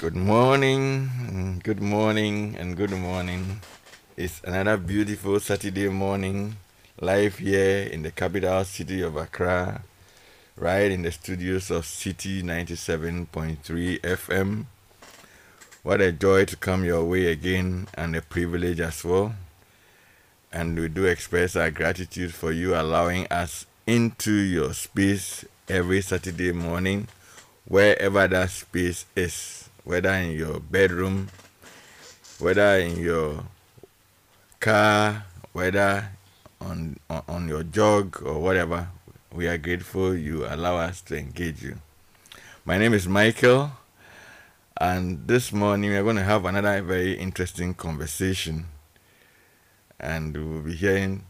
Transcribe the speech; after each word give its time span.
Good 0.00 0.16
morning, 0.16 1.60
good 1.62 1.82
morning, 1.82 2.56
and 2.58 2.74
good 2.74 2.90
morning. 2.90 3.60
It's 4.16 4.40
another 4.44 4.78
beautiful 4.78 5.38
Saturday 5.40 5.90
morning, 5.90 6.56
live 6.98 7.36
here 7.36 7.82
in 7.82 8.00
the 8.00 8.10
capital 8.10 8.64
city 8.64 9.02
of 9.02 9.16
Accra, 9.16 9.82
right 10.56 10.90
in 10.90 11.02
the 11.02 11.12
studios 11.12 11.70
of 11.70 11.84
City 11.84 12.42
97.3 12.42 14.00
FM. 14.00 14.64
What 15.82 16.00
a 16.00 16.12
joy 16.12 16.46
to 16.46 16.56
come 16.56 16.82
your 16.82 17.04
way 17.04 17.26
again, 17.26 17.86
and 17.92 18.16
a 18.16 18.22
privilege 18.22 18.80
as 18.80 19.04
well. 19.04 19.34
And 20.50 20.80
we 20.80 20.88
do 20.88 21.04
express 21.04 21.56
our 21.56 21.70
gratitude 21.70 22.32
for 22.32 22.52
you 22.52 22.74
allowing 22.74 23.26
us 23.26 23.66
into 23.86 24.32
your 24.32 24.72
space 24.72 25.44
every 25.68 26.00
Saturday 26.00 26.52
morning, 26.52 27.08
wherever 27.66 28.26
that 28.26 28.48
space 28.48 29.04
is, 29.14 29.68
whether 29.90 30.10
in 30.10 30.38
your 30.38 30.60
bedroom, 30.60 31.28
whether 32.38 32.78
in 32.78 33.00
your 33.00 33.42
car, 34.60 35.24
whether 35.52 36.10
on, 36.60 36.96
on, 37.10 37.48
your 37.48 37.64
jog 37.64 38.22
or 38.24 38.38
whatever. 38.38 38.86
We 39.32 39.48
are 39.48 39.58
grateful 39.58 40.14
you 40.14 40.46
allow 40.46 40.76
us 40.76 41.00
to 41.02 41.18
engage 41.18 41.64
you. 41.64 41.80
My 42.64 42.78
name 42.78 42.94
is 42.94 43.08
Michael, 43.08 43.72
and 44.80 45.26
this 45.26 45.52
morning 45.52 45.90
we 45.90 45.96
are 45.96 46.04
going 46.04 46.14
to 46.14 46.22
have 46.22 46.44
another 46.44 46.80
very 46.82 47.14
interesting 47.14 47.74
conversation. 47.74 48.66
And 49.98 50.36
we 50.36 50.44
will 50.44 50.62
be 50.62 50.76
hearing 50.76 51.24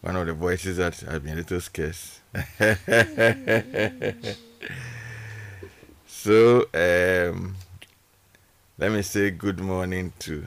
one 0.00 0.16
of 0.16 0.26
the 0.26 0.32
voices 0.32 0.78
that 0.78 0.98
have 1.00 1.24
been 1.24 1.34
a 1.34 1.36
little 1.36 1.60
scarce. 1.60 2.20
so, 6.06 6.64
um, 6.72 7.54
let 8.82 8.90
me 8.90 9.00
say 9.00 9.30
good 9.30 9.60
morning 9.60 10.12
to 10.18 10.44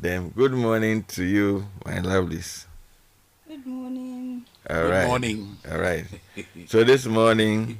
them. 0.00 0.32
Good 0.34 0.52
morning 0.52 1.04
to 1.08 1.22
you, 1.22 1.66
my 1.84 1.98
lovelies. 1.98 2.64
Good 3.46 3.66
morning. 3.66 4.46
All 4.70 4.84
Good 4.84 5.06
morning. 5.06 5.56
All 5.70 5.76
right. 5.78 6.06
So 6.66 6.82
this 6.82 7.04
morning, 7.04 7.76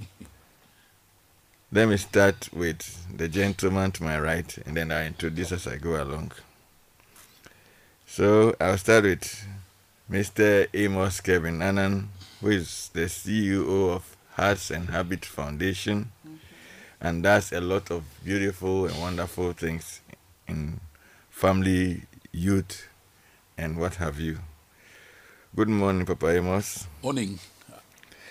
let 1.73 1.89
me 1.89 1.97
start 1.97 2.51
with 2.53 2.83
the 3.17 3.29
gentleman 3.29 3.93
to 3.93 4.03
my 4.03 4.21
right, 4.21 4.59
and 4.67 4.77
then 4.77 4.93
I 4.93 5.07
introduce 5.07 5.53
as 5.53 5.67
I 5.67 5.79
go 5.79 6.03
along. 6.03 6.33
So 8.07 8.55
I'll 8.61 8.77
start 8.77 9.05
with 9.05 9.47
Mr. 10.11 10.69
Amos 10.75 11.23
Kevin 11.23 11.63
Annan, 11.63 12.11
who 12.43 12.51
is 12.51 12.91
the 12.93 13.07
CEO 13.07 13.95
of 13.95 14.19
Hearts 14.33 14.71
and 14.71 14.91
Habit 14.91 15.25
Foundation, 15.25 16.13
and 17.01 17.25
that's 17.25 17.53
a 17.53 17.61
lot 17.61 17.91
of 17.91 18.03
beautiful 18.25 18.87
and 18.87 18.99
wonderful 19.01 19.53
things 19.53 20.01
in 20.47 20.81
family, 21.31 22.03
youth, 22.33 22.89
and 23.57 23.79
what 23.79 23.95
have 23.97 24.19
you. 24.21 24.39
Good 25.55 25.69
morning, 25.69 26.05
Papa 26.07 26.37
Amos. 26.37 26.87
Morning. 27.03 27.39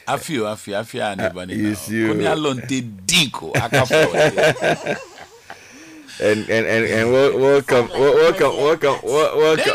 Afio, 0.07 0.45
afio, 0.47 0.79
afio, 0.79 1.15
now. 1.17 1.43
yes, 1.53 1.89
you- 1.89 2.07
Koni 2.07 2.25
alonte 2.25 2.81
dinko, 3.05 3.51
akafo. 3.53 4.97
and 6.19 6.49
and 6.49 6.65
and, 6.65 6.85
and 6.85 7.11
wel- 7.11 7.37
welcome, 7.39 7.89
welcome, 7.89 8.57
welcome, 8.57 8.97
welcome, 9.03 9.73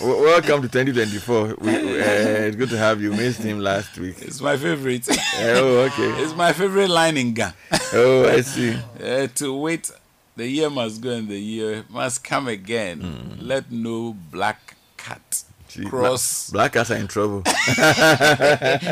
welcome 0.00 0.62
to 0.62 0.68
2024. 0.68 1.54
We, 1.58 1.70
uh, 1.70 1.74
it's 2.04 2.56
good 2.56 2.68
to 2.70 2.78
have 2.78 3.00
you. 3.00 3.12
Missed 3.12 3.42
him 3.42 3.60
last 3.60 3.96
week. 3.98 4.16
It's 4.20 4.40
my 4.40 4.56
favorite. 4.56 5.08
Oh, 5.38 5.88
okay. 5.90 6.10
It's 6.22 6.34
my 6.34 6.52
favorite 6.52 6.90
line 6.90 7.16
in 7.16 7.34
Ga. 7.34 7.52
Oh, 7.92 8.28
I 8.28 8.40
see. 8.40 8.76
Uh, 9.02 9.28
to 9.36 9.54
wait, 9.56 9.90
the 10.36 10.46
year 10.48 10.68
must 10.68 11.00
go 11.00 11.10
and 11.10 11.28
the 11.28 11.38
year 11.38 11.84
must 11.88 12.24
come 12.24 12.48
again. 12.48 13.38
Let 13.40 13.70
no 13.70 14.16
black 14.32 14.74
cat 14.96 15.44
cross 15.86 16.50
Black 16.50 16.72
cats 16.72 16.90
are 16.90 16.96
in 16.96 17.06
trouble. 17.08 17.42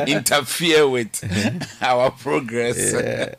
interfere 0.06 0.88
with 0.88 1.12
our 1.82 2.10
progress. 2.12 2.92
Yeah. 2.92 3.34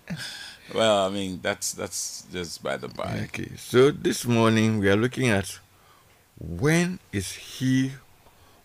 Well, 0.73 1.05
I 1.05 1.09
mean 1.09 1.39
that's 1.41 1.73
that's 1.73 2.25
just 2.31 2.63
by 2.63 2.77
the 2.77 2.87
by. 2.87 3.21
Okay. 3.25 3.51
So 3.57 3.91
this 3.91 4.25
morning 4.25 4.79
we 4.79 4.89
are 4.89 4.95
looking 4.95 5.29
at 5.29 5.59
when 6.39 6.99
is 7.11 7.31
he 7.33 7.91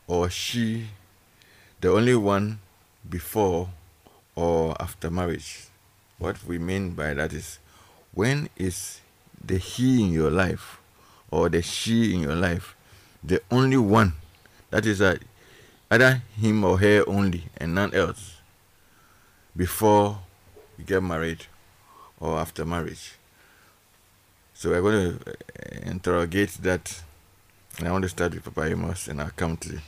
or 0.06 0.30
she 0.30 0.88
the 1.80 1.90
only 1.90 2.14
one 2.14 2.60
before 3.08 3.68
or 4.34 4.74
after 4.80 5.10
marriage? 5.10 5.66
What 6.18 6.44
we 6.44 6.58
mean 6.58 6.92
by 6.94 7.14
that 7.14 7.32
is 7.32 7.58
when 8.12 8.48
is 8.56 9.00
the 9.44 9.58
he 9.58 10.02
in 10.02 10.12
your 10.12 10.30
life 10.30 10.80
or 11.30 11.48
the 11.48 11.62
she 11.62 12.14
in 12.14 12.20
your 12.20 12.34
life 12.34 12.74
the 13.22 13.40
only 13.50 13.76
one 13.76 14.14
that 14.70 14.86
is 14.86 15.00
a, 15.00 15.18
either 15.90 16.22
him 16.40 16.64
or 16.64 16.78
her 16.78 17.04
only 17.06 17.44
and 17.56 17.74
none 17.74 17.92
else 17.94 18.36
before 19.56 20.18
you 20.76 20.84
get 20.84 21.02
married 21.02 21.46
or 22.20 22.38
after 22.38 22.64
marriage. 22.64 23.12
So 24.54 24.70
we're 24.70 24.82
going 24.82 25.18
to 25.18 25.30
uh, 25.30 25.90
interrogate 25.90 26.50
that. 26.62 27.02
And 27.78 27.86
I 27.86 27.92
want 27.92 28.02
to 28.02 28.08
start 28.08 28.34
with 28.34 28.44
Papa 28.44 28.64
Amos 28.70 29.06
and 29.06 29.20
I'll 29.20 29.30
come 29.30 29.56
to 29.58 29.78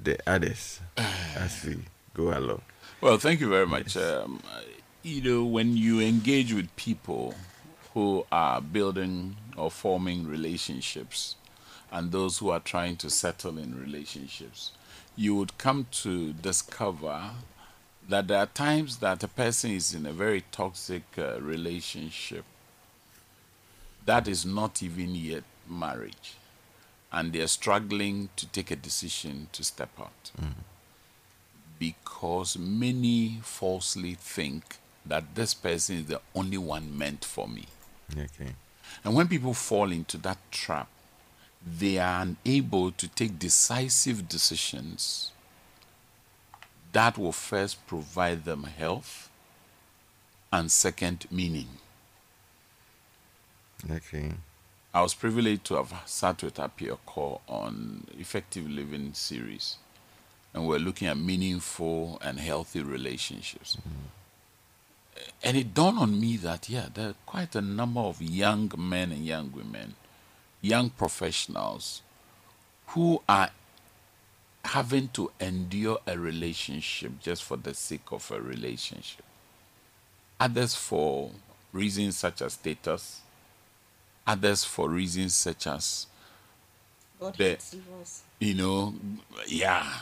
the 0.00 0.18
others 0.26 0.80
as 0.96 1.64
we 1.64 1.78
go 2.14 2.36
along. 2.36 2.62
Well, 3.00 3.18
thank 3.18 3.40
you 3.40 3.48
very 3.48 3.66
much. 3.66 3.96
Um, 3.96 4.40
you 5.02 5.20
know, 5.20 5.44
when 5.44 5.76
you 5.76 6.00
engage 6.00 6.52
with 6.52 6.74
people 6.76 7.34
who 7.94 8.24
are 8.30 8.60
building 8.60 9.36
or 9.56 9.70
forming 9.70 10.26
relationships 10.28 11.34
and 11.90 12.12
those 12.12 12.38
who 12.38 12.50
are 12.50 12.60
trying 12.60 12.96
to 12.96 13.10
settle 13.10 13.58
in 13.58 13.78
relationships, 13.78 14.70
you 15.16 15.34
would 15.34 15.58
come 15.58 15.86
to 15.90 16.32
discover 16.32 17.30
that 18.08 18.28
there 18.28 18.38
are 18.38 18.46
times 18.46 18.98
that 18.98 19.22
a 19.22 19.28
person 19.28 19.70
is 19.70 19.94
in 19.94 20.06
a 20.06 20.12
very 20.12 20.44
toxic 20.52 21.02
uh, 21.16 21.40
relationship 21.40 22.44
that 24.04 24.26
is 24.26 24.44
not 24.44 24.82
even 24.82 25.14
yet 25.14 25.44
marriage 25.68 26.34
and 27.12 27.32
they're 27.32 27.46
struggling 27.46 28.28
to 28.36 28.46
take 28.46 28.70
a 28.70 28.76
decision 28.76 29.48
to 29.52 29.62
step 29.62 29.90
out 30.00 30.32
because 31.78 32.56
many 32.56 33.40
falsely 33.42 34.14
think 34.14 34.76
that 35.04 35.34
this 35.34 35.52
person 35.52 35.96
is 35.96 36.06
the 36.06 36.20
only 36.32 36.56
one 36.56 36.96
meant 36.96 37.24
for 37.24 37.48
me. 37.48 37.66
Okay. 38.12 38.54
And 39.04 39.16
when 39.16 39.26
people 39.26 39.52
fall 39.52 39.90
into 39.90 40.16
that 40.18 40.38
trap, 40.52 40.88
they 41.66 41.98
are 41.98 42.22
unable 42.22 42.92
to 42.92 43.08
take 43.08 43.36
decisive 43.38 44.28
decisions 44.28 45.32
that 46.92 47.18
will 47.18 47.32
first 47.32 47.86
provide 47.86 48.44
them 48.44 48.64
health 48.64 49.30
and 50.52 50.70
second, 50.70 51.26
meaning. 51.30 51.68
Okay. 53.90 54.32
I 54.94 55.00
was 55.02 55.14
privileged 55.14 55.64
to 55.66 55.76
have 55.76 55.92
sat 56.04 56.42
with 56.42 56.58
Apia 56.58 56.96
Core 57.06 57.40
on 57.48 58.06
Effective 58.18 58.68
Living 58.68 59.14
series, 59.14 59.78
and 60.52 60.66
we're 60.66 60.78
looking 60.78 61.08
at 61.08 61.16
meaningful 61.16 62.18
and 62.22 62.38
healthy 62.38 62.82
relationships. 62.82 63.78
Mm-hmm. 63.78 64.08
And 65.42 65.56
it 65.56 65.74
dawned 65.74 65.98
on 65.98 66.20
me 66.20 66.36
that, 66.38 66.68
yeah, 66.68 66.88
there 66.92 67.10
are 67.10 67.14
quite 67.24 67.54
a 67.54 67.62
number 67.62 68.00
of 68.00 68.20
young 68.20 68.70
men 68.76 69.12
and 69.12 69.24
young 69.24 69.50
women, 69.52 69.94
young 70.60 70.90
professionals, 70.90 72.02
who 72.88 73.22
are 73.28 73.50
having 74.64 75.08
to 75.08 75.30
endure 75.40 75.98
a 76.06 76.18
relationship 76.18 77.12
just 77.20 77.42
for 77.44 77.56
the 77.56 77.74
sake 77.74 78.12
of 78.12 78.30
a 78.30 78.40
relationship. 78.40 79.24
Others 80.40 80.74
for 80.74 81.30
reasons 81.72 82.16
such 82.18 82.42
as 82.42 82.54
status, 82.54 83.20
others 84.26 84.64
for 84.64 84.88
reasons 84.88 85.34
such 85.34 85.66
as 85.66 86.06
God 87.20 87.36
The- 87.36 87.44
hates 87.44 87.76
you 88.40 88.54
know 88.54 88.94
yeah. 89.46 89.92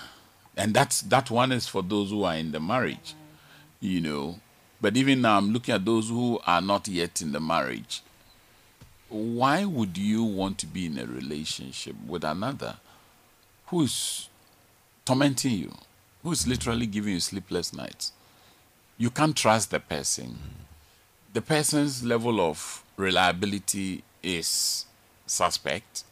And 0.56 0.74
that's 0.74 1.02
that 1.02 1.30
one 1.30 1.52
is 1.52 1.66
for 1.68 1.82
those 1.82 2.10
who 2.10 2.24
are 2.24 2.36
in 2.36 2.52
the 2.52 2.60
marriage 2.60 3.14
you 3.80 4.00
know. 4.00 4.40
But 4.80 4.96
even 4.96 5.22
now 5.22 5.36
i'm 5.38 5.52
looking 5.52 5.74
at 5.74 5.84
those 5.84 6.08
who 6.08 6.40
are 6.46 6.62
not 6.62 6.88
yet 6.88 7.20
in 7.22 7.32
the 7.32 7.40
marriage. 7.40 8.02
Why 9.10 9.64
would 9.66 9.98
you 9.98 10.24
want 10.24 10.58
to 10.60 10.66
be 10.66 10.86
in 10.86 10.98
a 10.98 11.06
relationship 11.06 11.96
with 12.06 12.24
another 12.24 12.78
who's 13.66 14.29
tormenting 15.04 15.52
you 15.52 15.72
who's 16.22 16.46
literally 16.46 16.86
giving 16.86 17.14
you 17.14 17.20
sleepless 17.20 17.72
nights 17.72 18.12
you 19.00 19.08
can't 19.08 19.34
trust 19.34 19.70
the 19.70 19.80
person. 19.80 20.38
The 21.32 21.40
person's 21.40 22.04
level 22.04 22.38
of 22.38 22.84
reliability 22.98 24.04
is 24.22 24.84
suspect. 25.26 26.04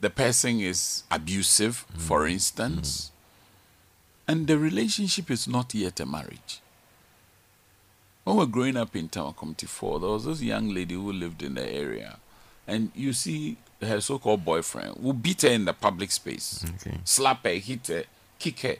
The 0.00 0.10
person 0.10 0.58
is 0.58 1.04
abusive, 1.12 1.86
for 1.96 2.22
mm-hmm. 2.22 2.32
instance, 2.32 3.12
mm-hmm. 3.12 4.32
and 4.32 4.46
the 4.48 4.58
relationship 4.58 5.30
is 5.30 5.46
not 5.46 5.72
yet 5.74 6.00
a 6.00 6.06
marriage. 6.06 6.60
when 8.24 8.34
we 8.34 8.40
were 8.40 8.50
growing 8.50 8.76
up 8.76 8.96
in 8.96 9.08
town, 9.08 9.34
Committee 9.34 9.66
4, 9.66 10.00
there 10.00 10.10
was 10.10 10.24
this 10.24 10.42
young 10.42 10.70
lady 10.74 10.96
who 10.96 11.12
lived 11.12 11.44
in 11.44 11.54
the 11.54 11.70
area. 11.70 12.18
And 12.66 12.90
you 12.96 13.12
see 13.12 13.58
her 13.82 14.00
so 14.00 14.18
called 14.18 14.44
boyfriend 14.44 14.96
will 15.02 15.12
beat 15.12 15.42
her 15.42 15.48
in 15.48 15.64
the 15.64 15.72
public 15.72 16.10
space, 16.10 16.64
Okay. 16.76 16.98
slap 17.04 17.44
her, 17.44 17.50
hit 17.50 17.86
her, 17.88 18.04
kick 18.38 18.60
her. 18.60 18.76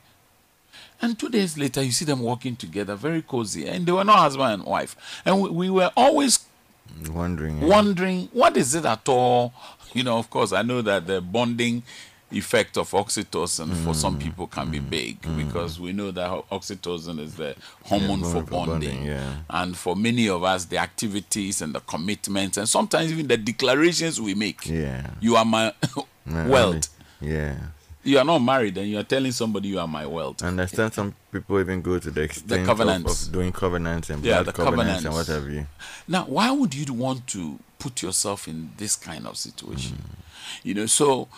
And 1.01 1.19
two 1.19 1.29
days 1.29 1.57
later, 1.57 1.83
you 1.83 1.93
see 1.93 2.05
them 2.05 2.21
walking 2.21 2.57
together, 2.57 2.95
very 2.97 3.23
cozy. 3.23 3.67
And 3.69 3.87
they 3.87 3.93
were 3.93 4.05
not 4.05 4.19
husband 4.19 4.53
and 4.55 4.65
wife. 4.65 4.97
And 5.25 5.41
we, 5.41 5.51
we 5.51 5.71
were 5.71 5.91
always 5.97 6.41
Wondering. 7.11 7.59
yeah. 7.61 7.67
wondering 7.69 8.29
what 8.33 8.57
is 8.57 8.75
it 8.75 8.87
at 8.87 9.07
all 9.11 9.53
you 9.93 10.03
know 10.03 10.17
of 10.17 10.31
course 10.31 10.53
i 10.55 10.63
know 10.63 10.81
that 10.81 11.07
the 11.07 11.21
bonding 11.21 11.83
effect 12.31 12.77
of 12.77 12.91
oxytocin 12.91 13.75
for 13.85 13.95
some 13.95 14.17
Mm. 14.19 14.23
people 14.23 14.47
can 14.47 14.71
be 14.71 14.81
mm. 14.81 14.91
big 14.91 15.23
mm. 15.23 15.37
because 15.47 15.81
we 15.81 15.93
know 15.93 16.11
that 16.11 16.31
oxytocin 16.51 17.19
is 17.21 17.35
the 17.37 17.55
hormone 17.85 18.21
hormone 18.21 18.33
for 18.33 18.43
bonding, 18.51 18.91
bonding 18.91 19.05
yeah. 19.05 19.35
and 19.49 19.77
for 19.77 19.97
many 19.97 20.29
of 20.29 20.43
us 20.45 20.67
the 20.67 20.77
activities 20.77 21.63
and 21.63 21.75
the 21.75 21.81
commitments 21.81 22.57
and 22.59 22.69
sometimes 22.69 23.11
even 23.13 23.27
the 23.29 23.37
declarations 23.37 24.21
we 24.21 24.35
make 24.35 24.67
Yeah. 24.67 25.11
you 25.21 25.37
are 25.37 25.45
my 25.45 25.73
wealth 26.27 26.89
Yeah. 27.21 27.57
you 28.05 28.19
are 28.19 28.25
not 28.25 28.41
married 28.41 28.77
and 28.77 28.89
you 28.89 28.99
are 28.99 29.05
telling 29.05 29.33
somebody 29.33 29.69
you 29.69 29.79
are 29.81 29.89
my 29.89 30.05
wealth 30.05 30.43
I 30.43 30.49
understand 30.49 30.93
some 30.93 31.15
people 31.33 31.59
even 31.61 31.81
go 31.83 31.99
to 31.99 32.11
the 32.11 32.23
extent 32.23 32.61
of, 32.61 32.67
covenants. 32.67 33.27
of 33.27 33.33
doing 33.33 33.53
covenants 33.53 34.11
and 34.11 34.23
Yeah, 34.25 34.43
blood 34.43 34.47
the 34.47 34.53
covenants, 34.65 35.05
and 35.05 35.15
what 35.15 35.27
have 35.29 35.49
you. 35.49 35.67
Now, 36.07 36.25
why 36.25 36.51
would 36.51 36.75
you 36.75 36.93
want 36.95 37.27
to 37.29 37.59
put 37.79 38.03
yourself 38.03 38.49
in 38.49 38.71
this 38.77 38.97
kind 38.97 39.27
of 39.27 39.37
situation? 39.37 39.97
Mm. 39.97 40.65
You 40.65 40.75
know, 40.75 40.87
so 40.87 41.29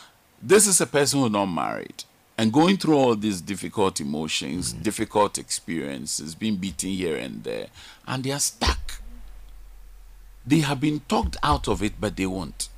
this 0.42 0.66
is 0.66 0.80
a 0.80 0.86
person 0.86 1.20
who's 1.20 1.30
not 1.30 1.46
married 1.46 2.04
and 2.40 2.52
going 2.52 2.78
through 2.78 2.96
all 2.96 3.14
these 3.14 3.42
difficult 3.42 4.00
emotions, 4.00 4.72
mm. 4.72 4.82
difficult 4.82 5.36
experiences, 5.36 6.34
being 6.34 6.56
beaten 6.56 6.88
here 6.88 7.16
and 7.16 7.44
there, 7.44 7.66
and 8.06 8.24
they 8.24 8.32
are 8.32 8.38
stuck. 8.38 9.02
They 10.46 10.60
have 10.60 10.80
been 10.80 11.00
talked 11.00 11.36
out 11.42 11.68
of 11.68 11.82
it, 11.82 11.94
but 12.00 12.16
they 12.16 12.24
won't. 12.24 12.70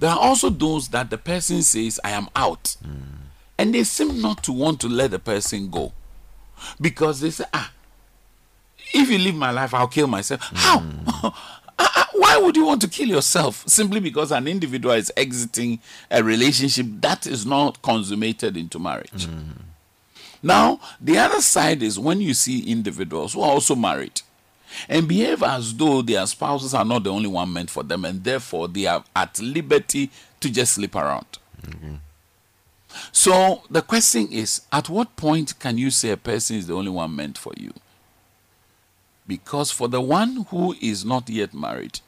There 0.00 0.10
are 0.10 0.18
also 0.18 0.50
those 0.50 0.88
that 0.88 1.10
the 1.10 1.18
person 1.18 1.62
says, 1.62 2.00
I 2.02 2.10
am 2.10 2.28
out. 2.34 2.76
Mm. 2.84 3.28
And 3.56 3.72
they 3.72 3.84
seem 3.84 4.20
not 4.20 4.42
to 4.44 4.52
want 4.52 4.80
to 4.80 4.88
let 4.88 5.12
the 5.12 5.20
person 5.20 5.70
go. 5.70 5.92
Because 6.80 7.20
they 7.20 7.30
say, 7.30 7.44
ah, 7.54 7.72
if 8.92 9.08
you 9.08 9.18
leave 9.18 9.36
my 9.36 9.52
life, 9.52 9.74
I'll 9.74 9.86
kill 9.86 10.08
myself. 10.08 10.40
How? 10.54 10.80
Mm. 10.80 11.34
Why 12.12 12.36
would 12.38 12.56
you 12.56 12.66
want 12.66 12.80
to 12.82 12.88
kill 12.88 13.08
yourself 13.08 13.64
simply 13.68 14.00
because 14.00 14.32
an 14.32 14.48
individual 14.48 14.94
is 14.94 15.12
exiting 15.16 15.78
a 16.10 16.22
relationship 16.22 16.86
that 17.00 17.26
is 17.26 17.46
not 17.46 17.80
consummated 17.82 18.56
into 18.56 18.78
marriage? 18.78 19.28
Now, 20.42 20.80
the 21.00 21.18
other 21.18 21.40
side 21.40 21.82
is 21.82 21.98
when 21.98 22.20
you 22.20 22.34
see 22.34 22.70
individuals 22.70 23.32
who 23.34 23.42
are 23.42 23.50
also 23.50 23.74
married 23.74 24.22
and 24.88 25.08
behave 25.08 25.42
as 25.42 25.74
though 25.74 26.02
their 26.02 26.26
spouses 26.26 26.74
are 26.74 26.84
not 26.84 27.04
the 27.04 27.10
only 27.10 27.28
one 27.28 27.52
meant 27.52 27.70
for 27.70 27.82
them, 27.82 28.04
and 28.04 28.22
therefore 28.22 28.68
they 28.68 28.86
are 28.86 29.02
at 29.16 29.40
liberty 29.40 30.10
to 30.40 30.50
just 30.50 30.74
sleep 30.74 30.94
around. 30.94 31.38
So 33.12 33.62
the 33.70 33.82
question 33.82 34.28
is 34.30 34.62
at 34.72 34.88
what 34.88 35.16
point 35.16 35.58
can 35.58 35.78
you 35.78 35.90
say 35.90 36.10
a 36.10 36.16
person 36.16 36.56
is 36.56 36.66
the 36.66 36.74
only 36.74 36.90
one 36.90 37.14
meant 37.16 37.38
for 37.38 37.52
you? 37.56 37.72
Because 39.28 39.70
for 39.70 39.86
the 39.86 40.00
one 40.00 40.46
who 40.48 40.74
is 40.80 41.04
not 41.04 41.28
yet 41.28 41.54
married, 41.54 42.00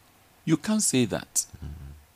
you 0.45 0.57
can't 0.57 0.83
say 0.83 1.05
that. 1.05 1.47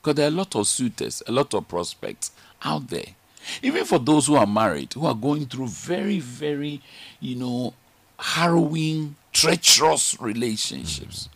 Because 0.00 0.16
there 0.16 0.24
are 0.24 0.32
a 0.32 0.36
lot 0.36 0.56
of 0.56 0.66
suitors, 0.66 1.22
a 1.28 1.32
lot 1.32 1.54
of 1.54 1.68
prospects 1.68 2.32
out 2.64 2.88
there. 2.88 3.14
Even 3.62 3.84
for 3.84 3.98
those 3.98 4.26
who 4.26 4.34
are 4.36 4.46
married, 4.46 4.94
who 4.94 5.04
are 5.04 5.14
going 5.14 5.44
through 5.46 5.68
very, 5.68 6.18
very, 6.18 6.80
you 7.20 7.36
know, 7.36 7.74
harrowing, 8.18 9.16
treacherous 9.32 10.16
relationships. 10.18 11.28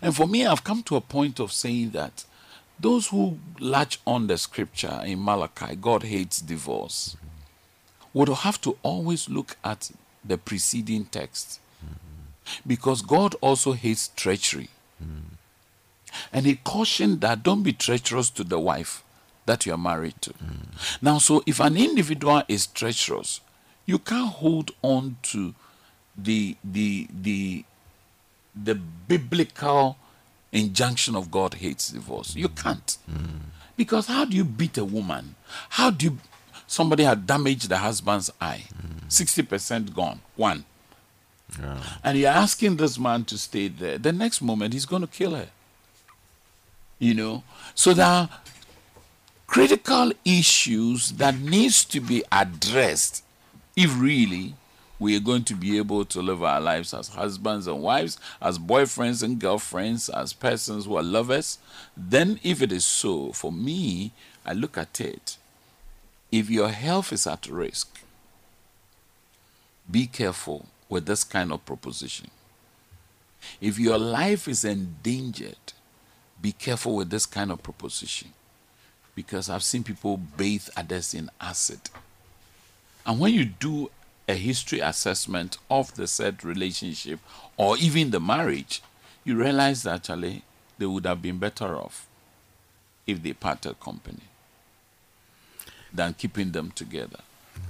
And 0.00 0.16
for 0.16 0.26
me, 0.26 0.46
I've 0.46 0.64
come 0.64 0.82
to 0.84 0.96
a 0.96 1.00
point 1.02 1.38
of 1.38 1.52
saying 1.52 1.90
that 1.90 2.24
those 2.80 3.08
who 3.08 3.38
latch 3.60 4.00
on 4.06 4.26
the 4.26 4.38
scripture 4.38 5.02
in 5.04 5.22
Malachi, 5.22 5.76
God 5.76 6.04
hates 6.04 6.40
divorce, 6.40 7.16
would 8.14 8.28
have 8.28 8.60
to 8.62 8.78
always 8.82 9.28
look 9.28 9.56
at 9.62 9.90
the 10.24 10.38
preceding 10.38 11.04
text. 11.04 11.60
Because 12.66 13.02
God 13.02 13.34
also 13.40 13.72
hates 13.72 14.08
treachery. 14.16 14.68
And 16.32 16.46
he 16.46 16.56
cautioned 16.56 17.20
that 17.20 17.42
don't 17.42 17.62
be 17.62 17.72
treacherous 17.72 18.30
to 18.30 18.44
the 18.44 18.58
wife 18.58 19.02
that 19.44 19.66
you 19.66 19.72
are 19.74 19.78
married 19.78 20.14
to. 20.22 20.32
Now, 21.02 21.18
so 21.18 21.42
if 21.46 21.60
an 21.60 21.76
individual 21.76 22.42
is 22.48 22.66
treacherous, 22.66 23.40
you 23.84 23.98
can't 23.98 24.30
hold 24.32 24.70
on 24.82 25.16
to 25.22 25.54
the 26.16 26.56
the 26.64 27.06
the 27.22 27.64
the 28.54 28.74
biblical 28.74 29.98
injunction 30.52 31.14
of 31.14 31.30
God 31.30 31.54
hates 31.54 31.90
divorce. 31.90 32.34
You 32.34 32.48
can't. 32.48 32.96
Because 33.76 34.06
how 34.06 34.24
do 34.24 34.34
you 34.36 34.44
beat 34.44 34.78
a 34.78 34.84
woman? 34.84 35.34
How 35.70 35.90
do 35.90 36.06
you 36.06 36.18
somebody 36.66 37.04
had 37.04 37.26
damaged 37.26 37.68
the 37.68 37.78
husband's 37.78 38.30
eye? 38.40 38.64
60% 39.08 39.94
gone. 39.94 40.20
One. 40.34 40.64
Yeah. 41.60 41.82
And 42.02 42.18
you're 42.18 42.30
asking 42.30 42.76
this 42.76 42.98
man 42.98 43.24
to 43.26 43.38
stay 43.38 43.68
there. 43.68 43.98
The 43.98 44.12
next 44.12 44.42
moment 44.42 44.74
he's 44.74 44.86
going 44.86 45.02
to 45.02 45.08
kill 45.08 45.34
her. 45.34 45.48
You 46.98 47.14
know? 47.14 47.44
So 47.74 47.94
there 47.94 48.06
are 48.06 48.28
critical 49.46 50.12
issues 50.24 51.12
that 51.12 51.38
needs 51.38 51.84
to 51.86 52.00
be 52.00 52.24
addressed 52.32 53.22
if 53.76 53.98
really 53.98 54.54
we 54.98 55.14
are 55.16 55.20
going 55.20 55.44
to 55.44 55.54
be 55.54 55.76
able 55.76 56.04
to 56.06 56.22
live 56.22 56.42
our 56.42 56.60
lives 56.60 56.94
as 56.94 57.08
husbands 57.08 57.66
and 57.66 57.82
wives, 57.82 58.18
as 58.40 58.58
boyfriends 58.58 59.22
and 59.22 59.38
girlfriends, 59.38 60.08
as 60.08 60.32
persons 60.32 60.86
who 60.86 60.96
are 60.96 61.02
lovers, 61.02 61.58
then 61.96 62.40
if 62.42 62.62
it 62.62 62.72
is 62.72 62.86
so, 62.86 63.30
for 63.32 63.52
me, 63.52 64.12
I 64.44 64.54
look 64.54 64.78
at 64.78 65.00
it. 65.00 65.36
If 66.32 66.48
your 66.48 66.70
health 66.70 67.12
is 67.12 67.26
at 67.26 67.46
risk, 67.46 68.00
be 69.90 70.06
careful 70.06 70.66
with 70.88 71.06
this 71.06 71.24
kind 71.24 71.52
of 71.52 71.64
proposition. 71.64 72.30
If 73.60 73.78
your 73.78 73.98
life 73.98 74.48
is 74.48 74.64
endangered, 74.64 75.72
be 76.40 76.52
careful 76.52 76.96
with 76.96 77.10
this 77.10 77.26
kind 77.26 77.50
of 77.50 77.62
proposition. 77.62 78.32
Because 79.14 79.48
I've 79.48 79.62
seen 79.62 79.82
people 79.82 80.16
bathe 80.16 80.68
others 80.76 81.14
in 81.14 81.30
acid. 81.40 81.80
And 83.06 83.18
when 83.18 83.32
you 83.32 83.44
do 83.46 83.90
a 84.28 84.34
history 84.34 84.80
assessment 84.80 85.58
of 85.70 85.94
the 85.94 86.06
said 86.06 86.44
relationship 86.44 87.20
or 87.56 87.76
even 87.78 88.10
the 88.10 88.20
marriage, 88.20 88.82
you 89.24 89.36
realize 89.36 89.84
that 89.84 90.10
actually 90.10 90.42
they 90.78 90.86
would 90.86 91.06
have 91.06 91.22
been 91.22 91.38
better 91.38 91.76
off 91.76 92.06
if 93.06 93.22
they 93.22 93.32
parted 93.32 93.78
company 93.80 94.24
than 95.92 96.14
keeping 96.14 96.52
them 96.52 96.70
together 96.72 97.20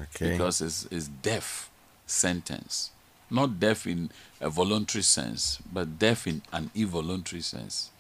Okay. 0.00 0.33
because 0.33 0.61
it's, 0.61 0.88
it's 0.90 1.07
death 1.07 1.71
sentence. 2.07 2.90
Not 3.30 3.59
deaf 3.59 3.87
in 3.87 4.11
a 4.40 4.49
voluntary 4.49 5.02
sense, 5.02 5.59
but 5.73 5.99
deaf 5.99 6.26
in 6.26 6.42
an 6.52 6.71
involuntary 6.75 7.42
sense. 7.42 7.90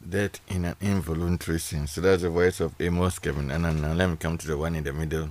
That 0.00 0.40
in 0.48 0.64
an 0.64 0.76
involuntary 0.80 1.60
sense. 1.60 1.92
So 1.92 2.00
that's 2.00 2.22
the 2.22 2.30
voice 2.30 2.60
of 2.60 2.74
Amos 2.80 3.18
Kevin. 3.18 3.50
And 3.50 3.62
now 3.62 3.92
let 3.92 4.08
me 4.10 4.16
come 4.16 4.38
to 4.38 4.46
the 4.46 4.56
one 4.56 4.74
in 4.74 4.84
the 4.84 4.92
middle. 4.92 5.30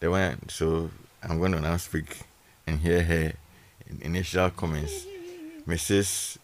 The 0.00 0.10
one, 0.10 0.48
so 0.48 0.90
I'm 1.22 1.38
going 1.38 1.52
to 1.52 1.60
now 1.60 1.76
speak 1.78 2.18
and 2.66 2.80
hear 2.80 3.02
her 3.02 3.32
in 3.88 4.02
initial 4.02 4.50
comments. 4.50 5.06
Mrs. 5.66 6.38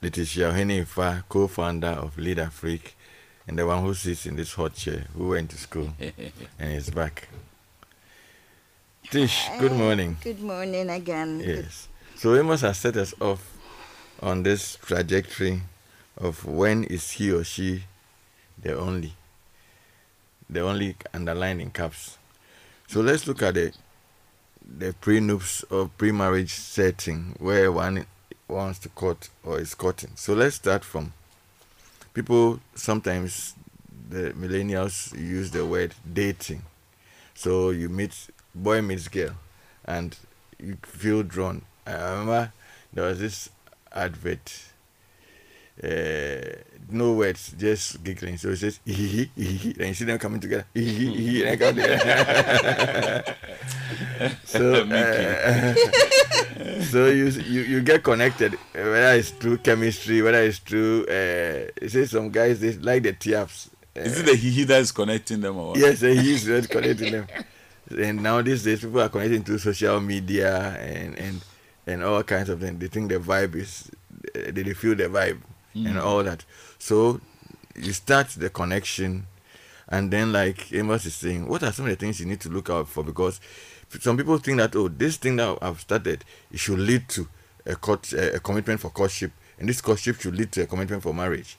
Letitia 0.00 0.52
Henifa, 0.52 1.24
co 1.28 1.48
founder 1.48 1.88
of 1.88 2.16
Lead 2.18 2.38
Afrique, 2.38 2.94
and 3.46 3.58
the 3.58 3.66
one 3.66 3.82
who 3.82 3.94
sits 3.94 4.26
in 4.26 4.36
this 4.36 4.52
hot 4.54 4.74
chair, 4.74 5.06
who 5.16 5.28
went 5.30 5.50
to 5.50 5.56
school 5.56 5.92
and 6.58 6.72
is 6.72 6.90
back. 6.90 7.28
Tish, 9.12 9.46
eh, 9.50 9.58
good 9.60 9.72
morning. 9.72 10.16
Good 10.24 10.40
morning 10.40 10.88
again. 10.88 11.38
Yes. 11.40 11.86
So 12.16 12.34
Amos 12.34 12.62
has 12.62 12.78
set 12.78 12.96
us 12.96 13.12
off 13.20 13.58
on 14.22 14.42
this 14.42 14.76
trajectory 14.76 15.60
of 16.16 16.46
when 16.46 16.84
is 16.84 17.10
he 17.10 17.30
or 17.30 17.44
she 17.44 17.84
the 18.56 18.74
only, 18.74 19.12
the 20.48 20.60
only 20.62 20.96
underlined 21.12 21.60
in 21.60 21.70
caps. 21.72 22.16
So 22.86 23.02
let's 23.02 23.26
look 23.26 23.42
at 23.42 23.52
the 23.52 23.74
the 24.78 24.94
pre-nuptial 24.98 25.68
or 25.70 25.90
pre-marriage 25.98 26.54
setting 26.54 27.36
where 27.38 27.70
one 27.70 28.06
wants 28.48 28.78
to 28.78 28.88
court 28.88 29.28
or 29.44 29.60
is 29.60 29.74
courting. 29.74 30.12
So 30.14 30.32
let's 30.32 30.56
start 30.56 30.84
from 30.84 31.12
people 32.14 32.60
sometimes 32.74 33.56
the 34.08 34.30
millennials 34.30 35.12
use 35.12 35.50
the 35.50 35.66
word 35.66 35.94
dating. 36.10 36.62
So 37.34 37.70
you 37.70 37.90
meet 37.90 38.28
boy 38.54 38.82
meets 38.82 39.08
girl 39.08 39.30
and 39.84 40.16
you 40.58 40.76
feel 40.82 41.22
drawn. 41.22 41.62
I 41.86 41.92
remember 41.92 42.52
there 42.92 43.04
was 43.04 43.18
this 43.18 43.50
advert. 43.92 44.64
Uh, 45.82 46.56
no 46.90 47.14
words, 47.14 47.54
just 47.58 48.04
giggling. 48.04 48.36
So 48.36 48.50
it 48.50 48.56
says, 48.56 48.78
"Hee 48.84 49.30
hee 49.34 49.42
hee," 49.42 49.74
and 49.78 49.88
you 49.88 49.94
see 49.94 50.04
them 50.04 50.18
coming 50.18 50.40
together. 50.40 50.66
"Hee 50.74 50.84
hee 50.84 51.14
hee," 51.16 51.44
and 51.44 51.58
come 51.58 51.74
together. 51.74 53.24
so, 54.44 54.74
uh, 54.74 55.74
so 56.82 57.06
you 57.06 57.28
you 57.28 57.62
you 57.62 57.80
get 57.80 58.04
connected, 58.04 58.54
uh, 58.54 58.58
whether 58.74 59.14
it's 59.14 59.30
through 59.30 59.58
chemistry, 59.58 60.20
whether 60.22 60.42
it's 60.42 60.58
through. 60.58 61.06
Uh, 61.06 61.70
you 61.80 61.88
say 61.88 62.04
some 62.04 62.30
guys 62.30 62.60
they 62.60 62.74
like 62.74 63.02
the 63.04 63.14
tiaps. 63.14 63.70
Is 63.94 64.20
it 64.20 64.26
the 64.26 64.36
he 64.36 64.64
that 64.64 64.80
is 64.80 64.92
connecting 64.92 65.40
them 65.40 65.56
or 65.56 65.68
what? 65.70 65.78
Yes, 65.78 66.02
uh, 66.02 66.06
he's 66.08 66.46
really 66.46 66.66
connecting 66.66 67.12
them. 67.12 67.26
And 67.98 68.22
now 68.22 68.42
these 68.42 68.64
days, 68.64 68.80
people 68.80 69.00
are 69.00 69.08
connecting 69.08 69.44
to 69.44 69.58
social 69.58 70.00
media 70.00 70.76
and 70.78 71.18
and 71.18 71.40
and 71.86 72.02
all 72.02 72.22
kinds 72.22 72.48
of 72.48 72.60
things. 72.60 72.78
They 72.78 72.88
think 72.88 73.10
the 73.10 73.18
vibe 73.18 73.54
is, 73.56 73.90
they 74.34 74.50
they 74.50 74.74
feel 74.74 74.94
the 74.94 75.04
vibe 75.04 75.40
and 75.74 75.96
mm. 75.96 76.02
all 76.02 76.22
that. 76.24 76.44
So 76.78 77.20
you 77.74 77.92
start 77.92 78.28
the 78.30 78.50
connection, 78.50 79.26
and 79.88 80.10
then 80.10 80.32
like 80.32 80.72
Amos 80.72 81.06
is 81.06 81.14
saying, 81.14 81.48
what 81.48 81.62
are 81.62 81.72
some 81.72 81.86
of 81.86 81.90
the 81.90 81.96
things 81.96 82.20
you 82.20 82.26
need 82.26 82.40
to 82.40 82.48
look 82.48 82.70
out 82.70 82.88
for? 82.88 83.02
Because 83.02 83.40
some 84.00 84.16
people 84.16 84.38
think 84.38 84.58
that 84.58 84.74
oh, 84.76 84.88
this 84.88 85.16
thing 85.16 85.36
that 85.36 85.58
I've 85.60 85.80
started, 85.80 86.24
it 86.50 86.58
should 86.58 86.78
lead 86.78 87.08
to 87.10 87.28
a 87.66 87.76
court, 87.76 88.12
a 88.12 88.40
commitment 88.40 88.80
for 88.80 88.90
courtship, 88.90 89.32
and 89.58 89.68
this 89.68 89.80
courtship 89.80 90.20
should 90.20 90.36
lead 90.36 90.52
to 90.52 90.62
a 90.62 90.66
commitment 90.66 91.02
for 91.02 91.12
marriage. 91.12 91.58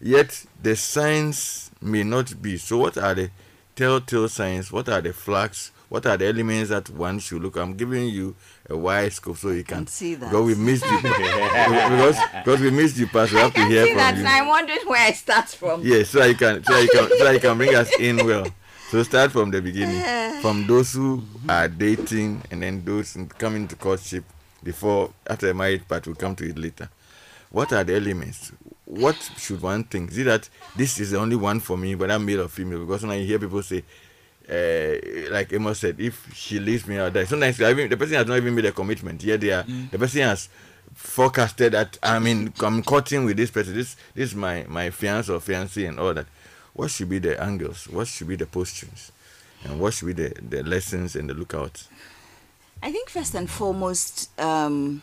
Yet 0.00 0.46
the 0.60 0.74
signs 0.74 1.70
may 1.80 2.02
not 2.02 2.40
be. 2.42 2.56
So 2.56 2.78
what 2.78 2.98
are 2.98 3.14
the 3.14 3.30
telltale 3.74 4.28
signs? 4.28 4.70
What 4.72 4.88
are 4.88 5.00
the 5.00 5.12
flags? 5.12 5.72
What 5.88 6.06
are 6.06 6.16
the 6.16 6.26
elements 6.26 6.70
that 6.70 6.88
one 6.90 7.18
should 7.18 7.42
look? 7.42 7.56
I'm 7.56 7.74
giving 7.74 8.08
you 8.08 8.34
a 8.68 8.76
wide 8.76 9.12
scope 9.12 9.36
so 9.36 9.50
you 9.50 9.62
can, 9.62 9.78
Can 9.78 9.86
see 9.88 10.14
that. 10.14 10.30
Because 10.30 10.46
we 10.46 10.54
missed 10.54 10.84
you. 10.86 10.96
because 11.02 12.16
because 12.32 12.60
we 12.60 12.70
missed 12.70 12.96
you, 12.96 13.06
Pastor. 13.08 13.36
We 13.36 13.42
have 13.42 13.54
to 13.54 13.60
I 13.60 13.68
hear 13.68 13.86
see 13.86 13.94
that, 13.94 14.14
from 14.14 14.26
and 14.26 14.28
you. 14.28 14.42
I'm 14.42 14.48
wondering 14.48 14.78
where 14.86 15.06
I 15.06 15.12
start 15.12 15.48
from. 15.48 15.82
Yes, 15.84 16.08
so 16.10 16.24
you 16.24 16.34
can 16.34 16.64
so 16.64 16.78
you 16.78 16.88
can 16.88 17.08
so 17.18 17.30
you 17.30 17.40
can 17.40 17.56
bring 17.58 17.74
us 17.74 17.90
in 17.98 18.16
well. 18.26 18.46
So 18.90 19.02
start 19.02 19.32
from 19.32 19.50
the 19.50 19.60
beginning, 19.62 20.02
from 20.42 20.66
those 20.66 20.92
who 20.92 21.22
are 21.48 21.66
dating, 21.68 22.42
and 22.50 22.62
then 22.62 22.84
those 22.84 23.16
coming 23.38 23.66
to 23.68 23.76
courtship 23.76 24.24
before 24.62 25.10
after 25.26 25.46
the 25.46 25.54
marriage 25.54 25.86
part. 25.88 26.06
We'll 26.06 26.16
come 26.16 26.36
to 26.36 26.48
it 26.48 26.58
later. 26.58 26.88
What 27.50 27.72
are 27.72 27.84
the 27.84 27.96
elements? 27.96 28.52
What 28.92 29.16
should 29.38 29.62
one 29.62 29.84
think? 29.84 30.10
Is 30.10 30.18
it 30.18 30.24
that 30.24 30.48
this 30.76 31.00
is 31.00 31.12
the 31.12 31.18
only 31.18 31.36
one 31.36 31.60
for 31.60 31.78
me, 31.78 31.94
but 31.94 32.10
I'm 32.10 32.26
male 32.26 32.42
or 32.42 32.48
female? 32.48 32.80
Because 32.80 33.02
when 33.02 33.12
I 33.12 33.20
hear 33.24 33.38
people 33.38 33.62
say, 33.62 33.82
uh, 34.50 35.30
like 35.32 35.50
Amos 35.54 35.78
said, 35.78 35.98
if 35.98 36.34
she 36.34 36.58
leaves 36.60 36.86
me, 36.86 36.98
I'll 36.98 37.10
die. 37.10 37.24
Sometimes 37.24 37.60
I 37.62 37.70
even, 37.70 37.88
the 37.88 37.96
person 37.96 38.16
has 38.16 38.26
not 38.26 38.36
even 38.36 38.54
made 38.54 38.66
a 38.66 38.72
commitment. 38.72 39.24
Yet 39.24 39.40
they 39.40 39.50
are, 39.50 39.62
the 39.90 39.98
person 39.98 40.20
has 40.20 40.48
forecasted 40.94 41.72
that 41.72 41.96
I 42.02 42.18
mean 42.18 42.52
I'm 42.60 42.82
courting 42.82 43.24
with 43.24 43.38
this 43.38 43.50
person. 43.50 43.74
This 43.74 43.96
this 44.14 44.30
is 44.30 44.34
my 44.34 44.66
my 44.68 44.90
fiance 44.90 45.32
or 45.32 45.40
fiancé 45.40 45.88
and 45.88 45.98
all 45.98 46.12
that. 46.12 46.26
What 46.74 46.90
should 46.90 47.08
be 47.08 47.18
the 47.18 47.42
angles? 47.42 47.88
What 47.88 48.08
should 48.08 48.28
be 48.28 48.36
the 48.36 48.46
postures? 48.46 49.10
And 49.64 49.80
what 49.80 49.94
should 49.94 50.06
be 50.06 50.12
the, 50.12 50.34
the 50.40 50.62
lessons 50.64 51.16
and 51.16 51.30
the 51.30 51.34
lookouts? 51.34 51.88
I 52.82 52.90
think 52.90 53.08
first 53.10 53.34
and 53.34 53.48
foremost, 53.48 54.38
um, 54.40 55.02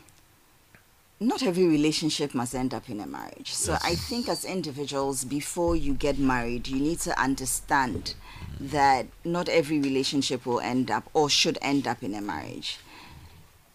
not 1.20 1.44
every 1.44 1.66
relationship 1.66 2.34
must 2.34 2.56
end 2.56 2.74
up 2.74 2.90
in 2.90 3.02
a 3.02 3.08
marriage. 3.08 3.54
So 3.54 3.78
I 3.84 3.96
think 3.96 4.30
as 4.30 4.46
individuals, 4.46 5.26
before 5.26 5.76
you 5.76 5.94
get 5.94 6.18
married, 6.18 6.68
you 6.68 6.80
need 6.80 7.00
to 7.00 7.20
understand 7.20 8.16
that 8.60 9.08
not 9.26 9.50
every 9.50 9.80
relationship 9.80 10.46
will 10.46 10.62
end 10.62 10.90
up 10.90 11.10
or 11.14 11.30
should 11.30 11.58
end 11.62 11.88
up 11.88 12.04
in 12.04 12.16
a 12.16 12.22
marriage. 12.22 12.78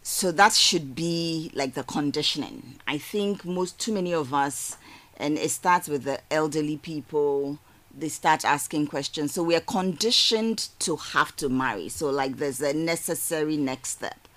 So 0.03 0.33
that 0.33 0.53
should 0.55 0.95
be 0.95 1.51
like 1.55 1.75
the 1.75 1.83
conditioning. 1.83 2.79
I 2.87 2.99
think 2.99 3.45
most 3.45 3.79
too 3.79 3.93
many 3.93 4.13
of 4.13 4.33
us, 4.33 4.77
and 5.17 5.39
it 5.39 5.51
starts 5.51 5.89
with 5.89 6.05
the 6.05 6.21
elderly 6.31 6.79
people. 6.79 7.59
They 7.97 8.09
start 8.09 8.45
asking 8.45 8.89
questions. 8.89 9.33
So 9.33 9.43
we 9.43 9.55
are 9.55 9.61
conditioned 9.61 10.69
to 10.81 10.97
have 10.97 11.37
to 11.37 11.49
marry. 11.49 11.89
So 11.89 12.11
like 12.11 12.39
there's 12.39 12.61
a 12.61 12.73
necessary 12.75 13.57
next 13.57 13.91
step, 13.91 14.29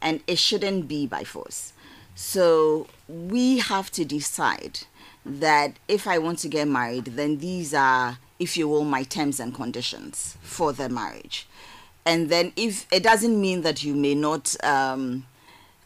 and 0.00 0.20
it 0.26 0.38
shouldn't 0.38 0.86
be 0.86 1.06
by 1.06 1.24
force. 1.24 1.72
So 2.16 2.86
we 3.08 3.58
have 3.58 3.90
to 3.92 4.04
decide 4.04 4.80
that 5.26 5.74
if 5.86 6.08
I 6.08 6.16
want 6.16 6.38
to 6.40 6.48
get 6.48 6.66
married, 6.66 7.04
then 7.04 7.38
these 7.38 7.74
are, 7.74 8.18
if 8.38 8.56
you 8.56 8.68
will, 8.68 8.84
my 8.84 9.02
terms 9.02 9.38
and 9.38 9.54
conditions 9.54 10.36
for 10.40 10.72
the 10.72 10.88
marriage. 10.88 11.46
And 12.06 12.30
then 12.30 12.52
if 12.56 12.86
it 12.90 13.02
doesn't 13.02 13.38
mean 13.38 13.60
that 13.62 13.84
you 13.84 13.94
may 13.94 14.14
not 14.14 14.56
um, 14.64 15.26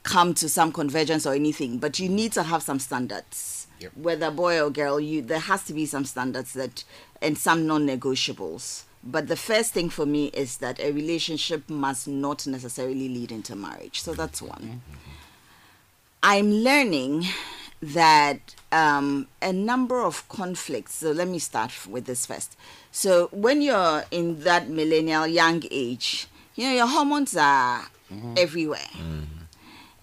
come 0.04 0.32
to 0.34 0.48
some 0.48 0.70
convergence 0.70 1.26
or 1.26 1.34
anything 1.34 1.78
but 1.78 1.98
you 1.98 2.08
need 2.08 2.32
to 2.32 2.42
have 2.44 2.62
some 2.62 2.78
standards. 2.78 3.66
Yep. 3.80 3.92
whether 3.96 4.30
boy 4.30 4.60
or 4.60 4.68
girl 4.68 5.00
you 5.00 5.22
there 5.22 5.38
has 5.38 5.64
to 5.64 5.72
be 5.72 5.86
some 5.86 6.04
standards 6.04 6.52
that 6.52 6.84
and 7.22 7.38
some 7.38 7.66
non-negotiables. 7.66 8.82
But 9.02 9.28
the 9.28 9.36
first 9.36 9.72
thing 9.72 9.88
for 9.88 10.04
me 10.04 10.26
is 10.26 10.58
that 10.58 10.78
a 10.80 10.92
relationship 10.92 11.70
must 11.70 12.06
not 12.06 12.46
necessarily 12.46 13.08
lead 13.08 13.32
into 13.32 13.56
marriage. 13.56 14.02
So 14.02 14.12
that's 14.12 14.42
one 14.42 14.82
i'm 16.22 16.50
learning 16.52 17.24
that 17.82 18.54
um, 18.72 19.26
a 19.40 19.52
number 19.52 20.02
of 20.02 20.28
conflicts. 20.28 20.96
So 20.96 21.12
let 21.12 21.28
me 21.28 21.38
start 21.38 21.72
with 21.88 22.06
this 22.06 22.26
first. 22.26 22.56
So 22.92 23.28
when 23.32 23.62
you're 23.62 24.04
in 24.10 24.42
that 24.44 24.68
millennial 24.68 25.26
young 25.26 25.62
age, 25.70 26.26
you 26.54 26.66
know 26.66 26.74
your 26.74 26.86
hormones 26.86 27.36
are 27.36 27.82
mm-hmm. 28.12 28.34
everywhere. 28.36 28.90
Mm-hmm. 28.92 29.24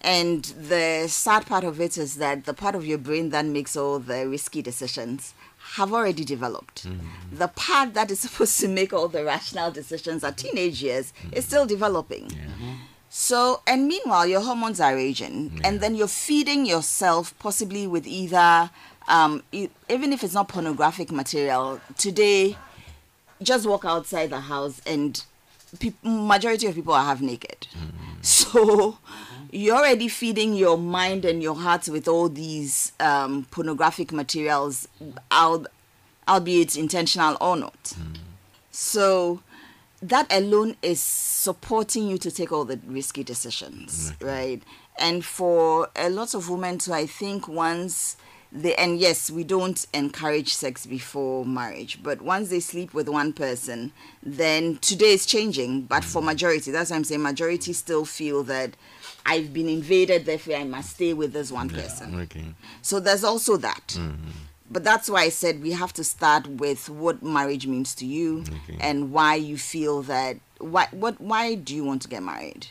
And 0.01 0.43
the 0.43 1.07
sad 1.07 1.45
part 1.45 1.63
of 1.63 1.81
it 1.81 1.97
is 1.97 2.15
that 2.15 2.45
the 2.45 2.53
part 2.53 2.75
of 2.75 2.85
your 2.85 2.97
brain 2.97 3.29
that 3.31 3.45
makes 3.45 3.75
all 3.75 3.99
the 3.99 4.27
risky 4.27 4.61
decisions 4.61 5.33
have 5.75 5.91
already 5.91 6.23
developed. 6.23 6.87
Mm-hmm. 6.87 7.37
The 7.37 7.49
part 7.49 7.93
that 7.93 8.09
is 8.09 8.19
supposed 8.21 8.59
to 8.61 8.67
make 8.67 8.93
all 8.93 9.07
the 9.07 9.23
rational 9.23 9.71
decisions 9.71 10.23
at 10.23 10.37
teenage 10.37 10.81
years 10.81 11.13
is 11.31 11.45
still 11.45 11.65
developing. 11.65 12.31
So, 13.09 13.61
and 13.65 13.87
meanwhile, 13.87 14.27
your 14.27 14.41
hormones 14.41 14.79
are 14.79 14.93
raging, 14.95 15.61
and 15.63 15.79
then 15.79 15.95
you're 15.95 16.07
feeding 16.07 16.65
yourself 16.65 17.33
possibly 17.39 17.87
with 17.87 18.05
either, 18.05 18.69
um, 19.07 19.43
even 19.51 20.13
if 20.13 20.23
it's 20.23 20.33
not 20.33 20.49
pornographic 20.49 21.11
material. 21.11 21.79
Today, 21.97 22.57
just 23.41 23.65
walk 23.65 23.85
outside 23.85 24.29
the 24.29 24.41
house, 24.41 24.81
and 24.85 25.23
peop 25.79 25.95
majority 26.03 26.67
of 26.67 26.75
people 26.75 26.93
are 26.93 27.03
half 27.05 27.21
naked. 27.21 27.67
So, 28.23 28.97
you're 29.51 29.77
already 29.77 30.09
feeding 30.09 30.53
your 30.53 30.77
mind 30.77 31.23
and 31.23 31.41
your 31.41 31.55
heart 31.55 31.87
with 31.87 32.09
all 32.09 32.27
these 32.27 32.91
um, 32.99 33.45
pornographic 33.51 34.11
materials, 34.11 34.87
al- 35.31 35.67
albeit 36.27 36.75
intentional 36.75 37.37
or 37.39 37.55
not. 37.55 37.93
So 38.71 39.41
that 40.09 40.31
alone 40.31 40.75
is 40.81 41.01
supporting 41.01 42.07
you 42.07 42.17
to 42.19 42.31
take 42.31 42.51
all 42.51 42.65
the 42.65 42.79
risky 42.85 43.23
decisions, 43.23 44.13
right? 44.21 44.61
And 44.99 45.23
for 45.23 45.89
a 45.95 46.09
lot 46.09 46.33
of 46.33 46.49
women 46.49 46.77
too, 46.79 46.93
I 46.93 47.05
think 47.05 47.47
once 47.47 48.17
they 48.51 48.73
and 48.75 48.97
yes, 48.97 49.29
we 49.29 49.43
don't 49.43 49.85
encourage 49.93 50.53
sex 50.53 50.85
before 50.85 51.45
marriage, 51.45 52.01
but 52.01 52.21
once 52.21 52.49
they 52.49 52.59
sleep 52.59 52.93
with 52.93 53.09
one 53.09 53.33
person, 53.33 53.91
then 54.23 54.77
today 54.77 55.11
is 55.13 55.25
changing. 55.25 55.81
But 55.83 56.03
for 56.03 56.21
mm. 56.21 56.25
majority, 56.25 56.71
that's 56.71 56.89
why 56.89 56.95
I'm 56.95 57.03
saying 57.03 57.21
majority 57.21 57.73
still 57.73 58.05
feel 58.05 58.43
that 58.43 58.75
I've 59.25 59.51
been 59.53 59.67
invaded, 59.67 60.25
therefore 60.25 60.55
I 60.55 60.63
must 60.63 60.91
stay 60.91 61.13
with 61.13 61.33
this 61.33 61.51
one 61.51 61.69
person. 61.69 62.21
Okay. 62.21 62.45
So 62.81 62.99
there's 63.01 63.25
also 63.25 63.57
that. 63.57 63.87
Mm-hmm. 63.87 64.29
But 64.69 64.83
that's 64.83 65.09
why 65.09 65.21
I 65.21 65.29
said 65.29 65.61
we 65.61 65.71
have 65.71 65.93
to 65.93 66.03
start 66.03 66.47
with 66.47 66.89
what 66.89 67.23
marriage 67.23 67.65
means 67.67 67.95
to 67.95 68.05
you 68.05 68.43
Okay. 68.63 68.77
and 68.81 69.11
why 69.11 69.35
you 69.35 69.57
feel 69.57 70.01
that 70.03 70.37
why 70.59 70.87
what 70.91 71.21
why 71.21 71.55
do 71.55 71.75
you 71.75 71.83
want 71.83 72.01
to 72.03 72.07
get 72.07 72.23
married? 72.23 72.67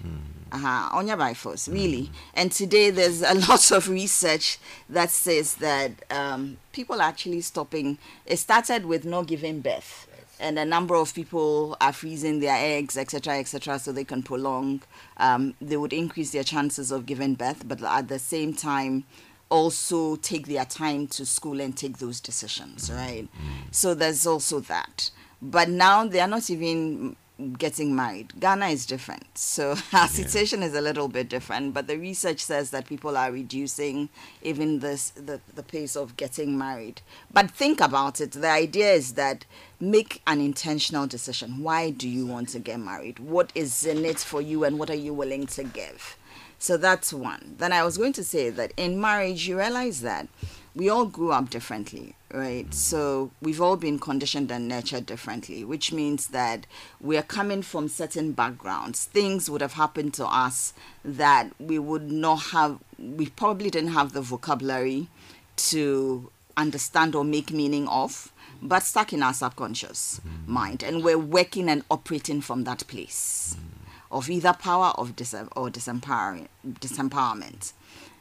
Uh-huh. 0.53 0.89
On 0.97 1.09
your 1.09 1.17
by 1.17 1.35
force, 1.35 1.67
really. 1.69 2.11
And 2.33 2.53
today 2.53 2.91
there's 2.91 3.21
a 3.23 3.35
lot 3.49 3.71
of 3.73 3.89
research 3.89 4.59
that 4.89 5.11
says 5.11 5.57
that 5.57 5.91
um, 6.11 6.59
people 6.73 7.01
are 7.01 7.09
actually 7.09 7.41
stopping. 7.41 7.99
It 8.27 8.37
started 8.39 8.87
with 8.87 9.05
not 9.05 9.27
giving 9.27 9.61
birth. 9.61 10.07
And 10.39 10.59
a 10.59 10.65
number 10.65 10.95
of 10.95 11.15
people 11.15 11.77
are 11.81 11.93
freezing 11.95 12.41
their 12.41 12.55
eggs, 12.57 12.97
etc., 12.99 13.39
etc., 13.39 13.79
so 13.79 13.91
they 13.91 14.05
can 14.05 14.23
prolong. 14.23 14.83
Um, 15.17 15.55
they 15.63 15.79
would 15.79 15.95
increase 15.95 16.31
their 16.33 16.45
chances 16.45 16.93
of 16.93 17.07
giving 17.07 17.35
birth, 17.35 17.67
but 17.67 17.83
at 17.83 18.09
the 18.09 18.19
same 18.19 18.53
time, 18.53 19.05
also 19.49 20.17
take 20.17 20.47
their 20.47 20.65
time 20.65 21.07
to 21.07 21.25
school 21.25 21.61
and 21.61 21.77
take 21.77 21.99
those 21.99 22.21
decisions, 22.21 22.91
mm. 22.91 22.97
right? 22.97 23.23
Mm. 23.25 23.75
So 23.75 23.95
there's 23.95 24.27
also 24.27 24.61
that. 24.61 25.11
But 25.41 25.69
now 25.69 26.07
they 26.07 26.21
are 26.21 26.29
not 26.29 26.49
even 26.51 27.17
getting 27.59 27.95
married. 27.95 28.33
Ghana 28.41 28.69
is 28.69 28.87
different. 28.87 29.37
So 29.37 29.77
our 29.93 30.09
situation 30.09 30.63
is 30.63 30.75
a 30.75 30.81
little 30.81 31.09
bit 31.09 31.29
different, 31.29 31.75
but 31.75 31.87
the 31.87 31.99
research 31.99 32.41
says 32.41 32.71
that 32.71 32.87
people 32.87 33.17
are 33.17 33.31
reducing 33.31 34.09
even 34.43 34.79
this 34.79 35.11
the, 35.11 35.41
the 35.55 35.63
pace 35.63 35.97
of 35.97 36.17
getting 36.17 36.57
married. 36.57 37.03
But 37.33 37.51
think 37.51 37.81
about 37.81 38.21
it. 38.21 38.33
The 38.33 38.49
idea 38.49 38.93
is 38.93 39.15
that 39.15 39.45
make 39.79 40.23
an 40.27 40.41
intentional 40.41 41.07
decision. 41.07 41.63
Why 41.63 41.91
do 41.91 42.09
you 42.09 42.27
want 42.27 42.49
to 42.51 42.59
get 42.59 42.81
married? 42.81 43.19
What 43.19 43.53
is 43.55 43.85
in 43.85 44.05
it 44.05 44.19
for 44.19 44.41
you 44.41 44.65
and 44.65 44.79
what 44.79 44.89
are 44.89 44.95
you 44.95 45.13
willing 45.13 45.47
to 45.49 45.65
give? 45.65 46.17
So 46.59 46.77
that's 46.77 47.13
one. 47.13 47.57
Then 47.59 47.73
I 47.73 47.85
was 47.85 47.99
going 47.99 48.13
to 48.15 48.25
say 48.25 48.51
that 48.51 48.73
in 48.77 49.01
marriage, 49.01 49.47
you 49.47 49.59
realize 49.59 50.01
that 50.03 50.29
we 50.75 50.91
all 50.91 51.07
grew 51.07 51.33
up 51.33 51.49
differently, 51.49 52.15
right? 52.33 52.73
So 52.73 53.31
we've 53.41 53.61
all 53.61 53.77
been 53.77 53.99
conditioned 53.99 54.51
and 54.51 54.69
nurtured 54.69 55.07
differently, 55.07 55.65
which 55.65 55.91
means 55.93 56.29
that 56.29 56.67
we 57.01 57.17
are 57.17 57.23
coming 57.23 57.63
from 57.63 57.89
certain 57.89 58.33
backgrounds. 58.33 59.07
Things 59.07 59.49
would 59.49 59.63
have 59.63 59.73
happened 59.73 60.13
to 60.15 60.27
us 60.27 60.75
that 61.03 61.51
we 61.59 61.79
would 61.79 62.11
not 62.11 62.37
have, 62.53 62.79
we 62.99 63.29
probably 63.31 63.71
didn't 63.71 63.93
have 63.93 64.13
the 64.13 64.21
vocabulary 64.21 65.09
to 65.57 66.31
understand 66.59 67.15
or 67.15 67.25
make 67.25 67.51
meaning 67.51 67.89
of, 67.89 68.31
but 68.61 68.83
stuck 68.83 69.13
in 69.13 69.23
our 69.23 69.35
subconscious 69.35 70.21
mm. 70.27 70.47
mind. 70.47 70.83
And 70.83 71.03
we're 71.03 71.19
working 71.19 71.71
and 71.71 71.85
operating 71.91 72.43
from 72.43 72.65
that 72.65 72.87
place 72.87 73.57
mm. 73.59 73.76
Of 74.11 74.31
either 74.31 74.53
power 74.53 74.93
of 74.97 75.17
dis- 75.17 75.35
or 75.35 75.69
disempowering, 75.71 76.49
disempowerment. 76.81 77.73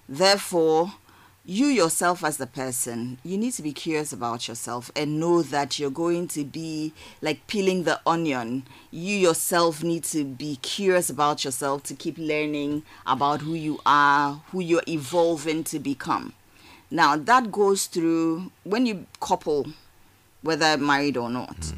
Therefore, 0.08 0.94
you 1.48 1.68
yourself 1.68 2.24
as 2.24 2.38
the 2.38 2.48
person 2.48 3.20
you 3.24 3.38
need 3.38 3.52
to 3.54 3.62
be 3.62 3.72
curious 3.72 4.12
about 4.12 4.48
yourself 4.48 4.90
and 4.96 5.20
know 5.20 5.44
that 5.44 5.78
you're 5.78 5.92
going 5.92 6.28
to 6.28 6.44
be 6.44 6.92
like 7.22 7.46
peeling 7.46 7.84
the 7.84 8.00
onion. 8.06 8.64
You 8.90 9.16
yourself 9.16 9.84
need 9.84 10.04
to 10.06 10.24
be 10.24 10.56
curious 10.58 11.10
about 11.10 11.46
yourself 11.46 11.84
to 11.84 11.94
keep 11.94 12.18
learning 12.18 12.82
about 13.06 13.42
who 13.42 13.54
you 13.54 13.80
are 13.86 14.42
who 14.52 14.60
you're 14.60 14.82
evolving 14.88 15.64
to 15.66 15.78
become. 15.80 16.34
Now 16.90 17.16
that 17.16 17.52
goes 17.52 17.86
through 17.86 18.52
when 18.64 18.88
you 18.88 19.06
couple 19.20 19.68
whether 20.42 20.78
married 20.78 21.18
or 21.18 21.30
not 21.30 21.56
hmm. 21.56 21.78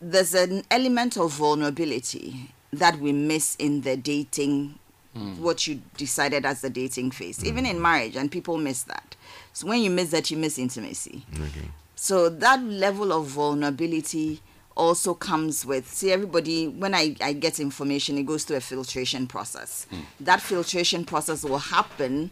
there's 0.00 0.34
an 0.34 0.62
element 0.70 1.16
of 1.16 1.32
vulnerability 1.32 2.53
that 2.78 2.98
we 2.98 3.12
miss 3.12 3.56
in 3.56 3.82
the 3.82 3.96
dating 3.96 4.78
hmm. 5.14 5.40
what 5.42 5.66
you 5.66 5.80
decided 5.96 6.44
as 6.44 6.60
the 6.60 6.70
dating 6.70 7.10
phase 7.10 7.40
hmm. 7.40 7.46
even 7.46 7.66
in 7.66 7.80
marriage 7.80 8.16
and 8.16 8.30
people 8.30 8.58
miss 8.58 8.82
that. 8.84 9.16
So 9.52 9.66
when 9.68 9.80
you 9.80 9.90
miss 9.90 10.10
that 10.10 10.30
you 10.30 10.36
miss 10.36 10.58
intimacy. 10.58 11.24
Okay. 11.34 11.68
so 11.94 12.28
that 12.28 12.62
level 12.62 13.12
of 13.12 13.26
vulnerability 13.26 14.40
also 14.76 15.14
comes 15.14 15.64
with 15.64 15.88
see 15.88 16.10
everybody 16.10 16.66
when 16.66 16.94
I, 16.96 17.14
I 17.20 17.32
get 17.32 17.60
information 17.60 18.18
it 18.18 18.24
goes 18.26 18.42
through 18.44 18.56
a 18.56 18.60
filtration 18.60 19.26
process. 19.26 19.86
Hmm. 19.90 20.00
That 20.20 20.40
filtration 20.40 21.04
process 21.04 21.44
will 21.44 21.58
happen 21.58 22.30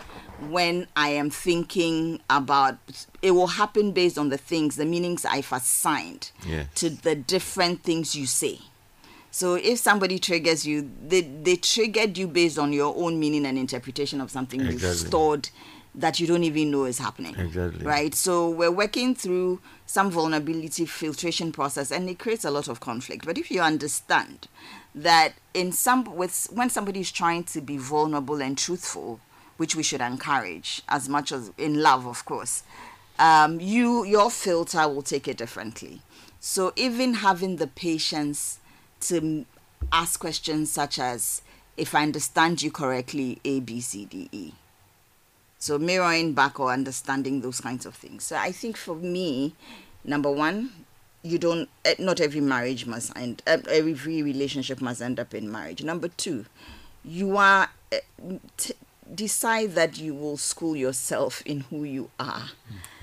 when 0.51 0.87
i 0.97 1.09
am 1.11 1.31
thinking 1.31 2.21
about 2.29 2.77
it 3.21 3.31
will 3.33 3.47
happen 3.47 3.93
based 3.93 4.19
on 4.19 4.29
the 4.29 4.39
things 4.39 4.77
the 4.77 4.85
meanings 4.85 5.25
i've 5.25 5.53
assigned 5.53 6.31
Yes. 6.47 6.67
to 6.75 6.91
the 6.91 7.15
different 7.15 7.83
things 7.83 8.15
you 8.17 8.27
say 8.27 8.59
so 9.33 9.55
if 9.55 9.79
somebody 9.79 10.19
triggers 10.19 10.67
you, 10.67 10.91
they, 11.09 11.23
they 11.23 11.57
triggered 11.57 12.19
you 12.19 12.29
based 12.29 12.59
on 12.59 12.71
your 12.71 12.95
own 12.95 13.19
meaning 13.19 13.47
and 13.47 13.57
interpretation 13.57 14.21
of 14.21 14.31
something 14.31 14.61
you've 14.61 14.83
stored 14.83 15.49
that 15.95 16.21
you 16.21 16.27
don't 16.27 16.45
even 16.45 16.71
know 16.71 16.85
is 16.85 16.99
happening. 16.99 17.35
Exactly. 17.39 17.83
Right? 17.83 18.15
So 18.15 18.51
we're 18.51 18.71
working 18.71 19.15
through 19.15 19.61
some 19.87 20.11
vulnerability 20.11 20.85
filtration 20.85 21.51
process 21.51 21.91
and 21.91 22.11
it 22.11 22.19
creates 22.19 22.45
a 22.45 22.51
lot 22.51 22.69
of 22.69 22.81
conflict. 22.81 23.25
But 23.25 23.39
if 23.39 23.51
you 23.51 23.63
understand 23.63 24.49
that 24.95 25.33
in 25.55 25.73
some 25.73 26.05
with 26.15 26.49
when 26.53 26.69
somebody 26.69 27.01
is 27.01 27.11
trying 27.11 27.45
to 27.45 27.63
be 27.63 27.79
vulnerable 27.79 28.43
and 28.43 28.57
truthful, 28.57 29.19
which 29.57 29.75
we 29.75 29.83
should 29.83 30.03
encourage 30.03 30.83
as 30.91 31.09
much 31.09 31.33
as 31.33 31.53
in 31.57 31.81
love, 31.81 32.07
of 32.07 32.27
course, 32.27 32.65
um, 33.19 33.61
you 33.61 34.05
your 34.05 34.31
filter 34.31 34.87
will 34.89 35.03
take 35.03 35.27
it 35.27 35.39
differently. 35.39 36.03
So 36.39 36.75
even 36.77 37.15
having 37.15 37.57
the 37.57 37.67
patience 37.67 38.59
to 39.03 39.45
ask 39.93 40.19
questions 40.21 40.71
such 40.73 40.99
as, 40.99 41.43
if 41.77 41.95
I 41.95 42.03
understand 42.03 42.63
you 42.63 42.71
correctly, 42.71 43.41
A, 43.45 43.61
B, 43.61 43.81
C, 43.81 44.05
D, 44.05 44.29
E. 44.33 44.53
So 45.59 45.79
mirroring 45.79 46.33
back 46.33 46.59
or 46.59 46.73
understanding 46.73 47.41
those 47.41 47.61
kinds 47.61 47.87
of 47.87 47.95
things. 47.95 48.25
So 48.25 48.37
I 48.37 48.51
think 48.53 48.77
for 48.77 48.97
me, 48.97 49.55
number 50.05 50.31
one, 50.31 50.73
you 51.23 51.39
don't. 51.39 51.69
eh, 51.85 51.95
Not 52.01 52.21
every 52.21 52.41
marriage 52.41 52.85
must 52.85 53.17
end. 53.17 53.43
eh, 53.47 53.59
Every 53.71 54.23
relationship 54.23 54.81
must 54.81 55.01
end 55.01 55.21
up 55.21 55.35
in 55.35 55.51
marriage. 55.53 55.85
Number 55.85 56.09
two, 56.09 56.47
you 57.05 57.37
are 57.37 57.69
eh, 57.93 58.01
t- 58.57 58.75
decide 59.15 59.75
that 59.77 59.99
you 59.99 60.15
will 60.15 60.37
school 60.37 60.75
yourself 60.75 61.43
in 61.47 61.61
who 61.61 61.85
you 61.85 62.11
are 62.19 62.51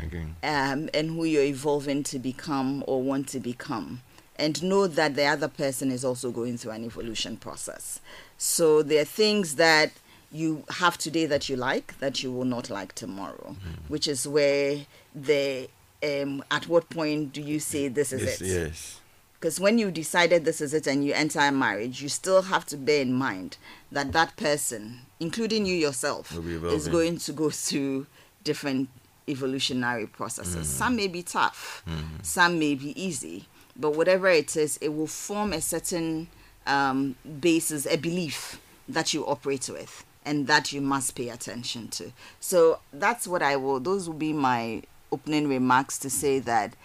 Okay. 0.03 0.25
um, 0.43 0.89
and 0.93 1.11
who 1.11 1.23
you're 1.23 1.43
evolving 1.43 2.03
to 2.03 2.19
become 2.19 2.83
or 2.87 3.01
want 3.01 3.29
to 3.29 3.39
become. 3.39 4.01
And 4.39 4.63
know 4.63 4.88
that 4.88 5.15
the 5.15 5.25
other 5.25 5.47
person 5.49 5.91
is 5.91 6.04
also 6.06 6.32
going 6.32 6.58
through 6.58 6.71
an 6.71 6.86
evolution 6.86 7.38
process. 7.38 7.99
So 8.38 8.82
there 8.82 9.02
are 9.02 9.06
things 9.06 9.56
that 9.56 9.91
you 10.32 10.63
have 10.78 10.97
today 10.97 11.25
that 11.25 11.49
you 11.49 11.56
like 11.58 11.97
that 11.99 12.23
you 12.23 12.32
will 12.32 12.45
not 12.45 12.69
like 12.69 12.93
tomorrow, 12.95 13.56
which 13.88 14.08
is 14.08 14.28
where 14.28 14.86
the 15.13 15.69
um, 16.02 16.43
at 16.49 16.67
what 16.67 16.89
point 16.89 17.34
do 17.34 17.41
you 17.41 17.60
say 17.60 17.89
this 17.89 18.13
is 18.13 18.21
Yes, 18.23 18.41
it? 18.41 18.47
yes. 18.47 18.99
Because 19.34 19.60
when 19.60 19.78
you 19.78 19.89
decided 19.91 20.45
this 20.45 20.62
is 20.62 20.73
it 20.73 20.86
and 20.88 21.04
you 21.06 21.13
enter 21.13 21.39
a 21.39 21.52
marriage, 21.52 22.02
you 22.02 22.10
still 22.10 22.41
have 22.43 22.65
to 22.67 22.78
bear 22.78 23.02
in 23.02 23.13
mind 23.13 23.58
that 23.91 24.12
that 24.13 24.36
person, 24.38 24.99
including 25.19 25.65
you 25.65 25.75
yourself, 25.75 26.38
is 26.78 26.88
going 26.88 27.17
to 27.19 27.32
go 27.34 27.49
through 27.49 28.06
different 28.43 28.89
evolutionary 29.28 30.08
processes. 30.08 30.67
Some 30.67 30.95
may 30.95 31.08
be 31.08 31.23
tough, 31.23 31.84
some 32.21 32.60
may 32.60 32.75
be 32.75 32.91
easy, 33.02 33.45
but 33.79 33.95
whatever 33.95 34.27
it 34.27 34.55
is, 34.55 34.77
it 34.77 34.89
will 34.89 35.07
form 35.07 35.53
a 35.53 35.61
certain 35.61 36.27
um, 36.67 37.15
basis, 37.39 37.85
a 37.85 37.97
belief 37.97 38.61
that 38.87 39.13
you 39.13 39.25
operate 39.25 39.69
with 39.69 40.05
and 40.25 40.47
that 40.47 40.73
you 40.73 40.81
must 40.81 41.15
pay 41.15 41.29
attention 41.29 41.87
to. 41.87 42.11
So 42.39 42.79
that's 42.91 43.27
what 43.27 43.41
I 43.41 43.55
will, 43.55 43.79
those 43.79 44.07
will 44.07 44.17
be 44.17 44.33
my 44.33 44.83
opening 45.11 45.47
remarks 45.47 45.97
to 45.99 46.09
say 46.09 46.39
that 46.39 46.75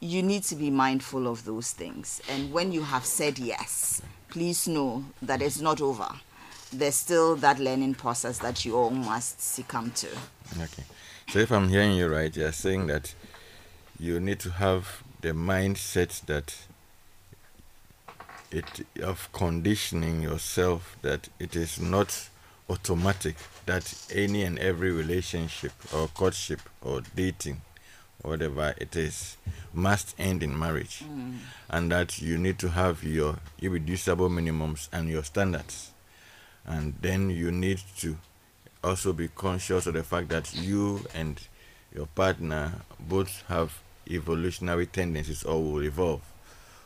you 0.00 0.22
need 0.22 0.42
to 0.44 0.56
be 0.56 0.70
mindful 0.70 1.28
of 1.28 1.44
those 1.44 1.70
things. 1.70 2.20
And 2.28 2.52
when 2.52 2.72
you 2.72 2.82
have 2.82 3.04
said 3.04 3.38
yes, 3.38 4.02
please 4.28 4.66
know 4.66 5.04
that 5.22 5.40
it's 5.42 5.60
not 5.60 5.80
over. 5.80 6.08
There's 6.72 6.94
still 6.94 7.36
that 7.36 7.58
learning 7.58 7.94
process 7.94 8.38
that 8.38 8.64
you 8.64 8.76
all 8.76 8.90
must 8.90 9.40
succumb 9.40 9.90
to. 9.92 10.08
Okay. 10.60 10.84
So 11.28 11.38
if 11.38 11.50
I'm 11.50 11.68
hearing 11.68 11.92
you 11.92 12.08
right, 12.08 12.34
you're 12.34 12.52
saying 12.52 12.86
that 12.88 13.14
you 13.98 14.20
need 14.20 14.40
to 14.40 14.50
have 14.50 15.02
the 15.20 15.30
mindset 15.30 16.24
that 16.26 16.54
it 18.50 18.86
of 19.02 19.30
conditioning 19.32 20.22
yourself 20.22 20.96
that 21.02 21.28
it 21.38 21.54
is 21.54 21.80
not 21.80 22.28
automatic 22.68 23.36
that 23.66 23.94
any 24.12 24.42
and 24.42 24.58
every 24.58 24.90
relationship 24.90 25.72
or 25.94 26.08
courtship 26.08 26.60
or 26.82 27.02
dating 27.14 27.60
whatever 28.22 28.74
it 28.76 28.96
is 28.96 29.36
must 29.72 30.14
end 30.18 30.42
in 30.42 30.58
marriage. 30.58 31.02
Mm. 31.04 31.38
And 31.68 31.92
that 31.92 32.20
you 32.20 32.38
need 32.38 32.58
to 32.58 32.68
have 32.68 33.02
your 33.02 33.36
irreducible 33.60 34.28
minimums 34.28 34.88
and 34.92 35.08
your 35.08 35.24
standards. 35.24 35.92
And 36.66 36.94
then 37.00 37.30
you 37.30 37.50
need 37.50 37.80
to 37.98 38.16
also 38.82 39.12
be 39.12 39.28
conscious 39.28 39.86
of 39.86 39.94
the 39.94 40.02
fact 40.02 40.28
that 40.28 40.54
you 40.54 41.06
and 41.14 41.40
your 41.94 42.06
partner 42.06 42.72
both 42.98 43.42
have 43.48 43.78
evolutionary 44.10 44.86
tendencies 44.86 45.44
or 45.44 45.62
will 45.62 45.82
evolve 45.82 46.22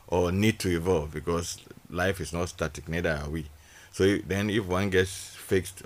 or 0.07 0.31
need 0.31 0.59
to 0.59 0.69
evolve 0.69 1.11
because 1.13 1.59
life 1.89 2.21
is 2.21 2.31
not 2.33 2.49
static 2.49 2.87
neither 2.87 3.11
are 3.23 3.29
we. 3.29 3.45
So 3.91 4.17
then 4.17 4.49
if 4.49 4.65
one 4.65 4.89
gets 4.89 5.11
fixed 5.35 5.83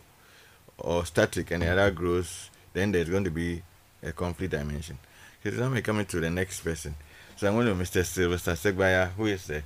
or 0.78 1.06
static 1.06 1.52
and 1.52 1.64
the 1.64 1.72
other 1.72 1.92
grows 1.92 2.50
then 2.74 2.92
there's 2.92 3.10
going 3.10 3.24
to 3.24 3.32
be 3.32 3.62
a 4.04 4.12
conflict 4.12 4.52
dimension. 4.52 4.98
Okay 5.42 5.56
so 5.56 5.62
now 5.64 5.72
we're 5.72 5.82
coming 5.82 6.06
to 6.08 6.20
the 6.20 6.30
next 6.30 6.62
person. 6.62 6.96
So 7.38 7.48
i'm 7.48 7.54
going 7.56 7.68
to 7.68 7.74
mr 7.74 8.06
sylvester 8.06 8.52
segbaya 8.54 9.12
who 9.12 9.28
is 9.28 9.50
a 9.50 9.64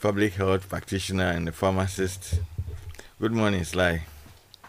public 0.00 0.34
health 0.34 0.68
practitioner 0.68 1.30
and 1.30 1.48
a 1.48 1.52
pharmacist. 1.52 2.40
Good 3.20 3.32
morning 3.32 3.64
sly. 3.64 4.02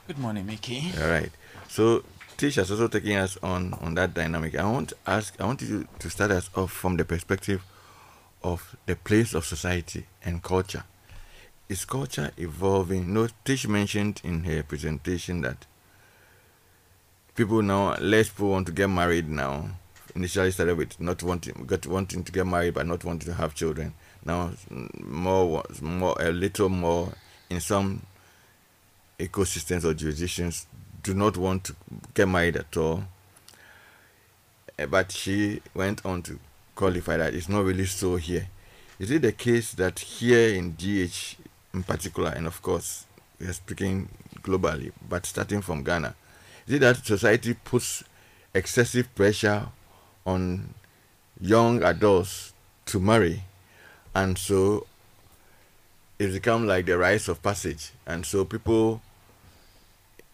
Good 0.07 0.19
morning, 0.19 0.45
Mickey. 0.45 0.91
all 1.01 1.07
right. 1.09 1.31
So 1.69 2.03
Tish 2.37 2.55
has 2.55 2.71
also 2.71 2.87
taking 2.87 3.15
us 3.17 3.37
on 3.43 3.73
on 3.75 3.93
that 3.95 4.13
dynamic. 4.13 4.55
I 4.55 4.69
want 4.69 4.89
to 4.89 4.95
ask. 5.05 5.39
I 5.39 5.45
want 5.45 5.61
you 5.61 5.87
to 5.99 6.09
start 6.09 6.31
us 6.31 6.49
off 6.55 6.71
from 6.71 6.97
the 6.97 7.05
perspective 7.05 7.63
of 8.43 8.75
the 8.85 8.95
place 8.95 9.33
of 9.33 9.45
society 9.45 10.05
and 10.23 10.43
culture. 10.43 10.83
Is 11.69 11.85
culture 11.85 12.31
evolving? 12.37 13.13
No, 13.13 13.27
Tish 13.45 13.67
mentioned 13.67 14.21
in 14.23 14.43
her 14.43 14.63
presentation 14.63 15.41
that 15.41 15.65
people 17.35 17.61
now 17.61 17.95
less 17.95 18.29
people 18.29 18.49
want 18.49 18.67
to 18.67 18.73
get 18.73 18.87
married 18.89 19.29
now. 19.29 19.69
Initially 20.15 20.51
started 20.51 20.77
with 20.77 20.99
not 20.99 21.23
wanting 21.23 21.65
got 21.65 21.87
wanting 21.87 22.23
to 22.23 22.31
get 22.31 22.45
married 22.45 22.73
but 22.73 22.85
not 22.85 23.03
wanting 23.03 23.31
to 23.31 23.33
have 23.33 23.55
children. 23.55 23.93
Now 24.25 24.51
more 24.99 25.63
more 25.81 26.15
a 26.19 26.31
little 26.31 26.69
more 26.69 27.13
in 27.49 27.59
some 27.59 28.01
ecosystems 29.19 29.85
or 29.85 29.93
jurisdictions 29.93 30.67
do 31.03 31.13
not 31.13 31.37
want 31.37 31.65
to 31.65 31.75
get 32.13 32.27
married 32.27 32.55
at 32.55 32.75
all. 32.77 33.03
Eh, 34.79 34.85
But 34.85 35.11
she 35.11 35.61
went 35.75 36.05
on 36.05 36.21
to 36.23 36.39
qualify 36.75 37.17
that 37.17 37.33
it's 37.33 37.49
not 37.49 37.65
really 37.65 37.85
so 37.85 38.15
here. 38.15 38.47
Is 38.99 39.11
it 39.11 39.21
the 39.21 39.31
case 39.31 39.73
that 39.73 39.99
here 39.99 40.55
in 40.55 40.75
GH 40.75 41.37
in 41.73 41.83
particular, 41.83 42.29
and 42.29 42.47
of 42.47 42.61
course 42.61 43.05
we 43.39 43.47
are 43.47 43.53
speaking 43.53 44.07
globally, 44.41 44.91
but 45.09 45.25
starting 45.25 45.61
from 45.61 45.83
Ghana, 45.83 46.15
is 46.67 46.75
it 46.75 46.79
that 46.79 47.05
society 47.05 47.53
puts 47.53 48.03
excessive 48.53 49.13
pressure 49.15 49.67
on 50.25 50.73
young 51.41 51.83
adults 51.83 52.53
to 52.85 52.99
marry, 52.99 53.43
and 54.15 54.37
so 54.37 54.85
it's 56.19 56.33
become 56.33 56.67
like 56.67 56.85
the 56.85 56.97
rites 56.97 57.27
of 57.27 57.41
passage, 57.41 57.91
and 58.05 58.25
so 58.25 58.45
people 58.45 59.01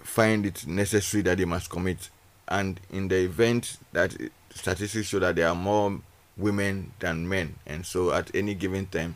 find 0.03 0.45
it 0.45 0.65
necessary 0.67 1.23
that 1.23 1.37
they 1.37 1.45
must 1.45 1.69
commit. 1.69 2.09
And 2.47 2.79
in 2.91 3.07
the 3.07 3.17
event 3.17 3.77
that 3.91 4.15
statistics 4.53 5.07
show 5.07 5.19
that 5.19 5.35
there 5.35 5.47
are 5.47 5.55
more 5.55 5.99
women 6.37 6.91
than 6.99 7.27
men, 7.27 7.55
and 7.65 7.85
so 7.85 8.11
at 8.11 8.33
any 8.33 8.55
given 8.55 8.87
time, 8.87 9.15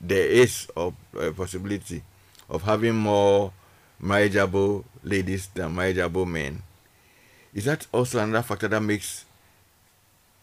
there 0.00 0.26
is 0.26 0.68
a, 0.76 0.92
possibility 1.32 2.02
of 2.50 2.62
having 2.62 2.94
more 2.94 3.52
marriageable 4.00 4.84
ladies 5.02 5.48
than 5.54 5.74
marriageable 5.74 6.26
men. 6.26 6.62
Is 7.54 7.64
that 7.64 7.86
also 7.92 8.18
another 8.18 8.42
factor 8.42 8.68
that 8.68 8.80
makes 8.80 9.24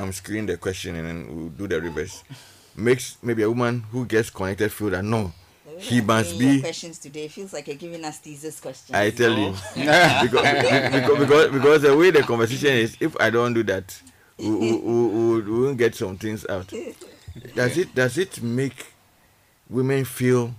I'm 0.01 0.11
screening 0.13 0.47
the 0.47 0.57
question 0.57 0.95
and 0.95 1.07
then 1.07 1.35
we'll 1.35 1.49
do 1.49 1.67
the 1.67 1.79
reverse. 1.79 2.23
Makes 2.75 3.17
maybe 3.21 3.43
a 3.43 3.49
woman 3.49 3.81
who 3.91 4.05
gets 4.05 4.31
connected 4.31 4.71
feel 4.71 4.89
that 4.89 5.03
no, 5.03 5.31
he 5.79 6.01
must 6.01 6.37
be. 6.37 6.59
Questions 6.61 6.99
today 6.99 7.27
feels 7.27 7.53
like 7.53 7.67
you're 7.67 7.75
giving 7.75 8.03
us 8.05 8.19
thesis 8.19 8.59
questions. 8.59 8.95
I 8.95 9.09
tell 9.11 9.37
you, 9.37 9.51
because, 9.75 10.29
because, 10.29 11.19
because 11.19 11.51
because 11.51 11.81
the 11.81 11.95
way 11.97 12.11
the 12.11 12.23
conversation 12.23 12.69
is, 12.69 12.97
if 12.99 13.15
I 13.19 13.29
don't 13.29 13.53
do 13.53 13.63
that, 13.63 13.99
we, 14.37 14.49
we, 14.49 14.75
we, 14.77 15.41
we 15.41 15.65
won't 15.65 15.77
get 15.77 15.95
some 15.95 16.17
things 16.17 16.45
out. 16.47 16.71
Does 17.55 17.77
it 17.77 17.95
does 17.95 18.17
it 18.17 18.41
make 18.41 18.87
women 19.69 20.03
feel 20.05 20.53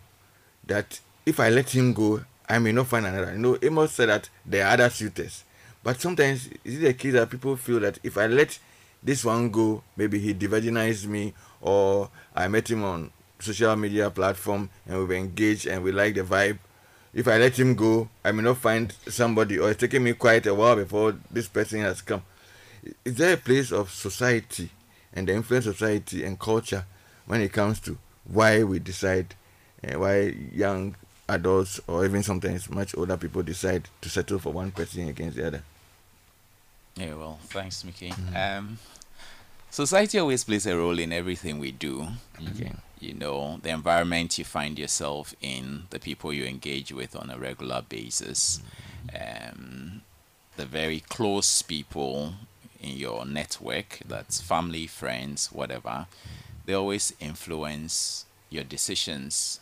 that 0.66 1.00
if 1.26 1.38
I 1.40 1.50
let 1.50 1.70
him 1.70 1.92
go, 1.92 2.22
I 2.48 2.58
may 2.58 2.72
not 2.72 2.86
find 2.86 3.06
another? 3.06 3.32
You 3.32 3.38
know, 3.38 3.58
Amos 3.62 3.92
said 3.92 4.08
that 4.08 4.28
there 4.46 4.66
are 4.66 4.72
other 4.72 4.90
suitors, 4.90 5.44
but 5.82 6.00
sometimes 6.00 6.48
is 6.64 6.76
it 6.78 6.80
the 6.82 6.94
case 6.94 7.12
that 7.12 7.30
people 7.30 7.56
feel 7.56 7.80
that 7.80 7.98
if 8.02 8.16
I 8.16 8.26
let 8.26 8.58
this 9.02 9.24
one 9.24 9.50
go, 9.50 9.82
maybe 9.96 10.18
he 10.18 10.32
divergenized 10.32 11.06
me, 11.06 11.34
or 11.60 12.08
I 12.34 12.48
met 12.48 12.70
him 12.70 12.84
on 12.84 13.10
social 13.42 13.76
media 13.76 14.10
platform 14.10 14.70
and 14.86 14.98
we've 14.98 15.18
engaged 15.18 15.66
and 15.66 15.82
we 15.82 15.92
like 15.92 16.14
the 16.14 16.22
vibe. 16.22 16.58
If 17.14 17.28
I 17.28 17.36
let 17.36 17.58
him 17.58 17.74
go, 17.74 18.08
I 18.24 18.32
may 18.32 18.42
not 18.42 18.56
find 18.56 18.92
somebody, 19.08 19.58
or 19.58 19.70
it's 19.70 19.80
taking 19.80 20.02
me 20.02 20.14
quite 20.14 20.46
a 20.46 20.54
while 20.54 20.76
before 20.76 21.14
this 21.30 21.46
person 21.46 21.80
has 21.80 22.00
come. 22.00 22.22
Is 23.04 23.16
there 23.16 23.34
a 23.34 23.36
place 23.36 23.70
of 23.70 23.90
society 23.90 24.70
and 25.12 25.28
the 25.28 25.34
influence 25.34 25.66
of 25.66 25.76
society 25.76 26.24
and 26.24 26.38
culture 26.38 26.84
when 27.26 27.42
it 27.42 27.52
comes 27.52 27.80
to 27.80 27.98
why 28.24 28.62
we 28.62 28.78
decide, 28.78 29.34
uh, 29.86 29.98
why 29.98 30.34
young 30.54 30.96
adults 31.28 31.80
or 31.86 32.04
even 32.04 32.22
sometimes 32.22 32.70
much 32.70 32.96
older 32.96 33.16
people 33.16 33.42
decide 33.42 33.88
to 34.00 34.08
settle 34.08 34.38
for 34.38 34.52
one 34.52 34.70
person 34.70 35.08
against 35.08 35.36
the 35.36 35.46
other? 35.46 35.62
Yeah, 36.96 37.14
well, 37.14 37.38
thanks, 37.44 37.84
Mickey. 37.84 38.10
Mm-hmm. 38.10 38.36
Um, 38.58 38.78
society 39.72 40.18
always 40.20 40.44
plays 40.44 40.66
a 40.66 40.76
role 40.76 40.98
in 40.98 41.12
everything 41.12 41.58
we 41.58 41.72
do. 41.72 42.06
Okay. 42.50 42.72
You 43.00 43.14
know, 43.14 43.58
the 43.62 43.70
environment 43.70 44.38
you 44.38 44.44
find 44.44 44.78
yourself 44.78 45.34
in, 45.40 45.84
the 45.90 45.98
people 45.98 46.32
you 46.32 46.44
engage 46.44 46.92
with 46.92 47.16
on 47.16 47.30
a 47.30 47.38
regular 47.38 47.82
basis, 47.82 48.60
um, 49.12 50.02
the 50.56 50.66
very 50.66 51.00
close 51.00 51.62
people 51.62 52.34
in 52.80 52.96
your 52.96 53.24
network 53.26 53.98
that's 54.06 54.40
family, 54.40 54.86
friends, 54.86 55.50
whatever 55.50 56.06
they 56.66 56.74
always 56.74 57.12
influence 57.20 58.24
your 58.50 58.64
decisions. 58.64 59.60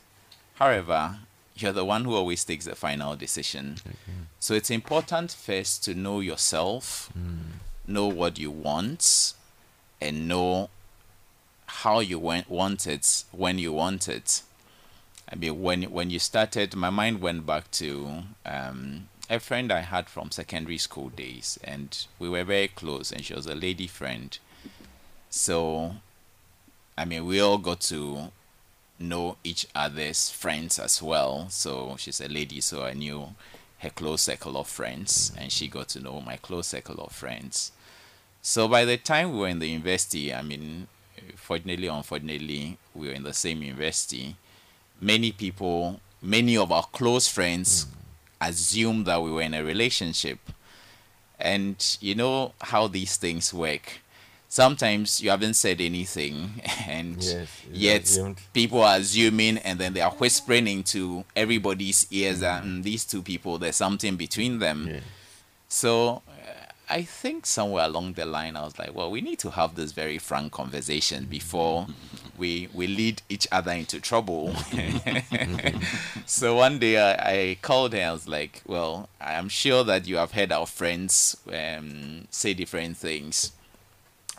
However, 0.54 1.20
you're 1.56 1.72
the 1.72 1.84
one 1.84 2.04
who 2.04 2.14
always 2.14 2.44
takes 2.44 2.64
the 2.66 2.74
final 2.74 3.16
decision. 3.16 3.76
Okay. 3.86 3.96
So 4.38 4.54
it's 4.54 4.70
important 4.70 5.32
first 5.32 5.84
to 5.84 5.94
know 5.94 6.20
yourself, 6.20 7.10
mm. 7.18 7.58
know 7.86 8.06
what 8.06 8.38
you 8.38 8.50
want, 8.50 9.34
and 10.00 10.28
know 10.28 10.70
how 11.66 12.00
you 12.00 12.18
went, 12.18 12.50
want 12.50 12.86
it 12.86 13.24
when 13.32 13.58
you 13.58 13.72
want 13.72 14.08
it. 14.08 14.42
I 15.32 15.36
mean, 15.36 15.62
when 15.62 15.82
when 15.84 16.10
you 16.10 16.18
started, 16.18 16.74
my 16.74 16.90
mind 16.90 17.20
went 17.20 17.46
back 17.46 17.70
to 17.72 18.24
um, 18.44 19.08
a 19.28 19.38
friend 19.38 19.70
I 19.72 19.80
had 19.80 20.08
from 20.08 20.32
secondary 20.32 20.78
school 20.78 21.08
days, 21.08 21.58
and 21.62 21.96
we 22.18 22.28
were 22.28 22.42
very 22.42 22.68
close, 22.68 23.12
and 23.12 23.24
she 23.24 23.34
was 23.34 23.46
a 23.46 23.54
lady 23.54 23.86
friend. 23.86 24.36
So, 25.30 25.94
I 26.98 27.04
mean, 27.04 27.24
we 27.26 27.38
all 27.38 27.58
got 27.58 27.80
to 27.82 28.32
know 28.98 29.36
each 29.44 29.66
other's 29.74 30.30
friends 30.30 30.78
as 30.78 31.00
well. 31.00 31.48
So 31.48 31.94
she's 31.96 32.20
a 32.20 32.28
lady, 32.28 32.60
so 32.60 32.84
I 32.84 32.94
knew 32.94 33.34
her 33.78 33.90
close 33.90 34.22
circle 34.22 34.56
of 34.56 34.66
friends, 34.66 35.32
and 35.38 35.52
she 35.52 35.68
got 35.68 35.88
to 35.90 36.00
know 36.00 36.20
my 36.20 36.36
close 36.36 36.66
circle 36.66 37.00
of 37.00 37.12
friends. 37.12 37.70
So 38.42 38.68
by 38.68 38.84
the 38.84 38.96
time 38.96 39.32
we 39.32 39.38
were 39.38 39.48
in 39.48 39.58
the 39.58 39.68
university, 39.68 40.32
I 40.32 40.42
mean, 40.42 40.88
fortunately, 41.36 41.88
unfortunately, 41.88 42.78
we 42.94 43.08
were 43.08 43.14
in 43.14 43.22
the 43.22 43.34
same 43.34 43.62
university. 43.62 44.36
Many 45.00 45.32
people, 45.32 46.00
many 46.22 46.56
of 46.56 46.72
our 46.72 46.84
close 46.84 47.28
friends, 47.28 47.86
mm. 47.86 48.48
assumed 48.48 49.06
that 49.06 49.22
we 49.22 49.30
were 49.30 49.42
in 49.42 49.54
a 49.54 49.62
relationship. 49.62 50.38
And 51.38 51.76
you 52.00 52.14
know 52.14 52.52
how 52.60 52.86
these 52.86 53.16
things 53.16 53.52
work 53.52 54.00
sometimes 54.50 55.22
you 55.22 55.30
haven't 55.30 55.54
said 55.54 55.80
anything 55.80 56.60
and 56.88 57.22
yes, 57.22 58.18
yet 58.18 58.44
people 58.52 58.82
are 58.82 58.96
assuming 58.96 59.56
and 59.58 59.78
then 59.78 59.94
they 59.94 60.00
are 60.00 60.10
whispering 60.10 60.66
into 60.66 61.24
everybody's 61.36 62.06
ears 62.10 62.40
that 62.40 62.64
mm, 62.64 62.82
these 62.82 63.04
two 63.04 63.22
people 63.22 63.58
there's 63.58 63.76
something 63.76 64.16
between 64.16 64.58
them 64.58 64.88
yeah. 64.90 65.00
so 65.68 66.20
i 66.90 67.02
think 67.02 67.46
somewhere 67.46 67.84
along 67.84 68.12
the 68.14 68.24
line 68.26 68.56
i 68.56 68.62
was 68.62 68.78
like 68.78 68.94
well 68.94 69.10
we 69.10 69.20
need 69.20 69.38
to 69.38 69.50
have 69.50 69.74
this 69.74 69.92
very 69.92 70.18
frank 70.18 70.52
conversation 70.52 71.24
before 71.24 71.86
we 72.40 72.68
we 72.72 72.86
lead 72.86 73.22
each 73.28 73.46
other 73.52 73.70
into 73.72 74.00
trouble. 74.00 74.54
So 76.26 76.54
one 76.54 76.78
day 76.78 76.96
I, 76.96 77.32
I, 77.32 77.56
called 77.60 77.92
her. 77.92 78.00
I 78.00 78.12
was 78.12 78.26
like 78.26 78.62
well 78.66 79.08
i'm 79.20 79.48
sure 79.48 79.84
that 79.84 80.06
you 80.06 80.16
have 80.16 80.32
heard 80.32 80.52
our 80.52 80.66
friends 80.66 81.36
um, 81.52 82.26
say 82.30 82.54
different 82.54 82.96
things 82.96 83.52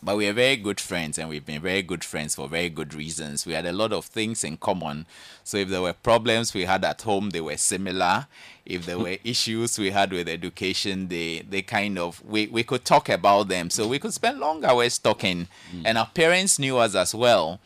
but 0.04 0.18
we 0.18 0.28
are 0.28 0.34
very 0.34 0.56
good 0.56 0.80
friends 0.80 1.20
and 1.20 1.30
we've 1.30 1.46
been 1.46 1.62
very 1.62 1.84
good 1.84 2.04
friends 2.04 2.34
for 2.36 2.48
very 2.48 2.70
good 2.70 2.94
reasons. 2.94 3.46
We 3.46 3.54
had 3.54 3.68
a 3.68 3.72
lot 3.72 3.94
of 3.94 4.06
things 4.06 4.44
in 4.44 4.58
common. 4.58 5.06
So 5.44 5.58
if 5.58 5.70
there 5.70 5.82
were 5.82 5.94
problems 5.94 6.54
we 6.54 6.66
had 6.66 6.84
at 6.84 7.04
home, 7.04 7.30
they 7.30 7.42
were 7.42 7.58
similar. 7.58 8.26
If 8.66 8.88
there 8.88 8.98
were 8.98 9.18
issues 9.24 9.78
we 9.78 9.92
had 9.92 10.12
with 10.12 10.28
education, 10.28 11.08
they, 11.08 11.46
they 11.48 11.62
kind 11.62 12.00
of, 12.00 12.24
we, 12.26 12.48
we 12.48 12.64
could 12.64 12.84
talk 12.84 13.10
about 13.10 13.48
them. 13.48 13.70
So 13.70 13.88
we 13.88 14.00
could 14.00 14.14
spend 14.14 14.40
long 14.40 14.66
hours 14.66 14.98
talking. 14.98 15.48
Mm. 15.76 15.84
And 15.86 15.98
our 16.00 16.08
parents 16.08 16.58
knew 16.58 16.78
us 16.78 16.96
as 16.96 17.14
well, 17.14 17.60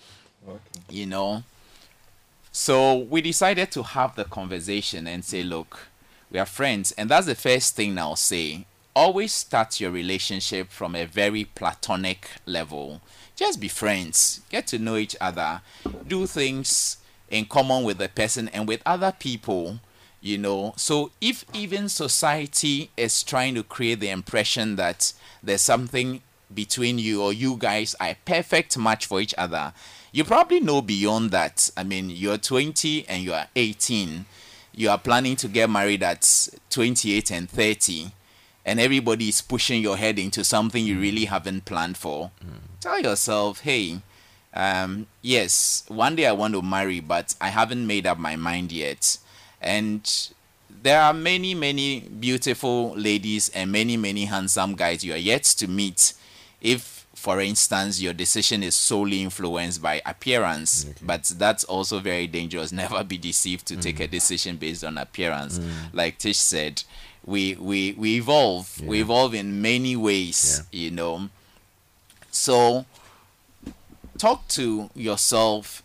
okay. 0.45 0.59
you 0.89 1.05
know. 1.05 1.43
So 2.51 2.97
we 2.97 3.21
decided 3.21 3.71
to 3.71 3.83
have 3.83 4.15
the 4.15 4.25
conversation 4.25 5.07
and 5.07 5.23
say, 5.23 5.41
look, 5.41 5.87
we 6.29 6.39
are 6.39 6.45
friends. 6.45 6.91
And 6.93 7.09
that's 7.09 7.27
the 7.27 7.35
first 7.35 7.77
thing 7.77 7.97
I'll 7.97 8.17
say 8.17 8.65
always 8.95 9.33
start 9.33 9.79
your 9.81 9.91
relationship 9.91 10.71
from 10.71 10.95
a 10.95 11.05
very 11.05 11.43
platonic 11.43 12.29
level. 12.45 13.01
Just 13.35 13.59
be 13.59 13.67
friends, 13.67 14.41
get 14.49 14.67
to 14.67 14.79
know 14.79 14.95
each 14.95 15.15
other, 15.19 15.61
do 16.07 16.25
things 16.25 16.97
in 17.29 17.45
common 17.45 17.83
with 17.83 17.97
the 17.97 18.07
person 18.07 18.47
and 18.49 18.67
with 18.67 18.81
other 18.85 19.11
people, 19.11 19.79
you 20.21 20.37
know. 20.37 20.73
So 20.77 21.11
if 21.19 21.43
even 21.53 21.89
society 21.89 22.91
is 22.95 23.21
trying 23.23 23.55
to 23.55 23.63
create 23.63 23.99
the 23.99 24.09
impression 24.09 24.77
that 24.77 25.11
there's 25.43 25.61
something 25.61 26.21
between 26.53 26.97
you 26.97 27.21
or 27.21 27.33
you 27.33 27.57
guys 27.57 27.95
are 27.99 28.09
a 28.09 28.17
perfect 28.23 28.77
match 28.77 29.05
for 29.05 29.19
each 29.19 29.35
other, 29.37 29.73
you 30.13 30.23
probably 30.23 30.61
know 30.61 30.81
beyond 30.81 31.31
that. 31.31 31.69
I 31.75 31.83
mean, 31.83 32.09
you're 32.09 32.37
20 32.37 33.09
and 33.09 33.23
you're 33.23 33.43
18. 33.57 34.25
You 34.73 34.89
are 34.89 34.97
planning 34.97 35.35
to 35.37 35.49
get 35.49 35.69
married 35.69 36.03
at 36.03 36.47
28 36.69 37.31
and 37.31 37.49
30 37.49 38.11
and 38.65 38.79
everybody 38.79 39.29
is 39.29 39.41
pushing 39.41 39.81
your 39.81 39.95
head 39.95 40.17
into 40.17 40.43
something 40.43 40.83
you 40.83 40.99
really 40.99 41.25
haven't 41.25 41.65
planned 41.65 41.97
for, 41.97 42.31
mm. 42.43 42.59
tell 42.81 42.99
yourself, 42.99 43.61
hey, 43.61 44.01
um, 44.55 45.05
yes, 45.21 45.83
one 45.87 46.15
day 46.15 46.25
I 46.25 46.31
want 46.31 46.53
to 46.55 46.61
marry, 46.61 46.99
but 46.99 47.35
I 47.39 47.49
haven't 47.49 47.85
made 47.85 48.07
up 48.07 48.17
my 48.17 48.35
mind 48.35 48.71
yet. 48.71 49.17
And 49.61 50.09
there 50.81 51.01
are 51.01 51.13
many, 51.13 51.53
many 51.53 51.99
beautiful 51.99 52.93
ladies 52.95 53.49
and 53.49 53.71
many, 53.71 53.97
many 53.97 54.25
handsome 54.25 54.75
guys 54.75 55.03
you 55.03 55.13
are 55.13 55.17
yet 55.17 55.43
to 55.43 55.67
meet. 55.67 56.13
If, 56.61 57.05
for 57.13 57.41
instance, 57.41 58.01
your 58.01 58.13
decision 58.13 58.63
is 58.63 58.75
solely 58.75 59.21
influenced 59.21 59.81
by 59.81 60.01
appearance, 60.05 60.85
okay. 60.85 60.99
but 61.01 61.23
that's 61.37 61.63
also 61.65 61.99
very 61.99 62.27
dangerous. 62.27 62.71
Never 62.85 63.03
be 63.03 63.17
deceived 63.17 63.67
to 63.67 63.75
mm. 63.75 63.81
take 63.81 63.99
a 63.99 64.07
decision 64.07 64.55
based 64.55 64.83
on 64.83 64.97
appearance. 64.97 65.59
Mm. 65.59 65.71
Like 65.93 66.17
Tish 66.17 66.37
said, 66.37 66.83
we 67.25 67.55
we 67.55 67.93
we 67.93 68.15
evolve 68.15 68.77
yeah. 68.81 68.87
we 68.87 69.01
evolve 69.01 69.33
in 69.33 69.61
many 69.61 69.95
ways 69.95 70.61
yeah. 70.71 70.79
you 70.81 70.91
know 70.91 71.29
so 72.31 72.85
talk 74.17 74.47
to 74.47 74.89
yourself 74.95 75.81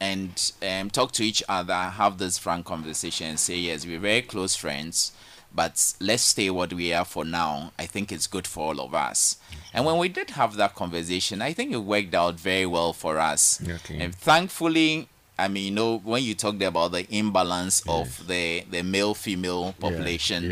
and 0.00 0.52
um, 0.62 0.90
talk 0.90 1.12
to 1.12 1.22
each 1.22 1.42
other 1.48 1.74
have 1.74 2.18
this 2.18 2.38
frank 2.38 2.66
conversation 2.66 3.36
say 3.36 3.56
yes 3.56 3.86
we're 3.86 3.98
very 3.98 4.22
close 4.22 4.56
friends 4.56 5.12
but 5.52 5.94
let's 6.00 6.22
stay 6.22 6.48
what 6.50 6.72
we 6.72 6.92
are 6.92 7.04
for 7.04 7.24
now. 7.24 7.72
I 7.78 7.86
think 7.86 8.12
it's 8.12 8.26
good 8.26 8.46
for 8.46 8.68
all 8.68 8.80
of 8.80 8.94
us. 8.94 9.36
And 9.74 9.84
when 9.84 9.98
we 9.98 10.08
did 10.08 10.30
have 10.30 10.56
that 10.56 10.74
conversation, 10.74 11.42
I 11.42 11.52
think 11.52 11.72
it 11.72 11.78
worked 11.78 12.14
out 12.14 12.38
very 12.38 12.66
well 12.66 12.92
for 12.92 13.18
us. 13.18 13.60
Okay. 13.68 13.98
And 13.98 14.14
thankfully, 14.14 15.08
I 15.44 15.48
mean, 15.48 15.64
you 15.64 15.70
know, 15.70 15.98
when 16.04 16.22
you 16.22 16.34
talked 16.34 16.62
about 16.62 16.92
the 16.92 17.06
imbalance 17.10 17.82
of 17.88 18.26
the 18.26 18.64
the 18.70 18.82
male 18.82 19.14
female 19.14 19.72
population, 19.80 20.42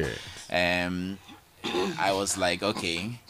um, 0.51 1.19
I 1.99 2.13
was 2.13 2.37
like, 2.39 2.63
okay. 2.63 3.21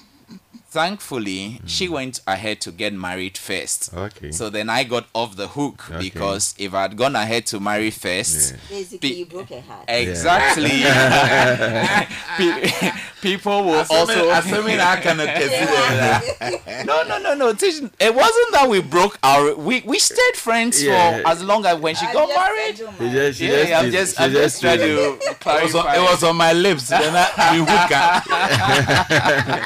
Thankfully, 0.70 1.62
she 1.64 1.86
mm. 1.88 1.92
went 1.92 2.20
ahead 2.26 2.60
to 2.60 2.70
get 2.72 2.92
married 2.92 3.38
first. 3.38 3.90
Okay. 3.94 4.30
So 4.32 4.50
then 4.50 4.68
I 4.68 4.84
got 4.84 5.06
off 5.14 5.34
the 5.34 5.48
hook 5.48 5.88
Okay. 5.90 5.98
because 5.98 6.54
if 6.58 6.74
I'd 6.74 6.94
gone 6.94 7.16
ahead 7.16 7.46
to 7.46 7.58
marry 7.58 7.90
first, 7.90 8.52
Yeah. 8.52 8.58
Basically, 8.68 8.98
Be- 9.08 9.14
you 9.20 9.24
broke 9.26 9.50
a 9.50 9.62
heart. 9.62 9.86
exactly, 9.88 10.68
Pe- 12.36 12.70
people 13.22 13.64
will 13.64 13.82
also. 13.90 14.28
assuming 14.30 14.78
I 14.78 15.00
can 15.00 15.16
consider 15.40 15.64
that 16.04 16.84
no, 16.86 17.02
no, 17.04 17.18
no, 17.18 17.32
no. 17.34 17.48
It 17.48 18.14
wasn't 18.14 18.52
that 18.52 18.68
we 18.68 18.82
broke 18.82 19.18
our. 19.22 19.54
We 19.54 19.80
we 19.86 19.98
stayed 19.98 20.36
friends 20.36 20.82
Yeah. 20.82 21.22
for 21.22 21.28
as 21.28 21.42
long 21.42 21.64
as 21.64 21.78
when 21.80 21.94
she 21.94 22.04
I 22.06 22.12
got 22.12 22.28
just 22.28 22.38
married. 22.38 22.76
said, 22.76 23.34
She 23.36 23.48
my- 23.48 23.54
Yeah, 23.62 23.78
I'm 23.80 23.90
just, 23.90 24.20
I'm 24.20 24.30
just 24.32 24.60
trying 24.60 24.78
did- 24.78 24.96
to 24.96 25.02
It 25.14 25.18
was, 25.18 25.36
clarify. 25.40 25.78
on, 25.78 25.94
it 25.96 26.00
was 26.10 26.22
on 26.24 26.36
my 26.36 26.52
lips. 26.52 26.88
Then 26.88 27.14
I, 27.16 27.52
we 27.52 27.58
hookah. 27.64 28.22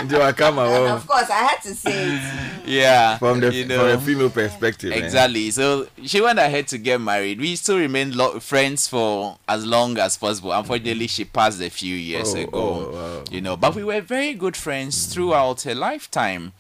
Do 0.07 0.21
I 0.23 0.33
come 0.33 0.59
And 0.59 0.69
along 0.69 0.93
of 1.03 1.09
course, 1.09 1.29
I 1.31 1.35
had 1.45 1.61
to 1.63 1.75
say 1.75 2.17
it. 2.17 2.67
yeah, 2.67 3.19
from 3.19 3.41
the 3.41 3.53
you 3.53 3.67
know, 3.67 3.79
from 3.79 3.87
know. 3.89 3.97
the 3.97 4.03
female 4.07 4.31
perspective? 4.31 4.93
eh? 4.93 4.97
Exactly. 4.97 5.51
So 5.51 5.87
she 6.05 6.21
went 6.21 6.39
ahead 6.39 6.69
to 6.69 6.79
get 6.79 7.01
married. 7.01 7.41
We 7.41 7.57
still 7.57 7.79
remained 7.79 8.15
lo- 8.15 8.39
friends 8.41 8.89
for 8.89 9.39
as 9.49 9.67
long 9.67 9.99
as 9.99 10.17
possible. 10.17 10.53
Unfortunately, 10.53 11.07
she 11.09 11.25
passed 11.25 11.61
a 11.61 11.71
few 11.71 11.95
years 11.97 12.35
Oh, 12.35 12.39
ago. 12.39 12.51
oh, 12.55 12.91
wow. 12.93 13.25
You 13.31 13.41
know, 13.41 13.57
but 13.57 13.75
we 13.75 13.85
were 13.85 14.01
very 14.01 14.35
good 14.35 14.57
friends 14.57 15.07
throughout 15.07 15.63
her 15.63 15.75
lifetime. 15.75 16.53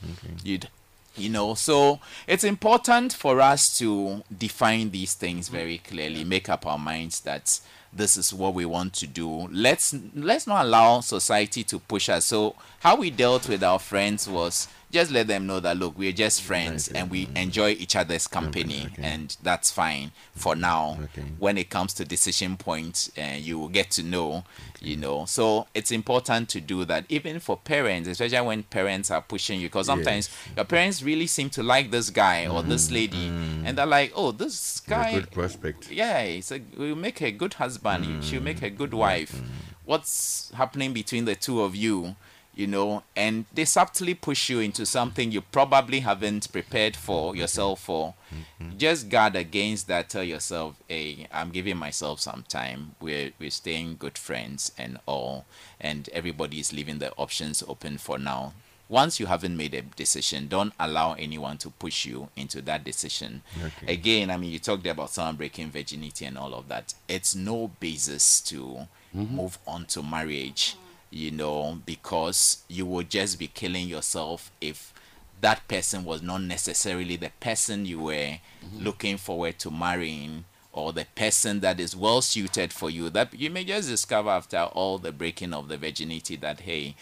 You'd, 0.44 0.68
you 1.16 1.28
know, 1.28 1.54
so 1.54 2.00
it's 2.26 2.44
important 2.44 3.12
for 3.12 3.40
us 3.40 3.76
to 3.78 4.22
define 4.36 4.90
these 4.90 5.14
things 5.14 5.48
very 5.48 5.78
clearly, 5.78 6.24
make 6.24 6.48
up 6.48 6.66
our 6.66 6.78
minds 6.78 7.20
that 7.20 7.60
this 7.92 8.16
is 8.16 8.32
what 8.32 8.54
we 8.54 8.64
want 8.64 8.94
to 8.94 9.06
do. 9.06 9.48
Let's 9.50 9.94
let's 10.14 10.46
not 10.46 10.64
allow 10.64 11.00
society 11.00 11.62
to 11.64 11.78
push 11.78 12.08
us. 12.08 12.24
So 12.26 12.54
how 12.80 12.96
we 12.96 13.10
dealt 13.10 13.48
with 13.48 13.62
our 13.62 13.78
friends 13.78 14.28
was 14.28 14.68
just 14.92 15.10
let 15.10 15.26
them 15.26 15.46
know 15.46 15.58
that 15.58 15.78
look, 15.78 15.96
we're 15.96 16.12
just 16.12 16.42
friends 16.42 16.88
and 16.88 17.10
we 17.10 17.28
enjoy 17.34 17.70
each 17.70 17.96
other's 17.96 18.26
company, 18.26 18.88
okay. 18.92 19.02
and 19.02 19.36
that's 19.42 19.70
fine 19.70 20.12
for 20.34 20.54
now. 20.54 20.98
Okay. 21.04 21.24
When 21.38 21.56
it 21.56 21.70
comes 21.70 21.94
to 21.94 22.04
decision 22.04 22.56
points, 22.58 23.10
uh, 23.16 23.22
eh, 23.22 23.36
you 23.36 23.58
will 23.58 23.70
get 23.70 23.90
to 23.92 24.02
know, 24.02 24.44
you 24.80 24.96
know. 24.96 25.24
So 25.24 25.66
it's 25.74 25.90
important 25.90 26.50
to 26.50 26.60
do 26.60 26.84
that, 26.84 27.06
even 27.08 27.40
for 27.40 27.56
parents, 27.56 28.06
especially 28.08 28.46
when 28.46 28.62
parents 28.64 29.10
are 29.10 29.22
pushing 29.22 29.60
you, 29.60 29.68
because 29.68 29.86
sometimes 29.86 30.28
your 30.54 30.66
parents 30.66 31.02
really 31.02 31.26
seem 31.26 31.48
to 31.50 31.62
like 31.62 31.90
this 31.90 32.10
guy 32.10 32.46
or 32.46 32.62
this 32.62 32.86
mm-hmm, 32.86 32.94
lady, 32.94 33.28
mm-hmm. 33.28 33.66
and 33.66 33.78
they're 33.78 33.86
like, 33.86 34.12
oh, 34.14 34.30
this 34.30 34.82
A 34.86 34.90
guy 34.90 35.14
good 35.14 35.30
prospect. 35.30 35.90
yeah, 35.90 36.18
it's 36.18 36.52
a, 36.52 36.60
will 36.76 36.96
make 36.96 37.22
a 37.22 37.30
good 37.32 37.54
husband. 37.54 38.04
you 38.04 38.22
She'll 38.22 38.42
make 38.42 38.62
a 38.62 38.70
good 38.70 38.90
mm-hmm, 38.90 38.98
wife. 38.98 39.40
What's 39.84 40.52
happening 40.54 40.92
between 40.92 41.24
the 41.24 41.34
two 41.34 41.62
of 41.62 41.74
you, 41.74 42.14
you 42.54 42.66
know? 42.66 43.02
And 43.16 43.44
they 43.52 43.64
subtly 43.64 44.14
push 44.14 44.48
you 44.48 44.60
into 44.60 44.86
something 44.86 45.32
you 45.32 45.40
probably 45.40 46.00
haven't 46.00 46.52
prepared 46.52 46.96
for 46.96 47.34
yourself 47.34 47.80
for. 47.80 48.14
Mm-hmm. 48.32 48.78
Just 48.78 49.08
guard 49.08 49.36
against 49.36 49.88
that. 49.88 50.08
Tell 50.08 50.24
yourself, 50.24 50.76
hey, 50.88 51.26
I'm 51.32 51.50
giving 51.50 51.76
myself 51.76 52.20
some 52.20 52.44
time. 52.48 52.94
We're 53.00 53.32
we're 53.38 53.50
staying 53.50 53.96
good 53.98 54.18
friends 54.18 54.72
and 54.78 54.98
all, 55.06 55.44
and 55.80 56.08
everybody 56.12 56.60
is 56.60 56.72
leaving 56.72 56.98
the 56.98 57.12
options 57.16 57.62
open 57.66 57.98
for 57.98 58.18
now. 58.18 58.52
Once 58.88 59.18
you 59.18 59.24
haven't 59.24 59.56
made 59.56 59.72
a 59.72 59.80
decision, 59.80 60.48
don't 60.48 60.74
allow 60.78 61.14
anyone 61.14 61.56
to 61.56 61.70
push 61.70 62.04
you 62.04 62.28
into 62.36 62.60
that 62.60 62.84
decision. 62.84 63.40
Okay. 63.64 63.94
Again, 63.94 64.30
I 64.30 64.36
mean, 64.36 64.50
you 64.50 64.58
talked 64.58 64.86
about 64.86 65.08
someone 65.08 65.36
breaking 65.36 65.70
virginity 65.70 66.26
and 66.26 66.36
all 66.36 66.52
of 66.52 66.68
that. 66.68 66.92
It's 67.08 67.34
no 67.34 67.70
basis 67.80 68.42
to 68.42 68.86
mm-hmm. 69.16 69.34
move 69.34 69.56
on 69.66 69.86
to 69.86 70.02
marriage, 70.02 70.76
you 71.12 71.30
know, 71.30 71.80
because 71.84 72.64
you 72.68 72.86
will 72.86 73.02
just 73.02 73.38
be 73.38 73.46
killing 73.46 73.86
yourself 73.86 74.50
if 74.60 74.92
that 75.40 75.66
person 75.68 76.04
was 76.04 76.22
not 76.22 76.40
necessarily 76.40 77.16
the 77.16 77.30
person 77.40 77.84
you 77.84 78.00
were 78.00 78.12
mm-hmm. 78.12 78.84
looking 78.84 79.16
forward 79.16 79.58
to 79.58 79.70
marrying 79.70 80.44
or 80.72 80.92
the 80.92 81.06
person 81.14 81.60
that 81.60 81.78
is 81.78 81.94
well 81.94 82.22
suited 82.22 82.72
for 82.72 82.88
you 82.88 83.10
that 83.10 83.34
you 83.38 83.50
may 83.50 83.64
just 83.64 83.88
discover 83.88 84.30
after 84.30 84.58
all 84.58 84.98
the 84.98 85.12
breaking 85.12 85.52
of 85.52 85.68
the 85.68 85.76
virginity 85.76 86.36
that 86.36 86.60
hey 86.60 86.94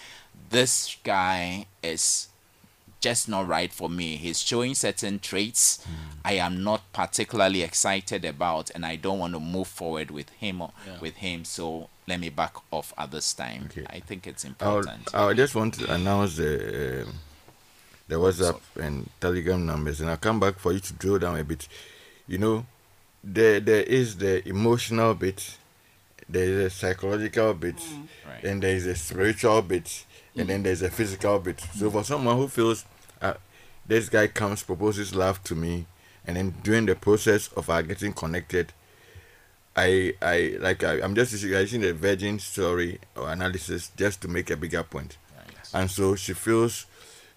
this 0.49 0.97
guy 1.05 1.67
is 1.83 2.31
just 3.01 3.29
not 3.29 3.49
right 3.49 3.73
for 3.73 3.89
me. 3.89 4.17
He's 4.17 4.41
showing 4.41 4.75
certain 4.75 5.19
traits 5.19 5.85
mm. 5.85 6.11
I 6.25 6.35
am 6.35 6.63
not 6.63 6.93
particularly 6.93 7.63
excited 7.63 8.25
about, 8.25 8.71
and 8.75 8.85
I 8.85 8.97
don't 8.97 9.19
want 9.19 9.33
to 9.33 9.41
move 9.41 9.69
forward 9.69 10.11
with 10.11 10.29
him. 10.31 10.61
Or, 10.61 10.73
With 11.01 11.17
him, 11.17 11.45
so 11.45 11.89
let 12.11 12.21
me 12.21 12.29
back 12.29 12.55
off 12.71 12.93
at 12.99 13.11
this 13.11 13.33
time. 13.35 13.63
Okay. 13.71 13.87
I 13.89 14.01
think 14.01 14.27
it's 14.27 14.45
important. 14.45 15.15
I 15.15 15.33
just 15.35 15.55
want 15.55 15.75
to 15.75 15.85
announce 15.93 16.37
the 16.37 17.03
um 17.03 17.15
the 18.09 18.17
WhatsApp 18.17 18.61
and 18.81 19.09
Telegram 19.21 19.65
numbers, 19.65 20.01
and 20.01 20.11
I'll 20.11 20.17
come 20.29 20.41
back 20.41 20.59
for 20.59 20.73
you 20.73 20.81
to 20.81 20.93
drill 20.95 21.19
down 21.21 21.39
a 21.39 21.45
bit. 21.45 21.69
You 22.27 22.39
know, 22.39 22.67
there 23.23 23.61
there 23.61 23.83
is 23.85 24.17
the 24.17 24.47
emotional 24.49 25.15
bit, 25.15 25.57
there 26.29 26.45
is 26.45 26.59
a 26.67 26.71
psychological 26.71 27.55
bit, 27.55 27.81
Right. 28.27 28.45
and 28.45 28.63
there 28.63 28.75
is 28.75 28.87
a 28.87 28.97
spiritual 28.97 29.63
bit, 29.63 30.05
and 30.37 30.49
then 30.49 30.63
there's 30.65 30.83
a 30.83 30.91
physical 30.91 31.39
bit. 31.39 31.61
So 31.77 31.91
for 31.91 32.03
someone 32.05 32.37
who 32.37 32.49
feels 32.49 32.85
uh, 33.23 33.35
this 33.87 34.09
guy 34.09 34.27
comes 34.27 34.63
proposes 34.65 35.15
love 35.15 35.43
to 35.45 35.55
me, 35.55 35.87
and 36.27 36.37
then 36.37 36.55
during 36.65 36.87
the 36.87 36.97
process 36.97 37.49
of 37.57 37.71
our 37.71 37.83
getting 37.85 38.13
connected, 38.13 38.73
I 39.77 40.15
I 40.21 40.57
like 40.61 40.83
I, 40.85 41.01
I'm 41.01 41.15
just 41.15 41.33
using 41.43 41.81
the 41.81 41.93
virgin 41.95 42.39
story 42.39 42.99
or 43.17 43.31
analysis 43.31 43.91
just 43.97 44.21
to 44.23 44.29
make 44.29 44.51
a 44.51 44.57
bigger 44.57 44.83
point. 44.83 45.17
And 45.73 45.91
so 45.91 46.17
she 46.17 46.33
feels 46.33 46.87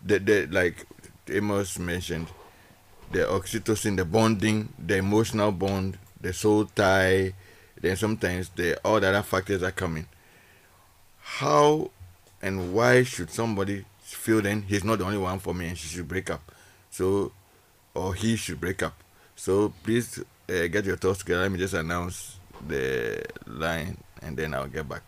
that 0.05 0.25
the 0.25 0.47
like 0.47 0.85
Amos 1.29 1.77
mentioned, 1.79 2.27
the 3.11 3.19
oxytocin, 3.19 3.97
the 3.97 4.05
bonding, 4.05 4.73
the 4.83 4.97
emotional 4.97 5.51
bond, 5.51 5.97
the 6.19 6.33
soul 6.33 6.65
tie, 6.65 7.33
then 7.79 7.95
sometimes 7.95 8.49
the 8.49 8.77
all 8.83 8.99
the 8.99 9.09
other 9.09 9.21
factors 9.21 9.61
are 9.61 9.71
coming. 9.71 10.07
How 11.19 11.91
and 12.41 12.73
why 12.73 13.03
should 13.03 13.29
somebody 13.29 13.85
feel 14.01 14.41
then 14.41 14.63
he's 14.63 14.83
not 14.83 14.99
the 14.99 15.05
only 15.05 15.17
one 15.17 15.39
for 15.39 15.53
me 15.53 15.67
and 15.67 15.77
she 15.77 15.87
should 15.87 16.07
break 16.07 16.29
up? 16.31 16.51
So 16.89 17.31
or 17.93 18.15
he 18.15 18.35
should 18.35 18.59
break 18.59 18.81
up. 18.81 18.95
So 19.35 19.73
please 19.83 20.23
uh, 20.49 20.67
get 20.67 20.85
your 20.85 20.97
thoughts 20.97 21.19
together. 21.19 21.41
Let 21.41 21.51
me 21.51 21.59
just 21.59 21.73
announce 21.73 22.37
the 22.67 23.23
line 23.47 23.97
and 24.21 24.37
then 24.37 24.53
I'll 24.53 24.67
get 24.67 24.87
back. 24.87 25.03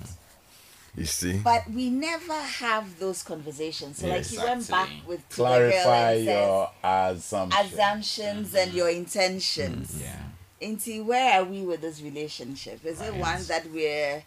You 0.96 1.06
see. 1.06 1.38
But 1.38 1.68
we 1.70 1.90
never 1.90 2.34
have 2.34 3.00
those 3.00 3.22
conversations. 3.24 3.98
So 3.98 4.06
like 4.06 4.18
Yes. 4.18 4.30
he 4.30 4.38
went 4.38 4.68
back 4.70 4.90
with 5.06 5.28
to 5.30 5.36
the 5.36 5.42
girl 5.42 5.46
Clarify 5.46 6.10
and 6.12 6.24
says, 6.24 6.26
your 6.26 6.70
assumption. 6.84 7.66
assumptions 7.66 8.54
and 8.54 8.68
mm-hmm. 8.68 8.76
your 8.76 8.88
intentions. 8.90 9.94
Mm, 9.96 10.00
yeah. 10.02 10.22
Into 10.60 11.04
where 11.04 11.40
are 11.40 11.44
we 11.44 11.62
with 11.62 11.80
this 11.80 12.00
relationship? 12.00 12.84
Is 12.86 13.00
it 13.00 13.14
one 13.14 13.42
that 13.48 13.68
we're 13.72 14.22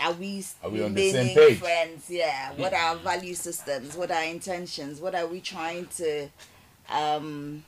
are 0.00 0.12
we 0.12 0.44
Are 0.62 0.70
we 0.70 0.82
on 0.82 0.94
the 0.94 1.06
remaining 1.08 1.34
same 1.34 1.48
page? 1.48 1.58
friends? 1.58 2.08
Yeah. 2.08 2.52
What 2.52 2.72
are 2.72 2.90
our 2.90 2.96
value 2.96 3.34
systems? 3.34 3.96
What 3.96 4.10
are 4.10 4.18
our 4.18 4.24
intentions? 4.24 5.00
What 5.00 5.14
are 5.14 5.26
we 5.26 5.40
trying 5.40 5.86
to 5.96 6.28
um 6.90 7.64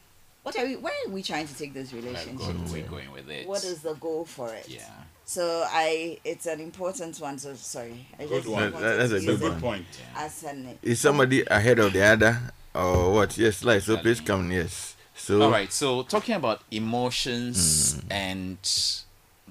what 0.46 0.56
are 0.60 0.64
we 0.64 0.76
where 0.76 0.92
are 1.04 1.10
we 1.10 1.24
trying 1.24 1.48
to 1.48 1.58
take 1.58 1.74
this 1.74 1.92
Like, 1.92 2.04
relationship? 2.04 2.38
where 2.38 2.54
are 2.54 2.72
we 2.72 2.80
going 2.82 3.10
with 3.10 3.28
it? 3.28 3.48
What 3.48 3.64
is 3.64 3.82
the 3.82 3.94
goal 3.94 4.24
for 4.24 4.54
it? 4.54 4.68
Yeah. 4.68 4.88
So 5.24 5.66
I 5.68 6.20
it's 6.22 6.46
an 6.46 6.60
important 6.60 7.18
one. 7.18 7.36
So 7.36 7.54
sorry. 7.54 8.06
I 8.16 8.26
just 8.26 8.46
one. 8.46 8.70
That- 8.70 8.80
that's 8.80 9.10
a 9.10 9.20
use 9.20 9.40
good 9.40 9.52
one. 9.54 9.60
point. 9.60 9.86
As 10.14 10.44
an 10.44 10.78
Is 10.82 11.00
somebody 11.00 11.44
ahead 11.46 11.80
of 11.80 11.92
the 11.92 12.02
other 12.04 12.40
or 12.76 13.12
what? 13.12 13.36
Yes, 13.36 13.64
like 13.64 13.82
so. 13.82 13.96
Please 13.96 14.20
come. 14.20 14.52
Yes. 14.52 14.94
So 15.16 15.42
All 15.42 15.50
right. 15.50 15.72
So 15.72 16.04
talking 16.04 16.36
about 16.36 16.62
emotions 16.70 17.94
hmm. 17.94 18.12
and 18.12 18.58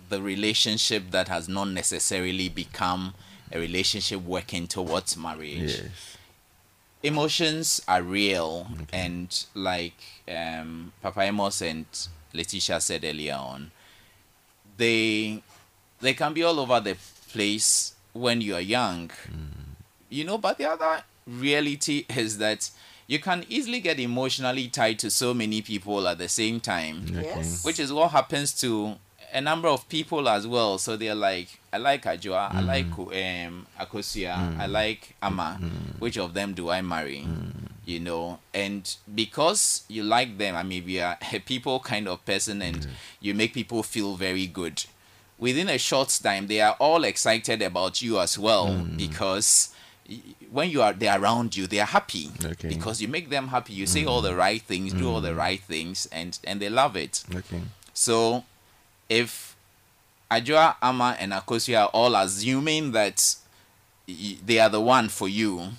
the 0.08 0.22
relationship 0.22 1.12
that 1.12 1.28
has 1.28 1.50
not 1.50 1.68
necessarily 1.68 2.48
become 2.48 3.16
a 3.52 3.60
relationship 3.60 4.22
working 4.22 4.66
towards 4.66 5.18
marriage. 5.18 5.76
Yes. 5.76 6.18
Emotions 7.04 7.82
are 7.86 8.02
real, 8.02 8.68
and 8.94 9.46
like 9.54 10.15
um, 10.28 10.92
Papa 11.02 11.22
Amos 11.22 11.62
and 11.62 11.86
Letitia 12.34 12.80
said 12.82 13.04
earlier 13.04 13.36
on, 13.36 13.72
they 14.78 15.42
they 16.02 16.14
can 16.14 16.34
be 16.34 16.44
all 16.44 16.60
over 16.60 16.80
the 16.80 16.98
place 17.32 17.96
when 18.14 18.42
you 18.42 18.56
are 18.56 18.62
young, 18.62 19.12
you 20.10 20.24
know. 20.24 20.38
But 20.38 20.58
the 20.58 20.70
other 20.70 21.04
reality 21.28 22.06
is 22.16 22.38
that 22.40 22.70
you 23.08 23.20
can 23.20 23.46
easily 23.50 23.80
get 23.80 24.00
emotionally 24.00 24.68
tied 24.68 25.00
to 25.00 25.12
so 25.12 25.34
many 25.34 25.62
people 25.62 26.08
at 26.08 26.18
the 26.18 26.28
same 26.28 26.60
time 26.60 27.06
yes. 27.08 27.64
which 27.64 27.80
is 27.80 27.94
what 27.94 28.10
happens 28.10 28.52
to 28.60 28.96
a 29.36 29.42
number 29.42 29.68
of 29.68 29.88
people 29.90 30.30
as 30.30 30.48
well. 30.48 30.78
So 30.78 30.96
they're 30.96 31.14
like, 31.14 31.60
I 31.74 31.78
like 31.78 32.04
Ajua, 32.04 32.54
I 32.54 32.62
like 32.62 32.88
um, 32.98 33.68
Akosua, 33.78 34.58
I 34.58 34.66
like 34.66 35.14
Ama. 35.22 35.60
Which 36.00 36.18
of 36.18 36.34
them 36.34 36.54
do 36.54 36.70
I 36.70 36.82
marry? 36.82 37.28
You 37.86 38.00
know, 38.00 38.40
and 38.54 38.96
because 39.14 39.84
you 39.88 40.04
like 40.04 40.38
them, 40.38 40.56
I 40.56 40.64
mean, 40.64 40.86
we 40.86 41.00
are 41.00 41.18
a 41.34 41.40
people 41.46 41.80
kind 41.80 42.08
of 42.08 42.26
person, 42.26 42.62
and 42.62 42.78
mm. 42.78 42.90
you 43.20 43.34
make 43.34 43.54
people 43.54 43.84
feel 43.84 44.16
very 44.16 44.48
good. 44.48 44.86
Within 45.38 45.70
a 45.70 45.78
short 45.78 46.18
time, 46.24 46.48
they 46.48 46.62
are 46.62 46.76
all 46.80 47.04
excited 47.04 47.62
about 47.62 48.02
you 48.02 48.20
as 48.20 48.40
well 48.40 48.68
mm. 48.68 48.98
because 48.98 49.76
when 50.52 50.70
you 50.70 50.82
are 50.82 50.94
they're 50.94 51.20
around 51.20 51.56
you, 51.58 51.68
they 51.68 51.80
are 51.80 51.86
happy 51.88 52.30
Okay. 52.44 52.70
because 52.70 53.02
you 53.02 53.08
make 53.08 53.30
them 53.30 53.50
happy. 53.50 53.74
You 53.74 53.86
say 53.86 54.04
mm. 54.04 54.08
all 54.08 54.22
the 54.22 54.36
right 54.36 54.62
things, 54.62 54.94
do 54.94 55.10
all 55.10 55.22
the 55.22 55.36
right 55.36 55.62
things, 55.62 56.08
and 56.12 56.38
and 56.44 56.62
they 56.62 56.70
love 56.70 56.96
it. 56.96 57.24
Okay. 57.34 57.62
So, 57.94 58.44
if 59.10 59.56
Ajua, 60.30 60.76
Ama, 60.82 61.18
and 61.20 61.32
Akosua 61.32 61.84
are 61.84 61.90
all 61.94 62.16
assuming 62.16 62.92
that 62.92 63.36
y- 64.08 64.38
they 64.46 64.60
are 64.60 64.70
the 64.70 64.82
one 64.82 65.10
for 65.10 65.28
you 65.28 65.70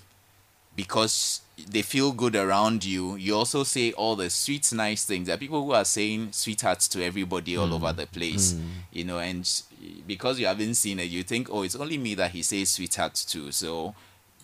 because 0.75 1.41
they 1.69 1.83
feel 1.83 2.13
good 2.13 2.37
around 2.37 2.85
you, 2.85 3.17
you 3.17 3.35
also 3.35 3.65
say 3.65 3.93
all 3.93 4.15
the 4.17 4.29
sweet, 4.29 4.71
nice 4.73 5.05
things. 5.05 5.27
There 5.27 5.35
are 5.35 5.39
people 5.39 5.65
who 5.65 5.73
are 5.73 5.85
saying 5.87 6.33
sweethearts 6.33 6.87
to 6.89 7.03
everybody 7.03 7.57
all 7.57 7.73
over 7.73 7.93
the 7.93 8.07
place, 8.07 8.53
mm. 8.53 8.59
Mm. 8.59 8.69
you 8.93 9.05
know, 9.05 9.19
and 9.19 9.63
because 10.07 10.39
you 10.39 10.47
haven't 10.47 10.75
seen 10.75 10.99
it, 10.99 11.05
you 11.05 11.23
think, 11.23 11.49
oh, 11.51 11.63
it's 11.63 11.77
only 11.77 11.97
me 11.97 12.15
that 12.15 12.33
he 12.33 12.43
says 12.43 12.71
sweethearts 12.71 13.25
to. 13.27 13.53
So, 13.53 13.95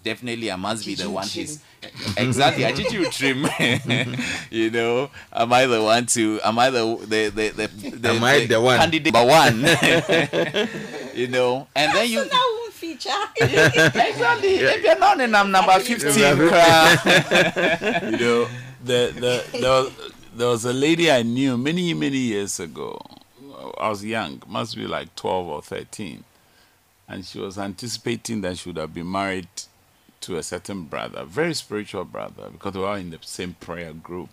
definitely 0.02 0.50
I 0.50 0.56
must 0.56 0.84
be 0.86 0.94
the 0.94 1.08
one 1.10 1.26
trim. 1.28 1.46
he's 1.46 1.62
exactly 2.16 2.64
I 2.64 2.72
did 2.72 2.90
you 2.92 3.08
trim 3.10 3.46
you 4.50 4.70
know 4.70 5.10
am 5.32 5.52
I 5.52 5.66
the 5.66 5.82
one 5.82 6.06
to 6.06 6.40
am 6.44 6.58
I 6.58 6.70
the 6.70 6.96
the 7.06 7.28
the, 7.30 7.48
the, 7.68 7.90
the 7.96 8.08
Am 8.10 8.24
I 8.24 8.46
the 8.46 8.60
one? 8.60 8.78
candidate 8.78 9.14
number 9.14 9.28
one 9.30 9.58
you 11.14 11.28
know 11.28 11.68
and 11.76 11.94
then 11.94 12.10
you 12.10 12.24
so 13.00 13.46
that 13.46 13.74
won't 13.74 13.94
exactly 13.94 14.54
if 14.56 14.84
you're 14.84 14.98
not 14.98 15.20
in 15.20 15.34
I'm 15.34 15.50
number 15.50 15.78
15 15.78 16.22
Number 16.22 16.44
you 16.44 18.18
know, 18.18 18.48
the, 18.84 19.12
the, 19.14 19.44
there, 19.52 19.70
was, 19.70 19.92
there 20.34 20.48
was 20.48 20.64
a 20.64 20.72
lady 20.72 21.10
I 21.10 21.22
knew 21.22 21.56
many, 21.56 21.94
many 21.94 22.16
years 22.18 22.58
ago. 22.60 23.00
I 23.78 23.88
was 23.88 24.04
young, 24.04 24.42
must 24.48 24.76
be 24.76 24.86
like 24.86 25.14
12 25.14 25.46
or 25.46 25.62
13. 25.62 26.24
And 27.08 27.24
she 27.24 27.38
was 27.38 27.58
anticipating 27.58 28.40
that 28.42 28.58
she 28.58 28.68
would 28.68 28.78
have 28.78 28.94
been 28.94 29.10
married 29.10 29.48
to 30.22 30.36
a 30.36 30.42
certain 30.42 30.84
brother, 30.84 31.24
very 31.24 31.54
spiritual 31.54 32.04
brother, 32.04 32.48
because 32.50 32.74
we 32.74 32.80
were 32.80 32.96
in 32.96 33.10
the 33.10 33.18
same 33.22 33.54
prayer 33.60 33.92
group. 33.92 34.28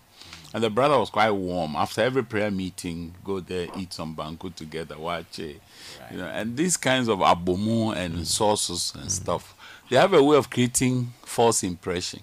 And 0.52 0.64
the 0.64 0.70
brother 0.70 0.98
was 0.98 1.10
quite 1.10 1.30
warm. 1.30 1.76
After 1.76 2.00
every 2.00 2.24
prayer 2.24 2.50
meeting, 2.50 3.14
go 3.24 3.40
there, 3.40 3.68
eat 3.76 3.92
some 3.92 4.16
banku 4.16 4.54
together, 4.54 4.98
watch 4.98 5.38
it. 5.38 5.60
You 6.10 6.18
know, 6.18 6.26
and 6.26 6.56
these 6.56 6.76
kinds 6.76 7.08
of 7.08 7.20
abomu 7.20 7.94
and 7.94 8.26
sources 8.26 8.92
and 8.96 9.06
mm. 9.06 9.10
stuff, 9.10 9.54
they 9.88 9.96
have 9.96 10.12
a 10.12 10.22
way 10.22 10.36
of 10.36 10.50
creating 10.50 11.12
false 11.22 11.62
impression 11.62 12.20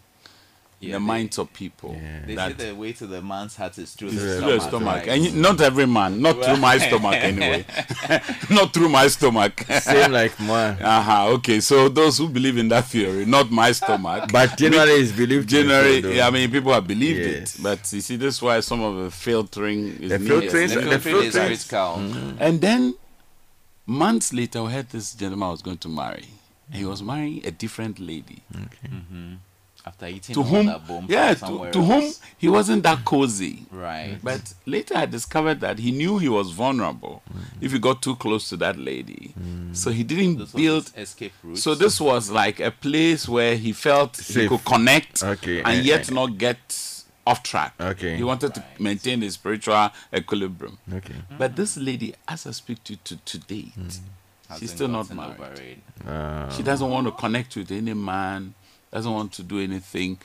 in 0.80 0.90
Yeah, 0.90 0.94
the 0.96 1.00
they- 1.00 1.06
minds 1.06 1.38
of 1.40 1.52
people. 1.54 2.00
they 2.28 2.36
say 2.36 2.54
the 2.54 2.76
way 2.76 2.94
to 2.94 3.08
the 3.08 3.20
man's 3.22 3.56
heart 3.56 3.78
is 3.80 3.94
through 3.94 4.10
is 4.10 4.16
the 4.16 4.40
through 4.42 4.60
stomach, 4.60 4.62
stomach. 4.70 4.96
right? 4.96 5.08
And 5.08 5.24
you- 5.26 5.32
not 5.32 5.60
every 5.60 5.88
man, 5.88 6.22
not 6.22 6.36
through 6.44 6.58
my 6.58 6.78
stomach 6.78 7.16
anyway. 7.16 7.66
not 8.52 8.74
through 8.74 8.90
my 8.90 9.08
stomach. 9.08 9.60
Same 9.82 10.12
like 10.12 10.40
mine. 10.40 10.78
uh-huh, 10.82 11.30
okay. 11.38 11.60
So 11.62 11.90
those 11.90 12.20
who 12.20 12.30
believe 12.30 12.58
in 12.60 12.68
that 12.70 12.86
theory, 12.86 13.26
not 13.26 13.50
my 13.50 13.72
stomach. 13.72 14.30
But 14.32 14.56
generally, 14.58 14.92
it's 15.02 15.12
believed. 15.12 15.50
to 15.50 15.56
be 15.56 15.62
so, 15.64 15.68
Generally, 15.70 16.16
yeah, 16.18 16.28
I 16.28 16.30
mean, 16.32 16.52
people 16.52 16.72
have 16.74 16.86
believed 16.88 17.20
Yes. 17.20 17.56
it, 17.56 17.64
but 17.64 17.80
you 17.94 18.02
see, 18.02 18.16
this 18.16 18.36
is 18.36 18.42
why 18.42 18.60
some 18.60 18.82
of 18.82 19.04
the 19.04 19.10
filtering 19.10 19.98
is 20.00 20.10
The 20.10 20.20
needed. 20.20 20.52
filtering- 20.52 20.70
the 20.70 20.76
the 20.82 21.00
filtering 21.00 21.26
is 21.54 21.66
filtering- 21.66 22.12
critical 22.12 22.38
And 22.40 22.62
then 22.62 22.94
months 23.88 24.32
later, 24.32 24.62
we 24.64 24.74
heard 24.74 24.90
this 24.92 25.14
gentleman 25.16 25.50
was 25.50 25.64
going 25.64 25.78
to 25.80 25.90
marry. 25.90 26.26
And 26.70 26.76
he 26.76 26.86
was 26.86 27.02
marrying 27.02 27.42
a 27.46 27.52
different 27.52 27.98
lady 28.00 28.44
after 29.88 30.08
eating 30.08 30.36
to 30.36 30.44
whom, 30.44 30.66
that 30.68 30.88
bone 30.88 31.06
yeah, 31.08 31.34
from 31.34 31.58
to, 31.66 31.72
to 31.72 31.82
whom 31.82 32.12
he 32.38 32.48
wasn't 32.50 32.84
that 32.84 33.04
cozy. 33.06 33.66
right 33.72 34.18
But 34.24 34.54
later 34.66 34.96
I 34.98 35.06
discovered 35.06 35.60
that 35.62 35.80
he 35.80 35.92
knew 35.92 36.18
he 36.18 36.30
was 36.30 36.52
vulnerable 36.52 37.24
if 37.62 37.72
he 37.72 37.80
got 37.80 38.02
too 38.02 38.16
close 38.16 38.50
to 38.50 38.58
that 38.58 38.78
lady. 38.78 39.34
So 39.74 39.92
he 39.92 40.04
didn't 40.04 40.38
this 40.40 40.52
build. 40.52 40.92
escape 40.98 41.34
route 41.44 41.58
So 41.58 41.76
this 41.76 42.00
was 42.02 42.30
like 42.32 42.60
a 42.60 42.72
place 42.72 43.28
where 43.28 43.56
he 43.56 43.72
felt 43.74 44.18
he 44.18 44.48
could 44.48 44.64
connect 44.66 45.24
Okay, 45.24 45.62
and 45.64 45.86
yet 45.86 46.12
not 46.12 46.38
get 46.38 46.60
off 47.26 47.44
track. 47.44 47.74
Okay. 47.80 48.16
He 48.16 48.24
wanted 48.24 48.54
to 48.56 48.64
maintain 48.80 49.22
his 49.22 49.34
spiritual 49.34 49.90
equilibrium. 50.16 50.78
Okay. 50.94 51.14
But 51.38 51.58
this 51.58 51.76
lady, 51.76 52.16
as 52.28 52.48
I 52.48 52.52
speak 52.52 52.82
to 52.86 52.96
to, 52.96 53.18
to 53.18 53.38
date, 53.40 53.74
Hasn't 54.48 54.60
she's 54.62 54.72
still 54.72 54.88
not 54.88 55.14
married. 55.14 55.38
over 55.42 55.62
it. 55.62 55.80
Uh, 56.08 56.50
She 56.56 56.64
doesn't 56.64 56.90
want 56.90 57.06
to 57.08 57.12
connect 57.12 57.58
with 57.58 57.70
any 57.70 57.94
man, 57.94 58.54
doesn't 58.92 59.12
want 59.12 59.34
to 59.34 59.44
do 59.44 59.60
anything. 59.60 60.18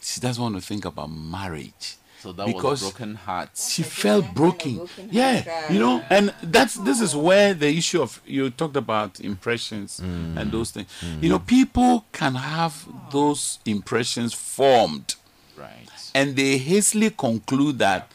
She 0.00 0.20
doesn't 0.20 0.42
want 0.42 0.54
to 0.56 0.60
think 0.60 0.84
about 0.84 1.10
marriage. 1.10 1.96
so 2.20 2.32
that 2.32 2.46
Because 2.46 2.82
was 2.82 2.90
broken 2.90 3.14
hearts 3.14 3.70
she 3.70 3.82
Like 3.82 3.92
felt 3.92 4.24
kind 4.24 4.34
broken. 4.34 4.76
broken 4.76 5.08
Yeah, 5.12 5.40
heart. 5.42 5.70
you 5.70 5.78
know, 5.78 6.04
and 6.10 6.34
that's 6.42 6.74
this 6.74 7.00
is 7.00 7.14
where 7.14 7.54
the 7.54 7.68
issue 7.68 8.02
of 8.02 8.20
you 8.26 8.50
talked 8.50 8.76
about 8.76 9.20
impressions 9.20 10.00
mm. 10.02 10.36
and 10.36 10.50
those 10.50 10.72
things. 10.72 10.88
Mm. 11.00 11.22
You 11.22 11.28
know, 11.30 11.38
people 11.38 12.04
can 12.12 12.34
have 12.34 12.74
those 13.12 13.60
impressions 13.64 14.34
formed 14.34 15.14
right 15.56 15.86
and 16.14 16.34
they 16.34 16.58
hastily 16.58 17.10
conclude 17.10 17.78
that 17.78 18.10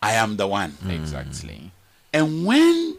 I 0.00 0.12
am 0.12 0.36
the 0.36 0.46
one. 0.46 0.72
Mm. 0.84 0.90
exactly 1.00 1.72
And 2.12 2.46
when 2.46 2.96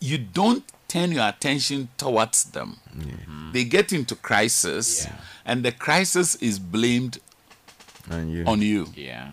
you 0.00 0.18
don't 0.18 0.64
turn 0.88 1.12
your 1.12 1.26
attention 1.28 1.88
towards 1.96 2.44
them, 2.44 2.76
mm-hmm. 2.96 3.52
they 3.52 3.64
get 3.64 3.92
into 3.92 4.14
crisis, 4.14 5.04
Yeah. 5.06 5.12
And 5.44 5.64
the 5.64 5.72
crisis 5.72 6.34
is 6.36 6.58
blamed 6.58 7.18
and 8.10 8.32
you. 8.32 8.44
on 8.46 8.60
you. 8.62 8.86
yeah 8.96 9.32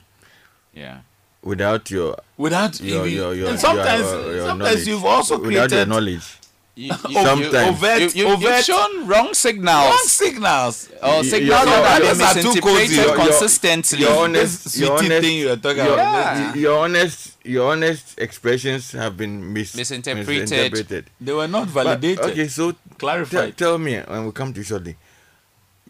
yeah 0.74 1.00
without 1.44 1.90
your 1.92 2.18
without 2.38 2.80
your 2.80 3.06
even- 3.08 3.18
your 3.18 3.34
your, 3.36 3.50
and 3.50 3.60
sometimes 3.60 4.02
your, 4.12 4.34
your 4.36 4.48
sometimes 4.48 4.60
knowledge. 4.76 4.88
you've 4.88 5.06
also 5.06 5.38
without 5.38 5.48
created 5.70 5.76
your 5.78 5.86
knowledge. 5.88 6.38
You, 6.74 6.86
you, 7.10 7.14
Sometimes. 7.22 7.54
overt, 7.68 8.00
you, 8.00 8.08
you, 8.24 8.28
you've 8.30 8.44
overt 8.46 8.64
shown 8.64 9.06
wrong 9.06 9.34
signals. 9.34 9.86
wrong 9.92 10.04
signals. 10.06 10.90
Oh, 11.02 11.20
or 11.20 11.24
You- 11.24 11.30
signals 11.30 11.60
you're- 11.66 11.66
that 11.66 11.84
have 11.84 12.00
you're- 12.00 12.08
been 12.08 12.18
those 12.18 12.22
are 12.22 12.54
too 12.56 12.62
cozy. 12.62 12.78
misinterpreted 12.80 12.96
You're- 12.96 13.08
you're- 13.12 13.26
consistently. 13.28 14.00
you're 14.00 14.18
honest- 14.24 14.64
This 14.64 14.78
you're 14.80 14.98
honest- 14.98 15.22
thing 15.22 15.38
you're 15.38 15.56
talking 15.58 15.84
your, 15.84 15.94
about. 15.94 16.38
Yeah. 16.38 16.54
your 16.56 16.78
honest 16.80 17.38
your 17.44 17.72
honest 17.74 18.18
expressions 18.18 18.92
have 18.94 19.18
been 19.18 19.52
mis- 19.52 19.76
Misinterpreted. 19.76 20.28
misinterpreted. 20.50 21.06
They 21.20 21.34
were 21.34 21.48
not 21.50 21.66
But, 21.74 21.84
validated. 21.84 22.26
okay, 22.26 22.48
so 22.48 22.74
Clarified. 22.98 23.58
Tell, 23.58 23.72
tell 23.74 23.78
me 23.78 24.00
when 24.08 24.26
we 24.28 24.32
come 24.32 24.54
to 24.54 24.64
shortly. 24.64 24.96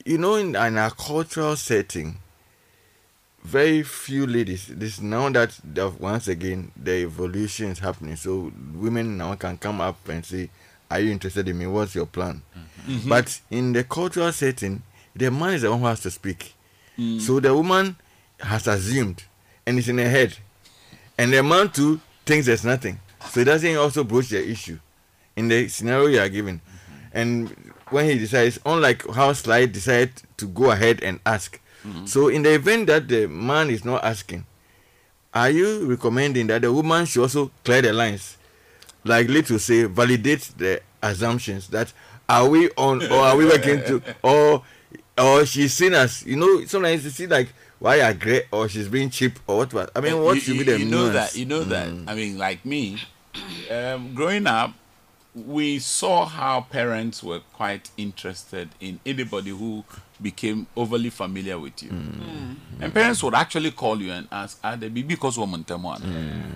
You 0.05 0.17
know, 0.17 0.35
in, 0.35 0.55
in 0.55 0.77
our 0.77 0.91
cultural 0.91 1.55
setting, 1.55 2.17
very 3.43 3.83
few 3.83 4.25
ladies. 4.27 4.67
This 4.67 5.01
now 5.01 5.29
that 5.29 5.59
the, 5.63 5.89
once 5.89 6.27
again 6.27 6.71
the 6.75 7.03
evolution 7.03 7.67
is 7.71 7.79
happening, 7.79 8.15
so 8.15 8.51
women 8.73 9.17
now 9.17 9.35
can 9.35 9.57
come 9.57 9.81
up 9.81 10.07
and 10.07 10.25
say, 10.25 10.49
"Are 10.89 10.99
you 10.99 11.11
interested 11.11 11.47
in 11.47 11.57
me? 11.57 11.67
What's 11.67 11.95
your 11.95 12.05
plan?" 12.05 12.41
Mm-hmm. 12.87 13.09
But 13.09 13.39
in 13.49 13.73
the 13.73 13.83
cultural 13.83 14.31
setting, 14.31 14.83
the 15.15 15.29
man 15.31 15.53
is 15.55 15.63
the 15.63 15.71
one 15.71 15.79
who 15.79 15.85
has 15.87 16.01
to 16.01 16.11
speak. 16.11 16.53
Mm. 16.97 17.19
So 17.21 17.39
the 17.39 17.53
woman 17.55 17.95
has 18.39 18.67
assumed, 18.67 19.23
and 19.65 19.77
it's 19.77 19.87
in 19.87 19.97
her 19.97 20.09
head, 20.09 20.37
and 21.17 21.33
the 21.33 21.43
man 21.43 21.69
too 21.69 21.99
thinks 22.25 22.47
there's 22.47 22.65
nothing. 22.65 22.99
So 23.29 23.41
he 23.41 23.43
doesn't 23.43 23.75
also 23.77 24.03
broach 24.03 24.29
the 24.29 24.47
issue 24.47 24.79
in 25.35 25.47
the 25.47 25.67
scenario 25.67 26.07
you 26.07 26.19
are 26.19 26.29
given. 26.29 26.61
And 27.13 27.53
when 27.91 28.05
he 28.09 28.17
decides, 28.17 28.59
unlike 28.65 29.05
how 29.13 29.33
Slide 29.33 29.71
decided 29.71 30.11
to 30.37 30.47
go 30.47 30.71
ahead 30.71 31.03
and 31.03 31.19
ask. 31.25 31.59
So 32.05 32.27
in 32.27 32.43
the 32.43 32.53
event 32.53 32.87
that 32.87 33.07
the 33.07 33.27
man 33.27 33.71
is 33.71 33.83
not 33.83 34.03
asking, 34.03 34.45
are 35.33 35.49
you 35.49 35.85
recommending 35.89 36.45
that 36.47 36.61
the 36.61 36.71
woman 36.71 37.05
should 37.05 37.23
also 37.23 37.49
clear 37.63 37.81
the 37.81 37.91
lines? 37.91 38.37
Like 39.03 39.27
little 39.29 39.57
say, 39.57 39.85
validate 39.85 40.51
the 40.57 40.81
assumptions 41.01 41.67
that 41.69 41.91
are 42.29 42.47
we 42.47 42.69
on 42.77 43.01
or 43.11 43.19
are 43.19 43.35
we 43.35 43.45
working 43.45 43.79
to 43.85 44.01
or 44.23 44.63
or 45.17 45.45
she's 45.45 45.73
seen 45.73 45.95
us. 45.95 46.23
you 46.25 46.35
know 46.35 46.63
sometimes 46.65 47.03
you 47.03 47.09
see 47.09 47.25
like 47.25 47.49
why 47.79 47.95
I 47.95 48.09
agree 48.11 48.43
or 48.51 48.69
she's 48.69 48.87
being 48.87 49.09
cheap 49.09 49.39
or 49.47 49.57
what 49.57 49.73
what 49.73 49.89
I 49.95 50.01
mean 50.01 50.21
what 50.21 50.35
you, 50.35 50.41
should 50.41 50.55
you- 50.55 50.65
be 50.65 50.71
the 50.71 50.79
you 50.79 50.85
know 50.85 51.09
that 51.09 51.35
you 51.35 51.45
know 51.45 51.63
that 51.63 51.87
i 52.07 52.13
mean 52.13 52.37
like 52.37 52.63
me 52.63 52.99
um, 53.71 54.13
growing 54.13 54.45
up 54.45 54.73
we 55.33 55.79
saw 55.79 56.25
how 56.25 56.61
parents 56.61 57.23
were 57.23 57.39
quite 57.53 57.89
interested 57.97 58.69
in 58.79 58.99
anybody 59.05 59.51
who 59.51 59.83
became 60.21 60.67
overly 60.75 61.09
familiar 61.09 61.57
with 61.57 61.81
you. 61.81 61.89
Mm. 61.89 62.11
Mm. 62.11 62.55
And 62.81 62.93
parents 62.93 63.23
would 63.23 63.33
actually 63.33 63.71
call 63.71 64.01
you 64.01 64.11
and 64.11 64.27
ask 64.31 64.59
ah, 64.63 64.73
are 64.73 64.77
they 64.77 64.89
because 64.89 65.37
woman 65.37 65.63
mm. 65.63 66.51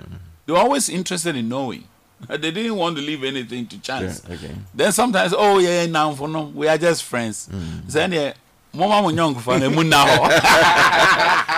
they 0.45 0.53
were 0.53 0.59
always 0.59 0.89
interested 0.89 1.35
in 1.35 1.49
knowing. 1.49 1.85
They 2.29 2.49
didn't 2.51 2.75
want 2.77 2.95
to 2.97 3.01
leave 3.03 3.23
anything 3.23 3.67
to 3.67 3.79
chance. 3.81 4.21
Yeah, 4.27 4.35
okay. 4.35 4.55
then 4.73 4.91
sometimes 4.91 5.33
oh 5.37 5.59
yeah 5.59 5.85
now 5.85 6.13
for 6.13 6.27
no 6.27 6.43
we 6.45 6.67
are 6.67 6.77
just 6.77 7.03
friends. 7.03 7.49
Then 7.87 8.11
yeah 8.13 8.33
mama 8.75 9.01
mo 9.01 9.09
nyɔnko 9.09 9.39
fa 9.41 9.57
na 9.59 9.65
emu 9.65 9.83
na 9.83 10.05
hɔ 10.05 10.19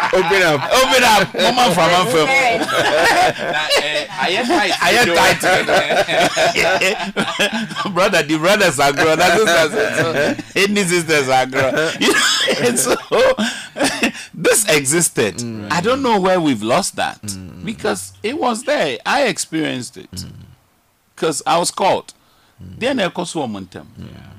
Open 0.08 0.42
up. 0.42 0.62
open 0.72 1.04
up. 1.04 1.34
Mama 1.36 1.64
from 1.76 1.90
afam 4.36 4.60
ayɛ 4.60 5.06
tight. 5.16 5.42
ayɛ 5.42 5.74
tight 7.84 7.94
brother 7.94 8.24
the 8.24 8.38
brothers 8.38 8.80
are 8.80 8.94
grown. 8.94 9.18
The 9.18 9.30
sisters 9.38 9.72
so 9.98 10.36
any 10.62 10.84
sisters 10.84 11.30
are 11.30 11.46
grown. 11.46 11.74
You 12.00 12.14
know, 12.14 12.68
and 12.68 12.80
so 12.80 12.96
this 14.34 14.68
existed. 14.70 15.42
I 15.72 15.82
don't 15.82 16.02
know 16.02 16.20
where 16.20 16.40
we've 16.40 16.64
lost 16.64 16.96
that 16.96 17.20
because 17.64 18.14
it 18.24 18.38
was 18.38 18.64
there. 18.64 18.98
I 19.06 19.24
experienced 19.28 19.98
it. 19.98 20.26
Because 21.16 21.42
i 21.48 21.58
was 21.58 21.72
called 21.72 22.14
then 22.60 23.00
I 23.00 23.10
cost 23.10 23.36
woman 23.36 23.68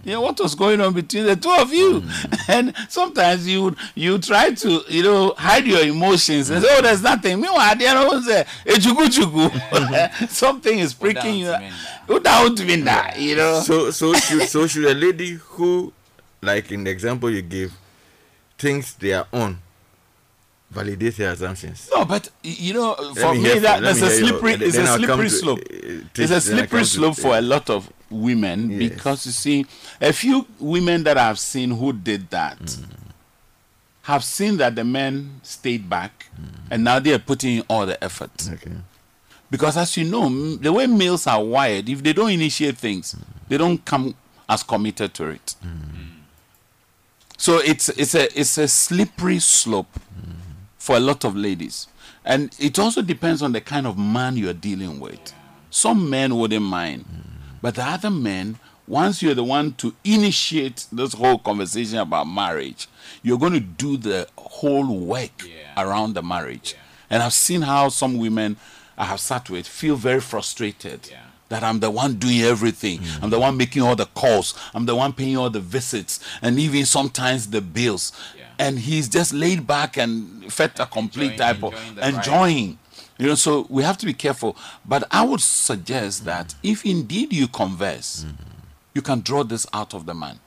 them. 0.09 0.21
Yeah, 0.21 0.25
what 0.25 0.39
was 0.41 0.55
going 0.55 0.81
on 0.81 0.93
between 0.95 1.25
the 1.27 1.37
two 1.37 1.51
of 1.51 1.73
you? 1.73 2.03
And 2.49 2.75
sometimes 2.89 3.47
you 3.47 3.63
would 3.65 3.77
you 3.95 4.19
try 4.19 4.53
to 4.53 4.81
you 4.89 5.03
know 5.03 5.35
hide 5.37 5.67
your 5.67 5.83
emotions 5.83 6.49
and 6.51 6.63
say, 6.63 6.69
oh, 6.77 6.83
there's 6.83 7.03
nothing. 7.03 7.41
Meanwhile, 7.41 7.77
the 7.77 7.87
other 7.87 8.09
one 8.09 8.23
say, 8.23 8.45
"Echugu 8.65 9.07
chugu." 9.09 10.29
something 10.31 10.79
is 10.79 10.95
pricking 10.95 11.35
you. 11.37 11.47
down 11.47 11.61
to 11.61 11.67
me 11.67 11.73
Who 12.07 12.21
down 12.21 12.57
to 12.57 12.65
me 12.65 12.77
now? 12.77 13.15
You 13.17 13.37
know. 13.37 13.61
so 13.61 13.91
so 13.91 14.15
should 14.15 14.49
so 14.49 14.67
should 14.67 14.87
a 14.87 14.95
lady 14.95 15.33
who 15.35 15.93
like 16.43 16.73
in 16.73 16.85
the 16.85 16.91
example 16.91 17.29
you 17.31 17.43
gave 17.43 17.73
thinks 18.57 18.93
they 18.95 19.13
are 19.13 19.27
on 19.33 19.59
validate 20.71 21.17
their 21.17 21.33
assumptions 21.33 21.89
No, 21.95 22.05
but 22.05 22.29
you 22.43 22.75
know, 22.75 22.95
for 23.15 23.35
me 23.35 23.43
me, 23.43 23.59
that 23.61 23.83
that's 23.83 24.03
a 24.03 24.11
slippery. 24.11 24.53
It's 24.55 24.77
a 24.77 24.87
slippery 24.87 25.29
to, 25.29 25.31
slope. 25.31 25.59
uh, 25.61 26.23
It's 26.23 26.31
a 26.33 26.41
slippery 26.41 26.69
come 26.69 26.79
to- 26.81 26.85
slope 26.87 27.17
for 27.17 27.29
yeah. 27.33 27.41
a 27.41 27.43
lot 27.43 27.71
of 27.71 27.91
women 28.11 28.71
Yes. 28.71 28.79
because 28.91 29.27
you 29.27 29.33
see, 29.33 29.67
a 30.01 30.13
few 30.13 30.47
women 30.59 31.05
that 31.05 31.19
I've 31.19 31.39
seen 31.39 31.71
who 31.71 31.93
did 31.93 32.31
that 32.31 32.59
Mm. 32.61 32.85
have 34.03 34.25
seen 34.25 34.57
that 34.57 34.75
the 34.75 34.85
men 34.85 35.41
stayed 35.43 35.89
back, 35.89 36.27
mm. 36.41 36.49
and 36.71 36.85
now 36.85 36.99
they 36.99 37.13
are 37.13 37.19
putting 37.19 37.59
in 37.59 37.65
all 37.69 37.85
the 37.87 38.03
effort. 38.03 38.49
okay 38.53 38.73
Because 39.51 39.77
as 39.79 39.97
you 39.97 40.05
know, 40.05 40.29
the 40.57 40.71
way 40.73 40.87
males 40.87 41.27
are 41.27 41.43
wired, 41.43 41.89
if 41.89 42.03
they 42.03 42.13
don't 42.13 42.31
initiate 42.31 42.77
things, 42.79 43.15
mm. 43.15 43.23
they 43.49 43.57
don't 43.59 43.83
come 43.85 44.15
as 44.49 44.63
committed 44.63 45.13
to 45.15 45.29
it. 45.29 45.55
Mm. 45.65 46.23
So 47.37 47.59
it's 47.59 47.89
it's 47.91 48.15
a 48.15 48.25
it's 48.39 48.59
a 48.59 48.67
slippery 48.69 49.39
slope 49.39 50.01
for 50.79 50.97
a 50.97 51.01
lot 51.01 51.25
of 51.25 51.37
ladies, 51.37 51.87
and 52.25 52.51
it 52.59 52.79
also 52.79 53.03
depends 53.03 53.43
on 53.43 53.53
the 53.53 53.61
kind 53.61 53.87
of 53.87 53.97
man 53.99 54.37
you're 54.37 54.55
dealing 54.55 54.99
with. 55.01 55.33
Some 55.71 56.09
men 56.11 56.35
wouldn't 56.37 56.65
mind, 56.65 57.05
but 57.63 57.75
the 57.75 57.85
other 57.85 58.11
men, 58.11 58.59
once 58.87 59.23
you're 59.23 59.35
the 59.35 59.45
one 59.45 59.73
to 59.75 59.95
initiate 60.05 60.87
this 60.91 61.13
whole 61.15 61.39
conversation 61.39 61.99
about 61.99 62.27
marriage, 62.27 62.89
you're 63.23 63.39
going 63.39 63.53
to 63.53 63.61
do 63.61 63.97
the 63.97 64.27
whole 64.39 64.87
work 64.99 65.43
Yeah. 65.45 65.83
around 65.83 66.15
the 66.15 66.23
marriage. 66.23 66.75
And 67.11 67.23
I've 67.23 67.33
seen 67.35 67.63
how 67.63 67.89
some 67.91 68.19
women 68.19 68.57
I 68.97 69.05
have 69.05 69.21
sat 69.21 69.49
with 69.51 69.67
feel 69.67 69.97
very 69.97 70.21
frustrated 70.21 71.09
Yeah. 71.11 71.19
that 71.51 71.63
I'm 71.63 71.81
the 71.81 71.91
one 71.91 72.15
doing 72.15 72.41
everything. 72.43 73.01
I'm 73.23 73.31
the 73.31 73.39
one 73.39 73.57
making 73.57 73.83
all 73.83 73.95
the 73.97 74.07
calls. 74.07 74.55
I'm 74.75 74.87
the 74.87 74.97
one 74.97 75.13
paying 75.13 75.37
all 75.37 75.51
the 75.51 75.61
visits 75.61 76.21
and 76.43 76.59
even 76.59 76.85
sometimes 76.87 77.49
the 77.49 77.61
bills. 77.61 78.13
Yeah. 78.37 78.45
And 78.59 78.79
he's 78.81 79.09
just 79.09 79.33
laid 79.33 79.67
back 79.67 79.97
and 79.97 80.53
fed 80.53 80.73
a 80.81 80.87
complete 80.87 81.37
type 81.39 81.63
of 81.63 81.75
enjoying. 82.03 82.79
You 83.19 83.27
know, 83.27 83.35
so 83.35 83.67
we 83.69 83.83
have 83.83 83.99
to 83.99 84.07
be 84.07 84.13
careful. 84.13 84.57
But 84.85 85.05
I 85.11 85.25
would 85.25 85.41
suggest 85.41 86.25
that 86.25 86.55
if 86.63 86.85
indeed 86.87 87.33
you 87.33 87.49
converse, 87.49 88.25
you 88.95 89.03
can 89.03 89.21
draw 89.21 89.43
this 89.43 89.67
out 89.73 89.93
of 89.93 90.07
the 90.07 90.15
man. 90.15 90.39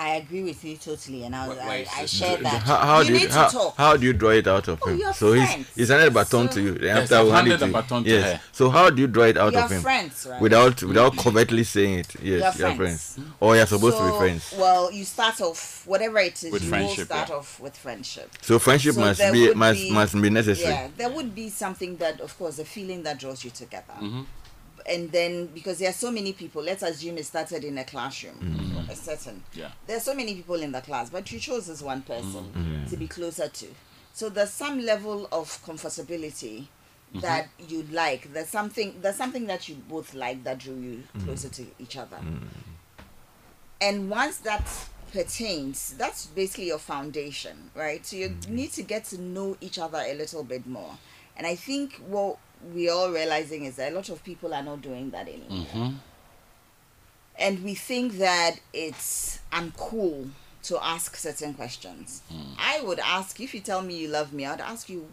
I 0.00 0.14
agree 0.16 0.42
with 0.44 0.64
you 0.64 0.76
totally, 0.78 1.24
and 1.24 1.36
I, 1.36 1.46
was, 1.46 1.58
I, 1.58 1.84
I 1.94 2.06
share 2.06 2.38
that. 2.38 2.62
how, 2.62 2.76
how 2.76 3.00
you 3.00 3.06
do 3.08 3.12
need 3.12 3.22
you 3.22 3.28
to 3.28 3.34
how, 3.34 3.48
talk. 3.48 3.76
how 3.76 3.96
do 3.98 4.06
you 4.06 4.14
draw 4.14 4.30
it 4.30 4.46
out 4.46 4.66
of 4.68 4.80
Oh, 4.82 4.88
him 4.88 4.98
you're 4.98 5.12
so 5.12 5.32
he's 5.34 5.44
friends. 5.46 5.66
he's 5.76 5.88
handed 5.90 6.08
a 6.08 6.10
baton 6.10 6.48
So- 6.48 6.54
to 6.54 6.62
you 6.62 6.78
Yes, 6.80 6.96
after 7.02 7.16
I've 7.16 7.24
we 7.26 7.30
hand 7.32 7.46
handed 7.48 7.58
to 7.58 7.64
a 7.64 7.68
you 7.68 7.72
baton 7.74 8.04
to 8.04 8.10
yes 8.10 8.32
her. 8.32 8.40
so 8.52 8.70
how 8.70 8.88
do 8.88 9.02
you 9.02 9.08
draw 9.08 9.24
it 9.24 9.36
out 9.36 9.52
You're 9.52 9.62
of 9.64 9.70
him 9.70 9.82
friends, 9.82 10.26
right? 10.30 10.40
without 10.40 10.82
without 10.82 11.16
covertly 11.18 11.64
saying 11.64 11.98
it 11.98 12.14
yes 12.14 12.24
You're 12.58 12.68
you're 12.68 12.76
friends. 12.78 13.14
friends 13.14 13.30
or 13.40 13.56
you're 13.56 13.66
supposed 13.66 13.98
to 13.98 14.10
be 14.10 14.16
friends 14.18 14.54
Well, 14.58 14.90
you 14.90 15.04
start 15.04 15.38
off 15.42 15.86
whatever 15.86 16.18
it 16.18 16.42
is. 16.44 16.50
With 16.50 16.62
you 16.62 16.70
friendship, 16.70 16.98
will 16.98 17.04
start 17.04 17.28
yeah. 17.28 17.34
off 17.36 17.60
with 17.60 17.76
friendship. 17.76 18.30
so 18.40 18.58
friendship 18.58 18.94
So 18.94 19.00
must 19.02 19.20
be 19.32 19.52
must 19.54 19.80
be- 19.80 19.90
must 19.92 20.14
be 20.22 20.30
necessary 20.30 20.70
Yeah, 20.72 20.88
there 20.96 21.10
would 21.10 21.34
be 21.34 21.50
something 21.50 21.96
that, 21.98 22.20
of 22.22 22.38
course, 22.38 22.58
a 22.58 22.64
feeling 22.64 23.02
that 23.02 23.18
draws 23.18 23.44
you 23.44 23.50
together. 23.50 23.92
Mm-hmm. 24.00 24.22
And 24.90 25.12
then, 25.12 25.46
because 25.46 25.78
there 25.78 25.88
are 25.88 25.94
so 25.94 26.10
many 26.10 26.32
people, 26.32 26.62
let's 26.62 26.82
assume 26.82 27.16
it 27.18 27.24
started 27.24 27.62
in 27.64 27.78
a 27.78 27.84
classroom, 27.84 28.34
Mm-hmm. 28.34 28.90
a 28.90 28.96
certain. 28.96 29.42
Yeah. 29.54 29.70
There 29.86 29.96
are 29.96 30.00
so 30.00 30.14
many 30.14 30.34
people 30.34 30.56
in 30.56 30.72
the 30.72 30.80
class, 30.80 31.10
but 31.10 31.30
you 31.30 31.38
chose 31.38 31.68
this 31.68 31.80
one 31.80 32.02
person 32.02 32.52
Mm-hmm. 32.52 32.86
to 32.90 32.96
be 32.96 33.06
closer 33.06 33.48
to. 33.48 33.66
So 34.12 34.28
there's 34.28 34.50
some 34.50 34.80
level 34.80 35.28
of 35.30 35.46
comfortability 35.64 36.62
mm-hmm. 36.62 37.20
that 37.20 37.48
you 37.68 37.86
like. 37.92 38.32
There's 38.32 38.48
something. 38.48 38.96
There's 39.00 39.16
something 39.16 39.46
that 39.46 39.68
you 39.68 39.76
both 39.88 40.12
like 40.14 40.42
that 40.44 40.58
drew 40.58 40.74
you 40.74 41.02
mm. 41.16 41.24
closer 41.24 41.48
to 41.48 41.64
each 41.78 41.96
other. 41.96 42.16
Mm. 42.16 42.48
And 43.80 44.10
once 44.10 44.38
that 44.38 44.68
pertains, 45.12 45.94
that's 45.96 46.26
basically 46.26 46.66
your 46.66 46.78
foundation, 46.78 47.70
right? 47.74 48.04
So 48.04 48.16
you 48.16 48.36
need 48.48 48.72
to 48.72 48.82
get 48.82 49.04
to 49.06 49.20
know 49.20 49.56
each 49.60 49.78
other 49.78 49.98
a 49.98 50.14
little 50.14 50.42
bit 50.42 50.66
more. 50.66 50.98
And 51.36 51.46
I 51.46 51.54
think 51.54 51.94
what 52.06 52.38
we're 52.72 52.92
all 52.92 53.10
realizing 53.10 53.64
is 53.64 53.76
that 53.76 53.92
a 53.92 53.94
lot 53.94 54.08
of 54.08 54.22
people 54.22 54.52
are 54.54 54.62
not 54.62 54.82
doing 54.82 55.10
that 55.10 55.28
anymore. 55.28 55.66
Mm-hmm. 55.66 55.88
And 57.38 57.64
we 57.64 57.74
think 57.74 58.18
that 58.18 58.60
it's 58.72 59.40
uncool 59.52 60.28
to 60.64 60.84
ask 60.84 61.16
certain 61.16 61.54
questions. 61.54 62.22
Hmm. 62.30 62.52
I 62.58 62.82
would 62.82 62.98
ask 62.98 63.40
if 63.40 63.54
you 63.54 63.60
tell 63.60 63.80
me 63.80 63.96
you 63.96 64.08
love 64.08 64.32
me, 64.32 64.44
I'd 64.44 64.60
ask 64.60 64.90
you, 64.90 65.08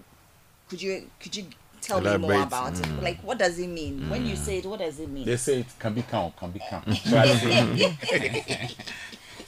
could 0.70 0.82
you 0.82 1.10
could 1.22 1.36
you 1.36 1.46
tell 1.80 2.02
me 2.02 2.18
more 2.18 2.34
Elaborate. 2.34 2.48
about 2.48 2.80
it? 2.80 2.86
Hmm. 2.86 3.02
Like 3.02 3.22
what 3.22 3.38
does 3.38 3.58
it 3.58 3.68
mean? 3.68 4.10
When 4.10 4.26
you 4.26 4.36
hmm. 4.36 4.42
say 4.44 4.58
it, 4.58 4.66
what 4.66 4.80
does 4.80 5.00
it 5.00 5.10
mean? 5.10 5.26
They 5.26 5.38
say 5.38 5.62
it 5.62 5.68
can 5.80 5.94
be 5.94 6.02
count, 6.02 6.36
can 6.36 6.52
be 6.52 6.60
count. 6.70 6.86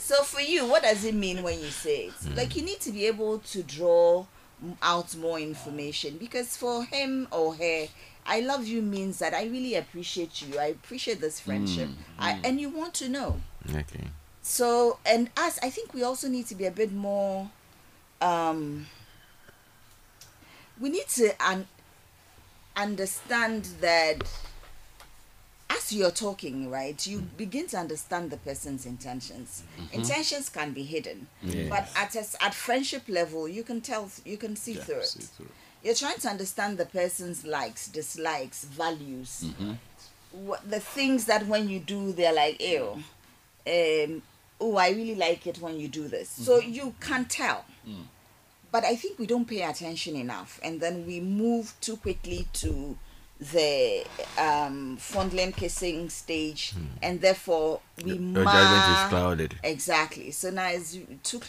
So 0.09 0.23
for 0.23 0.41
you, 0.41 0.65
what 0.65 0.81
does 0.81 1.05
it 1.05 1.13
mean 1.13 1.43
when 1.43 1.59
you 1.59 1.67
say 1.69 2.05
it? 2.07 2.35
Like 2.35 2.55
you 2.55 2.63
need 2.63 2.79
to 2.79 2.91
be 2.91 3.05
able 3.05 3.37
to 3.37 3.61
draw 3.61 4.21
m- 4.21 4.25
out 4.81 5.15
more 5.15 5.39
information 5.39 6.17
because 6.17 6.57
for 6.57 6.83
him 6.83 7.27
or 7.31 7.55
her 7.55 7.87
i 8.25 8.39
love 8.41 8.67
you 8.67 8.81
means 8.81 9.19
that 9.19 9.33
i 9.33 9.43
really 9.45 9.75
appreciate 9.75 10.41
you. 10.41 10.59
I 10.59 10.65
appreciate 10.65 11.21
this 11.21 11.39
friendship. 11.39 11.89
I, 12.17 12.39
and 12.43 12.59
you 12.59 12.69
want 12.69 12.93
to 12.95 13.09
know. 13.09 13.39
Okay. 13.73 14.05
so 14.41 14.99
and 15.05 15.29
us 15.37 15.59
i 15.63 15.69
think 15.69 15.93
we 15.93 16.03
also 16.03 16.27
need 16.27 16.45
to 16.47 16.55
be 16.55 16.65
a 16.65 16.71
bit 16.71 16.91
more 16.91 17.49
um 18.21 18.87
we 20.79 20.89
need 20.89 21.07
to 21.09 21.31
un- 21.45 21.67
understand 22.75 23.65
that 23.81 24.23
as 25.89 25.97
you're 25.97 26.11
talking 26.11 26.69
right 26.69 27.05
you 27.07 27.19
mm. 27.19 27.37
begin 27.37 27.67
to 27.67 27.77
understand 27.77 28.29
the 28.29 28.37
person's 28.37 28.85
intentions. 28.85 29.63
Mm-hmm. 29.79 29.95
Intentions 29.99 30.49
can 30.49 30.71
be 30.73 30.83
hidden 30.83 31.27
Yes. 31.43 31.69
but 31.69 31.89
at 31.95 32.15
a 32.15 32.43
at 32.43 32.53
friendship 32.53 33.03
level 33.07 33.47
you 33.47 33.63
can 33.63 33.81
tell 33.81 34.09
you 34.25 34.37
can 34.37 34.55
see 34.55 34.73
Yeah, 34.73 34.81
through 34.83 34.99
it. 34.99 35.05
see 35.07 35.21
through. 35.23 35.49
you're 35.83 35.95
trying 35.95 36.17
to 36.19 36.27
understand 36.29 36.77
the 36.77 36.85
person's 36.85 37.45
likes 37.45 37.87
dislikes 37.87 38.65
values. 38.65 39.45
Mm-hmm. 39.45 39.73
What 40.45 40.69
the 40.69 40.79
things 40.79 41.25
that 41.25 41.47
when 41.47 41.69
you 41.69 41.79
do 41.79 42.11
they're 42.11 42.33
like 42.33 42.61
ew 42.61 43.03
um 43.67 44.21
oh 44.61 44.75
i 44.75 44.89
really 44.89 45.15
like 45.15 45.47
it 45.47 45.59
when 45.59 45.79
you 45.79 45.87
do 45.87 46.07
this. 46.07 46.29
So 46.29 46.59
mm-hmm. 46.59 46.71
you 46.71 46.93
can 46.99 47.25
tell. 47.25 47.65
Mm. 47.87 48.03
But 48.71 48.83
i 48.85 48.95
think 48.95 49.17
we 49.17 49.25
don't 49.25 49.47
pay 49.47 49.63
attention 49.63 50.15
enough 50.15 50.59
and 50.63 50.79
then 50.79 51.05
we 51.07 51.19
move 51.19 51.73
too 51.81 51.97
quickly 51.97 52.47
to 52.53 52.97
the 53.39 54.05
um 54.37 54.97
fondling 54.97 55.53
kissing 55.53 56.09
stage 56.09 56.73
and 57.01 57.21
therefore 57.21 57.79
we 58.03 58.13
Your 58.13 58.43
judgment 58.43 58.97
is 58.97 59.09
clouded. 59.09 59.55
Exactly. 59.63 60.31
So 60.31 60.49
now 60.49 60.67
it's 60.67 60.97
too 61.23 61.39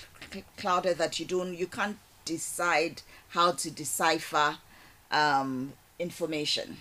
clouded 0.56 0.98
that 0.98 1.18
you 1.18 1.26
don't, 1.26 1.54
you 1.56 1.66
can't 1.66 1.96
decide 2.24 3.02
how 3.30 3.52
to 3.52 3.70
decipher 3.70 4.56
um, 5.10 5.72
information. 5.98 6.76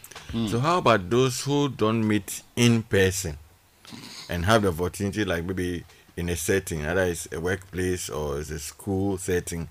So 0.47 0.59
how 0.59 0.77
about 0.77 1.09
those 1.09 1.41
who 1.43 1.69
don't 1.69 2.07
meet 2.07 2.43
in 2.55 2.83
person 2.83 3.37
and 4.29 4.45
have 4.45 4.61
the 4.61 4.69
opportunity, 4.69 5.25
like 5.25 5.43
maybe 5.43 5.83
in 6.15 6.29
a 6.29 6.35
setting, 6.35 6.85
either 6.85 7.03
it's 7.03 7.27
a 7.31 7.39
workplace 7.39 8.09
or 8.09 8.39
it's 8.39 8.51
a 8.51 8.59
school 8.59 9.17
setting, 9.17 9.67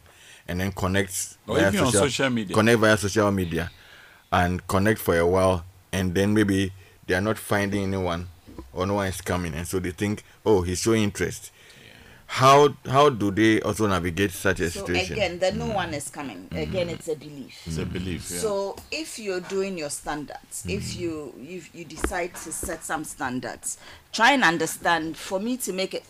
and 0.48 0.60
then 0.60 0.72
connect 0.72 1.36
Or 1.46 1.60
even 1.60 1.80
on 1.80 1.92
social 1.92 2.30
media. 2.30 2.54
Connect 2.54 2.78
via 2.80 2.96
social 2.96 3.30
media, 3.30 3.70
and 4.32 4.66
connect 4.66 5.00
for 5.00 5.18
a 5.18 5.26
while, 5.26 5.64
and 5.92 6.14
then 6.14 6.34
maybe 6.34 6.72
they 7.06 7.14
are 7.14 7.20
not 7.20 7.38
finding 7.38 7.82
anyone, 7.84 8.28
or 8.72 8.86
no 8.86 8.94
one 8.94 9.06
is 9.08 9.20
coming, 9.20 9.54
and 9.54 9.66
so 9.66 9.78
they 9.78 9.90
think, 9.90 10.22
oh, 10.44 10.62
he's 10.62 10.80
showing 10.80 11.02
interest. 11.02 11.50
How 12.30 12.74
how 12.84 13.08
do 13.08 13.30
they 13.30 13.62
also 13.62 13.86
navigate 13.86 14.32
such 14.32 14.60
a 14.60 14.68
So 14.70 14.80
situation? 14.80 15.14
again, 15.14 15.38
that 15.38 15.56
no 15.56 15.66
one 15.68 15.94
is 15.94 16.10
coming. 16.10 16.46
Again, 16.54 16.90
it's 16.90 17.08
a 17.08 17.16
belief. 17.16 17.58
It's 17.64 17.78
a 17.78 17.86
belief. 17.86 18.30
Yeah. 18.30 18.38
So 18.40 18.76
if 18.90 19.18
you're 19.18 19.40
doing 19.40 19.78
your 19.78 19.88
standards, 19.88 20.62
if 20.68 20.82
Mm. 20.92 20.98
you 21.00 21.34
you 21.40 21.62
you 21.72 21.84
decide 21.86 22.34
to 22.44 22.52
set 22.52 22.84
some 22.84 23.04
standards, 23.04 23.78
try 24.12 24.32
and 24.32 24.44
understand. 24.44 25.16
For 25.16 25.40
me 25.40 25.56
to 25.56 25.72
make 25.72 25.94
it, 25.94 26.04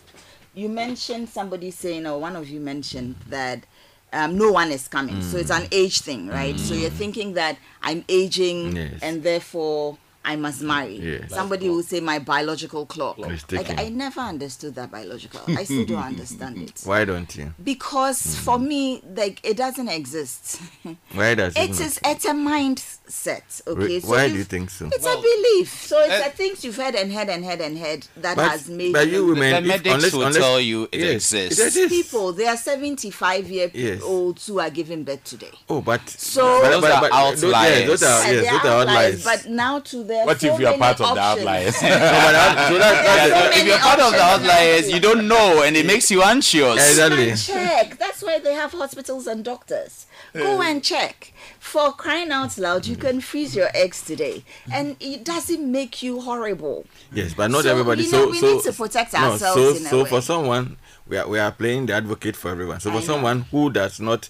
you 0.56 0.68
mentioned 0.68 1.28
somebody 1.28 1.70
saying, 1.70 2.04
or 2.04 2.18
one 2.20 2.34
of 2.34 2.48
you 2.48 2.58
mentioned 2.58 3.14
that. 3.28 3.64
Um, 4.12 4.38
no 4.38 4.50
one 4.52 4.70
is 4.70 4.88
coming, 4.88 5.20
so 5.22 5.36
it's 5.36 5.50
an 5.50 5.66
age 5.70 6.00
thing, 6.00 6.28
right? 6.28 6.59
So 6.59 6.72
you're 6.74 6.88
thinking 6.88 7.34
that 7.34 7.59
I'm 7.82 8.04
aging, 8.09 8.72
Mm. 8.72 8.74
Yes. 8.76 9.02
and 9.02 9.22
therefore 9.22 9.98
I 10.24 10.36
must 10.36 10.60
marry. 10.60 10.96
Yes. 10.96 11.30
Somebody 11.30 11.70
will 11.70 11.82
say 11.82 12.00
my 12.00 12.18
biological 12.18 12.84
clock. 12.84 13.16
It's 13.20 13.50
Like. 13.50 13.78
I 13.78 13.88
never 13.88 14.20
understood 14.20 14.74
that 14.74 14.90
biological. 14.90 15.40
I 15.48 15.64
still 15.64 15.86
don't 15.86 16.02
understand 16.02 16.58
it 16.68 16.82
Why 16.84 17.04
don't 17.06 17.34
you? 17.34 17.54
because 17.64 18.34
for 18.36 18.58
me 18.58 19.02
like 19.16 19.40
it 19.42 19.56
doesn't 19.56 19.88
exist 19.88 20.60
Why 21.12 21.34
does 21.34 21.56
it? 21.56 21.60
it 21.62 21.70
not? 21.70 21.80
is 21.80 22.00
it's 22.04 22.24
a 22.26 22.32
mindset 22.32 23.66
okay 23.66 23.80
Re- 23.86 24.00
so 24.00 24.08
Why 24.08 24.28
do 24.28 24.34
you've- 24.34 24.44
think 24.44 24.70
so? 24.70 24.86
it's 24.86 25.06
a 25.06 25.16
belief 25.16 25.70
so 25.86 25.98
it's 26.00 26.12
uh, 26.24 26.28
the 26.28 26.36
things 26.36 26.64
you've 26.64 26.76
heard 26.76 26.94
and 26.94 27.12
heard 27.12 27.28
and 27.28 27.44
heard 27.44 27.60
and 27.60 27.78
heard 27.78 28.06
that 28.18 28.36
But, 28.36 28.50
has 28.50 28.68
made 28.68 28.92
but 28.92 29.08
you 29.08 29.26
women, 29.26 29.62
The 29.62 29.68
medics 29.68 29.94
unless, 29.94 30.12
will 30.12 30.22
unless, 30.26 30.36
tell 30.42 30.60
you 30.60 30.88
it 30.92 31.00
yes, 31.00 31.14
exists. 31.32 31.58
It 31.58 31.66
exists. 31.68 31.88
people 31.88 32.32
they 32.32 32.46
are 32.46 32.56
75 32.56 33.48
year 33.50 33.70
Yes. 33.72 34.02
olds 34.02 34.46
who 34.46 34.58
are 34.60 34.70
giving 34.70 35.04
birth 35.04 35.24
today 35.24 35.52
Oh, 35.68 35.80
but 35.80 36.08
So- 36.08 36.60
but, 36.62 36.70
Those 36.70 36.80
but, 36.82 36.90
are 36.92 37.04
outliers. 37.12 37.40
Those, 37.40 37.52
yeah, 37.52 37.86
those 37.86 38.02
are 38.02 38.32
yes, 38.32 38.44
those 38.44 38.46
are 38.46 38.66
are 38.74 38.80
outliers, 38.80 39.26
outliers. 39.26 39.42
but 39.44 39.50
now 39.50 39.78
to 39.80 40.04
their 40.09 40.26
what 40.26 40.40
so 40.40 40.52
if 40.52 40.61
you 40.61 40.66
are 40.66 40.70
many 40.70 40.82
part 40.82 41.00
of 41.00 41.14
the 41.14 41.20
outliers? 41.20 41.76
But 41.80 42.68
so 42.68 42.78
that, 42.78 43.28
so 43.28 43.52
so 43.52 43.61
if 43.61 43.66
you're 43.66 43.78
part 43.78 44.00
of 44.00 44.12
the 44.12 44.22
outliers, 44.22 44.90
you 44.90 45.00
don't 45.00 45.28
know, 45.28 45.62
and 45.62 45.76
it 45.76 45.86
makes 45.86 46.11
you 46.11 46.22
anxious. 46.22 46.74
exactly. 46.90 47.30
and 47.30 47.38
check. 47.38 47.98
That's 47.98 48.22
why 48.22 48.38
they 48.38 48.54
have 48.54 48.72
hospitals 48.72 49.26
and 49.26 49.44
doctors. 49.44 50.06
Go 50.34 50.61
and 50.62 50.82
check. 50.82 51.32
For 51.59 51.92
crying 51.92 52.30
out 52.30 52.56
loud, 52.59 52.86
you 52.86 52.96
can 52.96 53.20
freeze 53.20 53.54
your 53.54 53.68
eggs 53.74 54.02
today, 54.02 54.44
and 54.72 54.96
it 55.00 55.24
doesn't 55.24 55.70
make 55.70 56.02
you 56.02 56.20
horrible. 56.20 56.86
Yes, 57.12 57.34
but 57.34 57.50
not 57.50 57.64
So, 57.64 57.70
everybody. 57.70 58.02
you 58.04 58.09
so 58.09 58.30
we 58.30 58.38
so 58.38 58.54
need 58.54 58.62
to 58.64 58.72
protect 58.72 59.12
no, 59.12 59.18
ourselves 59.32 59.62
So 59.62 59.70
in 59.76 59.86
a 59.86 59.88
so 59.88 60.02
way. 60.04 60.09
for 60.11 60.20
someone, 60.22 60.76
we 61.06 61.16
are 61.18 61.28
we 61.28 61.38
are 61.38 61.52
playing 61.52 61.86
the 61.86 61.94
advocate 61.94 62.36
for 62.36 62.50
everyone. 62.50 62.80
So 62.80 62.90
for 62.90 63.02
someone 63.02 63.42
who 63.50 63.70
does 63.70 64.00
not 64.00 64.28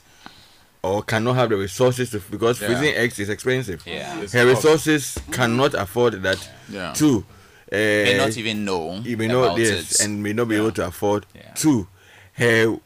or 0.82 1.02
cannot 1.02 1.34
have 1.34 1.48
the 1.50 1.56
resources 1.56 2.10
to 2.10 2.20
because 2.30 2.60
Yeah. 2.60 2.68
freezing 2.68 2.94
eggs 2.94 3.18
is 3.18 3.28
expensive. 3.28 3.82
Yeah. 3.86 4.20
It's 4.20 4.32
Her 4.32 4.44
cost. 4.44 4.64
resources 4.64 5.18
cannot 5.32 5.74
afford 5.74 6.22
that. 6.22 6.48
Yeah. 6.70 6.92
Two. 6.94 7.24
Uh, 7.70 7.76
May 7.76 8.16
not 8.16 8.36
even 8.36 8.64
know 8.64 9.00
you 9.04 9.16
may 9.18 9.26
know 9.28 9.44
about 9.44 9.56
this 9.58 10.00
it. 10.00 10.04
and 10.06 10.22
may 10.22 10.32
not 10.32 10.48
be 10.48 10.56
able 10.56 10.72
to 10.72 10.86
afford. 10.86 11.26
Yeah. 11.34 11.52
Two, 11.54 11.86
her 12.34 12.78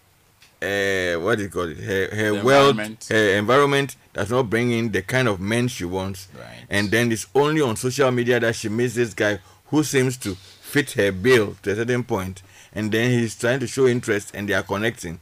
uh, 0.62 1.20
what 1.20 1.36
do 1.38 1.44
you 1.44 1.48
call 1.48 1.68
it? 1.68 1.78
Her 1.78 2.08
her 2.14 2.36
The 2.36 2.44
wealth, 2.44 2.70
environment. 2.70 3.06
her 3.10 3.34
environment 3.36 3.96
does 4.12 4.30
not 4.30 4.48
bring 4.50 4.70
in 4.70 4.92
the 4.92 5.02
kind 5.02 5.28
of 5.28 5.40
men 5.40 5.68
she 5.68 5.84
wants. 5.84 6.28
Right. 6.36 6.64
And 6.70 6.90
then 6.90 7.10
it's 7.12 7.26
only 7.34 7.60
on 7.60 7.76
social 7.76 8.10
media 8.10 8.38
that 8.40 8.54
she 8.56 8.68
meets 8.68 8.94
this 8.94 9.14
guy 9.14 9.38
who 9.66 9.82
seems 9.84 10.16
to 10.18 10.34
fit 10.34 10.92
her 10.92 11.10
bill 11.12 11.56
to 11.62 11.72
a 11.72 11.76
certain 11.76 12.04
point. 12.04 12.36
point, 12.36 12.42
and 12.74 12.92
then 12.92 13.10
he's 13.10 13.34
trying 13.36 13.60
to 13.60 13.66
show 13.66 13.86
interest, 13.86 14.30
and 14.34 14.48
they 14.48 14.54
are 14.54 14.62
connecting. 14.62 15.20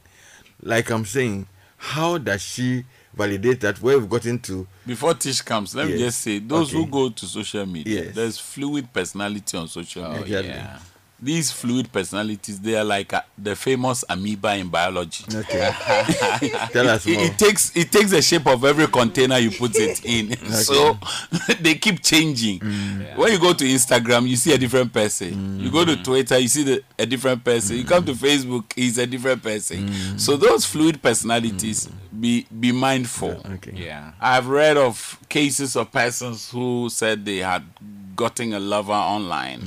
Like 0.61 0.89
I'm 0.91 1.05
saying, 1.05 1.47
how 1.83 2.19
does 2.19 2.41
she 2.43 2.85
validate 3.13 3.59
that? 3.61 3.81
Where 3.81 3.97
we've 3.97 4.07
gotten 4.09 4.37
to? 4.39 4.67
Before 4.85 5.15
Tish 5.15 5.41
comes, 5.41 5.73
let 5.73 5.87
me 5.87 5.97
just 5.97 6.21
say 6.21 6.37
those 6.37 6.71
who 6.71 6.85
go 6.85 7.09
to 7.09 7.25
social 7.25 7.65
media, 7.65 8.05
Yes. 8.05 8.15
there's 8.15 8.37
fluid 8.37 8.93
personality 8.93 9.57
on 9.57 9.67
social 9.67 10.07
media. 10.09 10.39
Exactly. 10.39 10.49
yeah. 10.49 10.79
These 11.23 11.51
fluid 11.51 11.91
personalities, 11.91 12.59
they 12.59 12.75
are 12.75 12.83
like 12.83 13.13
uh, 13.13 13.21
the 13.37 13.55
famous 13.55 14.03
amoeba 14.09 14.55
in 14.55 14.69
biology. 14.69 15.23
Okay, 15.33 15.69
tell 16.71 16.89
us 16.89 17.05
It, 17.05 17.13
more. 17.15 17.25
it 17.25 17.37
takes 17.37 17.75
it 17.77 17.91
takes 17.91 18.09
the 18.09 18.21
shape 18.23 18.47
of 18.47 18.65
every 18.65 18.87
container 18.87 19.37
you 19.37 19.51
put 19.51 19.75
it 19.75 20.03
in. 20.05 20.35
So 20.51 20.97
they 21.61 21.75
keep 21.75 22.01
changing. 22.01 22.59
Mm. 22.59 23.17
When 23.17 23.31
you 23.33 23.39
go 23.39 23.53
to 23.53 23.63
Instagram, 23.63 24.27
you 24.27 24.35
see 24.35 24.51
a 24.53 24.57
different 24.57 24.91
person. 24.91 25.31
Mm. 25.33 25.59
You 25.61 25.69
go 25.71 25.85
to 25.85 25.95
Twitter, 26.01 26.39
you 26.39 26.47
see 26.47 26.63
the, 26.63 26.83
a 26.97 27.05
different 27.05 27.43
person. 27.43 27.77
You 27.77 27.83
mm. 27.83 27.87
come 27.89 28.05
to 28.05 28.13
Facebook, 28.13 28.73
he's 28.75 28.97
a 28.97 29.05
different 29.05 29.43
person. 29.43 30.17
So 30.17 30.37
those 30.37 30.65
fluid 30.65 31.03
personalities, 31.03 31.87
be 32.19 32.47
be 32.59 32.71
mindful. 32.71 33.41
Okay. 33.55 33.73
Yeah. 33.75 34.13
I've 34.19 34.47
read 34.47 34.75
of 34.77 35.19
cases 35.29 35.75
of 35.75 35.91
persons 35.91 36.49
who 36.49 36.89
said 36.89 37.25
they 37.25 37.37
had 37.37 37.63
gotten 38.15 38.53
a 38.53 38.59
lover 38.59 38.91
online, 38.93 39.61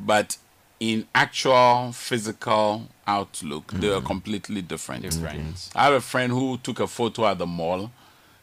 but 0.00 0.36
in 0.80 1.06
actual 1.14 1.92
physical 1.92 2.88
outlook, 3.06 3.72
they 3.72 3.88
were 3.88 3.96
mm-hmm. 3.96 4.06
completely 4.06 4.62
different. 4.62 5.02
Different. 5.02 5.54
Mm-hmm. 5.54 5.78
I 5.78 5.84
have 5.84 5.94
a 5.94 6.00
friend 6.00 6.32
who 6.32 6.58
took 6.58 6.80
a 6.80 6.86
photo 6.86 7.26
at 7.26 7.38
the 7.38 7.46
mall, 7.46 7.90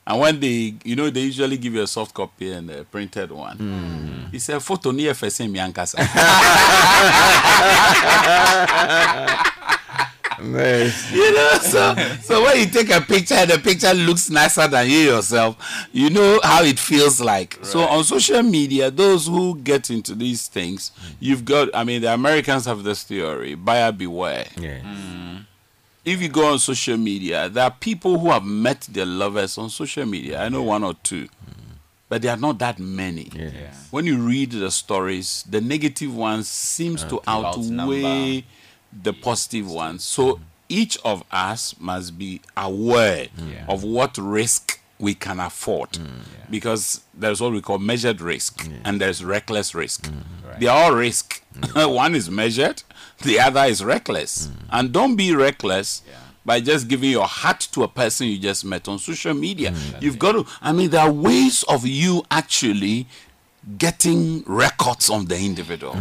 and 0.07 0.19
when 0.19 0.39
they, 0.39 0.75
you 0.83 0.95
know, 0.95 1.09
they 1.09 1.21
usually 1.21 1.57
give 1.57 1.73
you 1.73 1.81
a 1.81 1.87
soft 1.87 2.13
copy 2.13 2.51
and 2.51 2.69
a 2.69 2.83
printed 2.83 3.31
one. 3.31 3.57
Mm-hmm. 3.57 4.31
He 4.31 4.39
said, 4.39 4.61
"Photo 4.61 4.91
near 4.91 5.13
first 5.13 5.39
Nice. 10.41 11.11
you 11.13 11.33
know 11.33 11.57
so 11.61 11.95
so 12.21 12.43
when 12.43 12.59
you 12.59 12.65
take 12.67 12.89
a 12.91 13.01
picture 13.01 13.35
and 13.35 13.49
the 13.51 13.57
picture 13.59 13.93
looks 13.93 14.29
nicer 14.29 14.67
than 14.67 14.89
you 14.89 14.97
yourself 14.99 15.57
you 15.91 16.09
know 16.09 16.39
how 16.43 16.63
it 16.63 16.79
feels 16.79 17.19
like 17.21 17.57
so 17.63 17.81
on 17.81 18.03
social 18.03 18.43
media 18.43 18.91
those 18.91 19.27
who 19.27 19.55
get 19.57 19.89
into 19.89 20.15
these 20.15 20.47
things 20.47 20.91
you've 21.19 21.45
got 21.45 21.69
i 21.73 21.83
mean 21.83 22.01
the 22.01 22.13
americans 22.13 22.65
have 22.65 22.83
this 22.83 23.03
theory 23.03 23.55
buyer 23.55 23.91
beware 23.91 24.45
Yeah. 24.57 24.79
Mm. 24.81 25.45
if 26.03 26.21
you 26.21 26.29
go 26.29 26.51
on 26.53 26.59
social 26.59 26.97
media 26.97 27.49
there 27.49 27.63
are 27.63 27.71
people 27.71 28.19
who 28.19 28.29
have 28.31 28.43
met 28.43 28.81
their 28.91 29.05
lovers 29.05 29.57
on 29.57 29.69
social 29.69 30.05
media 30.05 30.41
i 30.41 30.49
know 30.49 30.63
one 30.63 30.83
or 30.83 30.93
two 30.95 31.27
but 32.07 32.21
there 32.21 32.31
are 32.31 32.37
not 32.39 32.59
that 32.59 32.77
many 32.77 33.31
Yeah. 33.33 33.45
Yeah. 33.45 33.73
when 33.89 34.05
you 34.05 34.17
read 34.17 34.51
the 34.51 34.69
stories, 34.69 35.43
the 35.49 35.59
negative 35.59 36.15
ones 36.15 36.47
seems 36.47 37.03
to 37.05 37.19
outweigh. 37.27 38.43
The 39.03 39.13
positive 39.13 39.69
ones. 39.69 40.03
So 40.03 40.39
each 40.69 40.97
of 41.05 41.23
us 41.31 41.75
must 41.79 42.17
be 42.17 42.41
aware 42.57 43.27
Yeah. 43.37 43.65
of 43.67 43.83
what 43.83 44.17
risk 44.17 44.79
we 44.97 45.13
can 45.13 45.39
afford, 45.41 45.91
mm, 45.91 46.07
because 46.49 47.01
there's 47.13 47.41
what 47.41 47.51
we 47.51 47.61
call 47.61 47.77
measured 47.79 48.21
risk 48.21 48.65
and 48.85 48.99
there's 49.01 49.23
reckless 49.23 49.75
risk. 49.75 50.03
Mm, 50.07 50.23
right. 50.47 50.59
They 50.59 50.67
are 50.67 50.83
all 50.85 50.95
risk. 50.95 51.41
Mm. 51.53 51.93
One 52.03 52.15
is 52.15 52.29
measured, 52.29 52.81
the 53.21 53.39
other 53.39 53.65
is 53.65 53.83
reckless. 53.83 54.49
And 54.71 54.91
don't 54.93 55.15
be 55.17 55.35
reckless 55.35 56.01
by 56.45 56.61
just 56.61 56.87
giving 56.87 57.11
your 57.11 57.25
heart 57.27 57.59
to 57.73 57.83
a 57.83 57.87
person 57.87 58.27
you 58.27 58.37
just 58.39 58.63
met 58.63 58.87
on 58.87 58.97
social 58.99 59.33
media. 59.33 59.73
You've 59.99 60.17
got 60.19 60.31
to, 60.33 60.45
I 60.61 60.71
mean, 60.71 60.89
there 60.91 61.01
are 61.01 61.11
ways 61.11 61.63
of 61.67 61.85
you 61.85 62.23
actually 62.31 63.07
getting 63.77 64.43
records 64.45 65.09
on 65.09 65.25
the 65.25 65.37
individual 65.37 65.93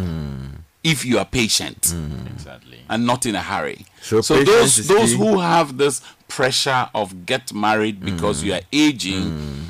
if 0.85 1.05
you 1.05 1.19
are 1.19 1.25
patient 1.25 1.81
mm-hmm. 1.81 2.27
Exactly. 2.29 2.79
and 2.91 3.07
not 3.07 3.25
in 3.27 3.35
a 3.35 3.41
hurry. 3.41 3.87
So 4.03 4.21
So, 4.21 4.45
those 4.45 4.87
those 4.87 5.13
key. 5.13 5.17
who 5.17 5.41
have 5.41 5.79
this 5.79 6.03
pressure 6.29 6.89
of 6.95 7.27
get 7.27 7.53
married 7.53 8.05
because 8.05 8.39
mm-hmm. 8.39 8.47
you 8.49 8.55
are 8.55 8.61
aging, 8.73 9.23
mm-hmm. 9.23 9.61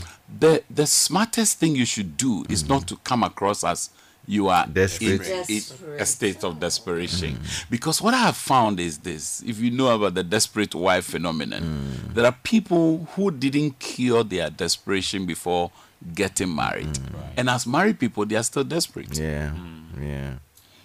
the 0.41 0.63
the 0.69 0.87
smartest 0.87 1.59
thing 1.61 1.77
you 1.77 1.87
should 1.87 2.17
do 2.17 2.45
is 2.49 2.69
not 2.69 2.87
to 2.89 2.97
come 2.97 3.23
across 3.23 3.63
as 3.65 3.91
you 4.27 4.49
are 4.49 4.67
Desperate. 4.67 5.09
in, 5.09 5.13
in 5.13 5.19
Desperate. 5.47 6.01
a 6.01 6.07
state 6.07 6.45
of 6.45 6.59
desperation. 6.59 7.39
Because 7.71 8.01
what 8.01 8.15
I 8.15 8.19
have 8.19 8.37
found 8.37 8.81
is 8.81 8.99
this: 8.99 9.43
if 9.47 9.61
you 9.61 9.71
know 9.71 9.95
about 9.95 10.15
the 10.15 10.23
desperate 10.25 10.75
wife 10.75 11.05
phenomenon, 11.05 11.63
mm. 11.63 12.15
there 12.15 12.25
are 12.25 12.37
people 12.43 13.07
who 13.15 13.31
didn't 13.31 13.79
cure 13.79 14.25
their 14.25 14.51
desperation 14.51 15.27
before 15.27 15.71
getting 16.15 16.55
married, 16.55 16.89
mm. 16.89 17.23
and 17.37 17.49
as 17.51 17.67
married 17.67 18.01
people, 18.01 18.25
they 18.27 18.37
are 18.37 18.43
still 18.43 18.65
desperate. 18.65 19.17
Yeah, 19.19 19.51
mm. 19.51 20.03
yeah. 20.03 20.35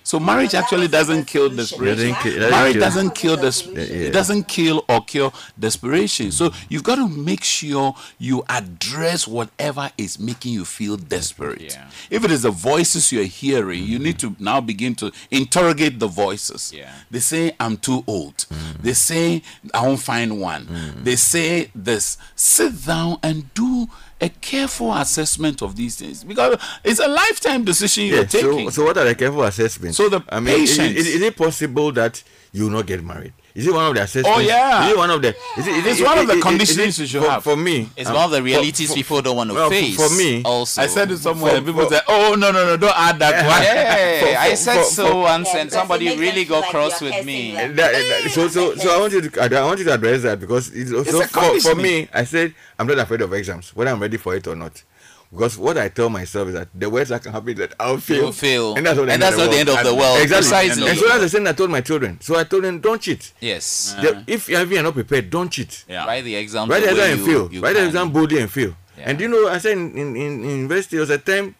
So 0.09 0.19
marriage 0.19 0.55
actually 0.55 0.87
doesn't 0.87 1.25
kill 1.25 1.49
desperation. 1.49 2.15
Doesn't 2.15 2.23
ki- 2.23 2.39
doesn't 2.39 2.49
marriage 2.51 2.79
doesn't 2.79 3.11
kill 3.21 3.35
That 3.35 3.43
was 3.45 3.61
this. 3.61 3.61
the 3.61 3.73
solution. 3.75 3.99
Yeah. 4.01 4.07
It 4.07 4.11
doesn't 4.19 4.43
kill 4.47 4.83
or 4.89 5.01
cure 5.11 5.31
desperation. 5.59 6.31
So 6.31 6.51
you've 6.67 6.83
got 6.83 6.95
to 6.95 7.07
make 7.07 7.43
sure 7.43 7.93
you 8.17 8.43
address 8.49 9.27
whatever 9.27 9.91
is 9.99 10.17
making 10.17 10.53
you 10.53 10.65
feel 10.65 10.97
desperate. 10.97 11.61
Yeah. 11.61 11.91
If 12.09 12.25
it 12.25 12.31
is 12.31 12.41
the 12.41 12.49
voices 12.49 13.11
you're 13.11 13.25
hearing, 13.43 13.83
you 13.83 13.99
need 13.99 14.17
to 14.19 14.35
now 14.39 14.59
begin 14.61 14.95
to 14.95 15.11
interrogate 15.29 15.99
the 15.99 16.07
voices. 16.07 16.73
Yeah. 16.75 16.91
They 17.11 17.19
say 17.19 17.55
I'm 17.59 17.77
too 17.77 18.03
old. 18.07 18.47
They 18.81 18.93
say 18.93 19.43
I 19.75 19.85
won't 19.85 19.99
find 19.99 20.41
one. 20.41 20.65
They 21.03 21.17
say 21.17 21.69
this. 21.75 22.17
Sit 22.35 22.83
down 22.83 23.19
and 23.21 23.53
do 23.53 23.87
a 24.21 24.29
careful 24.29 24.93
assessment 24.93 25.61
of 25.61 25.75
these 25.75 25.95
things 25.95 26.23
because 26.23 26.57
it's 26.83 26.99
a 26.99 27.07
lifetime 27.07 27.63
decision 27.63 28.05
you're 28.05 28.21
Yeah, 28.21 28.27
so, 28.27 28.51
taking. 28.51 28.71
so 28.71 28.83
what 28.85 28.97
are 28.97 29.05
the 29.05 29.15
careful 29.15 29.43
assessments? 29.43 29.97
So 29.97 30.09
the 30.09 30.21
I 30.29 30.39
mean, 30.39 30.63
is, 30.63 30.77
is, 30.77 31.07
is 31.07 31.21
it 31.21 31.37
possible 31.37 31.91
that 31.93 32.21
you 32.51 32.63
will 32.65 32.71
not 32.71 32.85
get 32.85 33.03
married? 33.03 33.33
Is 33.55 33.67
it 33.67 33.73
one 33.73 33.85
of 33.87 33.95
the 33.95 34.01
assessments? 34.03 34.29
Oh, 34.37 34.39
yeah. 34.39 34.85
Is 34.85 34.91
it 34.91 34.97
one 34.97 35.09
of 35.09 35.21
the? 35.21 35.29
Is 35.57 35.67
it, 35.67 35.75
is 35.75 35.85
It's 35.85 35.99
it, 35.99 36.03
one 36.05 36.17
of 36.19 36.27
the 36.27 36.39
conditions 36.39 36.99
it- 36.99 37.01
you 37.01 37.07
should 37.07 37.23
for, 37.23 37.29
have. 37.29 37.43
For 37.43 37.57
me, 37.57 37.89
It's 37.97 38.07
um, 38.09 38.15
one 38.15 38.25
of 38.25 38.31
the 38.31 38.43
realities 38.43 38.89
for- 38.89 38.95
people 38.95 39.21
don't 39.21 39.35
want 39.37 39.49
to 39.49 39.55
well, 39.55 39.69
face. 39.69 39.95
for 39.95 40.09
me, 40.15 40.43
also. 40.43 40.81
I 40.81 40.87
said 40.87 41.11
it 41.11 41.17
somewhere. 41.17 41.55
For- 41.57 41.61
people 41.63 41.83
for- 41.85 41.89
say, 41.95 42.01
"Oh 42.07 42.35
no, 42.37 42.51
no, 42.51 42.65
no! 42.65 42.77
Don't 42.77 42.97
add 42.97 43.19
that 43.19 43.45
one." 43.45 43.61
Hey, 43.69 44.19
For- 44.33 44.39
I 44.39 44.53
said 44.53 44.77
for- 44.77 44.83
so 44.83 45.07
for- 45.11 45.15
once, 45.21 45.49
Yeah, 45.53 45.61
and 45.61 45.71
somebody 45.71 46.15
really 46.17 46.45
got 46.45 46.63
feel 46.63 46.71
cross 46.71 47.01
with 47.01 47.25
me. 47.25 47.53
That- 47.53 47.75
that- 47.75 48.31
so, 48.31 48.47
so, 48.47 48.75
so 48.75 48.95
I 48.95 48.99
want 48.99 49.13
you 49.13 49.21
to, 49.29 49.41
I 49.57 49.63
want 49.65 49.79
you 49.79 49.85
to 49.85 49.93
address 49.93 50.21
that 50.23 50.39
because 50.39 50.69
it's 50.73 50.91
also 50.93 51.21
a 51.21 51.27
for, 51.27 51.59
for 51.59 51.75
me. 51.75 52.07
I 52.13 52.23
said 52.25 52.53
I'm 52.77 52.87
not 52.87 52.99
afraid 52.99 53.21
of 53.21 53.33
exams, 53.33 53.75
whether 53.75 53.91
I'm 53.91 53.99
ready 53.99 54.17
for 54.17 54.35
it 54.35 54.47
or 54.47 54.55
not. 54.55 54.83
Because 55.31 55.59
what 55.59 55.77
I 55.77 55.89
tell 55.89 56.09
myself 56.09 56.47
is 56.47 56.53
that 56.55 56.69
the 56.73 56.89
worst 56.89 57.09
that 57.09 57.21
can 57.21 57.31
happen 57.31 57.49
is 57.49 57.55
that 57.57 57.73
I'll 57.79 57.97
fail. 57.99 58.17
You'll 58.17 58.31
fail. 58.31 58.75
and 58.75 58.83
that's 58.85 58.97
not 58.97 59.05
the, 59.05 59.11
And 59.13 59.21
end, 59.21 59.21
that's 59.21 59.35
of 59.35 59.41
not 59.45 59.51
the 59.51 59.57
end 59.59 59.69
of 59.69 59.83
the 59.83 59.93
world. 59.93 60.19
Exactly. 60.21 60.49
Precisely. 60.49 60.89
And 60.89 60.97
so 60.97 61.07
that's 61.07 61.21
the 61.21 61.29
thing 61.29 61.47
I 61.47 61.51
told 61.51 61.69
my 61.69 61.81
children. 61.81 62.19
So 62.19 62.35
I 62.35 62.43
told 62.45 62.63
them, 62.63 62.79
don't 62.79 62.99
cheat. 62.99 63.31
Yes. 63.39 63.95
The- 64.01 64.23
if, 64.25 64.49
if 64.49 64.71
you're 64.71 64.81
not 64.81 64.95
prepared, 64.95 65.29
don't 65.29 65.49
cheat. 65.51 65.85
Yeah. 65.87 66.07
Write 66.07 66.23
the 66.23 66.35
exam. 66.35 66.67
Write 66.67 66.79
the 66.81 66.87
the 66.87 66.91
exam 66.93 67.11
and 67.11 67.19
you- 67.19 67.25
fail. 67.25 67.53
you 67.53 67.61
Write 67.61 67.73
the 67.75 67.85
exam 67.85 68.11
boldly 68.11 68.39
and 68.41 68.49
fail. 68.51 68.75
Yeah. 68.97 69.03
And 69.09 69.19
you 69.21 69.27
know, 69.27 69.47
I 69.47 69.59
said 69.59 69.73
in, 69.73 69.95
in, 69.95 70.15
in, 70.15 70.43
university, 70.49 70.97
there 70.97 71.01
was 71.01 71.09
a 71.11 71.19
time 71.19 71.53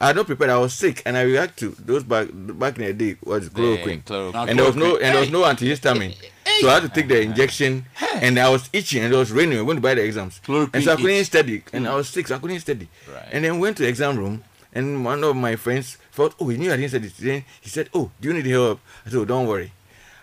I 0.00 0.08
had 0.08 0.16
not 0.16 0.24
prepared. 0.26 0.50
I 0.50 0.56
was 0.56 0.72
sick, 0.72 1.02
and 1.04 1.14
I 1.14 1.22
react 1.22 1.58
to 1.58 1.76
those 1.78 2.02
back 2.02 2.28
back 2.32 2.78
in 2.78 2.86
the 2.86 2.92
day 2.94 3.16
was 3.22 3.50
chloroquine, 3.50 4.02
chloroquine. 4.02 4.48
and 4.48 4.58
there 4.58 4.66
was 4.66 4.74
no 4.76 4.96
and 4.96 5.14
there 5.14 5.20
was 5.20 5.30
no 5.30 5.42
antihistamine. 5.42 6.16
So 6.60 6.68
I 6.68 6.74
had 6.74 6.82
to 6.82 6.88
take 6.90 7.08
the 7.08 7.20
injection, 7.22 7.86
and 8.16 8.38
I 8.38 8.48
was 8.50 8.68
itching, 8.72 9.02
and 9.04 9.12
it 9.14 9.16
was 9.16 9.30
raining. 9.32 9.56
We 9.58 9.62
went 9.62 9.78
to 9.78 9.82
buy 9.82 9.94
the 9.94 10.02
exams, 10.04 10.40
Chloroquine 10.44 10.74
and 10.74 10.84
so 10.84 10.92
I 10.92 10.96
couldn't 10.96 11.10
itch. 11.12 11.26
study, 11.26 11.62
and 11.72 11.88
I 11.88 11.94
was 11.94 12.08
sick, 12.08 12.28
so 12.28 12.34
I 12.36 12.38
couldn't 12.38 12.60
study. 12.60 12.88
Right. 13.10 13.28
And 13.32 13.44
then 13.44 13.58
went 13.60 13.76
to 13.78 13.82
the 13.84 13.88
exam 13.88 14.18
room, 14.18 14.44
and 14.74 15.04
one 15.04 15.24
of 15.24 15.34
my 15.36 15.56
friends 15.56 15.96
thought, 16.12 16.34
"Oh, 16.38 16.48
he 16.48 16.58
knew 16.58 16.70
I 16.72 16.76
didn't 16.76 16.90
study." 16.90 17.08
Then 17.18 17.44
he 17.62 17.68
said, 17.70 17.88
"Oh, 17.94 18.10
do 18.20 18.28
you 18.28 18.34
need 18.34 18.46
help?" 18.46 18.80
I 19.06 19.10
said, 19.10 19.18
oh, 19.20 19.24
"Don't 19.24 19.46
worry." 19.46 19.72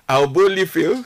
I'll 0.09 0.27
boldly 0.27 0.65
fail. 0.65 0.93
and 0.93 1.03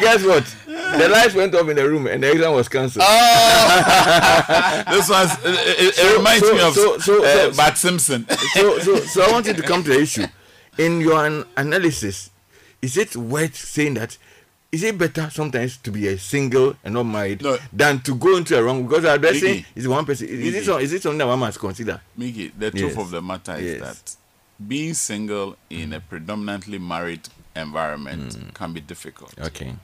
guess 0.00 0.24
what? 0.24 0.44
The 0.66 1.08
lights 1.08 1.34
went 1.34 1.54
off 1.54 1.68
in 1.68 1.76
the 1.76 1.88
room 1.88 2.06
and 2.08 2.20
the 2.22 2.32
exam 2.32 2.52
was 2.54 2.68
cancelled. 2.68 3.04
Oh! 3.06 4.82
this 4.90 5.08
was. 5.08 5.32
It, 5.44 5.54
it- 5.54 5.88
it 5.88 5.94
So- 5.94 6.16
reminds 6.16 6.46
so- 6.48 6.54
me 6.54 6.60
of 6.62 6.74
so- 6.74 6.98
so- 6.98 7.24
uh, 7.24 7.32
so- 7.52 7.52
Bart 7.56 7.76
Simpson. 7.78 8.26
so, 8.54 8.78
so, 8.80 8.96
so 9.00 9.22
I 9.22 9.30
wanted 9.30 9.56
to 9.56 9.62
come 9.62 9.84
to 9.84 9.90
the 9.90 10.00
issue. 10.00 10.26
In 10.78 11.00
your 11.00 11.24
an- 11.26 11.44
analysis, 11.56 12.30
is 12.82 12.96
it 12.96 13.16
worth 13.16 13.56
saying 13.56 13.94
that? 13.94 14.16
Is 14.72 14.82
it 14.82 14.98
better 14.98 15.30
sometimes 15.30 15.76
to 15.78 15.92
be 15.92 16.08
a 16.08 16.18
single 16.18 16.74
and 16.84 16.94
not 16.94 17.04
married 17.04 17.42
No. 17.42 17.56
than 17.72 18.00
to 18.00 18.14
go 18.16 18.36
into 18.36 18.58
a 18.58 18.62
wrong? 18.62 18.86
Because 18.86 19.04
addressing 19.04 19.58
Iggy. 19.62 19.64
is 19.76 19.86
one 19.86 20.04
person. 20.04 20.26
Is 20.28 20.54
it, 20.54 20.62
Iggy. 20.62 20.66
some, 20.66 20.80
is 20.80 20.92
it 20.92 21.02
something 21.02 21.18
that 21.18 21.26
one 21.28 21.38
must 21.38 21.60
consider? 21.60 22.00
Miki, 22.16 22.48
the 22.48 22.70
truth 22.72 22.82
Yes. 22.96 22.98
of 22.98 23.10
the 23.12 23.22
matter 23.22 23.54
is 23.54 23.78
Yes. 23.78 23.80
that 23.80 24.16
being 24.68 24.94
single 24.94 25.56
in 25.70 25.92
a 25.92 26.00
predominantly 26.00 26.78
married 26.78 27.28
environment 27.54 28.34
Mm. 28.36 28.54
can 28.54 28.72
be 28.72 28.80
difficult. 28.80 29.32
Okay. 29.40 29.76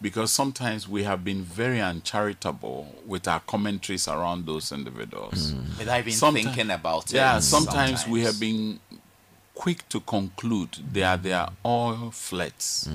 because 0.00 0.32
sometimes 0.32 0.88
we 0.88 1.04
have 1.04 1.22
been 1.22 1.44
very 1.44 1.80
uncharitable 1.80 2.92
with 3.06 3.28
our 3.28 3.38
commentaries 3.40 4.08
around 4.08 4.46
those 4.46 4.72
individuals. 4.72 5.54
Without 5.78 6.00
even 6.00 6.12
Someti- 6.12 6.42
thinking 6.42 6.70
about 6.72 7.04
it. 7.04 7.12
Yeah, 7.14 7.38
sometimes, 7.38 8.06
we 8.08 8.22
have 8.22 8.38
been 8.40 8.80
quick 9.54 9.88
to 9.88 10.00
conclude 10.00 10.78
they 10.92 11.02
are 11.02 11.16
they 11.16 11.32
are 11.32 11.52
all 11.62 12.10
flirts. 12.10 12.88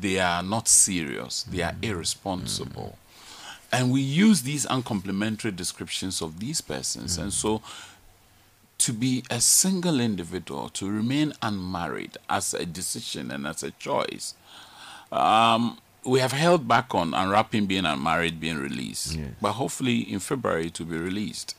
They 0.00 0.18
are 0.20 0.42
not 0.42 0.68
serious. 0.68 1.42
They 1.44 1.62
are 1.62 1.74
irresponsible. 1.82 2.96
And 3.72 3.92
we 3.92 4.00
use 4.00 4.42
these 4.42 4.66
uncomplimentary 4.66 5.52
descriptions 5.52 6.20
of 6.22 6.40
these 6.40 6.60
persons. 6.60 7.18
And 7.18 7.32
so 7.32 7.62
to 8.78 8.92
be 8.92 9.22
a 9.30 9.40
single 9.40 10.00
individual, 10.00 10.68
to 10.70 10.90
remain 10.90 11.34
unmarried 11.42 12.16
as 12.28 12.54
a 12.54 12.64
decision 12.66 13.30
and 13.30 13.46
as 13.46 13.62
a 13.62 13.70
choice, 13.72 14.34
um, 15.12 15.78
we 16.04 16.20
have 16.20 16.32
held 16.32 16.66
back 16.66 16.94
on 16.94 17.12
unwrapping 17.12 17.66
being 17.66 17.84
unmarried 17.84 18.40
being 18.40 18.58
released. 18.58 19.16
Yes. 19.16 19.28
But 19.40 19.52
hopefully 19.52 19.98
in 20.00 20.18
February 20.18 20.70
to 20.70 20.84
be 20.84 20.96
released. 20.96 21.54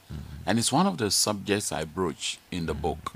And 0.45 0.57
it's 0.57 0.72
one 0.72 0.88
of 0.88 0.97
the 0.97 1.11
subjects 1.11 1.72
I 1.72 1.84
broach 1.86 2.39
in 2.49 2.65
the 2.65 2.74
book. 2.74 3.13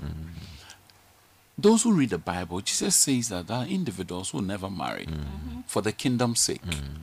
Those 1.58 1.82
who 1.84 1.92
read 1.92 2.10
the 2.10 2.18
Bible, 2.18 2.60
Jesus 2.60 2.94
says 2.94 3.30
that 3.30 3.46
there 3.46 3.56
are 3.58 3.66
individuals 3.66 4.30
who 4.30 4.42
never 4.42 4.68
marry 4.68 5.06
mm-hmm. 5.06 5.60
for 5.66 5.80
the 5.80 5.92
kingdom's 5.92 6.40
sake. 6.40 6.62
Mm-hmm. 6.62 6.94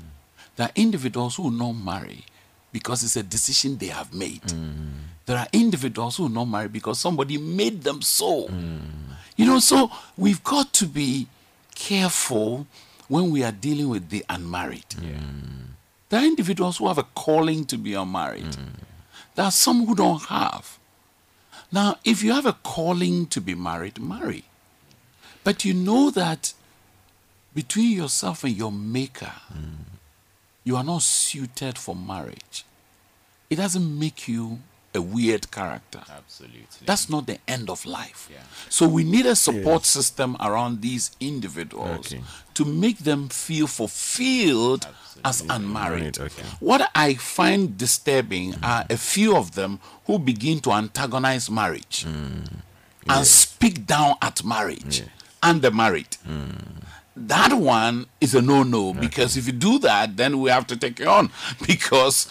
There 0.56 0.68
are 0.68 0.72
individuals 0.76 1.36
who 1.36 1.44
will 1.44 1.52
not 1.52 1.74
marry 1.74 2.26
because 2.72 3.04
it's 3.04 3.16
a 3.16 3.24
decision 3.24 3.78
they 3.78 3.88
have 3.88 4.14
made. 4.14 4.44
Mm-hmm. 4.44 4.90
There 5.26 5.38
are 5.38 5.48
individuals 5.54 6.18
who 6.18 6.24
will 6.24 6.30
not 6.30 6.46
marry 6.46 6.68
because 6.68 7.00
somebody 7.00 7.38
made 7.38 7.82
them 7.84 8.02
so. 8.02 8.50
You 9.36 9.46
know, 9.48 9.60
so 9.60 9.90
we've 10.18 10.44
got 10.44 10.74
to 10.74 10.86
be 10.86 11.28
careful 11.74 12.68
when 13.08 13.32
we 13.32 13.44
are 13.44 13.52
dealing 13.52 13.90
with 13.90 14.10
the 14.10 14.24
unmarried. 14.30 14.86
There 16.10 16.20
are 16.22 16.26
individuals 16.26 16.78
who 16.78 16.88
have 16.88 17.00
a 17.00 17.04
calling 17.16 17.66
to 17.66 17.78
be 17.78 17.96
unmarried. 17.96 18.56
There 19.34 19.46
are 19.46 19.52
some 19.52 19.86
who 19.88 19.96
don't 19.96 20.22
have. 20.24 20.78
Now, 21.74 21.98
if 22.06 22.22
you 22.22 22.34
have 22.34 22.46
a 22.46 22.54
calling 22.54 23.26
to 23.28 23.42
be 23.42 23.56
married, 23.56 24.00
marry. 24.00 24.44
But 25.44 25.66
you 25.66 25.74
know 25.74 26.12
that 26.12 26.54
between 27.56 27.98
yourself 27.98 28.44
and 28.44 28.56
your 28.56 28.72
maker, 28.72 29.34
mm. 29.52 29.98
you 30.64 30.76
are 30.76 30.84
not 30.84 31.02
suited 31.02 31.80
for 31.80 31.96
marriage. 31.96 32.64
It 33.50 33.56
doesn't 33.56 34.00
make 34.00 34.28
you 34.28 34.60
a 34.96 35.02
weird 35.02 35.50
character. 35.52 36.02
Absolutely. 36.10 36.86
That's 36.86 37.10
not 37.10 37.26
the 37.28 37.40
end 37.48 37.70
of 37.70 37.86
life. 37.86 38.30
Yeah. 38.32 38.40
So 38.70 38.88
we 38.88 39.04
need 39.04 39.26
a 39.26 39.36
support 39.36 39.86
system 39.86 40.38
around 40.40 40.82
these 40.82 41.12
individuals 41.20 42.14
Okay. 42.14 42.22
to 42.54 42.66
make 42.66 43.00
them 43.00 43.30
feel 43.30 43.68
fulfilled 43.68 44.88
as 45.26 45.42
unmarried. 45.50 46.18
Right, 46.18 46.32
okay. 46.32 46.44
What 46.60 46.90
I 46.96 47.16
find 47.16 47.78
disturbing 47.78 48.56
are 48.64 48.86
a 48.90 48.98
few 48.98 49.36
of 49.36 49.56
them 49.56 49.80
who 50.06 50.20
begin 50.20 50.60
to 50.62 50.72
antagonize 50.72 51.50
marriage 51.50 52.06
mm. 52.08 52.48
and 53.08 53.26
speak 53.28 53.86
down 53.86 54.16
at 54.22 54.44
marriage 54.44 55.04
and 55.42 55.62
the 55.62 55.72
married. 55.72 56.18
Mm. 56.28 56.84
That 57.16 57.54
one 57.54 58.08
is 58.20 58.34
a 58.34 58.42
no-no 58.42 58.92
because 58.94 59.38
if 59.38 59.46
you 59.46 59.54
do 59.54 59.78
that, 59.80 60.18
then 60.18 60.40
we 60.42 60.50
have 60.50 60.66
to 60.68 60.76
take 60.76 61.00
it 61.00 61.06
on 61.08 61.30
because, 61.68 62.28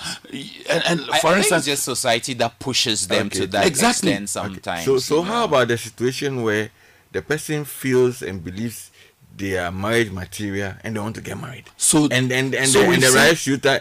and, 0.68 0.82
and 0.88 1.00
I, 1.02 1.18
for 1.20 1.28
I 1.28 1.30
think 1.34 1.36
instance, 1.38 1.52
it's 1.60 1.66
just 1.66 1.84
society 1.84 2.34
that 2.34 2.58
pushes 2.58 3.06
them 3.06 3.26
Okay. 3.28 3.40
to 3.40 3.46
that 3.48 3.66
Exactly. 3.66 4.10
extent 4.10 4.28
sometimes. 4.30 4.84
So, 4.84 4.98
so 4.98 5.22
how 5.22 5.40
know. 5.40 5.44
about 5.44 5.68
the 5.68 5.78
situation 5.78 6.42
where 6.42 6.70
the 7.12 7.22
person 7.22 7.64
feels 7.64 8.22
and 8.22 8.42
believes 8.42 8.90
they 9.36 9.56
are 9.56 9.70
marriage 9.70 10.10
material 10.10 10.74
and 10.82 10.96
they 10.96 11.00
want 11.00 11.14
to 11.14 11.22
get 11.22 11.40
married? 11.40 11.64
So- 11.76 12.08
and 12.10 12.32
and 12.32 12.52
and, 12.52 12.68
so 12.68 12.82
the, 12.82 12.90
and 12.90 13.02
the 13.04 13.12
right 13.12 13.38
shooter, 13.38 13.80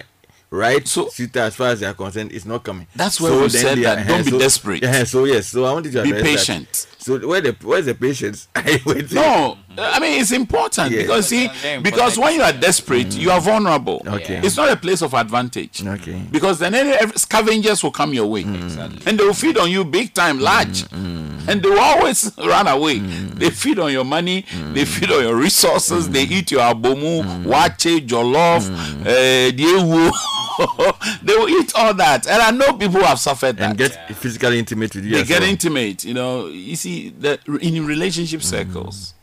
right 0.51 0.87
So- 0.87 1.09
shooter, 1.09 1.39
as 1.39 1.55
far 1.55 1.69
as 1.69 1.79
they 1.79 1.87
are 1.87 1.95
concerned, 1.95 2.31
is 2.31 2.45
not 2.45 2.63
coming. 2.63 2.85
That's 2.95 3.19
where 3.19 3.31
we 3.31 3.39
then 3.39 3.49
said 3.49 3.77
they 3.79 3.81
that 3.83 4.07
don't 4.07 4.23
be 4.25 4.37
desperate. 4.37 4.83
Yeah, 4.83 5.03
so 5.05 5.25
yes, 5.25 5.47
so 5.47 5.65
I 5.65 5.73
wanted 5.73 5.93
to 5.93 6.03
Be 6.03 6.11
address 6.11 6.21
that. 6.21 6.37
patient. 6.37 6.87
So 6.99 7.27
where 7.27 7.41
the 7.41 7.55
where's 7.63 7.87
the 7.87 7.95
patience? 7.95 8.47
I 8.55 8.79
wait. 8.85 9.11
No, 9.11 9.57
I 9.77 9.99
mean, 9.99 10.21
it's 10.21 10.31
important 10.31 10.91
Yes. 10.91 11.01
because 11.03 11.27
see, 11.27 11.49
because 11.81 12.17
when 12.17 12.35
you 12.35 12.41
are 12.41 12.53
desperate, 12.53 13.07
mm. 13.07 13.19
you 13.19 13.31
are 13.31 13.39
vulnerable. 13.41 14.01
Okay. 14.05 14.39
It's 14.43 14.57
not 14.57 14.69
a 14.69 14.75
place 14.75 15.01
of 15.01 15.13
advantage. 15.13 15.85
Okay. 15.85 16.21
Because 16.31 16.59
then 16.59 16.73
any 16.75 16.93
scavengers 17.15 17.83
will 17.83 17.91
come 17.91 18.13
your 18.13 18.27
way, 18.27 18.43
mm. 18.43 18.63
Exactly. 18.63 19.01
and 19.05 19.19
they 19.19 19.23
will 19.23 19.33
feed 19.33 19.57
on 19.57 19.69
you 19.71 19.83
big 19.85 20.13
time, 20.13 20.39
mm. 20.39 20.41
large, 20.41 20.83
and 20.93 21.61
they 21.61 21.69
will 21.69 21.79
always 21.79 22.31
run 22.37 22.67
away. 22.67 22.99
They 22.99 23.49
feed 23.49 23.79
on 23.79 23.91
your 23.91 24.05
money, 24.05 24.45
they 24.73 24.85
feed 24.85 25.11
on 25.11 25.23
your 25.23 25.35
resources, 25.35 26.09
they 26.09 26.23
eat 26.23 26.51
your 26.51 26.61
abomu, 26.61 27.23
waakye, 27.45 28.05
jollof, 28.07 28.69
uh, 29.01 29.51
diewu. 29.51 30.11
they 31.23 31.33
will 31.35 31.49
eat 31.49 31.71
all 31.75 31.93
that, 31.93 32.27
and 32.27 32.41
I 32.41 32.51
know 32.51 32.73
people 32.73 32.99
who 32.99 33.05
have 33.05 33.19
suffered 33.19 33.57
that 33.57 33.69
and 33.69 33.77
get 33.77 33.91
physically 34.17 34.59
intimate 34.59 34.93
with 34.93 35.05
you. 35.05 35.11
they 35.15 35.21
as 35.21 35.27
get 35.27 35.39
well. 35.39 35.49
intimate 35.49 36.03
you 36.03 36.13
know 36.13 36.47
you 36.47 36.75
see 36.75 37.09
that 37.19 37.39
in 37.61 37.85
relationship 37.87 38.43
circles 38.43 39.13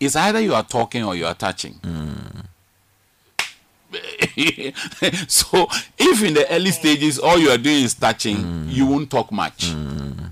it's 0.00 0.16
either 0.16 0.40
you 0.40 0.54
are 0.54 0.62
talking 0.64 1.04
or 1.04 1.14
you 1.16 1.26
are 1.26 1.34
touching. 1.34 1.80
So 5.28 5.66
if 5.98 6.22
in 6.22 6.34
the 6.34 6.46
early 6.52 6.70
mm. 6.70 6.72
stages 6.74 7.18
all 7.18 7.38
you 7.38 7.48
are 7.50 7.56
doing 7.58 7.84
is 7.84 7.94
touching 7.94 8.36
mm. 8.36 8.70
you 8.72 8.86
won't 8.86 9.10
talk 9.10 9.32
much. 9.32 9.70
Mm. 9.70 10.30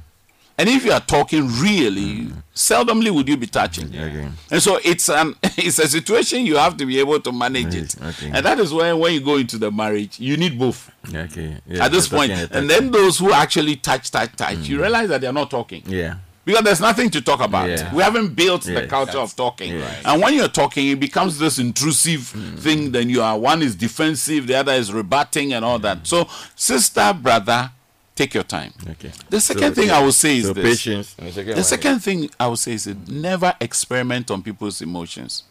And 0.58 0.68
if 0.70 0.84
you 0.86 0.92
are 0.92 1.00
talking 1.00 1.46
really 1.60 2.28
seldomly 2.54 3.10
would 3.10 3.28
you 3.28 3.36
be 3.36 3.46
touching. 3.46 3.88
Okay. 3.88 4.28
and 4.50 4.62
so 4.62 4.78
it's 4.84 5.08
an 5.08 5.34
it's 5.42 5.78
a 5.78 5.88
situation 5.88 6.44
you 6.46 6.56
have 6.56 6.76
to 6.78 6.86
be 6.86 6.98
able 7.00 7.20
to 7.20 7.32
manage 7.32 7.74
it. 7.74 7.94
Okay. 8.02 8.30
and 8.32 8.44
that 8.44 8.58
is 8.58 8.72
why 8.74 8.92
when 8.92 9.14
you 9.14 9.20
go 9.20 9.36
into 9.36 9.56
the 9.58 9.70
marriage 9.70 10.20
you 10.20 10.36
need 10.36 10.58
both. 10.58 10.90
Okay. 11.14 11.56
Yeah, 11.66 11.84
at 11.86 11.92
this 11.92 12.08
point. 12.08 12.32
and 12.32 12.40
the 12.50 12.58
and 12.58 12.68
touching. 12.68 12.68
then 12.68 12.90
those 12.90 13.18
who 13.18 13.32
actually 13.32 13.76
touch 13.76 14.10
touch 14.10 14.36
touch 14.36 14.58
you 14.68 14.80
realize 14.80 15.08
that 15.08 15.20
they're 15.22 15.32
not 15.32 15.50
talking. 15.50 15.82
Yeah. 15.86 16.16
Because 16.46 16.62
there's 16.62 16.80
nothing 16.80 17.10
to 17.10 17.20
talk 17.20 17.40
about 17.40 17.68
Yeah. 17.68 17.94
we 17.94 18.02
haven't 18.02 18.34
built 18.34 18.62
the 18.62 18.72
Yes. 18.72 18.90
culture 18.90 19.18
of 19.18 19.36
talking 19.36 19.72
Yes. 19.74 20.02
And 20.06 20.22
when 20.22 20.32
you're 20.32 20.48
talking 20.48 20.88
it 20.88 20.98
becomes 20.98 21.38
this 21.38 21.58
intrusive 21.58 22.30
hmm. 22.30 22.56
thing 22.56 22.92
then 22.92 23.10
you 23.10 23.20
are 23.20 23.38
one 23.38 23.60
is 23.62 23.74
defensive 23.74 24.46
the 24.46 24.54
other 24.54 24.72
is 24.72 24.90
rebutting 24.90 25.52
and 25.52 25.62
all 25.62 25.78
that 25.80 25.98
hmm. 25.98 26.04
so 26.04 26.28
sister 26.54 27.12
brother 27.20 27.70
take 28.14 28.32
your 28.32 28.44
time 28.44 28.72
Okay. 28.88 29.12
the 29.28 29.40
second 29.40 29.74
thing 29.74 29.90
i 29.90 30.02
will 30.02 30.10
say 30.12 30.38
is 30.38 30.46
so 30.46 30.54
this 30.54 30.64
patience. 30.64 31.14
The 31.14 31.32
second, 31.62 31.82
the 31.82 31.88
one 31.90 31.98
thing 32.00 32.30
I 32.40 32.46
would 32.46 32.58
say 32.58 32.72
is 32.72 32.84
that 32.84 33.08
never 33.08 33.54
experiment 33.60 34.30
on 34.30 34.42
people's 34.42 34.80
emotions. 34.80 35.42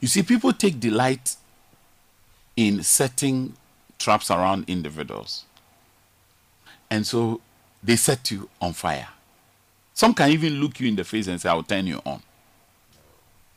You 0.00 0.08
see, 0.08 0.22
people 0.22 0.52
take 0.52 0.78
delight 0.78 1.36
in 2.56 2.82
setting 2.82 3.54
traps 3.98 4.30
around 4.30 4.64
individuals. 4.68 5.44
And 6.90 7.06
so 7.06 7.40
they 7.82 7.96
set 7.96 8.30
you 8.30 8.48
on 8.60 8.72
fire. 8.72 9.08
Some 9.94 10.14
can 10.14 10.30
even 10.30 10.60
look 10.60 10.78
you 10.80 10.88
in 10.88 10.96
the 10.96 11.04
face 11.04 11.26
and 11.26 11.40
say, 11.40 11.48
I'll 11.48 11.62
turn 11.62 11.86
you 11.86 12.00
on. 12.06 12.22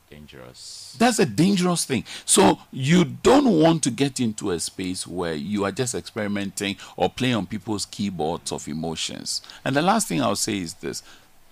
Dangerous. 0.09 0.95
That's 0.97 1.19
a 1.19 1.26
dangerous 1.26 1.86
thing. 1.86 2.03
So 2.26 2.59
you 2.72 3.05
don't 3.05 3.59
want 3.61 3.84
to 3.84 3.91
get 3.91 4.19
into 4.19 4.51
a 4.51 4.59
space 4.59 5.07
where 5.07 5.34
you 5.34 5.63
are 5.63 5.72
just 5.72 5.95
experimenting 5.95 6.76
or 6.97 7.09
playing 7.09 7.36
on 7.36 7.45
people's 7.45 7.86
keyboards 7.86 8.51
of 8.51 8.67
emotions. 8.67 9.41
And 9.63 9.76
the 9.76 9.82
last 9.82 10.07
thing 10.07 10.22
I'll 10.22 10.36
say 10.36 10.57
is 10.57 10.74
this 10.76 11.01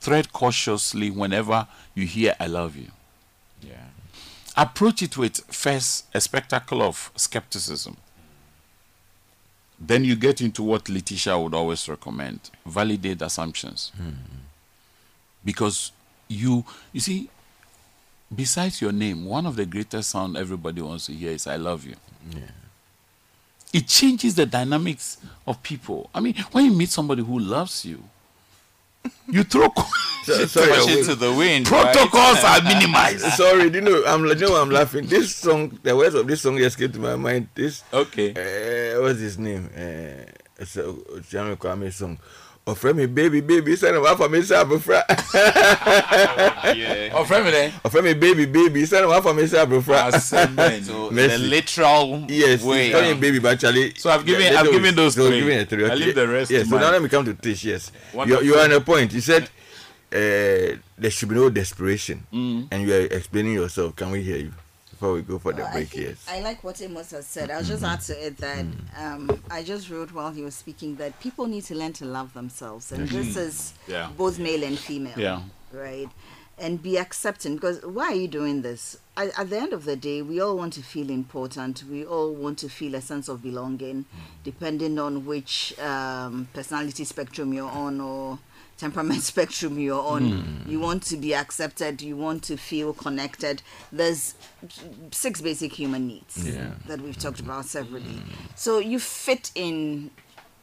tread 0.01 0.34
cautiously 0.34 1.09
whenever 1.09 1.67
you 1.93 2.05
hear 2.05 2.36
I 2.39 2.47
love 2.47 2.76
you. 2.76 2.88
Yeah. 3.61 3.88
Approach 4.57 5.01
it 5.01 5.17
with 5.17 5.38
first 5.53 6.07
a 6.13 6.20
spectacle 6.20 6.82
of 6.82 7.11
skepticism. 7.15 7.95
Then 9.80 10.03
you 10.03 10.15
get 10.15 10.41
into 10.41 10.61
what 10.61 10.89
Letitia 10.89 11.39
would 11.39 11.53
always 11.53 11.88
recommend 11.88 12.39
validate 12.65 13.21
assumptions. 13.21 13.91
Hmm. 13.95 14.09
Because 15.43 15.91
you, 16.27 16.65
you 16.91 16.99
see, 16.99 17.30
besides 18.36 18.82
your 18.82 18.91
name, 18.91 19.25
one 19.25 19.45
of 19.45 19.55
the 19.55 19.65
greatest 19.65 20.09
sound 20.09 20.36
everybody 20.36 20.82
wants 20.82 21.05
to 21.05 21.13
hear 21.13 21.32
is 21.32 21.47
"I 21.47 21.55
love 21.55 21.86
you." 21.86 21.95
It 23.71 23.88
changes 23.88 24.36
the 24.36 24.45
dynamics 24.45 25.17
of 25.45 25.61
people. 25.63 26.09
I 26.13 26.19
mean, 26.19 26.36
when 26.51 26.65
you 26.65 26.73
meet 26.73 26.89
somebody 26.89 27.23
who 27.23 27.39
loves 27.39 27.86
you, 27.86 28.03
you 29.28 29.43
throw 29.43 29.70
So- 30.26 30.45
sorry, 30.45 30.68
Push 30.74 30.86
wait. 30.88 30.97
it 31.00 31.06
to 31.06 31.16
the 31.16 31.34
wind. 31.34 31.70
right? 31.72 31.93
protocols 31.95 32.43
are 32.43 32.62
minimized. 32.62 33.26
Sorry, 33.38 33.70
you 33.72 33.82
know? 33.82 34.04
I'm, 34.06 34.26
you 34.26 34.36
know, 34.36 34.62
I'm 34.62 34.70
laughing. 34.70 35.08
This 35.08 35.36
song, 35.36 35.80
the 35.82 35.95
words 35.95 36.14
of 36.16 36.28
this 36.28 36.41
song 36.41 36.58
just 36.58 36.78
came 36.78 36.91
to 36.91 37.00
my 37.00 37.16
mind. 37.16 37.47
This, 37.56 37.84
Okay. 37.93 38.32
uh, 38.36 39.02
what's 39.02 39.20
his 39.20 39.39
name? 39.39 39.70
Uh, 39.76 40.26
it's 40.58 40.76
a 40.78 40.84
Jamiu 41.32 41.56
Kwame 41.58 41.91
song. 41.91 42.20
Ọ̀fẹ́ 42.68 42.93
mi 42.95 43.07
baby 43.07 43.41
baby 43.41 43.74
sẹ́ni 43.76 43.97
wàá 43.97 44.16
fà 44.18 44.30
mí 44.30 44.41
sí 44.43 44.53
àbúfra. 44.53 45.03
Yeah. 46.76 47.10
Oh, 47.16 47.24
friend, 47.26 47.47
eh? 47.47 47.72
Ọ̀fẹ́ 47.84 48.03
mi 48.03 48.14
baby 48.14 48.45
baby 48.45 48.84
sẹ́ni 48.86 49.07
wàá 49.07 49.22
fà 49.24 49.34
mí 49.34 49.47
sí 49.47 49.55
àbúfra. 49.57 50.12
So 50.22 51.10
Mercy. 51.12 51.28
the 51.32 51.38
literal 51.39 52.26
Yes, 52.30 52.62
way. 52.62 52.86
he's 52.86 52.93
calling 52.93 53.20
baby, 53.20 53.39
but 53.39 53.53
actually. 53.53 53.93
So 53.97 54.10
I've 54.12 54.24
given- 54.26 54.53
they 54.53 54.55
I've 54.55 54.72
given 54.72 54.93
those 54.95 55.16
so 55.16 55.24
I've 55.24 55.30
three. 55.30 55.39
given 55.41 55.57
the 55.60 55.66
three. 55.66 55.86
I 55.89 55.95
leave 55.95 56.14
the 56.16 56.28
rest 56.28 56.51
Yes, 56.51 56.64
to 56.64 56.70
so 56.70 56.78
now 56.78 56.91
let 56.91 57.01
me 57.01 57.10
come 57.10 57.26
to 57.26 57.34
Tish. 57.34 57.64
Yes, 57.66 57.91
you 58.14 58.41
you 58.41 58.55
are 58.55 58.66
on 58.66 58.72
a 58.74 58.82
point. 58.82 59.14
You 59.14 59.22
said 59.22 59.43
uh, 60.14 60.78
there 60.97 61.10
should 61.12 61.30
be 61.30 61.36
no 61.36 61.49
desperation, 61.49 62.24
Mm. 62.32 62.68
and 62.72 62.88
you 62.88 62.93
are 62.93 63.05
explaining 63.18 63.53
yourself. 63.53 63.95
Can 63.95 64.12
we 64.12 64.22
hear 64.22 64.38
you 64.38 64.51
before 65.00 65.14
we 65.14 65.22
go 65.22 65.39
for 65.39 65.54
the 65.54 65.62
Well, 65.62 65.70
I, 65.70 65.74
break? 65.74 65.88
think- 65.89 66.08
Yes. 66.10 66.26
I 66.30 66.41
like 66.41 66.62
what 66.62 66.82
Amos 66.82 67.12
has 67.12 67.26
said. 67.26 67.50
I'll 67.50 67.64
just 67.64 67.84
add 67.84 68.02
to 68.02 68.26
it 68.28 68.36
that 68.38 68.66
um, 68.97 69.41
I 69.50 69.64
just 69.64 69.89
wrote 69.89 70.12
while 70.12 70.32
he 70.32 70.41
was 70.41 70.56
speaking 70.56 70.97
that 70.97 71.18
people 71.22 71.47
need 71.47 71.64
to 71.66 71.76
learn 71.76 71.93
to 71.93 72.06
love 72.06 72.34
themselves, 72.34 72.91
and 72.91 73.08
this 73.08 73.38
is 73.38 73.74
Yeah. 73.88 74.10
both 74.18 74.39
male 74.39 74.62
and 74.64 74.78
female. 74.78 75.18
Yeah. 75.18 75.41
Right. 75.72 76.10
And 76.58 76.84
be 76.84 76.97
accepting 76.97 77.56
because 77.56 77.82
why 77.86 78.08
are 78.12 78.16
you 78.16 78.28
doing 78.28 78.62
this? 78.62 78.97
At, 79.16 79.39
at 79.39 79.50
the 79.50 79.58
end 79.58 79.72
of 79.72 79.86
the 79.86 79.95
day, 79.95 80.22
we 80.22 80.41
all 80.41 80.58
want 80.58 80.74
to 80.74 80.84
feel 80.84 81.10
important. 81.10 81.84
We 81.89 82.04
all 82.06 82.34
want 82.34 82.58
to 82.60 82.68
feel 82.68 82.95
a 82.95 83.02
sense 83.02 83.30
of 83.30 83.41
belonging, 83.41 84.04
depending 84.43 85.00
on 85.00 85.26
which 85.26 85.80
um, 85.80 86.50
personality 86.54 87.06
spectrum 87.06 87.54
you're 87.54 87.70
on 87.72 88.02
or 88.02 88.39
temperament 88.80 89.21
spectrum 89.34 89.77
you're 89.77 90.01
on. 90.01 90.32
Hmm. 90.32 90.69
You 90.69 90.80
want 90.80 91.03
to 91.03 91.17
be 91.17 91.36
accepted. 91.36 92.01
You 92.01 92.15
want 92.15 92.43
to 92.43 92.57
feel 92.57 92.93
connected. 92.93 93.61
There's 93.91 94.36
six 95.11 95.41
basic 95.41 95.73
human 95.73 96.07
needs 96.07 96.47
Yeah. 96.47 96.71
that 96.88 97.01
we've 97.01 97.17
talked 97.17 97.39
about 97.39 97.65
separately. 97.65 98.13
Hmm. 98.15 98.32
So 98.55 98.80
you 98.80 98.99
fit 98.99 99.51
in 99.55 100.11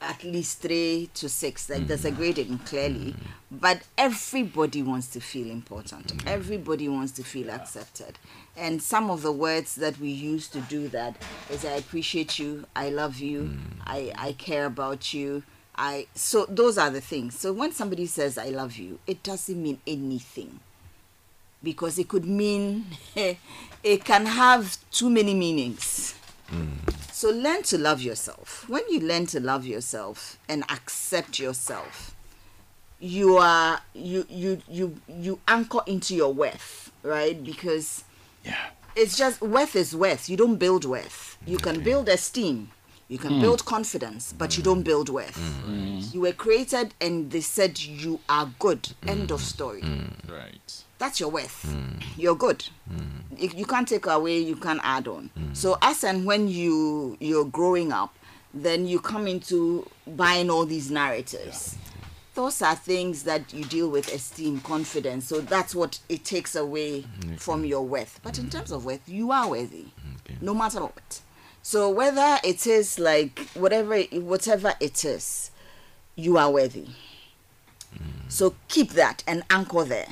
at 0.01 0.23
least 0.25 0.61
three 0.61 1.11
to 1.15 1.29
six. 1.29 1.69
Like 1.71 1.87
there's 1.87 2.05
a 2.05 2.11
hmm. 2.11 2.17
grading 2.17 2.59
clearly, 2.61 3.15
but 3.51 3.83
everybody 3.99 4.83
wants 4.83 5.09
to 5.09 5.21
feel 5.21 5.51
important. 5.51 6.27
Everybody 6.27 6.89
wants 6.89 7.13
to 7.13 7.23
feel 7.23 7.51
accepted. 7.51 8.19
And 8.57 8.83
some 8.83 9.11
of 9.11 9.23
the 9.23 9.33
words 9.33 9.75
that 9.77 9.99
we 10.01 10.09
use 10.09 10.49
to 10.49 10.61
do 10.63 10.89
that 10.89 11.17
is 11.51 11.65
I 11.65 11.73
appreciate 11.73 12.39
you, 12.39 12.65
I 12.75 12.89
love 12.89 13.19
you, 13.19 13.51
I, 13.85 14.13
I 14.17 14.33
care 14.33 14.65
about 14.65 15.13
you. 15.13 15.43
I 15.79 16.07
so 16.15 16.47
those 16.49 16.79
are 16.79 16.91
the 16.91 17.01
things. 17.01 17.39
So 17.39 17.53
when 17.53 17.73
somebody 17.73 18.07
says 18.07 18.39
I 18.39 18.49
love 18.49 18.77
you, 18.77 18.99
it 19.07 19.23
doesn't 19.23 19.61
mean 19.63 19.79
anything 19.87 20.61
because 21.63 21.99
it 21.99 22.09
could 22.09 22.25
mean 22.25 22.87
it 23.83 24.05
can 24.05 24.27
have 24.27 24.79
too 24.91 25.11
many 25.11 25.35
meanings. 25.35 26.15
Mm. 26.51 26.77
So 27.13 27.31
learn 27.31 27.63
to 27.65 27.79
love 27.79 28.03
yourself. 28.03 28.65
When 28.69 28.83
you 28.91 29.01
learn 29.01 29.27
to 29.27 29.41
love 29.41 29.65
yourself 29.65 30.39
and 30.49 30.63
accept 30.71 31.39
yourself, 31.39 32.15
you 33.01 33.37
are 33.37 33.81
you 33.95 34.27
you 34.29 34.63
you 34.69 34.97
you 35.09 35.41
anchor 35.49 35.81
into 35.87 36.15
your 36.15 36.33
worth, 36.33 36.91
right? 37.03 37.43
Because 37.43 38.05
Yeah. 38.45 38.57
it's 38.95 39.17
just 39.17 39.41
worth 39.41 39.75
is 39.77 39.95
worth. 39.95 40.29
You 40.29 40.37
don't 40.37 40.57
build 40.57 40.85
worth. 40.85 41.37
You 41.47 41.59
mm, 41.59 41.63
can 41.63 41.81
build 41.83 42.09
esteem. 42.09 42.71
You 43.09 43.19
can 43.19 43.35
hmm. 43.35 43.41
build 43.41 43.65
confidence, 43.65 44.35
but 44.37 44.57
you 44.57 44.63
don't 44.63 44.83
build 44.83 45.09
worth. 45.09 45.37
Hmm. 45.37 46.01
You 46.13 46.23
were 46.23 46.33
created 46.33 46.95
and 47.01 47.31
they 47.31 47.41
said 47.41 47.81
you 47.81 48.21
are 48.29 48.51
good. 48.59 48.89
Hmm. 49.03 49.09
End 49.09 49.31
of 49.31 49.41
story. 49.41 49.83
Right. 50.29 50.83
That's 50.99 51.21
your 51.21 51.31
worth. 51.31 51.75
You're 52.17 52.35
good. 52.35 52.67
You, 53.37 53.51
you 53.55 53.67
can't 53.67 53.87
take 53.87 54.07
away, 54.07 54.39
you 54.39 54.57
can't 54.57 54.81
add 54.83 55.07
on. 55.09 55.31
So 55.53 55.77
as 55.83 56.05
and 56.05 56.25
when 56.25 56.49
you 56.49 57.17
you're 57.21 57.45
growing 57.45 57.93
up, 57.93 58.17
then 58.55 58.87
you 58.87 58.99
come 58.99 59.27
into 59.27 59.89
buying 60.07 60.51
all 60.51 60.65
these 60.65 60.91
narratives. 60.91 61.77
Those 62.35 62.61
are 62.61 62.75
things 62.75 63.23
that 63.23 63.53
you 63.53 63.65
deal 63.65 63.89
with 63.89 64.13
esteem, 64.13 64.61
confidence. 64.61 65.27
So 65.27 65.41
that's 65.41 65.75
what 65.75 65.99
it 66.09 66.25
takes 66.25 66.55
away 66.55 67.05
from 67.39 67.65
your 67.65 67.83
worth. 67.83 68.21
But 68.23 68.39
in 68.39 68.51
terms 68.51 68.73
of 68.73 68.85
worth, 68.85 69.09
you 69.09 69.33
are 69.33 69.49
worthy, 69.49 69.87
no 70.41 70.55
matter 70.55 70.81
what. 70.81 71.21
So 71.69 71.91
whether 71.91 72.39
it 72.45 72.65
is 72.69 72.97
like 72.97 73.41
whatever 73.55 74.01
whatever 74.01 74.75
it 74.79 75.05
is, 75.05 75.51
you 76.15 76.39
are 76.39 76.49
worthy. 76.49 76.87
Mm. 77.93 78.29
So 78.29 78.55
keep 78.69 78.91
that 78.91 79.25
and 79.27 79.43
anchor 79.51 79.83
there. 79.83 80.07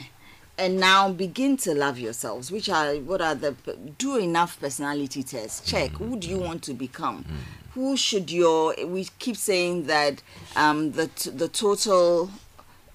And 0.59 0.80
now 0.80 1.12
begin 1.12 1.57
to 1.59 1.72
love 1.72 1.96
yourselves, 1.96 2.50
which 2.50 2.68
are 2.68 2.96
what 2.96 3.20
are 3.20 3.36
the 3.36 3.55
do 3.98 4.16
enough 4.16 4.59
personality 4.59 5.22
tests. 5.22 5.70
Check 5.70 5.92
mm. 5.92 5.98
who 5.98 6.16
do 6.18 6.28
you 6.28 6.38
want 6.38 6.64
to 6.64 6.74
become? 6.74 7.22
Mm. 7.22 7.36
Who 7.74 7.96
should 7.96 8.32
your 8.32 8.74
we 8.84 9.07
keep 9.20 9.36
saying 9.36 9.84
that 9.86 10.24
um 10.57 10.90
the 10.90 11.07
t- 11.07 11.30
the 11.30 11.46
total 11.46 12.30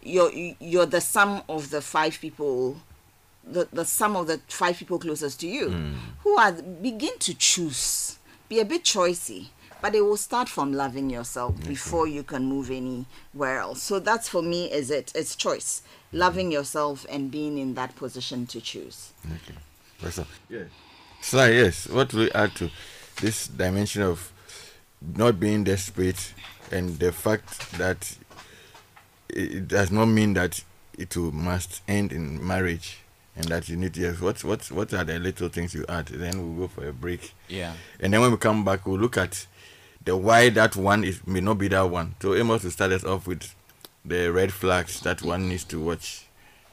you're 0.04 0.34
you're 0.60 0.86
the 0.86 1.00
sum 1.00 1.44
of 1.48 1.70
the 1.70 1.80
five 1.80 2.20
people 2.20 2.76
the, 3.42 3.70
the 3.72 3.86
sum 3.86 4.18
of 4.18 4.28
the 4.28 4.42
five 4.50 4.76
people 4.78 5.00
closest 5.00 5.40
to 5.40 5.48
you 5.48 5.94
who 6.24 6.38
are 6.38 6.52
begin 6.52 7.18
to 7.20 7.34
choose 7.34 8.19
be 8.50 8.60
a 8.60 8.66
bit 8.66 8.84
choicy 8.84 9.48
but 9.82 9.96
it 9.96 10.02
will 10.02 10.18
start 10.18 10.50
from 10.50 10.74
loving 10.74 11.10
yourself 11.10 11.56
before 11.66 12.06
you 12.06 12.22
can 12.22 12.44
move 12.46 12.70
anywhere 12.70 13.60
else 13.60 13.82
so 13.82 14.00
that's 14.00 14.28
for 14.28 14.42
me 14.42 14.66
is 14.72 14.92
it 14.92 15.12
it's 15.16 15.36
choice 15.36 15.82
loving 16.12 16.52
yourself 16.52 17.06
and 17.10 17.32
being 17.32 17.58
in 17.58 17.76
that 17.76 17.96
position 17.96 18.46
to 18.48 18.60
choose 18.60 19.14
Okay. 19.26 19.58
Pastor. 20.02 20.26
Yes. 20.50 20.68
So 21.22 21.46
yes, 21.46 21.88
what 21.90 22.14
we 22.14 22.32
add 22.32 22.56
to 22.56 22.70
this 23.22 23.48
dimension 23.48 24.02
of 24.02 24.32
not 25.16 25.40
being 25.40 25.66
desperate 25.66 26.34
and 26.72 26.98
the 27.00 27.12
fact 27.12 27.72
that 27.78 28.16
it 29.28 29.54
it 29.54 29.68
does 29.68 29.92
not 29.92 30.06
mean 30.06 30.34
that 30.34 30.64
it 30.98 31.16
will 31.18 31.32
must 31.32 31.82
end 31.88 32.12
in 32.12 32.46
marriage 32.46 33.00
and 33.40 33.48
that 33.48 33.68
you 33.70 33.78
need 33.78 33.96
yes 33.98 34.20
what 34.22 34.44
what 34.44 34.70
what 34.72 34.94
are 34.94 35.04
the 35.04 35.18
little 35.18 35.50
things 35.50 35.74
you 35.74 35.86
add 35.90 36.06
then 36.08 36.56
we'll 36.58 36.68
go 36.68 36.74
for 36.74 36.88
a 36.88 36.94
break 36.94 37.34
Yeah. 37.48 37.74
and 38.00 38.14
then 38.14 38.22
when 38.22 38.32
we 38.32 38.38
come 38.38 38.64
back 38.66 38.86
we'll 38.86 39.00
look 39.00 39.18
at 39.18 39.48
the 40.06 40.16
why 40.16 40.50
that 40.50 40.76
one 40.76 41.04
is 41.04 41.26
may 41.26 41.40
not 41.40 41.58
be 41.58 41.70
that 41.70 41.90
one 41.90 42.16
so 42.22 42.36
amos 42.36 42.64
will 42.64 42.72
start 42.72 42.92
us 42.92 43.04
off 43.04 43.26
with 43.26 43.56
the 44.06 44.32
red 44.32 44.52
flags 44.54 45.00
that 45.02 45.22
one 45.22 45.48
needs 45.50 45.64
to 45.66 45.80
watch 45.80 46.26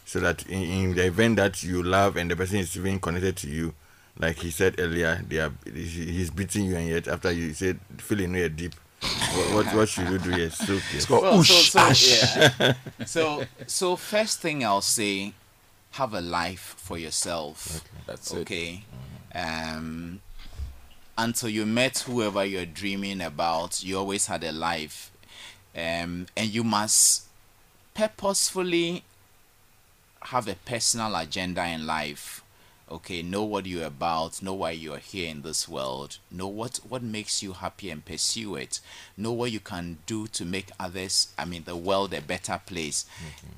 so 0.04 0.20
that 0.20 0.44
in, 0.48 0.62
in 0.62 0.94
the 0.94 1.06
event 1.06 1.36
that 1.36 1.62
you 1.62 1.82
love 1.82 2.16
and 2.16 2.30
the 2.30 2.36
person 2.36 2.58
is 2.58 2.76
even 2.76 2.98
connected 2.98 3.36
to 3.36 3.48
you 3.48 3.72
like 4.18 4.38
he 4.38 4.50
said 4.50 4.74
earlier 4.78 5.22
they 5.28 5.38
are 5.38 5.52
he's 5.72 6.30
beating 6.30 6.64
you 6.64 6.76
and 6.76 6.88
yet 6.88 7.06
after 7.08 7.30
you 7.30 7.52
said 7.52 7.78
feeling 7.98 8.32
no 8.32 8.48
deep 8.48 8.74
what, 9.34 9.52
what 9.66 9.74
what 9.74 9.88
should 9.88 10.08
you 10.08 10.18
do 10.18 10.30
yes 10.30 10.56
so 10.58 10.72
yes. 10.92 11.08
Well, 11.10 11.44
so, 11.44 11.92
so, 11.92 12.54
yeah. 12.58 12.72
so, 13.06 13.44
so 13.66 13.94
first 13.96 14.40
thing 14.40 14.64
I'll 14.64 14.80
say, 14.80 15.34
have 15.96 16.14
a 16.14 16.20
life 16.20 16.74
for 16.78 16.98
yourself. 16.98 17.82
That's 18.06 18.32
it. 18.32 18.38
okay. 18.40 18.84
Um, 19.34 20.20
until 21.18 21.48
you 21.48 21.66
met 21.66 21.98
whoever 22.00 22.44
you're 22.44 22.66
dreaming 22.66 23.20
about, 23.20 23.82
you 23.82 23.98
always 23.98 24.26
had 24.26 24.44
a 24.44 24.52
life, 24.52 25.10
um, 25.74 26.26
and 26.36 26.48
you 26.48 26.64
must 26.64 27.24
purposefully 27.94 29.04
have 30.20 30.48
a 30.48 30.54
personal 30.54 31.14
agenda 31.16 31.66
in 31.66 31.86
life 31.86 32.42
okay 32.90 33.20
know 33.22 33.42
what 33.42 33.66
you're 33.66 33.84
about 33.86 34.40
know 34.42 34.54
why 34.54 34.70
you're 34.70 34.98
here 34.98 35.28
in 35.28 35.42
this 35.42 35.68
world 35.68 36.18
know 36.30 36.46
what 36.46 36.76
what 36.88 37.02
makes 37.02 37.42
you 37.42 37.52
happy 37.52 37.90
and 37.90 38.04
pursue 38.04 38.54
it 38.54 38.80
know 39.16 39.32
what 39.32 39.50
you 39.50 39.58
can 39.58 39.98
do 40.06 40.26
to 40.28 40.44
make 40.44 40.68
others 40.78 41.28
i 41.36 41.44
mean 41.44 41.64
the 41.64 41.74
world 41.76 42.14
a 42.14 42.20
better 42.20 42.60
place. 42.64 43.04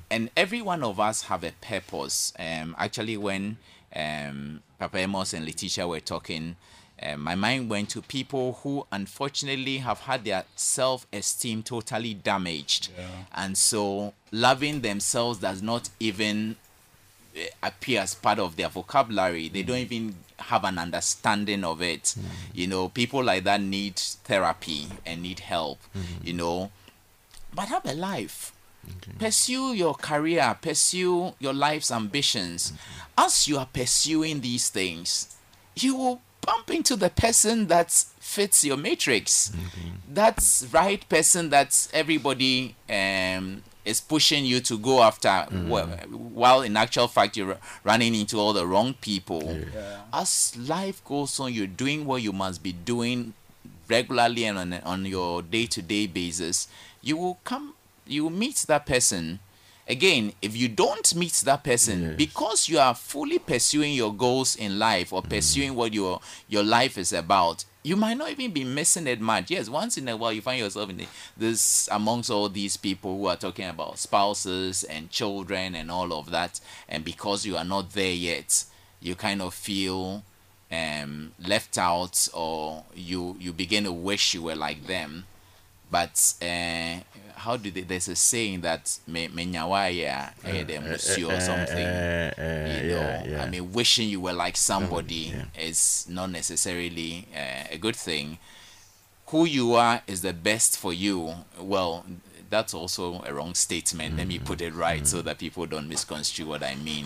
And 0.09 0.29
every 0.35 0.61
one 0.61 0.83
of 0.83 0.99
us 0.99 1.23
have 1.23 1.43
a 1.43 1.51
purpose. 1.61 2.33
Um 2.39 2.75
actually 2.77 3.17
when 3.17 3.57
um 3.95 4.61
papa 4.79 4.97
amos 4.97 5.33
and 5.33 5.45
letitia 5.45 5.87
were 5.87 5.99
talking 5.99 6.55
uh, 7.01 7.15
my 7.15 7.33
mind 7.35 7.69
went 7.69 7.89
to 7.89 8.01
people 8.01 8.59
who 8.63 8.85
unfortunately 8.91 9.77
have 9.77 9.99
had 9.99 10.25
their 10.25 10.43
self-esteem 10.55 11.63
totally 11.63 12.13
damaged. 12.13 12.89
And 13.33 13.57
so 13.57 14.13
loving 14.31 14.81
themselves 14.81 15.39
does 15.39 15.61
not 15.61 15.89
even 15.99 16.57
appear 17.63 18.01
as 18.01 18.15
part 18.15 18.39
of 18.39 18.55
their 18.55 18.69
vocabulary 18.69 19.49
they 19.49 19.63
don't 19.63 19.77
even 19.77 20.15
have 20.37 20.63
an 20.63 20.77
understanding 20.77 21.63
of 21.63 21.81
it. 21.81 22.03
Mm. 22.03 22.23
You 22.53 22.67
know 22.67 22.89
people 22.89 23.23
like 23.23 23.43
that 23.43 23.61
need 23.61 23.97
therapy 23.97 24.87
and 25.05 25.21
need 25.21 25.39
help 25.39 25.79
mm-hmm. 25.95 26.27
you 26.27 26.33
know. 26.33 26.71
But 27.53 27.67
have 27.69 27.85
a 27.85 27.93
life. 27.93 28.53
Pursue 29.19 29.73
your 29.73 29.93
career 29.93 30.57
pursue 30.61 31.33
your 31.39 31.53
life's 31.53 31.91
ambitions. 31.91 32.71
Mm-hmm. 32.71 33.25
As 33.25 33.47
you 33.47 33.57
are 33.57 33.67
pursuing 33.67 34.41
these 34.41 34.69
things 34.69 35.35
you 35.75 35.95
will 35.95 36.21
bump 36.41 36.71
into 36.71 36.95
the 36.95 37.09
person 37.09 37.67
that 37.67 37.91
fits 38.19 38.63
your 38.63 38.77
matrix. 38.77 39.49
Mm-hmm. 39.49 40.13
That's 40.13 40.65
right 40.71 41.07
person 41.09 41.49
that 41.49 41.87
everybody 41.93 42.75
um 42.89 43.63
is 43.89 43.99
pushing 44.01 44.45
you 44.45 44.59
to 44.61 44.77
go 44.77 45.01
after 45.01 45.27
mm. 45.27 45.67
wh- 45.67 46.35
while 46.35 46.61
in 46.61 46.77
actual 46.77 47.07
fact 47.07 47.35
you're 47.35 47.57
running 47.83 48.15
into 48.15 48.37
all 48.37 48.53
the 48.53 48.65
wrong 48.65 48.93
people. 49.01 49.41
As 50.13 50.55
life 50.57 51.03
goes 51.03 51.39
on 51.39 51.53
you're 51.53 51.67
doing 51.67 52.05
what 52.05 52.21
you 52.21 52.31
must 52.31 52.61
be 52.63 52.71
doing 52.71 53.33
regularly 53.89 54.45
and 54.45 54.57
on, 54.57 54.73
on 54.85 55.05
your 55.05 55.41
day-to-day 55.41 56.07
basis 56.07 56.67
you 57.01 57.17
will 57.17 57.39
come 57.43 57.73
you 58.05 58.23
will 58.23 58.29
meet 58.29 58.57
that 58.67 58.85
person 58.85 59.39
again 59.89 60.31
if 60.41 60.55
you 60.55 60.67
don't 60.69 61.15
meet 61.15 61.33
that 61.45 61.63
person 61.63 62.01
Yes. 62.01 62.15
because 62.15 62.69
you 62.69 62.77
are 62.79 62.93
fully 62.95 63.39
pursuing 63.39 63.93
your 63.93 64.13
goals 64.13 64.55
in 64.55 64.77
life 64.79 65.11
or 65.11 65.21
pursuing 65.21 65.75
what 65.75 65.93
your 65.93 66.21
your 66.47 66.63
life 66.63 66.97
is 66.97 67.11
about 67.11 67.65
you 67.81 67.95
might 67.95 68.17
not 68.17 68.29
even 68.29 68.51
be 68.51 68.63
missing 68.63 69.07
it 69.07 69.19
much 69.19 69.49
yes 69.49 69.67
once 69.67 69.97
in 69.97 70.07
a 70.07 70.15
while 70.15 70.31
you 70.31 70.41
find 70.41 70.59
yourself 70.59 70.89
in 70.89 70.97
the, 70.97 71.07
this 71.35 71.89
amongst 71.91 72.29
all 72.29 72.47
these 72.49 72.77
people 72.77 73.17
who 73.17 73.25
are 73.25 73.35
talking 73.37 73.67
about 73.67 73.97
spouses 73.97 74.83
and 74.83 75.09
children 75.09 75.73
and 75.75 75.89
all 75.89 76.13
of 76.13 76.29
that 76.29 76.59
and 76.87 77.03
because 77.03 77.45
you 77.45 77.57
are 77.57 77.65
not 77.65 77.91
there 77.93 78.13
yet 78.13 78.63
you 79.01 79.15
kind 79.15 79.41
of 79.41 79.53
feel 79.53 80.23
um, 80.71 81.31
left 81.39 81.79
out 81.79 82.27
or 82.33 82.83
you 82.93 83.35
you 83.39 83.51
begin 83.51 83.85
to 83.85 83.91
wish 83.91 84.35
you 84.35 84.43
were 84.43 84.55
like 84.55 84.85
them 84.85 85.25
but 85.89 86.33
uh, 86.43 86.97
how 87.39 87.55
do 87.55 87.71
they 87.71 87.81
there's 87.81 88.07
a 88.09 88.15
saying 88.15 88.61
that 88.61 88.99
me 89.07 89.27
menyawaya 89.29 90.31
uh, 90.43 90.63
the 90.63 90.75
or 91.25 91.39
something. 91.39 91.85
Uh, 91.85 92.33
uh, 92.37 92.83
you 92.83 92.89
know 92.89 92.99
yeah, 92.99 93.23
yeah. 93.25 93.43
i 93.43 93.49
mean 93.49 93.71
wishing 93.71 94.09
you 94.09 94.19
were 94.19 94.33
like 94.33 94.57
somebody 94.57 95.33
yeah. 95.33 95.45
is 95.57 96.05
not 96.09 96.29
necessarily 96.29 97.27
uh, 97.35 97.63
a 97.71 97.77
good 97.77 97.95
thing. 97.95 98.37
Who 99.27 99.45
you 99.45 99.75
are 99.75 100.01
is 100.07 100.21
the 100.21 100.33
best 100.33 100.77
for 100.77 100.91
you. 100.91 101.33
Well 101.59 102.05
that's 102.49 102.73
also 102.73 103.23
a 103.25 103.33
wrong 103.33 103.53
statement. 103.53 104.17
Let 104.17 104.27
me 104.27 104.39
put 104.39 104.59
it 104.59 104.73
right 104.73 105.05
so 105.07 105.21
that 105.21 105.37
people 105.37 105.65
don't 105.67 105.87
misconstrue 105.87 106.47
what 106.47 106.63
i 106.63 106.75
mean. 106.75 107.05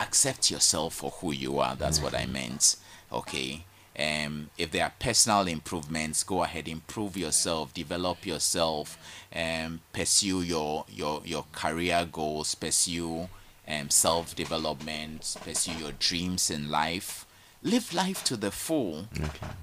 Accept 0.00 0.50
yourself 0.50 0.94
for 0.94 1.10
who 1.10 1.32
you 1.32 1.58
are. 1.58 1.76
That's 1.76 2.00
what 2.02 2.14
i 2.14 2.26
meant. 2.26 2.76
Okay 3.12 3.64
um, 3.98 4.48
if 4.56 4.70
there 4.70 4.84
are 4.84 4.92
personal 4.98 5.46
improvements 5.46 6.24
go 6.24 6.42
ahead 6.42 6.66
improve 6.68 7.16
yourself 7.16 7.74
develop 7.74 8.24
yourself 8.26 8.98
um, 9.34 9.80
pursue 9.92 10.42
your 10.42 10.84
your 10.88 11.20
your 11.24 11.44
career 11.52 12.08
goals 12.10 12.54
pursue 12.54 13.28
um, 13.68 13.90
self 13.90 14.34
development 14.34 15.36
pursue 15.44 15.72
your 15.72 15.92
dreams 15.92 16.50
in 16.50 16.70
life 16.70 17.26
live 17.62 17.92
life 17.94 18.24
to 18.24 18.36
the 18.36 18.50
full 18.50 19.06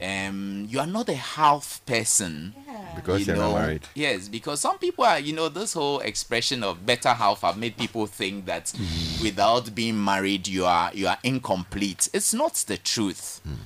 um, 0.02 0.66
you 0.70 0.80
are 0.80 0.88
not 0.88 1.10
a 1.10 1.16
half 1.16 1.82
person 1.86 2.54
because 2.96 3.22
you 3.22 3.34
you're 3.34 3.36
know, 3.44 3.52
not 3.52 3.62
married 3.62 3.88
Yes, 3.94 4.28
because 4.30 4.62
some 4.62 4.78
people 4.78 5.04
are, 5.04 5.20
you 5.20 5.34
know, 5.34 5.50
this 5.50 5.74
whole 5.74 6.00
expression 6.00 6.64
of 6.64 6.86
better 6.86 7.10
half 7.10 7.42
have 7.42 7.58
made 7.58 7.76
people 7.78 8.06
think 8.08 8.46
that 8.46 8.66
Mm. 8.68 9.22
without 9.22 9.74
being 9.76 10.02
married 10.04 10.48
you 10.48 10.66
are 10.66 10.92
you 10.94 11.08
are 11.08 11.18
incomplete. 11.24 12.08
It's 12.14 12.34
not 12.34 12.54
the 12.68 12.78
truth. 12.78 13.42
Mm. 13.48 13.58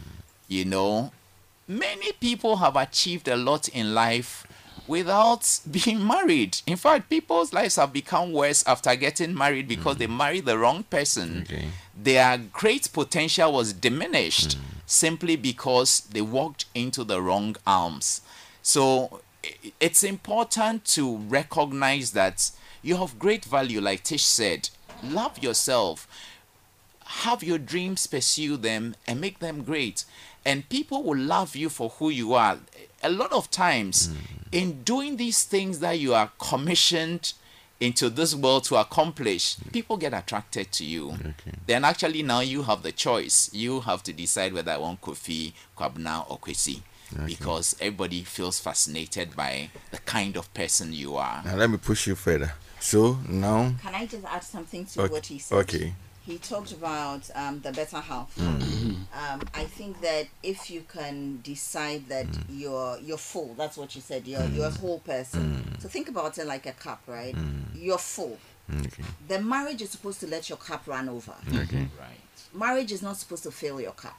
You 0.48 0.66
know, 0.66 1.12
many 1.68 2.12
people 2.14 2.58
have 2.58 2.76
achieved 2.76 3.28
a 3.28 3.36
lot 3.36 3.68
in 3.70 3.94
life 3.94 4.46
without 4.88 5.60
being 5.72 6.06
married. 6.06 6.62
In 6.68 6.78
fact, 6.78 7.10
people's 7.10 7.54
lives 7.54 7.78
have 7.78 7.94
become 7.94 8.32
worse 8.32 8.66
after 8.68 8.96
getting 8.96 9.34
married 9.34 9.68
because 9.68 9.98
they 9.98 10.08
mm. 10.08 10.18
married 10.18 10.46
the 10.46 10.58
wrong 10.58 10.84
person. 10.84 11.42
Okay. 11.44 11.68
Their 12.02 12.38
great 12.38 12.92
potential 12.92 13.54
was 13.54 13.74
diminished 13.74 14.58
mm. 14.58 14.62
simply 14.86 15.36
because 15.36 16.02
they 16.02 16.22
walked 16.22 16.66
into 16.76 17.04
the 17.04 17.22
wrong 17.22 17.56
arms. 17.66 18.22
So 18.62 19.22
it's 19.80 20.04
important 20.04 20.86
to 20.86 21.18
recognize 21.18 22.12
that 22.12 22.52
you 22.82 22.98
have 22.98 23.20
great 23.20 23.46
value, 23.46 23.80
like 23.80 24.04
Tish 24.04 24.26
said. 24.26 24.70
Love 25.02 25.42
yourself 25.42 26.08
have 27.22 27.44
your 27.44 27.58
dreams, 27.58 28.08
pursue 28.08 28.58
them, 28.58 28.96
and 29.08 29.22
make 29.22 29.40
them 29.40 29.64
great. 29.64 30.06
And 30.46 30.68
people 30.70 31.04
will 31.04 31.18
love 31.18 31.56
you 31.56 31.70
for 31.70 31.90
who 31.90 32.10
you 32.10 32.34
are. 32.34 32.58
A 33.02 33.10
lot 33.10 33.32
of 33.32 33.50
times, 33.50 34.08
hmm. 34.08 34.16
in 34.52 34.84
doing 34.84 35.18
these 35.18 35.44
things 35.44 35.80
that 35.80 36.00
you 36.00 36.14
are 36.14 36.32
commissioned 36.40 37.34
into 37.80 38.10
this 38.10 38.34
world 38.36 38.64
to 38.66 38.76
accomplish, 38.76 39.56
hmm. 39.58 39.70
people 39.70 39.98
get 39.98 40.14
attracted 40.14 40.72
to 40.74 40.86
you. 40.86 41.18
Then, 41.68 41.84
actually, 41.86 42.24
now 42.24 42.42
you 42.42 42.64
have 42.64 42.84
the 42.84 42.92
choice. 42.92 43.50
You 43.54 43.82
have 43.82 44.04
to 44.04 44.14
decide 44.14 44.54
whether 44.54 44.72
I 44.72 44.78
want 44.78 45.02
Kofi, 45.02 45.54
Kwabna, 45.78 46.30
or 46.30 46.38
Kwesi. 46.40 46.82
Because 47.26 47.76
everybody 47.80 48.24
feels 48.24 48.60
fascinated 48.60 49.36
by 49.36 49.70
the 49.92 50.00
kind 50.00 50.36
of 50.36 50.52
person 50.56 50.94
you 50.94 51.16
are. 51.16 51.44
now 51.46 51.56
let 51.56 51.70
me 51.70 51.78
push 51.78 52.08
you 52.08 52.16
further 52.16 52.54
so 52.80 53.20
now 53.30 53.72
Can 53.84 53.94
I 53.94 54.08
just 54.08 54.26
add 54.26 54.44
something 54.44 54.84
to 54.86 55.02
Okay, 55.04 55.14
what 55.14 55.26
he 55.28 55.38
said? 55.38 55.58
okay. 55.60 55.94
He 56.26 56.38
talked 56.38 56.72
about 56.72 57.30
um, 57.36 57.60
the 57.62 57.72
better 57.74 57.98
half. 58.00 58.34
Mm. 58.38 58.96
Um, 59.14 59.42
I 59.54 59.66
think 59.66 60.00
that 60.02 60.28
if 60.42 60.70
you 60.70 60.82
can 60.92 61.42
decide 61.44 62.08
that 62.08 62.28
Mm. 62.28 62.44
you're 62.50 62.98
you're 63.00 63.18
full, 63.18 63.54
that's 63.56 63.78
what 63.78 63.94
you 63.96 64.02
said. 64.02 64.26
You're 64.26 64.46
you're 64.46 64.68
a 64.68 64.72
whole 64.72 65.00
person. 65.00 65.76
So 65.80 65.90
think 65.90 66.08
about 66.10 66.38
it 66.38 66.48
like 66.48 66.66
a 66.66 66.72
cup, 66.72 67.02
right? 67.08 67.36
Mm. 67.36 67.64
You're 67.76 67.98
full. 67.98 68.38
Okay. 68.74 69.04
The 69.28 69.42
marriage 69.42 69.82
is 69.82 69.90
supposed 69.92 70.22
to 70.22 70.28
let 70.28 70.48
your 70.48 70.58
cup 70.58 70.88
run 70.88 71.10
over. 71.10 71.34
Okay. 71.50 71.88
Right. 72.00 72.20
Marriage 72.54 72.92
is 72.94 73.02
not 73.02 73.18
supposed 73.18 73.44
to 73.44 73.52
fill 73.52 73.82
your 73.82 73.92
cup. 73.92 74.18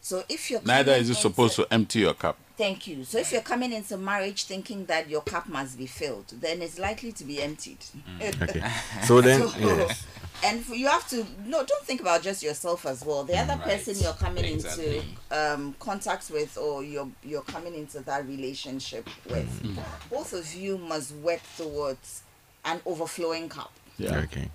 So 0.00 0.24
if 0.28 0.50
you're 0.50 0.60
Neither 0.64 0.92
is 0.92 1.08
it 1.08 1.12
into- 1.12 1.20
supposed 1.22 1.54
to 1.56 1.66
empty 1.70 2.00
your 2.00 2.14
cup. 2.14 2.36
Thank 2.56 2.88
you. 2.88 3.04
So 3.04 3.18
if 3.18 3.30
you're 3.30 3.42
coming 3.42 3.72
into 3.72 3.96
marriage 3.96 4.44
thinking 4.44 4.86
that 4.86 5.08
your 5.08 5.20
cup 5.20 5.48
must 5.48 5.78
be 5.78 5.86
filled, 5.86 6.26
then 6.40 6.60
it's 6.62 6.76
likely 6.78 7.12
to 7.12 7.24
be 7.24 7.40
emptied. 7.40 7.78
Okay. 8.20 8.64
So 9.04 9.20
then, 9.20 9.48
So- 9.48 9.58
yes. 9.58 10.04
And 10.44 10.60
f- 10.60 10.70
you 10.76 10.86
have 10.86 11.08
to 11.08 11.26
no 11.46 11.64
don't 11.64 11.84
think 11.84 12.00
about 12.00 12.22
just 12.22 12.42
yourself 12.42 12.86
as 12.86 13.04
well 13.04 13.24
the 13.24 13.36
other 13.36 13.54
Right. 13.56 13.64
person 13.76 13.96
you're 14.02 14.12
coming 14.14 14.44
Exactly. 14.44 14.98
into 14.98 15.04
um 15.30 15.74
contact 15.80 16.30
with 16.30 16.56
or 16.56 16.82
you're 16.84 17.08
you're 17.24 17.42
coming 17.42 17.74
into 17.74 18.00
that 18.00 18.26
relationship 18.26 19.08
with 19.28 19.76
both 20.10 20.32
of 20.32 20.54
you 20.54 20.78
must 20.78 21.12
work 21.16 21.40
towards 21.56 22.22
an 22.64 22.80
overflowing 22.86 23.48
cup 23.48 23.72
Yeah. 23.98 24.18
Okay. 24.18 24.48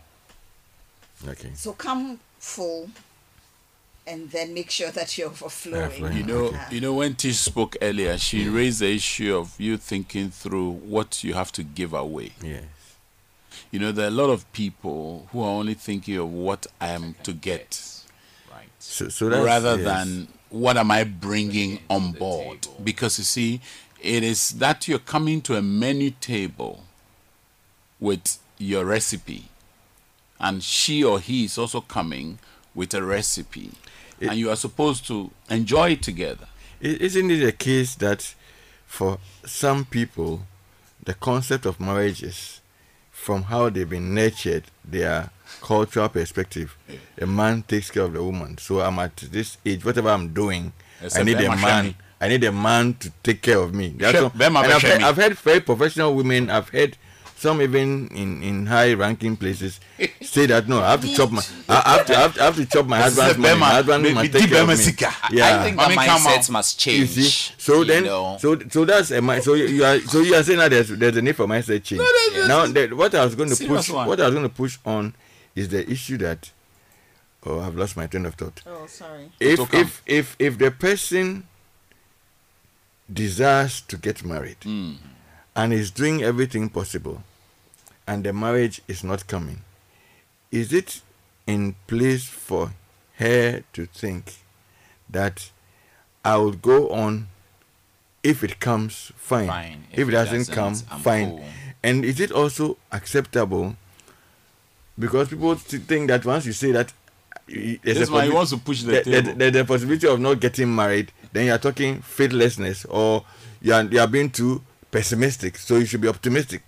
Okay. 1.27 1.51
so 1.55 1.73
come 1.73 2.19
full 2.39 2.89
and 4.05 4.29
then 4.31 4.53
make 4.53 4.69
sure 4.69 4.91
that 4.91 5.17
you're 5.17 5.29
overflowing 5.29 5.81
Overflowing. 5.83 6.17
You 6.17 6.23
know, 6.23 6.43
Okay. 6.47 6.65
you 6.71 6.81
know 6.81 6.93
when 6.93 7.15
Tish 7.15 7.37
spoke 7.39 7.77
earlier, 7.81 8.17
she 8.17 8.49
raised 8.49 8.79
the 8.81 8.93
issue 8.93 9.33
of 9.33 9.53
you 9.57 9.77
thinking 9.77 10.29
through 10.29 10.71
what 10.71 11.23
you 11.23 11.33
have 11.35 11.53
to 11.53 11.63
give 11.63 11.93
away. 11.93 12.33
Yes. 12.41 12.63
You 13.73 13.79
know, 13.79 13.91
there 13.91 14.05
are 14.05 14.09
a 14.09 14.11
lot 14.11 14.29
of 14.29 14.49
people 14.53 15.27
who 15.31 15.41
are 15.41 15.49
only 15.49 15.73
thinking 15.73 16.17
of 16.17 16.31
what 16.31 16.67
I 16.79 16.89
am 16.89 17.15
to 17.23 17.33
get 17.33 18.03
Right. 18.51 18.69
So, 18.77 19.09
so 19.09 19.29
that's 19.29 19.43
rather 19.43 19.77
yes. 19.77 19.83
than 19.83 20.27
what 20.49 20.77
am 20.77 20.91
I 20.91 21.03
bringing 21.05 21.79
on 21.89 22.11
board. 22.11 22.61
table. 22.61 22.81
Because 22.83 23.17
you 23.17 23.23
see, 23.23 23.61
it 23.99 24.23
is 24.23 24.51
that 24.51 24.87
you're 24.87 24.99
coming 24.99 25.41
to 25.41 25.55
a 25.55 25.61
menu 25.63 26.11
table 26.11 26.83
with 27.99 28.37
your 28.59 28.85
recipe, 28.85 29.45
and 30.39 30.61
she 30.61 31.03
or 31.03 31.19
he 31.19 31.45
is 31.45 31.57
also 31.57 31.81
coming 31.81 32.37
with 32.75 32.93
a 32.93 33.01
recipe, 33.01 33.71
and 34.21 34.35
you 34.35 34.51
are 34.51 34.55
supposed 34.55 35.07
to 35.07 35.31
enjoy 35.49 35.93
it 35.93 36.03
together. 36.03 36.45
Isn't 36.79 37.31
it 37.31 37.43
a 37.43 37.51
case 37.51 37.95
that 37.95 38.35
for 38.85 39.17
some 39.47 39.85
people, 39.85 40.41
the 41.03 41.15
concept 41.15 41.65
of 41.65 41.79
marriage 41.79 42.21
is 42.21 42.61
from 43.23 43.43
how 43.43 43.69
they've 43.69 43.89
been 43.89 44.13
nurtured, 44.13 44.65
their 44.83 45.29
cultural 45.61 46.09
perspective. 46.09 46.77
A 47.19 47.25
man 47.25 47.63
takes 47.63 47.89
care 47.89 48.03
of 48.03 48.13
the 48.13 48.23
woman. 48.23 48.57
So 48.57 48.81
I'm 48.81 48.99
at 48.99 49.15
this 49.15 49.57
age, 49.65 49.85
whatever 49.85 50.09
I'm 50.09 50.33
doing, 50.33 50.73
I 51.15 51.23
need 51.23 51.39
a 51.39 51.55
man. 51.55 51.95
I 52.19 52.27
need 52.29 52.43
a 52.43 52.51
man 52.51 52.93
to 52.95 53.11
take 53.21 53.41
care 53.41 53.59
of 53.59 53.73
me. 53.73 53.89
That's 53.97 54.17
all. 54.17 54.31
And 54.33 54.57
I've, 54.57 54.81
heard. 54.81 55.01
I've 55.01 55.17
heard 55.17 55.37
very 55.39 55.59
professional 55.59 56.15
women. 56.15 56.49
I've 56.49 56.69
heard 56.69 56.97
some 57.43 57.61
even 57.61 58.07
in, 58.21 58.41
in 58.49 58.65
high 58.65 58.93
ranking 58.93 59.35
places 59.37 59.79
say 60.21 60.45
that 60.47 60.67
no, 60.71 60.79
I 60.81 60.91
have 60.91 61.01
to 61.01 61.11
chop 61.17 61.29
my 61.31 61.41
I 61.69 61.97
have 61.97 62.05
to 62.07 62.15
I 62.17 62.21
have 62.21 62.33
to, 62.35 62.41
I 62.41 62.45
have 62.49 62.55
to 62.61 62.65
chop 62.65 62.85
my 62.87 62.97
This 63.03 63.13
is 63.13 63.19
husband's 63.19 63.37
money. 63.39 63.53
Bema- 63.53 63.59
My 63.59 63.71
husband 63.77 64.03
must 64.15 64.31
take 64.33 64.49
care 64.49 64.61
of 64.63 64.67
me. 64.69 65.37
Yeah. 65.37 65.59
I 65.59 65.63
think 65.63 65.77
that 65.77 65.83
Mommy, 65.89 65.95
come 65.95 66.21
mindset 66.21 66.37
out. 66.39 66.49
must 66.57 66.85
You 66.87 66.91
change. 67.05 67.09
see, 67.09 67.53
so 67.57 67.83
then, 67.83 68.03
know. 68.05 68.37
so 68.39 68.47
so 68.75 68.85
that's 68.85 69.11
a 69.11 69.21
mi- 69.21 69.41
so 69.41 69.53
you 69.55 69.83
are 69.83 69.99
so 70.13 70.21
you 70.21 70.33
are 70.35 70.43
saying 70.43 70.59
that 70.59 70.71
there's 70.71 70.89
there's 70.89 71.17
a 71.17 71.21
need 71.21 71.35
for 71.35 71.45
mindset 71.47 71.83
change. 71.83 72.01
now, 72.47 72.65
that, 72.67 72.93
what 73.01 73.13
I 73.13 73.23
was 73.25 73.35
going 73.35 73.49
to 73.49 73.55
Serious 73.55 73.87
push, 73.87 73.93
one. 73.93 74.07
what 74.07 74.19
I 74.21 74.25
was 74.25 74.33
going 74.33 74.49
to 74.49 74.55
push 74.63 74.77
on, 74.85 75.13
is 75.55 75.67
the 75.69 75.81
issue 75.95 76.17
that, 76.25 76.51
oh, 77.45 77.59
I've 77.59 77.75
lost 77.75 77.95
my 77.97 78.07
train 78.07 78.25
of 78.25 78.35
thought. 78.35 78.61
oh 78.65 78.87
sorry 78.87 79.31
If 79.39 79.59
will 79.59 79.67
if 79.83 80.01
if 80.05 80.35
if 80.39 80.57
the 80.57 80.71
person 80.71 81.45
desires 83.11 83.81
to 83.89 83.97
get 83.97 84.23
married 84.23 84.59
Mm. 84.61 84.97
and 85.55 85.73
is 85.73 85.91
doing 85.91 86.23
everything 86.23 86.69
possible, 86.69 87.21
and 88.07 88.23
the 88.23 88.33
marriage 88.33 88.81
is 88.87 89.03
not 89.03 89.27
coming, 89.27 89.61
is 90.51 90.73
it 90.73 91.01
in 91.47 91.75
place 91.87 92.25
for 92.25 92.71
her 93.17 93.63
to 93.73 93.85
think 93.85 94.35
that 95.09 95.51
I 96.25 96.37
will 96.37 96.53
go 96.53 96.89
on 96.89 97.27
if 98.23 98.43
it 98.43 98.59
comes 98.59 99.11
fine, 99.17 99.47
Fine. 99.47 99.83
if, 99.91 100.07
it 100.07 100.11
doesn't, 100.11 100.49
come 100.51 100.73
I'm 100.89 100.99
fine. 101.01 101.29
cool. 101.31 101.45
and 101.83 102.05
is 102.05 102.19
it 102.21 102.31
also 102.31 102.77
acceptable? 102.91 103.75
Because 104.97 105.29
people 105.29 105.55
think 105.55 106.07
that 106.07 106.25
once 106.25 106.45
you 106.45 106.53
say 106.53 106.71
that 106.71 106.93
y- 107.49 107.79
there's 107.83 107.97
This 107.99 108.09
a 108.09 108.11
one, 108.11 108.23
he 108.25 108.29
wants 108.29 108.51
to 108.51 108.57
push 108.57 108.83
the 108.83 108.91
there- 108.91 109.03
table. 109.21 109.33
there's 109.35 109.55
a 109.55 109.65
possibility 109.65 110.07
of 110.07 110.19
not 110.19 110.39
getting 110.39 110.73
married. 110.73 111.11
Then 111.33 111.47
you 111.47 111.51
are 111.51 111.57
talking 111.57 112.01
faithlessness 112.01 112.85
or 112.85 113.25
you 113.61 113.73
are, 113.73 113.83
you 113.83 113.99
are 113.99 114.07
being 114.07 114.29
too 114.29 114.61
pessimistic. 114.91 115.57
So 115.57 115.77
you 115.77 115.85
should 115.85 116.01
be 116.01 116.07
optimistic 116.07 116.61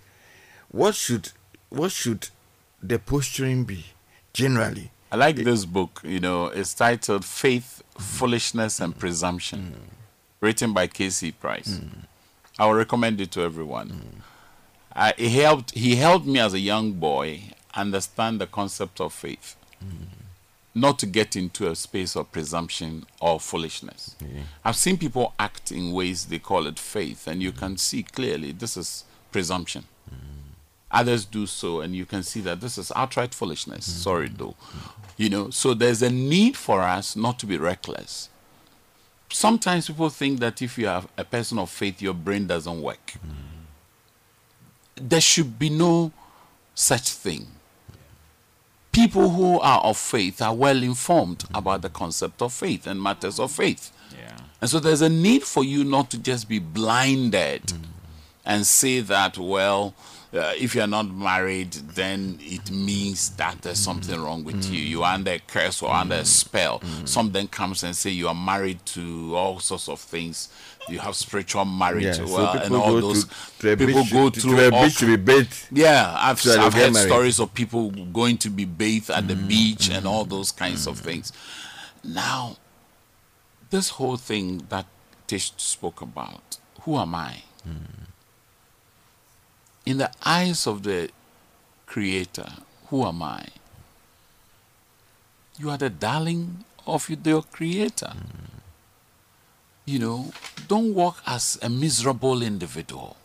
what 0.75 0.93
should 0.93 1.31
what 1.69 1.91
should 1.91 2.27
the 2.83 2.99
posturing 2.99 3.63
be 3.63 3.85
generally 4.33 4.91
I 5.11 5.17
like 5.17 5.37
this 5.37 5.63
book. 5.63 6.01
You 6.03 6.19
know, 6.19 6.47
it's 6.47 6.73
titled 6.73 7.23
"Faith, 7.23 7.81
Foolishness, 7.97 8.81
and 8.81 8.97
Presumption," 8.97 9.75
mm. 9.77 9.93
written 10.41 10.73
by 10.73 10.87
Casey 10.87 11.31
Price. 11.31 11.79
Mm. 11.79 11.99
I 12.59 12.65
will 12.65 12.73
recommend 12.73 13.21
it 13.21 13.31
to 13.31 13.41
everyone. 13.41 14.23
Uh, 14.93 15.13
he 15.17 15.29
helped. 15.29 15.71
He 15.71 15.95
helped 15.95 16.25
me 16.25 16.39
as 16.39 16.53
a 16.53 16.59
young 16.59 16.93
boy 16.93 17.43
understand 17.75 18.41
the 18.41 18.47
concept 18.47 18.99
of 18.99 19.13
faith, 19.13 19.55
not 20.73 20.99
to 20.99 21.05
get 21.05 21.37
into 21.37 21.69
a 21.69 21.75
space 21.75 22.17
of 22.17 22.29
presumption 22.33 23.05
or 23.21 23.39
foolishness. 23.39 24.17
I've 24.65 24.75
seen 24.75 24.97
people 24.97 25.33
act 25.39 25.71
in 25.71 25.93
ways 25.93 26.25
they 26.25 26.39
call 26.39 26.67
it 26.67 26.77
faith, 26.77 27.25
and 27.27 27.41
you 27.41 27.53
can 27.53 27.77
see 27.77 28.03
clearly 28.03 28.51
this 28.51 28.75
is 28.75 29.05
presumption. 29.31 29.85
Others 30.95 31.25
do 31.25 31.45
so, 31.45 31.81
and 31.81 31.93
you 31.93 32.05
can 32.05 32.23
see 32.23 32.39
that 32.41 32.61
this 32.61 32.77
is 32.77 32.89
outright 32.95 33.33
foolishness. 33.33 33.85
Sorry, 33.85 34.29
though. 34.29 34.55
You 35.17 35.29
know, 35.29 35.49
so 35.49 35.73
there's 35.73 36.01
a 36.01 36.09
need 36.09 36.55
for 36.55 36.81
us 36.81 37.17
not 37.17 37.37
to 37.39 37.45
be 37.45 37.57
reckless. 37.57 38.29
Sometimes 39.29 39.87
people 39.87 40.07
think 40.07 40.39
that 40.39 40.61
if 40.61 40.77
you 40.77 40.87
are 40.87 41.03
a 41.17 41.25
person 41.25 41.59
of 41.59 41.69
faith, 41.69 42.01
your 42.01 42.13
brain 42.13 42.47
doesn't 42.47 42.81
work. 42.81 43.15
There 44.95 45.19
should 45.19 45.59
be 45.59 45.69
no 45.69 46.13
such 46.73 47.09
thing. 47.09 47.47
People 48.93 49.31
who 49.31 49.59
are 49.59 49.81
of 49.81 49.97
faith 49.97 50.41
are 50.41 50.55
well 50.55 50.81
informed 50.81 51.43
about 51.53 51.81
the 51.81 51.89
concept 51.89 52.41
of 52.41 52.53
faith 52.53 52.87
and 52.87 53.03
matters 53.03 53.37
of 53.37 53.51
faith. 53.51 53.91
Yeah. 54.17 54.37
And 54.61 54.69
so 54.69 54.79
there's 54.79 55.01
a 55.01 55.09
need 55.09 55.43
for 55.43 55.65
you 55.65 55.83
not 55.83 56.09
to 56.11 56.17
just 56.17 56.47
be 56.47 56.59
blinded 56.59 57.73
and 58.45 58.65
say 58.65 59.01
that, 59.01 59.37
well, 59.37 59.93
uh, 60.35 60.53
if 60.57 60.75
you're 60.75 60.87
not 60.87 61.09
married, 61.09 61.71
then 61.71 62.37
it 62.41 62.69
means 62.71 63.29
that 63.31 63.61
there's 63.61 63.79
something 63.79 64.19
wrong 64.19 64.43
with 64.43 64.69
you. 64.69 64.79
You 64.79 65.03
are 65.03 65.13
under 65.13 65.31
a 65.31 65.39
curse 65.39 65.81
or 65.81 65.91
under 65.91 66.15
a 66.15 66.19
mm. 66.19 66.25
spell. 66.25 66.79
Mm. 66.79 67.07
Some 67.07 67.31
then 67.31 67.47
comes 67.47 67.83
and 67.83 67.95
say 67.95 68.09
you 68.09 68.27
are 68.27 68.35
married 68.35 68.85
to 68.87 69.35
all 69.35 69.59
sorts 69.59 69.87
of 69.87 69.99
things. 69.99 70.49
You 70.89 70.99
have 70.99 71.15
spiritual 71.15 71.65
marriage, 71.65 72.19
yeah 72.19 72.25
well, 72.25 72.53
so 72.53 72.59
and 72.59 72.61
people 72.63 72.81
all 72.81 72.91
go 72.91 73.01
those 73.01 73.25
to, 73.59 73.75
to 73.75 73.77
people 73.77 74.03
beach, 74.03 74.13
go 74.13 74.29
to, 74.29 74.39
through 74.39 74.55
to 74.57 74.67
a 74.67 74.71
beach 74.83 74.97
to 74.99 75.05
be 75.07 75.15
bathed 75.15 75.67
yeah, 75.71 76.15
I've, 76.15 76.39
So 76.39 76.61
I've 76.61 76.73
heard 76.75 76.93
married. 76.93 77.07
stories 77.07 77.39
of 77.39 77.53
people 77.55 77.89
going 77.89 78.37
to 78.39 78.49
be 78.49 78.65
bathed 78.65 79.09
at 79.09 79.27
the 79.27 79.33
mm, 79.33 79.47
beach 79.47 79.89
and 79.89 80.05
all 80.05 80.25
those 80.25 80.51
kinds 80.51 80.85
of 80.85 80.99
things. 80.99 81.33
Now, 82.03 82.57
this 83.71 83.89
whole 83.89 84.17
thing 84.17 84.65
that 84.69 84.85
Tish 85.25 85.53
spoke 85.57 86.01
about, 86.01 86.57
who 86.81 86.97
am 86.97 87.15
I? 87.15 87.41
In 89.85 89.99
the 89.99 90.11
eyes 90.25 90.65
of 90.65 90.83
the 90.83 91.11
Creator, 91.85 92.49
who 92.87 93.05
am 93.05 93.21
I? 93.21 93.45
You 95.59 95.69
are 95.69 95.77
the 95.77 95.91
darling 95.91 96.65
of 96.87 97.09
your 97.09 97.43
Creator. 97.43 98.13
Mm. 98.15 98.61
You 99.85 99.99
know, 99.99 100.31
don't 100.67 100.95
walk 100.95 101.21
as 101.27 101.59
a 101.61 101.69
miserable 101.69 102.41
individual 102.41 103.17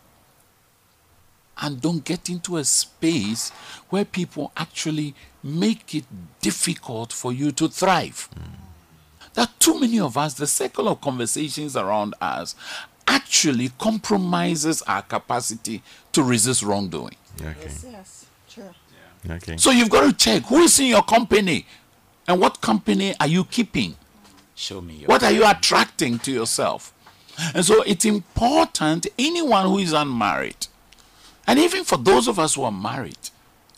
and 1.59 1.81
don't 1.81 2.05
get 2.05 2.29
into 2.29 2.57
a 2.57 2.63
space 2.63 3.49
where 3.89 4.05
people 4.05 4.51
actually 4.55 5.15
make 5.43 5.95
it 5.95 6.05
difficult 6.41 7.11
for 7.11 7.33
you 7.33 7.51
to 7.53 7.67
thrive. 7.67 8.29
Mm. 8.35 8.61
There 9.33 9.45
are 9.45 9.51
too 9.59 9.79
many 9.79 9.99
of 9.99 10.17
us, 10.17 10.35
the 10.35 10.47
circle 10.47 10.87
of 10.87 11.01
conversations 11.01 11.75
around 11.75 12.13
us 12.21 12.55
actually 13.07 13.69
compromises 13.79 14.81
our 14.83 15.01
capacity 15.01 15.81
to 16.11 16.23
resist 16.23 16.63
wrongdoing. 16.63 17.15
okay 17.39 17.55
yes 17.63 17.85
yes 17.89 18.25
sure 18.47 18.73
okay 19.29 19.57
So 19.57 19.71
you've 19.71 19.89
got 19.89 20.05
to 20.09 20.13
check 20.13 20.43
who 20.43 20.59
is 20.61 20.79
in 20.79 20.87
your 20.87 21.03
company 21.03 21.65
and 22.27 22.39
what 22.39 22.61
company 22.61 23.13
are 23.19 23.27
you 23.27 23.43
keeping? 23.45 23.95
Show 24.55 24.79
me 24.81 24.93
your. 24.95 25.07
What 25.07 25.23
are 25.23 25.31
you 25.31 25.45
attracting 25.47 26.19
to 26.19 26.31
yourself? 26.31 26.93
And 27.55 27.65
so 27.65 27.81
it's 27.83 28.05
important, 28.05 29.07
anyone 29.17 29.65
who 29.65 29.79
is 29.79 29.91
unmarried, 29.93 30.67
and 31.47 31.57
even 31.59 31.83
for 31.83 31.97
those 31.97 32.27
of 32.27 32.37
us 32.37 32.55
who 32.55 32.63
are 32.63 32.71
married, 32.71 33.17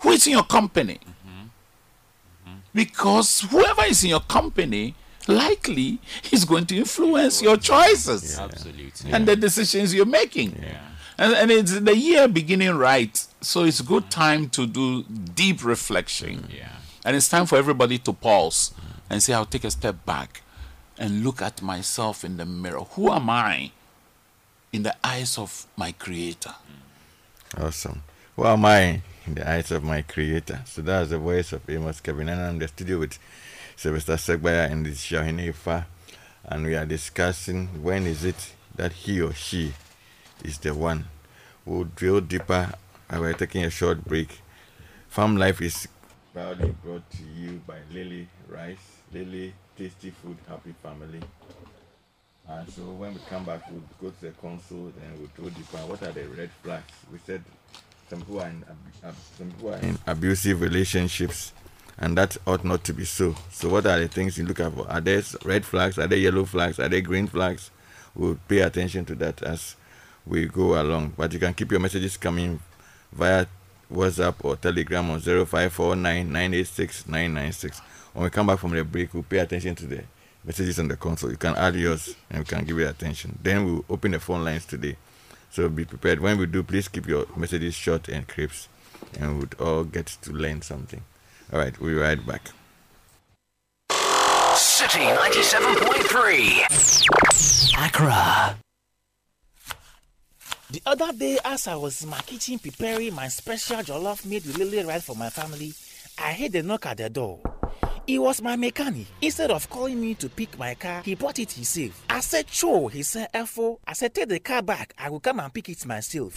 who 0.01 0.09
is 0.11 0.27
in 0.27 0.33
your 0.33 0.43
company? 0.43 0.99
Mm-hmm. 1.01 2.49
Mm-hmm. 2.49 2.57
Because 2.73 3.41
whoever 3.41 3.83
is 3.83 4.03
in 4.03 4.09
your 4.09 4.19
company 4.21 4.95
likely 5.27 5.99
is 6.31 6.45
going 6.45 6.65
to 6.67 6.77
influence 6.77 7.41
your 7.41 7.57
choices 7.57 8.37
Absolutely. 8.37 9.11
and 9.11 9.27
the 9.27 9.35
decisions 9.35 9.93
you're 9.93 10.05
making. 10.05 10.57
Yeah. 10.61 10.79
And, 11.17 11.33
and 11.33 11.51
it's 11.51 11.79
the 11.79 11.95
year 11.95 12.27
beginning 12.27 12.75
right. 12.75 13.15
So 13.41 13.63
it's 13.63 13.79
a 13.79 13.83
good 13.83 14.09
time 14.09 14.49
to 14.49 14.65
do 14.65 15.03
deep 15.03 15.63
reflection. 15.63 16.47
Yeah. 16.55 16.69
And 17.05 17.15
it's 17.15 17.29
time 17.29 17.45
for 17.45 17.57
everybody 17.57 17.97
to 17.99 18.13
pause 18.13 18.73
and 19.09 19.21
say, 19.21 19.33
I'll 19.33 19.45
take 19.45 19.63
a 19.63 19.71
step 19.71 20.05
back 20.05 20.41
and 20.97 21.23
look 21.23 21.41
at 21.41 21.61
myself 21.61 22.23
in 22.23 22.37
the 22.37 22.45
mirror. 22.45 22.81
Who 22.81 23.11
am 23.11 23.29
I 23.29 23.71
in 24.71 24.83
the 24.83 24.95
eyes 25.03 25.37
of 25.37 25.67
my 25.75 25.91
Creator? 25.91 26.55
Awesome. 27.57 28.03
Who 28.35 28.45
am 28.45 28.65
I 28.65 29.01
in 29.27 29.35
the 29.35 29.49
eyes 29.49 29.71
of 29.71 29.83
my 29.83 30.01
Creator? 30.01 30.61
So 30.65 30.81
that's 30.81 31.11
the 31.11 31.19
voice 31.19 31.53
of 31.53 31.69
Amos 31.69 32.01
Kevin, 32.01 32.29
and 32.29 32.41
I'm 32.41 32.49
in 32.51 32.59
the 32.59 32.67
studio 32.67 32.99
with 32.99 33.19
Sylvester 33.75 34.13
Segbaya 34.17 34.71
and 34.71 34.85
this 34.85 35.01
Shahine 35.05 35.51
Ifa, 35.51 35.85
and 36.45 36.65
we 36.65 36.75
are 36.75 36.85
discussing 36.85 37.67
when 37.83 38.05
is 38.05 38.23
it 38.23 38.53
that 38.75 38.91
he 38.91 39.21
or 39.21 39.33
she 39.33 39.73
is 40.43 40.57
the 40.59 40.73
one. 40.73 41.05
We'll 41.65 41.85
drill 41.85 42.21
deeper. 42.21 42.71
and 43.09 43.21
We're 43.21 43.33
taking 43.33 43.63
a 43.63 43.69
short 43.69 44.03
break. 44.05 44.39
FamLife 45.13 45.61
is 45.61 45.87
proudly 46.33 46.73
brought 46.83 47.09
to 47.11 47.23
you 47.35 47.61
by 47.67 47.77
Lele 47.93 48.25
Rice, 48.49 48.77
Lele 49.13 49.51
Tasty 49.77 50.11
Food 50.11 50.37
Happy 50.47 50.73
Family. 50.81 51.19
And 52.47 52.69
so 52.69 52.81
when 52.83 53.13
we 53.13 53.19
come 53.29 53.45
back, 53.45 53.69
we'll 53.71 53.81
go 54.01 54.09
to 54.09 54.21
the 54.25 54.31
console 54.31 54.91
and 55.01 55.17
we'll 55.19 55.29
drill 55.35 55.49
deeper. 55.49 55.77
What 55.87 56.03
are 56.03 56.11
the 56.11 56.25
red 56.27 56.49
flags? 56.61 56.91
We 57.11 57.19
said 57.25 57.41
some 58.09 58.19
people 58.19 58.41
are 58.41 58.47
in, 58.49 58.63
ab- 58.67 59.05
ab- 59.09 59.15
some 59.37 59.51
people 59.51 59.73
are 59.73 59.77
in 59.77 59.97
abusive 60.05 60.59
relationships, 60.59 61.53
and 61.97 62.17
that 62.17 62.37
ought 62.47 62.63
not 62.63 62.83
to 62.85 62.93
be 62.93 63.05
so. 63.05 63.35
So, 63.51 63.69
what 63.69 63.85
are 63.85 63.99
the 63.99 64.07
things 64.07 64.37
you 64.37 64.45
look 64.45 64.59
at 64.59 64.73
for? 64.73 64.89
Are 64.89 65.01
there 65.01 65.21
red 65.45 65.65
flags? 65.65 65.97
Are 65.99 66.07
there 66.07 66.17
yellow 66.17 66.45
flags? 66.45 66.79
Are 66.79 66.89
there 66.89 67.01
green 67.01 67.27
flags? 67.27 67.71
We'll 68.15 68.37
pay 68.47 68.59
attention 68.59 69.05
to 69.05 69.15
that 69.15 69.41
as 69.43 69.75
we 70.25 70.45
go 70.45 70.81
along. 70.81 71.13
But 71.17 71.33
you 71.33 71.39
can 71.39 71.53
keep 71.53 71.71
your 71.71 71.79
messages 71.79 72.17
coming 72.17 72.59
via 73.11 73.45
WhatsApp 73.91 74.35
or 74.43 74.55
Telegram 74.55 75.09
on 75.11 75.19
0549 75.19 76.27
986 76.27 77.07
996. 77.07 77.79
When 78.13 78.23
we 78.23 78.29
come 78.29 78.47
back 78.47 78.59
from 78.59 78.71
the 78.71 78.83
break, 78.83 79.13
we'll 79.13 79.23
pay 79.23 79.39
attention 79.39 79.75
to 79.75 79.87
the 79.87 80.03
messages 80.43 80.79
on 80.79 80.87
the 80.87 80.97
console. 80.97 81.31
You 81.31 81.37
can 81.37 81.55
add 81.55 81.75
yours 81.75 82.15
and 82.29 82.39
we 82.39 82.45
can 82.45 82.65
give 82.65 82.79
it 82.79 82.89
attention. 82.89 83.37
Then 83.41 83.65
we'll 83.65 83.85
open 83.89 84.11
the 84.11 84.19
phone 84.19 84.43
lines 84.43 84.65
today. 84.65 84.97
So 85.49 85.69
be 85.69 85.85
prepared. 85.85 86.19
When 86.19 86.37
we 86.37 86.47
do, 86.47 86.63
please 86.63 86.87
keep 86.87 87.07
your 87.07 87.27
messages 87.35 87.75
short 87.75 88.09
and 88.09 88.27
crisp, 88.27 88.69
and 89.19 89.39
we'd 89.39 89.53
all 89.59 89.83
get 89.83 90.07
to 90.07 90.31
learn 90.31 90.63
something. 90.63 91.01
All 91.53 91.59
right, 91.59 91.79
we'll 91.79 91.91
be 91.91 91.97
right 91.97 92.25
back. 92.25 92.49
Citi 93.91 95.15
97.3. 95.15 97.85
Accra. 97.85 98.57
The 100.71 100.81
other 100.87 101.13
day, 101.13 101.37
as 101.45 101.67
I 101.67 101.75
was 101.75 102.03
in 102.03 102.09
my 102.09 102.17
kitchen 102.21 102.57
preparing 102.57 103.13
my 103.13 103.27
special 103.27 103.77
jollof 103.77 104.25
made 104.25 104.43
with 104.47 104.57
Lele 104.57 104.87
rice 104.87 105.03
for 105.03 105.15
my 105.15 105.29
family, 105.29 105.75
I 106.17 106.33
heard 106.33 106.55
a 106.55 106.63
knock 106.63 106.87
at 106.87 106.97
the 106.97 107.11
door. 107.11 107.39
It 108.07 108.17
was 108.17 108.41
my 108.41 108.55
mechanic. 108.55 109.05
Instead 109.21 109.51
of 109.51 109.69
calling 109.69 110.01
me 110.01 110.15
to 110.15 110.29
pick 110.29 110.57
my 110.57 110.73
car, 110.73 111.03
he 111.05 111.13
brought 111.13 111.37
it 111.37 111.51
himself. 111.51 112.03
I 112.09 112.21
said, 112.21 112.47
Cho, 112.47 112.87
he 112.87 113.03
said, 113.03 113.27
F.O. 113.31 113.79
I 113.85 113.93
said, 113.93 114.15
take 114.15 114.27
the 114.27 114.39
car 114.39 114.63
back. 114.63 114.95
I 114.97 115.11
will 115.11 115.19
come 115.19 115.39
and 115.39 115.53
pick 115.53 115.69
it 115.69 115.85
myself. 115.85 116.33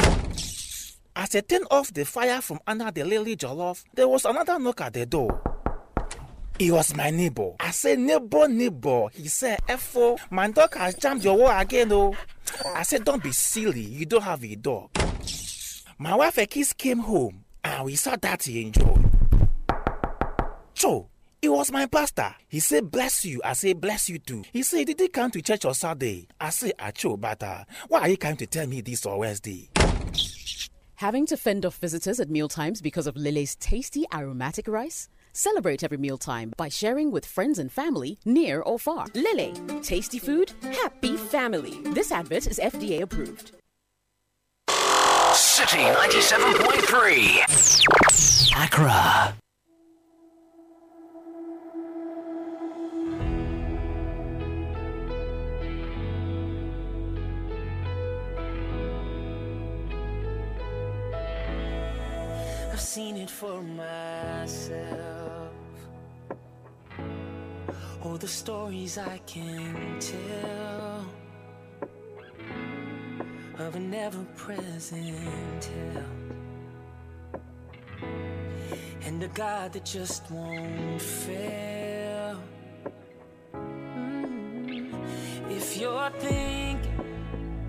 As 1.19 1.35
I 1.35 1.41
turned 1.41 1.67
off 1.71 1.95
the 1.95 2.05
fire 2.05 2.43
from 2.43 2.61
under 2.67 2.91
the 2.91 3.03
lily 3.03 3.37
jollof, 3.37 3.85
there 3.95 4.07
was 4.07 4.27
another 4.27 4.59
knock 4.59 4.83
at 4.83 4.93
the 4.93 5.07
door. 5.07 5.41
It 6.59 6.71
was 6.71 6.95
my 6.95 7.09
neighbor. 7.09 7.53
I 7.59 7.71
said, 7.71 7.99
neighbor, 7.99 8.47
neighbor. 8.47 9.07
He 9.15 9.29
said, 9.29 9.61
F.O. 9.67 10.19
My 10.29 10.51
dog 10.51 10.75
has 10.75 10.95
jammed 10.95 11.25
your 11.25 11.39
wall 11.39 11.59
again, 11.59 11.91
oh. 11.91 12.15
I 12.75 12.83
said, 12.83 13.05
don't 13.07 13.23
be 13.23 13.33
silly. 13.33 13.81
You 13.81 14.05
don't 14.05 14.25
have 14.25 14.45
a 14.45 14.55
dog. 14.57 14.91
My 15.99 16.15
wife 16.15 16.37
and 16.37 16.51
kids 16.51 16.75
came 16.75 16.99
home 16.99 17.45
and 17.65 17.87
we 17.87 17.97
saw 17.97 18.17
that 18.17 18.43
he 18.43 18.67
enjoyed. 18.67 19.11
So, 20.75 21.09
it 21.41 21.49
was 21.49 21.73
my 21.73 21.87
pastor. 21.87 22.35
He 22.47 22.61
said, 22.61 22.91
bless 22.91 23.25
you. 23.25 23.41
I 23.43 23.55
said, 23.55 23.81
bless 23.81 24.11
you 24.11 24.19
too. 24.19 24.45
He 24.53 24.63
said, 24.63 24.87
did 24.87 25.01
he 25.01 25.09
come 25.09 25.31
to 25.31 25.41
church 25.41 25.65
on 25.65 25.73
Saturday? 25.73 26.29
I 26.39 26.51
said, 26.51 26.75
Acho, 26.79 27.19
but 27.19 27.43
uh, 27.43 27.65
why 27.89 28.01
are 28.01 28.09
you 28.11 28.19
coming 28.19 28.37
to 28.37 28.47
tell 28.47 28.67
me 28.67 28.83
this 28.83 29.07
on 29.07 29.17
Wednesday? 29.17 29.71
Having 31.01 31.27
to 31.27 31.37
fend 31.37 31.67
off 31.67 31.77
visitors 31.77 32.19
at 32.21 32.31
mealtimes 32.31 32.81
because 32.81 33.07
of 33.07 33.17
Lele's 33.17 33.55
tasty 33.57 34.07
aromatic 34.15 34.67
rice? 34.67 35.11
Celebrate 35.35 35.85
every 35.85 35.99
mealtime 35.99 36.55
by 36.57 36.71
sharing 36.71 37.11
with 37.11 37.27
friends 37.27 37.59
and 37.59 37.71
family 37.71 38.19
near 38.25 38.63
or 38.63 38.79
far. 38.79 39.05
Lily, 39.15 39.53
tasty 39.83 40.19
food, 40.19 40.53
happy 40.63 41.19
family. 41.19 41.83
This 41.83 42.11
advert 42.11 42.47
is 42.47 42.59
FDA 42.59 43.03
approved. 43.03 43.53
Citi 44.69 45.95
97.3. 45.95 48.65
Accra. 48.65 49.37
Seen 62.97 63.19
it 63.19 63.29
for 63.29 63.61
myself. 63.61 65.53
Oh, 68.03 68.17
the 68.17 68.27
stories 68.27 68.97
I 68.97 69.19
can 69.27 70.01
tell 70.01 71.05
of 73.59 73.77
an 73.77 73.93
ever 73.93 74.25
present 74.35 75.63
help. 75.93 76.07
And 79.05 79.23
a 79.23 79.29
God 79.29 79.75
that 79.75 79.85
just 79.85 80.31
won't 80.31 81.03
fail. 81.03 82.41
Mm. 83.53 84.95
If 85.51 85.77
you're 85.77 86.11
thinking 86.13 87.61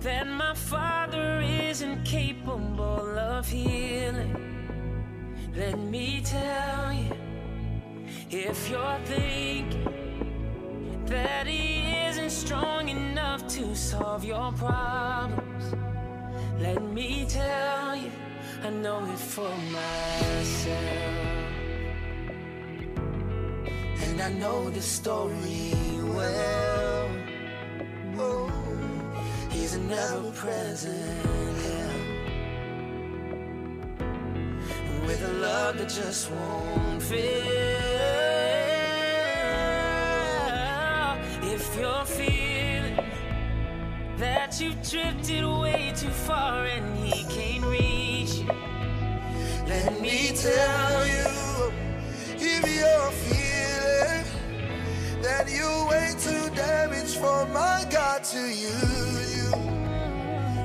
that 0.00 0.26
my 0.26 0.54
father 0.54 1.42
isn't 1.68 2.02
capable 2.04 3.18
of 3.18 3.46
healing. 3.46 4.49
Let 5.56 5.78
me 5.78 6.22
tell 6.24 6.92
you, 6.92 7.12
if 8.30 8.70
you're 8.70 8.98
thinking 9.04 9.84
that 11.06 11.46
he 11.46 11.92
isn't 12.06 12.30
strong 12.30 12.88
enough 12.88 13.48
to 13.48 13.74
solve 13.74 14.24
your 14.24 14.52
problems, 14.52 15.74
let 16.60 16.80
me 16.82 17.26
tell 17.28 17.96
you, 17.96 18.12
I 18.62 18.70
know 18.70 19.04
it 19.12 19.18
for 19.18 19.50
myself. 19.72 20.76
And 24.04 24.20
I 24.20 24.32
know 24.32 24.70
the 24.70 24.82
story 24.82 25.74
well. 26.14 27.10
Oh. 28.18 28.60
He's 29.50 29.74
an 29.74 29.90
ever 29.90 30.30
present 30.30 31.39
With 35.10 35.28
a 35.28 35.32
love 35.32 35.76
that 35.78 35.88
just 35.88 36.30
won't 36.30 37.02
fail. 37.02 37.18
If 41.42 41.76
you're 41.76 42.04
feeling 42.04 42.96
that 44.18 44.60
you've 44.60 44.80
drifted 44.88 45.44
way 45.44 45.92
too 45.96 46.10
far 46.10 46.64
and 46.66 46.96
he 46.96 47.24
can't 47.24 47.64
reach 47.64 48.34
you, 48.34 48.52
let 49.66 50.00
me 50.00 50.30
tell 50.32 51.04
you. 51.04 51.72
If 52.38 52.62
you're 52.78 53.10
feeling 53.26 54.26
that 55.22 55.50
you're 55.50 55.88
way 55.88 56.14
too 56.20 56.54
damaged 56.54 57.16
for 57.16 57.46
my 57.46 57.84
God 57.90 58.22
to 58.22 58.38
use 58.38 59.36
you, 59.36 59.50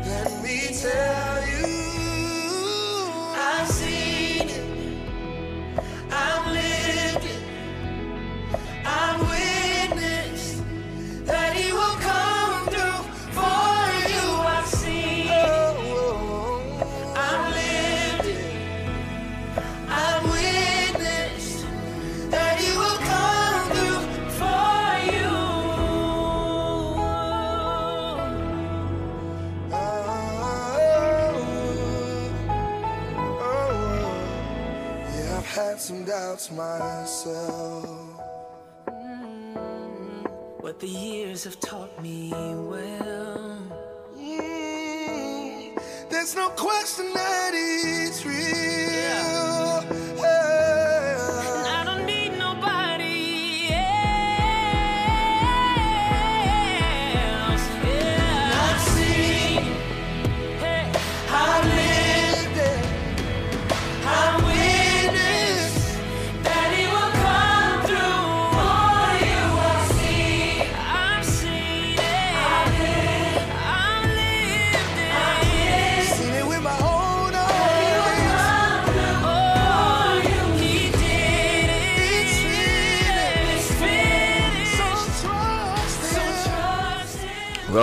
let 0.05 0.43
me 0.43 0.67
tell 0.79 1.47
you. 1.47 2.04
I've 3.47 3.67
seen 3.67 4.49
it. 4.49 4.61
I've 6.09 6.51
lived 6.51 6.64
doubts 36.45 36.51
myself. 36.51 38.21
But 40.61 40.79
the 40.79 40.87
years 40.87 41.43
have 41.43 41.59
taught 41.59 42.01
me 42.01 42.31
well. 42.31 43.61
Mm, 44.17 45.79
There's 46.09 46.35
no 46.35 46.49
question 46.49 47.05
that 47.13 47.51
it's 47.53 48.25
real. 48.25 48.94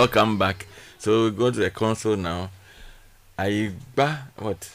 Welcome 0.03 0.37
back. 0.37 0.67
So 0.99 1.23
we 1.23 1.31
go 1.31 1.49
to 1.49 1.57
the 1.61 1.69
console 1.69 2.17
now. 2.17 2.49
Aiba, 3.39 4.17
what? 4.35 4.69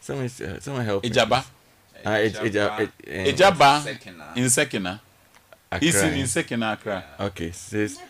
Someone, 0.00 0.24
uh, 0.24 0.58
someone 0.58 0.86
help. 0.86 1.02
me. 1.04 1.10
Ejaba. 1.10 1.44
Ah, 2.02 2.14
eh, 2.18 2.30
Ejaba 2.30 3.82
Sekina. 3.82 4.34
in 4.34 4.44
Sekina. 4.44 5.00
He's 5.78 6.00
in, 6.02 6.14
in 6.14 6.24
Sekina, 6.24 6.72
Accra. 6.72 7.04
Okay, 7.20 7.50
says 7.52 8.00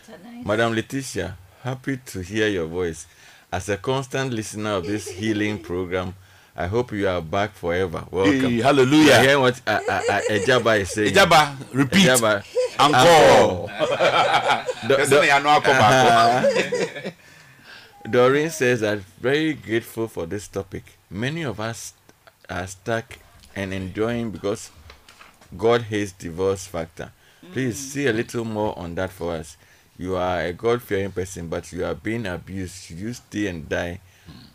Madam 0.45 0.73
Letitia, 0.73 1.35
happy 1.61 1.97
to 2.05 2.21
hear 2.21 2.47
your 2.47 2.67
voice. 2.67 3.05
As 3.51 3.67
a 3.67 3.75
constant 3.75 4.31
listener 4.31 4.75
of 4.75 4.85
this 4.85 5.09
healing 5.19 5.59
program, 5.59 6.15
I 6.57 6.67
hope 6.67 6.93
you 6.93 7.07
are 7.07 7.21
back 7.21 7.51
forever. 7.53 8.05
Welcome. 8.11 8.39
Hey, 8.39 8.61
hallelujah. 8.61 9.13
I 9.15 9.21
hear 9.27 9.39
what 9.39 9.59
uh, 9.67 9.79
uh, 9.89 10.01
uh, 10.09 10.21
Ejaba 10.29 10.79
is 10.79 10.89
saying. 10.89 11.13
Ejaba, 11.13 11.51
repeat. 11.73 12.07
Ejaba. 12.07 12.43
Encore. 12.79 13.67
Do- 14.87 14.95
Kasi 14.95 15.09
do- 15.11 15.19
na 15.19 15.39
yano. 15.39 15.59
Doreen 18.09 18.49
says 18.51 18.81
that 18.81 18.99
very 19.19 19.53
grateful 19.53 20.07
for 20.07 20.25
this 20.25 20.47
topic. 20.47 20.83
Many 21.09 21.41
of 21.43 21.59
us 21.59 21.93
are 22.49 22.67
stuck 22.67 23.17
and 23.55 23.73
enjoying 23.73 24.31
because 24.31 24.69
God 25.57 25.81
hates 25.83 26.11
divorce 26.13 26.67
factor. 26.67 27.11
Please 27.51 27.77
see 27.77 28.07
a 28.07 28.13
little 28.13 28.45
more 28.45 28.77
on 28.77 28.95
that 28.95 29.11
for 29.11 29.33
us. 29.33 29.57
You 29.97 30.15
are 30.17 30.41
a 30.41 30.53
God 30.53 30.81
fearing 30.81 31.11
person, 31.11 31.47
but 31.47 31.71
you 31.71 31.83
are 31.85 31.95
being 31.95 32.25
abused. 32.25 32.91
You 32.91 33.13
stay 33.13 33.47
and 33.47 33.67
die? 33.67 33.99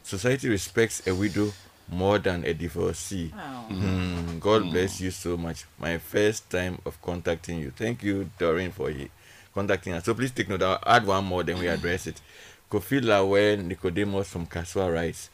Society 0.02 0.48
respects 0.48 1.06
a 1.06 1.14
widow 1.14 1.52
more 1.90 2.18
than 2.18 2.44
a 2.44 2.54
divorcee. 2.54 3.28
Hmm, 3.28 4.38
God 4.38 4.70
bless 4.70 5.00
you 5.00 5.10
so 5.10 5.36
much. 5.36 5.64
My 5.78 5.98
first 5.98 6.48
time 6.50 6.78
of 6.86 7.00
contacting 7.02 7.58
you. 7.58 7.70
Thank 7.76 8.02
you, 8.02 8.30
Doreen, 8.38 8.70
for 8.72 8.92
contacting 9.54 9.92
us. 9.94 10.04
So 10.04 10.14
please 10.14 10.30
take 10.30 10.48
note. 10.48 10.62
I'll 10.62 10.78
add 10.86 11.06
one 11.06 11.24
more, 11.24 11.42
then 11.42 11.58
we 11.58 11.66
address 11.68 12.06
it. 12.06 12.20
Kofi 12.70 13.02
Lawe 13.04 13.56
Nicodemus 13.60 14.28
from 14.28 14.46
Kasoa 14.46 14.92
writes, 14.92 15.28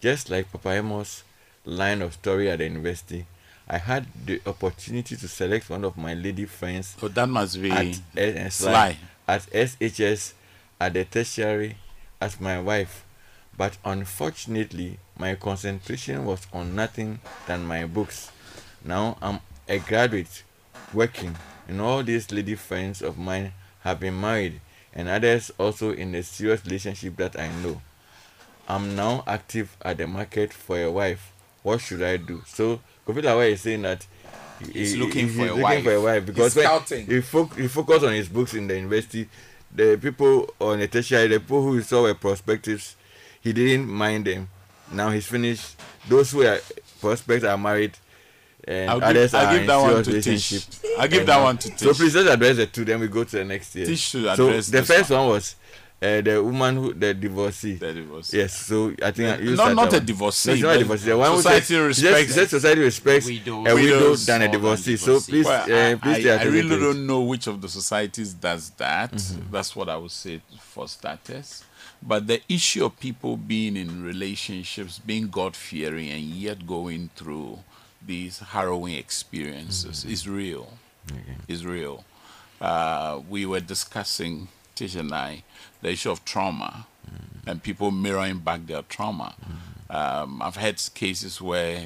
just 0.00 0.30
like 0.30 0.50
Papa 0.50 0.70
Amos' 0.70 1.22
line 1.64 2.02
of 2.02 2.14
story 2.14 2.50
at 2.50 2.58
the 2.58 2.64
university, 2.64 3.24
I 3.68 3.78
had 3.78 4.06
the 4.26 4.40
opportunity 4.46 5.14
to 5.16 5.28
select 5.28 5.70
one 5.70 5.84
of 5.84 5.96
my 5.96 6.14
lady 6.14 6.44
friends 6.46 6.96
Oh, 7.00 7.06
that 7.08 7.28
must 7.28 7.62
be 7.62 7.70
at, 7.70 8.00
eh, 8.16 8.48
Sly. 8.48 8.96
at 9.28 9.42
SHS 9.52 10.32
at 10.80 10.94
the 10.94 11.04
tertiary 11.04 11.76
as 12.20 12.40
my 12.40 12.60
wife. 12.60 13.04
But 13.56 13.78
unfortunately, 13.84 14.98
my 15.18 15.34
concentration 15.34 16.24
was 16.24 16.46
on 16.52 16.74
nothing 16.74 17.20
than 17.46 17.64
my 17.64 17.84
books. 17.84 18.30
Now 18.84 19.16
I'm 19.22 19.40
a 19.68 19.78
graduate 19.78 20.42
working, 20.92 21.36
and 21.68 21.80
all 21.80 22.02
these 22.02 22.30
lady 22.32 22.54
friends 22.54 23.02
of 23.02 23.18
mine 23.18 23.52
have 23.80 24.00
been 24.00 24.20
married, 24.20 24.60
and 24.94 25.08
others 25.08 25.50
also 25.58 25.92
in 25.92 26.14
a 26.14 26.22
serious 26.22 26.64
relationship 26.64 27.16
that 27.16 27.38
I 27.38 27.48
know. 27.62 27.80
I'm 28.68 28.94
now 28.96 29.24
active 29.26 29.76
at 29.82 29.98
the 29.98 30.06
market 30.06 30.52
for 30.52 30.80
a 30.80 30.90
wife. 30.90 31.32
What 31.62 31.80
should 31.80 32.02
I 32.02 32.16
do? 32.16 32.42
So 32.46 32.80
Kofi 33.06 33.22
Lawa 33.22 33.50
is 33.50 33.60
saying 33.60 33.82
that 33.82 34.06
he- 34.64 34.72
He's 34.72 34.92
he- 34.92 34.98
looking 35.00 35.28
for 35.28 35.42
a 35.42 35.46
looking 35.46 35.62
wife. 35.62 35.84
for 35.84 35.92
a 35.94 36.00
wife 36.00 36.26
because 36.26 36.54
He's 36.54 36.56
when 36.56 36.64
scouting. 36.66 37.06
he, 37.06 37.20
fo- 37.20 37.46
he 37.46 37.68
focused 37.68 38.04
on 38.04 38.12
his 38.12 38.28
books 38.28 38.54
in 38.54 38.66
the 38.68 38.74
university. 38.76 39.28
The 39.74 39.96
people 40.00 40.52
on 40.60 40.78
the 40.80 40.88
tertiary, 40.88 41.28
the 41.28 41.40
people 41.40 41.62
who 41.62 41.80
saw 41.82 42.02
were 42.02 42.14
prospectives, 42.14 42.94
he 43.40 43.52
didn't 43.52 43.88
mind 43.88 44.26
them. 44.26 44.48
Now 44.92 45.10
he's 45.10 45.26
finished. 45.26 45.76
Those 46.08 46.30
who 46.32 46.42
are 46.46 46.58
prospects 47.00 47.44
are 47.44 47.56
married, 47.58 47.92
and 48.64 48.90
I'll 48.90 49.00
give, 49.00 49.08
others 49.08 49.34
I'll 49.34 49.46
are 49.46 49.52
give 49.52 49.60
in 49.62 49.66
that 49.68 49.76
one 49.76 49.88
serious 49.90 50.06
to 50.06 50.10
relationship. 50.12 50.62
Tish. 50.82 50.90
I'll 50.98 51.08
give 51.08 51.18
And, 51.20 51.28
that 51.28 51.42
one 51.42 51.58
to 51.58 51.68
Tish. 51.70 51.78
So 51.80 51.94
please 51.94 52.14
let's 52.14 52.28
address 52.30 52.56
the 52.56 52.66
two. 52.66 52.84
Then 52.84 53.00
we 53.00 53.08
go 53.08 53.24
to 53.24 53.36
the 53.36 53.44
next 53.44 53.74
year. 53.76 53.86
Tish 53.86 54.00
should 54.00 54.36
so 54.36 54.48
address 54.48 54.66
the 54.68 54.78
this 54.78 54.86
first 54.88 55.10
one. 55.10 55.20
one, 55.20 55.28
was 55.30 55.56
uh, 56.02 56.20
the 56.20 56.42
woman 56.42 56.74
who 56.76 56.92
the 56.92 57.14
divorcee. 57.14 57.74
The 57.74 57.92
divorce. 57.92 58.34
Yes, 58.34 58.52
so 58.66 58.92
I 59.02 59.12
think 59.12 59.40
you 59.40 59.50
Not- 59.50 59.56
start 59.56 59.74
not 59.76 59.90
that 59.90 59.96
a 59.96 59.98
one. 60.00 60.06
divorcee, 60.06 60.48
No, 60.48 60.54
it's 60.54 60.62
not 60.64 60.74
a 60.74 60.78
divorcee. 60.80 61.04
The 61.10 61.16
one 61.18 61.30
who 61.30 61.36
society 61.36 61.64
says- 61.66 61.80
respects- 61.80 62.26
just- 62.26 62.34
just 62.36 62.50
society 62.50 62.80
respects 62.80 63.26
Widows. 63.26 63.46
a 63.46 63.74
widow 63.74 63.74
Widows 63.76 64.26
than 64.26 64.42
a 64.42 64.44
more 64.46 64.52
divorcee. 64.52 64.96
So 64.96 65.06
divorcee. 65.06 65.32
please, 65.32 65.46
Well, 65.46 65.62
uh, 65.62 65.90
I, 65.92 65.94
please 65.94 66.26
I, 66.26 66.36
I 66.38 66.42
really 66.44 66.68
don't 66.80 67.06
know 67.06 67.20
which 67.20 67.46
of 67.46 67.60
the 67.60 67.68
societies 67.68 68.34
does 68.34 68.70
that. 68.78 69.12
Mm-hmm. 69.12 69.52
That's 69.52 69.76
what 69.76 69.88
I 69.88 69.96
would 69.96 70.10
say 70.10 70.40
for 70.58 70.88
starters. 70.88 71.62
But 72.02 72.26
the 72.26 72.40
issue 72.48 72.84
of 72.84 72.98
people 72.98 73.36
being 73.36 73.76
in 73.76 74.02
relationships, 74.02 74.98
being 74.98 75.28
God 75.28 75.54
fearing, 75.54 76.10
and 76.10 76.22
yet 76.22 76.66
going 76.66 77.10
through 77.14 77.60
these 78.04 78.40
harrowing 78.40 78.94
experiences 78.94 80.00
Mm-hmm. 80.00 80.12
is 80.12 80.28
real. 80.28 80.68
Is 81.48 81.64
real. 81.64 82.04
Uh, 82.60 83.20
we 83.28 83.44
were 83.46 83.60
discussing, 83.60 84.48
Tish 84.74 84.94
and 84.96 85.12
I, 85.14 85.42
the 85.80 85.90
issue 85.90 86.10
of 86.10 86.24
trauma 86.24 86.86
Mm-hmm. 87.04 87.50
and 87.50 87.62
people 87.62 87.90
mirroring 87.90 88.38
back 88.38 88.64
their 88.66 88.82
trauma. 88.82 89.34
Um, 89.90 90.40
I've 90.40 90.54
had 90.56 90.80
cases 90.94 91.40
where 91.42 91.82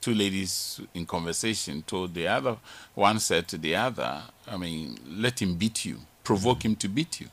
two 0.00 0.14
ladies 0.14 0.80
in 0.94 1.04
conversation 1.04 1.82
told 1.82 2.14
the 2.14 2.28
other, 2.28 2.56
one 2.94 3.18
said 3.18 3.48
to 3.48 3.58
the 3.58 3.74
other, 3.74 4.22
I 4.46 4.56
mean, 4.56 4.98
let 5.08 5.42
him 5.42 5.56
beat 5.56 5.84
you, 5.84 5.98
provoke 6.24 6.64
him 6.64 6.76
to 6.76 6.88
beat 6.88 7.20
you. 7.20 7.28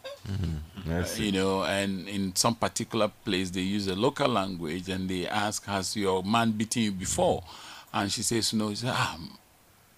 Yes. 0.88 1.20
You 1.20 1.32
know, 1.32 1.64
and 1.64 2.08
in 2.08 2.36
some 2.36 2.56
particular 2.56 3.10
place, 3.26 3.50
they 3.52 3.62
use 3.62 3.88
a 3.88 3.96
local 3.96 4.28
language 4.28 4.90
and 4.90 5.10
they 5.10 5.28
ask, 5.28 5.66
Has 5.66 5.96
your 5.96 6.24
man 6.24 6.52
beaten 6.52 6.82
you 6.84 6.92
before? 6.92 7.44
And 7.94 8.12
she 8.12 8.24
says, 8.24 8.54
No. 8.54 8.70
He 8.70 8.76
says, 8.76 8.92
ah, 8.94 9.18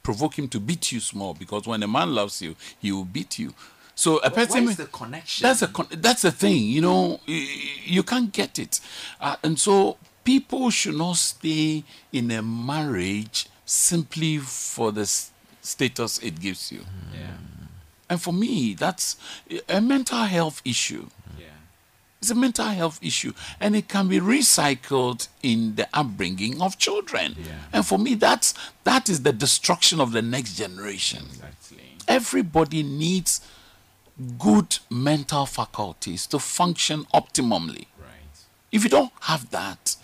provoke 0.03 0.37
him 0.39 0.47
to 0.49 0.59
beat 0.59 0.91
you 0.91 0.99
small 0.99 1.33
because 1.33 1.67
when 1.67 1.83
a 1.83 1.87
man 1.87 2.13
loves 2.13 2.41
you, 2.41 2.55
he 2.79 2.91
will 2.91 3.05
beat 3.05 3.39
you. 3.39 3.53
So 3.95 4.17
a 4.19 4.31
person. 4.31 4.65
Where's 4.65 4.77
the 4.77 4.85
connection? 4.85 5.43
That's 5.43 5.61
a 5.61 5.67
con- 5.67 5.87
that's 5.91 6.23
the 6.23 6.31
thing, 6.31 6.63
you 6.63 6.81
know. 6.81 7.19
y- 7.27 7.47
You 7.85 8.03
can't 8.03 8.31
get 8.31 8.57
it, 8.57 8.79
uh, 9.19 9.35
and 9.43 9.59
so 9.59 9.97
people 10.23 10.69
should 10.69 10.95
not 10.95 11.17
stay 11.17 11.83
in 12.11 12.31
a 12.31 12.41
marriage 12.41 13.47
simply 13.65 14.37
for 14.39 14.91
the 14.91 15.01
s- 15.01 15.31
status 15.61 16.17
it 16.19 16.39
gives 16.39 16.71
you. 16.71 16.83
Yeah. 17.13 17.37
And 18.11 18.21
for 18.21 18.33
me, 18.33 18.73
that's 18.73 19.15
a 19.69 19.79
mental 19.79 20.23
health 20.23 20.61
issue. 20.65 21.07
Yeah. 21.39 21.45
It's 22.19 22.29
a 22.29 22.35
mental 22.35 22.65
health 22.65 22.99
issue, 23.01 23.31
and 23.57 23.73
it 23.73 23.87
can 23.87 24.09
be 24.09 24.19
recycled 24.19 25.29
in 25.41 25.75
the 25.75 25.87
upbringing 25.93 26.61
of 26.61 26.77
children. 26.77 27.37
Yeah. 27.39 27.53
And 27.71 27.87
for 27.87 27.97
me, 27.97 28.15
that's 28.15 28.53
that 28.83 29.07
is 29.07 29.23
the 29.23 29.31
destruction 29.31 30.01
of 30.01 30.11
the 30.11 30.21
next 30.21 30.55
generation. 30.55 31.23
Exactly. 31.29 31.95
Everybody 32.05 32.83
needs 32.83 33.39
good 34.37 34.79
mental 34.89 35.45
faculties 35.45 36.27
to 36.27 36.37
function 36.37 37.05
optimally. 37.13 37.85
Right. 37.97 38.35
If 38.73 38.83
you 38.83 38.89
don't 38.89 39.13
have 39.21 39.51
that, 39.51 39.95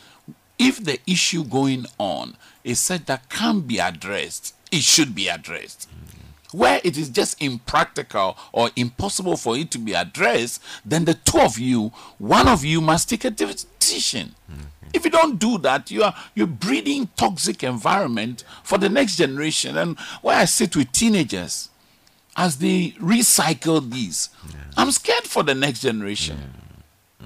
if 0.58 0.82
the 0.82 1.00
issue 1.06 1.44
going 1.44 1.88
on 1.98 2.38
is 2.64 2.80
said 2.80 3.08
that 3.08 3.28
can 3.28 3.60
be 3.60 3.80
addressed, 3.80 4.56
it 4.72 4.84
should 4.84 5.14
be 5.14 5.28
addressed. 5.28 5.90
Mm. 5.90 6.07
Where 6.52 6.80
it 6.84 6.98
is 6.98 7.10
just 7.10 7.42
impractical 7.42 8.38
or 8.54 8.70
impossible 8.76 9.36
for 9.38 9.58
it 9.58 9.70
to 9.72 9.78
be 9.80 9.94
addressed, 9.94 10.62
then 10.86 11.06
the 11.06 11.14
two 11.14 11.40
of 11.40 11.60
you, 11.60 11.92
one 12.18 12.48
of 12.48 12.64
you 12.64 12.80
must 12.80 13.10
take 13.10 13.26
a 13.26 13.30
decision. 13.30 14.36
Mm-hmm. 14.50 14.62
If 14.94 15.04
you 15.04 15.12
don't 15.12 15.38
do 15.38 15.58
that, 15.60 15.92
you 15.92 16.04
are 16.04 16.16
you're 16.34 16.48
breeding 16.48 17.10
toxic 17.18 17.64
environment 17.64 18.44
for 18.64 18.78
the 18.78 18.90
next 18.90 19.18
generation. 19.18 19.78
And 19.78 20.00
where 20.22 20.38
I 20.38 20.46
sit 20.46 20.76
with 20.76 20.92
teenagers, 20.92 21.70
as 22.38 22.58
they 22.60 22.92
recycle 22.92 23.92
these, 23.92 24.30
I'm 24.78 24.92
scared 24.92 25.24
for 25.24 25.44
the 25.44 25.56
next 25.56 25.82
generation. 25.82 26.54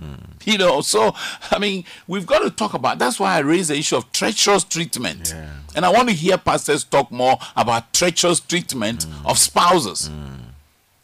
You 0.44 0.58
know, 0.58 0.82
so 0.82 1.14
I 1.52 1.60
mean, 1.60 1.84
we've 2.08 2.26
got 2.26 2.40
to 2.40 2.50
talk 2.50 2.74
about. 2.74 2.98
That's 2.98 3.20
why 3.20 3.36
I 3.36 3.40
raised 3.40 3.70
the 3.70 3.78
issue 3.78 3.96
of 3.96 4.12
treacherous 4.12 4.64
treatment, 4.64 5.36
and 5.76 5.86
I 5.86 5.90
want 5.90 6.10
to 6.10 6.16
hear 6.16 6.36
pastors 6.40 6.84
talk 6.84 7.12
more 7.12 7.38
about 7.56 7.94
treacherous 7.94 8.40
treatment 8.40 9.06
mm. 9.06 9.30
of 9.30 9.38
spouses, 9.38 10.10
mm. 10.10 10.40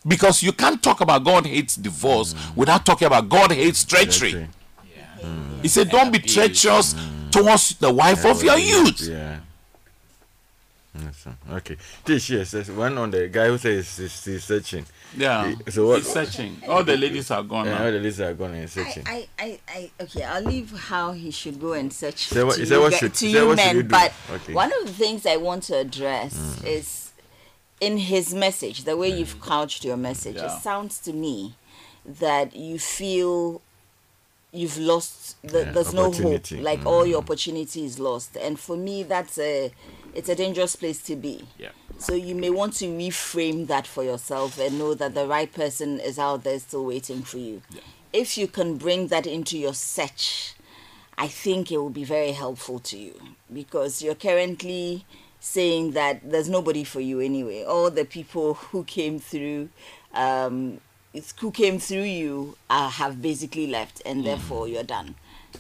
because 0.08 0.42
you 0.42 0.54
can't 0.54 0.82
talk 0.82 1.02
about 1.02 1.24
God 1.24 1.46
hates 1.46 1.76
divorce 1.76 2.34
mm. 2.34 2.56
without 2.56 2.84
talking 2.84 3.06
about 3.06 3.30
God 3.30 3.52
hates 3.52 3.86
treachery. 3.86 4.32
Treachery. 4.32 4.48
Yeah. 5.22 5.62
He 5.62 5.68
said, 5.68 5.90
Don't 5.90 6.12
be 6.12 6.18
abuse. 6.18 6.34
treacherous 6.34 6.96
towards 7.30 7.76
the 7.76 7.92
wife 7.92 8.26
of 8.26 8.44
your 8.44 8.58
youth. 8.58 9.02
Yeah. 9.02 9.40
Yes. 11.00 11.28
Okay. 11.52 11.78
This 12.06 12.30
yes, 12.30 12.54
yes. 12.54 12.70
One 12.70 12.98
on 12.98 13.12
the 13.12 13.28
guy 13.28 13.48
who 13.48 13.58
says 13.58 13.98
he's, 13.98 14.26
he's 14.26 14.44
searching. 14.44 14.86
Yeah. 15.16 15.54
He- 15.66 15.72
So 15.72 15.88
what? 15.88 16.00
He's 16.00 16.12
searching. 16.12 16.62
All 16.68 16.84
the 16.84 16.98
ladies 16.98 17.32
are 17.32 17.44
gone 17.44 17.66
Yeah, 17.66 17.78
now. 17.78 17.86
all 17.86 17.92
the 17.92 17.98
ladies 17.98 18.20
are 18.22 18.34
gone 18.34 18.54
and 18.54 18.70
searching. 18.70 19.04
I, 19.06 19.28
I, 19.40 19.60
I, 19.68 19.92
okay, 20.02 20.24
I'll 20.24 20.44
leave 20.44 20.72
how 20.72 21.12
he 21.14 21.32
should 21.32 21.60
go 21.60 21.74
and 21.74 21.92
search 21.92 22.28
Say 22.28 22.44
what- 22.44 22.56
to 22.58 22.66
say 22.66 22.76
you, 22.76 22.82
what 22.82 22.94
ge- 22.94 22.98
should- 22.98 23.14
to 23.16 23.28
you 23.28 23.48
what 23.48 23.56
men. 23.58 23.76
you? 23.78 23.84
But 23.84 24.14
Okay. 24.32 24.54
one 24.54 24.72
of 24.82 24.88
the 24.88 24.94
things 24.94 25.26
I 25.26 25.38
want 25.38 25.64
to 25.64 25.78
address 25.78 26.36
mm. 26.36 26.66
is 26.68 27.12
in 27.80 27.98
his 27.98 28.34
message, 28.34 28.84
the 28.84 28.98
way 28.98 29.10
you've 29.10 29.38
mm. 29.40 29.42
couched 29.48 29.86
your 29.86 29.98
message, 29.98 30.36
Yeah. 30.36 30.56
it 30.58 30.62
sounds 30.62 31.00
to 31.00 31.14
me 31.14 31.56
that 32.06 32.56
you 32.56 32.80
feel 32.80 33.62
you've 34.52 34.78
lost 34.78 35.36
the, 35.44 35.60
Yeah, 35.66 35.72
there's 35.74 35.94
no 35.94 36.04
hope 36.04 36.14
opportunity. 36.16 36.62
like 36.62 36.80
mm. 36.82 36.86
all 36.86 37.06
your 37.06 37.18
opportunity 37.20 37.84
is 37.86 38.00
lost 38.00 38.38
and 38.38 38.58
for 38.58 38.78
me 38.78 39.04
that's 39.04 39.38
a 39.38 39.72
it's 40.18 40.30
a 40.30 40.36
dangerous 40.36 40.76
place 40.76 41.00
to 41.04 41.16
be 41.16 41.36
Yeah. 41.58 41.70
so 42.00 42.14
you 42.28 42.36
may 42.44 42.50
want 42.50 42.74
to 42.82 42.86
reframe 42.88 43.68
that 43.68 43.86
for 43.94 44.04
yourself 44.04 44.60
and 44.60 44.78
know 44.80 44.94
that 44.96 45.14
the 45.14 45.26
right 45.28 45.52
person 45.62 46.00
is 46.00 46.18
out 46.20 46.44
there 46.44 46.60
still 46.60 46.86
waiting 46.86 47.22
for 47.22 47.38
you. 47.38 47.62
Yeah. 47.70 47.82
If 48.14 48.38
you 48.38 48.48
can 48.48 48.78
bring 48.78 49.08
that 49.14 49.26
into 49.28 49.58
your 49.58 49.74
search, 49.76 50.54
I 51.18 51.28
think 51.28 51.72
it 51.72 51.78
will 51.78 51.90
be 52.02 52.04
very 52.18 52.32
helpful 52.32 52.80
to 52.80 52.98
you 52.98 53.14
because 53.54 54.02
you're 54.02 54.16
currently 54.30 55.06
saying 55.40 55.92
that 55.92 56.16
there's 56.32 56.50
nobody 56.50 56.84
for 56.84 57.00
you 57.00 57.20
anyway. 57.20 57.64
All 57.64 57.90
the 57.92 58.06
people 58.06 58.56
who 58.56 58.84
came 58.84 59.20
through, 59.20 59.70
um, 60.14 60.80
who 61.40 61.52
came 61.52 61.80
through 61.80 62.04
you 62.22 62.58
uh, 62.70 62.90
have 62.90 63.22
basically 63.22 63.68
left, 63.68 64.02
and 64.06 64.26
therefore 64.26 64.68
you're 64.68 64.84
done. 64.98 65.16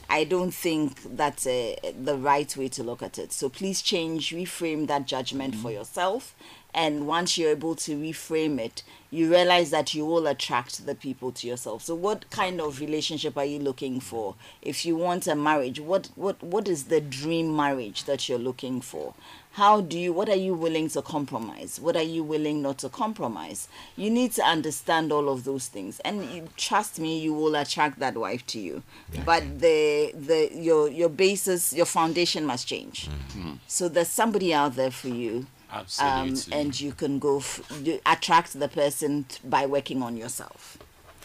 I 0.09 0.23
don't 0.23 0.53
think 0.53 1.17
that's 1.17 1.45
uh 1.45 1.75
the 2.01 2.17
right 2.17 2.55
way 2.55 2.67
to 2.69 2.83
look 2.83 3.01
at 3.01 3.17
it. 3.17 3.31
So 3.33 3.49
please 3.49 3.81
change, 3.81 4.31
reframe 4.31 4.87
that 4.87 5.05
judgment 5.05 5.55
for 5.55 5.71
yourself. 5.71 6.35
And 6.73 7.07
once 7.07 7.37
you're 7.37 7.51
able 7.51 7.75
to 7.75 7.97
reframe 7.97 8.59
it, 8.59 8.83
you 9.09 9.31
realize 9.31 9.71
that 9.71 9.95
you 9.95 10.05
will 10.05 10.27
attract 10.27 10.85
the 10.85 10.93
people 10.93 11.31
to 11.31 11.47
yourself. 11.47 11.81
So 11.81 11.95
what 11.95 12.29
kind 12.29 12.61
of 12.61 12.79
relationship 12.79 13.35
are 13.37 13.45
you 13.45 13.57
looking 13.59 13.99
for? 13.99 14.35
If 14.61 14.85
you 14.85 14.95
want 14.95 15.27
a 15.27 15.35
marriage, 15.35 15.79
what 15.79 16.09
what 16.15 16.41
what 16.43 16.67
is 16.67 16.85
the 16.85 17.01
dream 17.01 17.55
marriage 17.55 18.03
that 18.03 18.29
you're 18.29 18.37
looking 18.37 18.81
for? 18.81 19.13
How 19.57 19.81
do 19.81 19.97
you 19.97 20.13
what 20.13 20.29
are 20.29 20.35
you 20.35 20.53
willing 20.53 20.87
to 20.89 21.01
compromise? 21.01 21.79
What 21.81 21.95
are 21.95 22.03
you 22.03 22.23
willing 22.23 22.61
not 22.61 22.77
to 22.79 22.89
compromise? 22.89 23.67
You 23.95 24.11
need 24.11 24.31
to 24.33 24.43
understand 24.43 25.11
all 25.11 25.29
of 25.29 25.45
those 25.45 25.67
things. 25.67 25.99
And 26.01 26.23
you, 26.29 26.47
trust 26.57 26.99
me, 26.99 27.17
you 27.19 27.33
will 27.33 27.55
attract 27.55 27.97
that 27.97 28.15
wife 28.15 28.45
to 28.47 28.59
you. 28.59 28.83
But 29.25 29.59
the 29.59 30.11
the 30.13 30.51
your 30.53 30.89
your 30.89 31.09
basis, 31.09 31.73
your 31.73 31.87
foundation 31.87 32.45
must 32.45 32.67
change. 32.67 33.09
So 33.67 33.89
there's 33.89 34.09
somebody 34.09 34.53
out 34.53 34.75
there 34.75 34.91
for 34.91 35.07
you 35.07 35.47
um, 35.99 36.27
and 36.51 36.79
you 36.79 36.91
can 36.91 37.17
go 37.17 37.39
f- 37.39 37.61
attract 38.05 38.59
the 38.59 38.67
person 38.67 39.25
t- 39.27 39.39
by 39.43 39.65
working 39.65 40.03
on 40.03 40.15
yourself. 40.17 40.77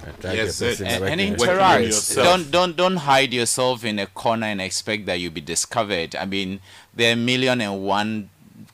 Attack 0.04 0.36
Yes, 0.36 0.58
the 0.58 0.84
and, 0.86 1.04
and 1.04 1.20
in 1.20 1.36
the- 1.36 1.44
interact. 1.44 2.14
Don't 2.14 2.50
don't 2.50 2.76
don't 2.76 2.96
hide 2.96 3.32
yourself 3.32 3.84
in 3.84 3.98
a 3.98 4.06
corner 4.06 4.46
and 4.46 4.60
expect 4.60 5.06
that 5.06 5.20
you'll 5.20 5.32
be 5.32 5.40
discovered. 5.40 6.16
I 6.16 6.24
mean, 6.26 6.60
there 6.94 7.10
are 7.10 7.12
a 7.12 7.16
million 7.16 7.60
and 7.60 7.82
one 7.84 8.30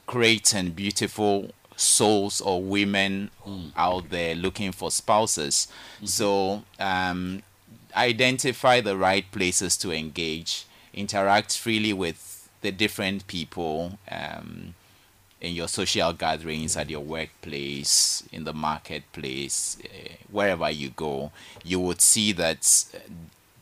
great 0.07 0.55
and 0.55 0.75
beautiful 0.75 1.51
souls 1.77 2.41
or 2.41 2.63
women 2.63 3.31
out 3.77 4.11
there 4.11 4.35
looking 4.35 4.73
for 4.73 4.91
spouses. 4.91 5.69
So 6.05 6.65
um, 6.81 7.43
identify 7.95 8.81
the 8.81 8.97
right 8.97 9.31
places 9.31 9.77
to 9.79 9.93
engage, 9.93 10.65
interact 10.95 11.57
freely 11.57 11.93
with 11.93 12.49
the 12.63 12.73
different 12.73 13.27
people. 13.27 13.99
Um, 14.11 14.75
in 15.41 15.55
your 15.55 15.69
social 15.69 16.13
gatherings 16.13 16.77
at 16.77 16.91
your 16.91 17.01
workplace 17.01 18.25
in 18.33 18.45
the 18.45 18.53
marketplace 18.53 19.79
uh, 19.85 20.13
wherever 20.31 20.71
you 20.71 20.91
go 20.91 21.31
you 21.65 21.79
would 21.79 22.01
see 22.01 22.33
that 22.33 22.85
uh, 22.95 22.99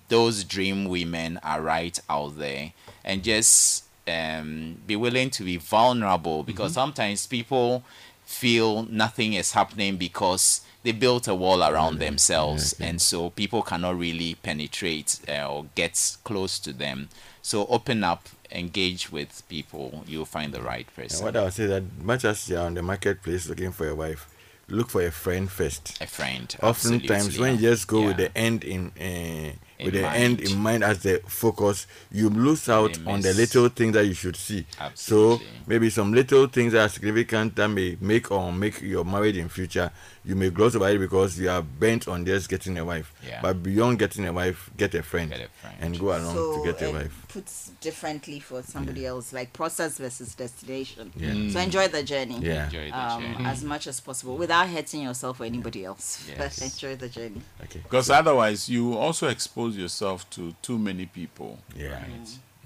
those 0.08 0.44
dream 0.44 0.86
women 0.86 1.38
are 1.42 1.60
right 1.60 2.00
out 2.08 2.38
there 2.38 2.72
and 3.04 3.22
just 3.22 3.84
um, 4.08 4.76
be 4.86 4.96
willing 4.96 5.30
to 5.30 5.42
be 5.42 5.56
vulnerable 5.56 6.42
because 6.42 6.74
sometimes 6.74 7.26
people 7.26 7.82
feel 8.24 8.84
nothing 8.84 9.32
is 9.34 9.52
happening 9.52 9.96
because 9.96 10.60
they 10.82 10.92
built 10.92 11.26
a 11.26 11.34
wall 11.34 11.62
around 11.64 11.98
themselves 11.98 12.72
and 12.80 13.00
so 13.00 13.30
people 13.30 13.62
cannot 13.62 13.98
really 13.98 14.36
penetrate 14.36 15.18
uh, 15.28 15.44
or 15.48 15.66
get 15.74 16.16
close 16.22 16.58
to 16.60 16.72
them. 16.72 17.08
So 17.42 17.66
open 17.66 18.04
up 18.04 18.28
engage 18.50 19.10
with 19.10 19.42
people 19.48 20.04
you'll 20.06 20.24
find 20.24 20.52
the 20.52 20.60
right 20.62 20.86
And 20.86 20.96
person 20.96 21.24
what 21.24 21.36
I 21.36 21.44
would 21.44 21.52
say 21.52 21.66
that 21.66 21.82
much 22.02 22.24
as 22.24 22.48
you're 22.48 22.60
on 22.60 22.74
the 22.74 22.82
marketplace 22.82 23.48
looking 23.48 23.72
for 23.72 23.88
a 23.88 23.94
wife, 23.94 24.28
look 24.68 24.90
for 24.90 25.02
a 25.02 25.10
friend 25.10 25.50
first. 25.50 26.00
a 26.02 26.06
friend 26.06 26.54
Oftentimes, 26.62 27.38
when 27.38 27.54
you 27.56 27.60
just 27.60 27.86
go 27.86 28.06
with 28.06 28.16
the 28.16 28.36
end 28.36 28.64
in 28.64 28.92
uh, 28.98 29.52
In 29.78 29.84
with 29.84 29.94
the 29.94 30.08
end 30.08 30.40
in 30.40 30.58
mind 30.58 30.82
as 30.82 31.02
the 31.02 31.20
focus, 31.26 31.86
you 32.10 32.30
lose 32.30 32.68
out 32.68 32.98
on 33.06 33.20
the 33.20 33.34
little 33.34 33.68
things 33.68 33.92
that 33.92 34.06
you 34.06 34.14
should 34.14 34.36
see. 34.36 34.64
Absolutely. 34.80 35.46
So 35.46 35.62
maybe 35.66 35.90
some 35.90 36.12
little 36.12 36.46
things 36.46 36.72
that 36.72 36.82
are 36.86 36.88
significant 36.88 37.54
that 37.56 37.68
may 37.68 37.96
make 38.00 38.30
or 38.30 38.50
make 38.52 38.80
your 38.80 39.04
marriage 39.04 39.36
in 39.36 39.48
future. 39.48 39.90
You 40.26 40.34
may 40.34 40.50
gloss 40.50 40.74
over 40.74 40.88
it 40.88 40.98
because 40.98 41.38
you 41.38 41.48
are 41.48 41.62
bent 41.62 42.08
on 42.08 42.26
just 42.26 42.48
getting 42.48 42.76
a 42.78 42.84
wife. 42.84 43.14
Yeah. 43.24 43.40
But 43.40 43.62
beyond 43.62 44.00
getting 44.00 44.26
a 44.26 44.32
wife, 44.32 44.68
get 44.76 44.92
a 44.96 45.02
friend, 45.04 45.30
Get 45.30 45.40
a 45.42 45.48
friend. 45.60 45.76
and 45.80 45.96
go 46.00 46.06
along 46.08 46.34
so 46.34 46.56
to 46.64 46.72
get 46.72 46.82
a 46.82 46.88
it 46.88 46.94
wife. 46.94 47.26
puts 47.28 47.70
differently 47.80 48.40
for 48.40 48.60
somebody 48.62 49.06
else, 49.06 49.32
like 49.32 49.52
process 49.52 49.98
versus 49.98 50.34
destination. 50.34 51.12
Yeah. 51.14 51.48
So 51.50 51.60
enjoy 51.60 51.86
the 51.86 52.02
journey. 52.02 52.40
Yeah. 52.40 52.64
enjoy 52.64 52.90
the 52.90 52.98
Um, 52.98 53.22
journey 53.22 53.44
as 53.44 53.62
much 53.62 53.86
as 53.86 54.00
possible 54.00 54.36
without 54.36 54.68
hurting 54.68 55.02
yourself 55.02 55.40
or 55.40 55.44
anybody 55.44 55.84
else. 55.84 56.26
Yes. 56.28 56.60
enjoy 56.74 56.96
the 56.96 57.08
journey. 57.08 57.42
Okay. 57.62 57.78
Because 57.84 58.10
otherwise, 58.10 58.68
you 58.68 58.98
also 58.98 59.28
expose 59.28 59.76
yourself 59.76 60.28
to 60.30 60.54
too 60.60 60.76
many 60.78 61.06
people. 61.06 61.60
Yeah. 61.76 62.04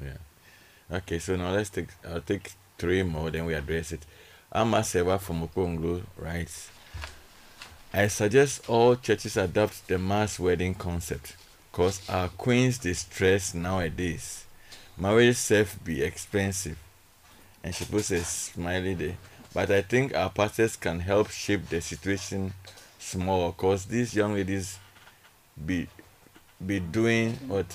Yeah. 0.02 0.16
Okay, 0.90 1.18
so 1.18 1.36
now 1.36 1.50
let's 1.52 1.68
take 1.70 1.88
I'll 2.08 2.22
take 2.22 2.52
three 2.78 3.02
more, 3.02 3.30
then 3.30 3.44
we 3.44 3.52
address 3.54 3.92
it. 3.92 4.06
Ama 4.50 4.78
Seva 4.78 5.20
from 5.20 5.46
Okonglo 5.46 6.02
writes 6.16 6.70
I 7.92 8.06
suggest 8.06 8.68
all 8.68 8.94
churches 8.94 9.36
adopt 9.36 9.88
the 9.88 9.98
mass 9.98 10.38
wedding 10.38 10.74
concept 10.74 11.34
because 11.72 12.08
our 12.08 12.28
queens 12.28 12.78
distress 12.78 13.52
nowadays. 13.52 14.44
Marriage 14.96 15.36
self 15.36 15.76
be 15.82 16.02
expensive. 16.02 16.78
And 17.64 17.74
she 17.74 17.84
puts 17.84 18.12
a 18.12 18.20
smiley 18.22 18.94
there. 18.94 19.16
But 19.52 19.72
I 19.72 19.82
think 19.82 20.14
our 20.14 20.30
pastors 20.30 20.76
can 20.76 21.00
help 21.00 21.30
shape 21.30 21.68
the 21.68 21.80
situation 21.80 22.52
small 23.00 23.50
because 23.50 23.86
these 23.86 24.14
young 24.14 24.34
ladies 24.34 24.78
be 25.66 25.88
be 26.64 26.78
doing 26.78 27.32
what 27.48 27.66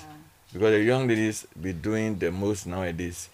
because 0.54 0.72
the 0.72 0.82
young 0.82 1.08
ladies 1.08 1.46
be 1.60 1.74
doing 1.74 2.18
the 2.20 2.32
most 2.32 2.68
nowadays 2.68 3.30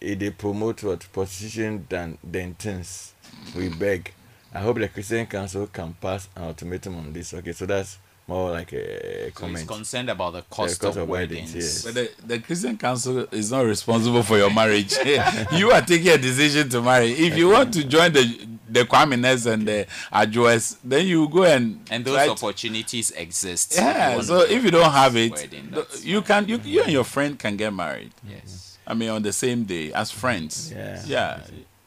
eh, 0.00 0.14
they 0.14 0.30
promote 0.30 0.82
what 0.82 1.04
prostitution 1.12 1.84
than 1.88 2.16
than 2.22 2.54
things 2.54 3.12
we 3.56 3.68
beg 3.68 4.12
i 4.54 4.58
hope 4.60 4.78
the 4.78 4.88
christian 4.88 5.26
council 5.26 5.66
can 5.66 5.92
pass 5.94 6.28
an 6.36 6.44
ultimatum 6.44 6.96
on 6.96 7.12
this 7.12 7.32
okay 7.34 7.52
so 7.52 7.66
that's 7.66 7.98
more 8.30 8.50
like 8.52 8.72
a, 8.72 9.26
a 9.26 9.32
so 9.32 9.46
he's 9.48 9.64
concerned 9.64 10.08
about 10.08 10.32
the 10.32 10.42
cost, 10.42 10.80
cost 10.80 10.96
of, 10.96 11.02
of 11.02 11.08
weddings, 11.08 11.52
weddings 11.52 11.84
yes. 11.84 11.84
But 11.84 11.94
the, 11.94 12.26
the 12.26 12.38
Christian 12.38 12.78
Council 12.78 13.26
is 13.32 13.50
not 13.50 13.64
responsible 13.66 14.22
for 14.22 14.38
your 14.38 14.54
marriage. 14.54 14.94
you 15.52 15.72
are 15.72 15.80
taking 15.82 16.12
a 16.12 16.18
decision 16.18 16.68
to 16.68 16.80
marry. 16.80 17.10
If 17.10 17.36
you 17.36 17.48
want 17.48 17.74
to 17.74 17.82
join 17.82 18.12
the 18.12 18.46
the 18.68 18.84
Kwamenes 18.84 19.50
and 19.50 19.66
the 19.66 19.86
Ajoes, 20.12 20.76
then 20.84 21.08
you 21.08 21.28
go 21.28 21.42
and 21.42 21.80
and 21.90 22.04
those 22.04 22.14
try 22.14 22.26
to- 22.26 22.30
opportunities 22.32 23.10
exist 23.10 23.74
Yeah. 23.74 24.20
So 24.20 24.42
if 24.42 24.62
you 24.62 24.70
don't 24.70 24.92
have 24.92 25.16
it, 25.16 25.32
wedding, 25.32 25.74
you 26.02 26.22
can 26.22 26.46
you 26.46 26.60
you 26.62 26.82
and 26.84 26.92
your 26.92 27.04
friend 27.04 27.36
can 27.36 27.56
get 27.56 27.72
married. 27.74 28.12
yes 28.28 28.78
I 28.86 28.94
mean, 28.94 29.10
on 29.10 29.22
the 29.22 29.32
same 29.32 29.64
day 29.64 29.92
as 29.92 30.10
friends. 30.10 30.72
Yeah. 30.72 31.02
Yeah. 31.06 31.40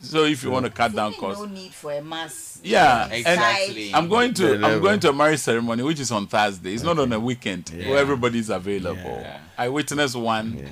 So 0.04 0.26
if 0.26 0.44
you 0.44 0.52
want 0.52 0.66
to 0.66 0.70
cut 0.72 0.94
down 0.94 1.12
Really 1.12 1.20
costs, 1.22 1.42
no 1.42 1.48
need 1.48 1.74
for 1.74 1.92
a 1.94 2.02
mass. 2.02 2.60
Yeah, 2.64 3.06
and- 3.06 3.14
exactly 3.14 3.94
I'm 3.96 4.08
going 4.10 4.34
to 4.36 4.64
I'm 4.66 4.82
going 4.82 5.00
to 5.02 5.10
a 5.10 5.14
marriage 5.14 5.40
ceremony 5.40 5.82
which 5.84 6.00
is 6.00 6.12
on 6.12 6.28
Thursday. 6.28 6.74
It's 6.74 6.84
not 6.84 7.00
on 7.00 7.12
a 7.14 7.20
weekend 7.20 7.70
where 7.70 7.98
everybody's 7.98 8.50
available. 8.50 9.20
Yeah. 9.22 9.40
I 9.58 9.70
witnessed 9.70 10.16
one, 10.16 10.58
Yeah. 10.60 10.66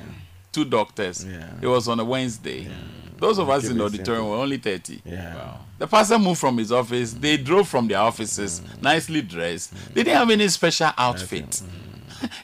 two 0.51 0.65
doctors. 0.65 1.25
Yeah. 1.25 1.49
It 1.61 1.67
was 1.67 1.87
on 1.87 1.99
a 1.99 2.05
Wednesday. 2.05 2.69
Those 3.17 3.37
of 3.39 3.49
us 3.49 3.65
in 3.69 3.77
the 3.77 3.85
auditorium 3.85 4.23
simple. 4.23 4.31
were 4.31 4.37
only 4.37 4.57
30. 4.57 5.01
yeah 5.05 5.57
The 5.77 5.87
pastor 5.87 6.17
moved 6.19 6.39
from 6.39 6.57
his 6.57 6.71
office. 6.71 7.13
They 7.13 7.37
drove 7.37 7.67
from 7.69 7.87
their 7.87 7.99
offices, 7.99 8.61
nicely 8.81 9.21
dressed. 9.21 9.73
They 9.93 10.03
didn't 10.03 10.17
have 10.17 10.29
any 10.29 10.47
special 10.49 10.91
outfit. 10.97 11.61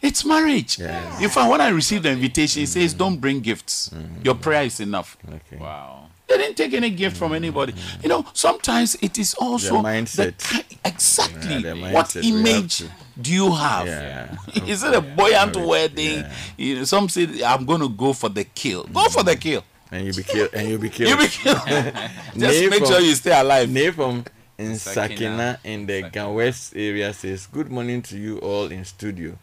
It's 0.01 0.25
marriage. 0.25 0.79
Yeah. 0.79 1.19
In 1.21 1.29
fact, 1.29 1.51
when 1.51 1.61
I 1.61 1.69
received 1.69 2.03
the 2.03 2.09
invitation, 2.11 2.63
it 2.63 2.67
says, 2.67 2.95
"Don't 2.95 3.17
bring 3.17 3.41
gifts. 3.41 3.91
Your 4.23 4.33
prayer 4.33 4.63
is 4.63 4.79
enough." 4.79 5.15
okay 5.27 5.57
wow 5.57 6.09
They 6.27 6.37
didn't 6.37 6.57
take 6.57 6.73
any 6.73 6.89
gift 6.89 7.15
from 7.17 7.33
anybody. 7.33 7.73
You 8.03 8.09
know, 8.09 8.25
sometimes 8.33 8.95
it 9.01 9.17
is 9.17 9.33
also 9.35 9.81
mindset. 9.81 10.37
the 10.37 10.63
exactly 10.83 11.55
Yeah, 11.55 11.73
the 11.73 11.75
what 11.93 12.07
mindset 12.07 12.21
we 12.21 12.29
image 12.39 12.83
do 13.19 13.33
you 13.33 13.51
have? 13.53 13.87
Yeah. 13.87 14.35
Is 14.67 14.83
it 14.83 14.93
a 14.93 15.01
buoyant 15.01 15.55
Yeah. 15.55 15.65
wedding? 15.65 16.25
You 16.57 16.75
know, 16.75 16.83
some 16.83 17.07
say 17.09 17.41
I'm 17.43 17.65
going 17.65 17.79
to 17.81 17.89
go 17.89 18.11
for 18.13 18.29
the 18.29 18.43
kill. 18.43 18.83
Go 18.83 19.07
for 19.09 19.23
the 19.23 19.35
kill. 19.37 19.63
And 19.89 20.05
you'll 20.05 20.15
be 20.17 20.23
killed. 20.23 20.49
And 20.53 20.67
you 20.67 20.77
be 20.87 20.89
killed. 20.89 21.09
You 21.11 21.17
be 21.17 21.27
killed. 21.27 21.61
Just 21.65 22.35
Name 22.35 22.69
make 22.71 22.79
from- 22.79 22.87
sure 22.89 22.99
you 22.99 23.15
stay 23.15 23.39
alive. 23.39 23.69
Name 23.69 23.93
from 23.93 24.25
in 24.57 24.75
Sakina 24.77 25.07
Sakina. 25.07 25.59
in 25.63 25.85
the 25.85 26.09
Ga 26.11 26.29
West 26.29 26.73
area 26.75 27.13
says, 27.13 27.47
Good 27.47 27.71
morning 27.71 28.01
to 28.01 28.17
you 28.17 28.37
all 28.39 28.65
in 28.67 28.83
studio. 28.83 29.37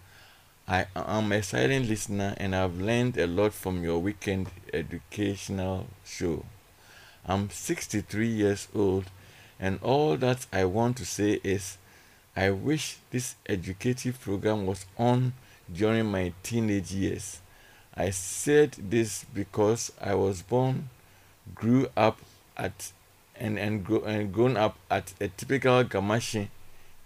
I 0.69 0.87
am 0.95 1.33
a 1.33 1.43
silent 1.43 1.89
listener 1.89 2.35
and 2.37 2.55
I've 2.55 2.79
learned 2.79 3.17
a 3.19 3.27
lot 3.27 3.53
from 3.55 3.83
your 3.83 3.99
weekend 4.01 4.49
educational 4.73 5.87
show. 6.05 6.45
I'm 7.27 7.51
63 7.51 8.27
years 8.27 8.69
old 8.75 9.05
and 9.59 9.79
all 9.83 10.17
that 10.17 10.47
I 10.53 10.65
want 10.65 10.97
to 10.99 11.07
say 11.07 11.41
is 11.43 11.79
I 12.37 12.51
wish 12.51 12.99
this 13.11 13.37
educative 13.47 14.21
program 14.21 14.67
was 14.67 14.87
on 14.99 15.35
during 15.73 16.07
my 16.07 16.33
teenage 16.43 16.93
years. 16.93 17.41
I 17.97 18.11
said 18.11 18.73
this 18.73 19.25
because 19.33 19.93
I 20.01 20.15
was 20.17 20.43
born, 20.43 20.91
grew 21.55 21.89
up 21.97 22.19
at 22.57 22.93
and 23.37 23.59
and, 23.59 23.85
grow, 23.85 24.03
and 24.03 24.33
grown 24.33 24.57
up 24.57 24.77
at 24.91 25.13
a 25.21 25.29
typical 25.29 25.85
Ga 25.85 26.01
Mashie 26.01 26.49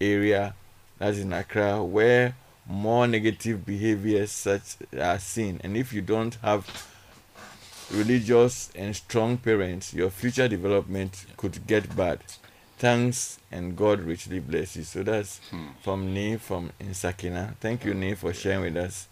area, 0.01 0.55
that's 0.97 1.19
in 1.19 1.31
Accra, 1.33 1.83
where 1.83 2.35
more 2.67 3.07
negative 3.07 3.65
behaviors 3.65 4.31
such 4.31 4.77
are 4.99 5.19
seen. 5.19 5.59
And 5.63 5.77
if 5.77 5.93
you 5.93 6.01
don't 6.01 6.35
have 6.41 6.65
religious 7.91 8.69
and 8.75 8.95
strong 8.95 9.37
parents, 9.37 9.93
your 9.93 10.09
future 10.09 10.47
development 10.47 11.25
could 11.37 11.65
get 11.67 11.95
bad. 11.95 12.19
Thanks 12.77 13.39
and 13.51 13.75
God 13.75 13.99
richly 14.01 14.39
bless 14.39 14.75
you. 14.75 14.83
So 14.83 15.03
that's 15.03 15.39
hmm. 15.49 15.67
from 15.81 16.13
Nee 16.13 16.37
from 16.37 16.71
Nsakina. 16.79 17.55
Thank 17.59 17.83
you, 17.83 17.93
Nee, 17.93 18.13
for 18.15 18.33
sharing 18.33 18.61
with 18.73 18.77
us. 18.77 19.07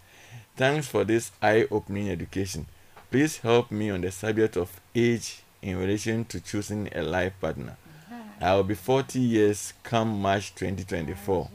Thanks 0.56 0.88
for 0.88 1.04
this 1.04 1.30
eye-opening 1.42 2.08
education. 2.08 2.66
Please 3.10 3.38
help 3.38 3.70
me 3.70 3.90
on 3.90 4.00
the 4.00 4.10
subject 4.10 4.56
of 4.56 4.80
age 4.94 5.42
in 5.62 5.76
relation 5.78 6.24
to 6.26 6.40
choosing 6.40 6.88
a 6.94 7.02
life 7.02 7.32
partner. 7.40 7.76
I 8.40 8.54
will 8.54 8.64
be 8.64 8.74
40 8.74 9.18
years 9.18 9.72
come 9.82 10.20
March 10.20 10.54
2024. 10.54 11.50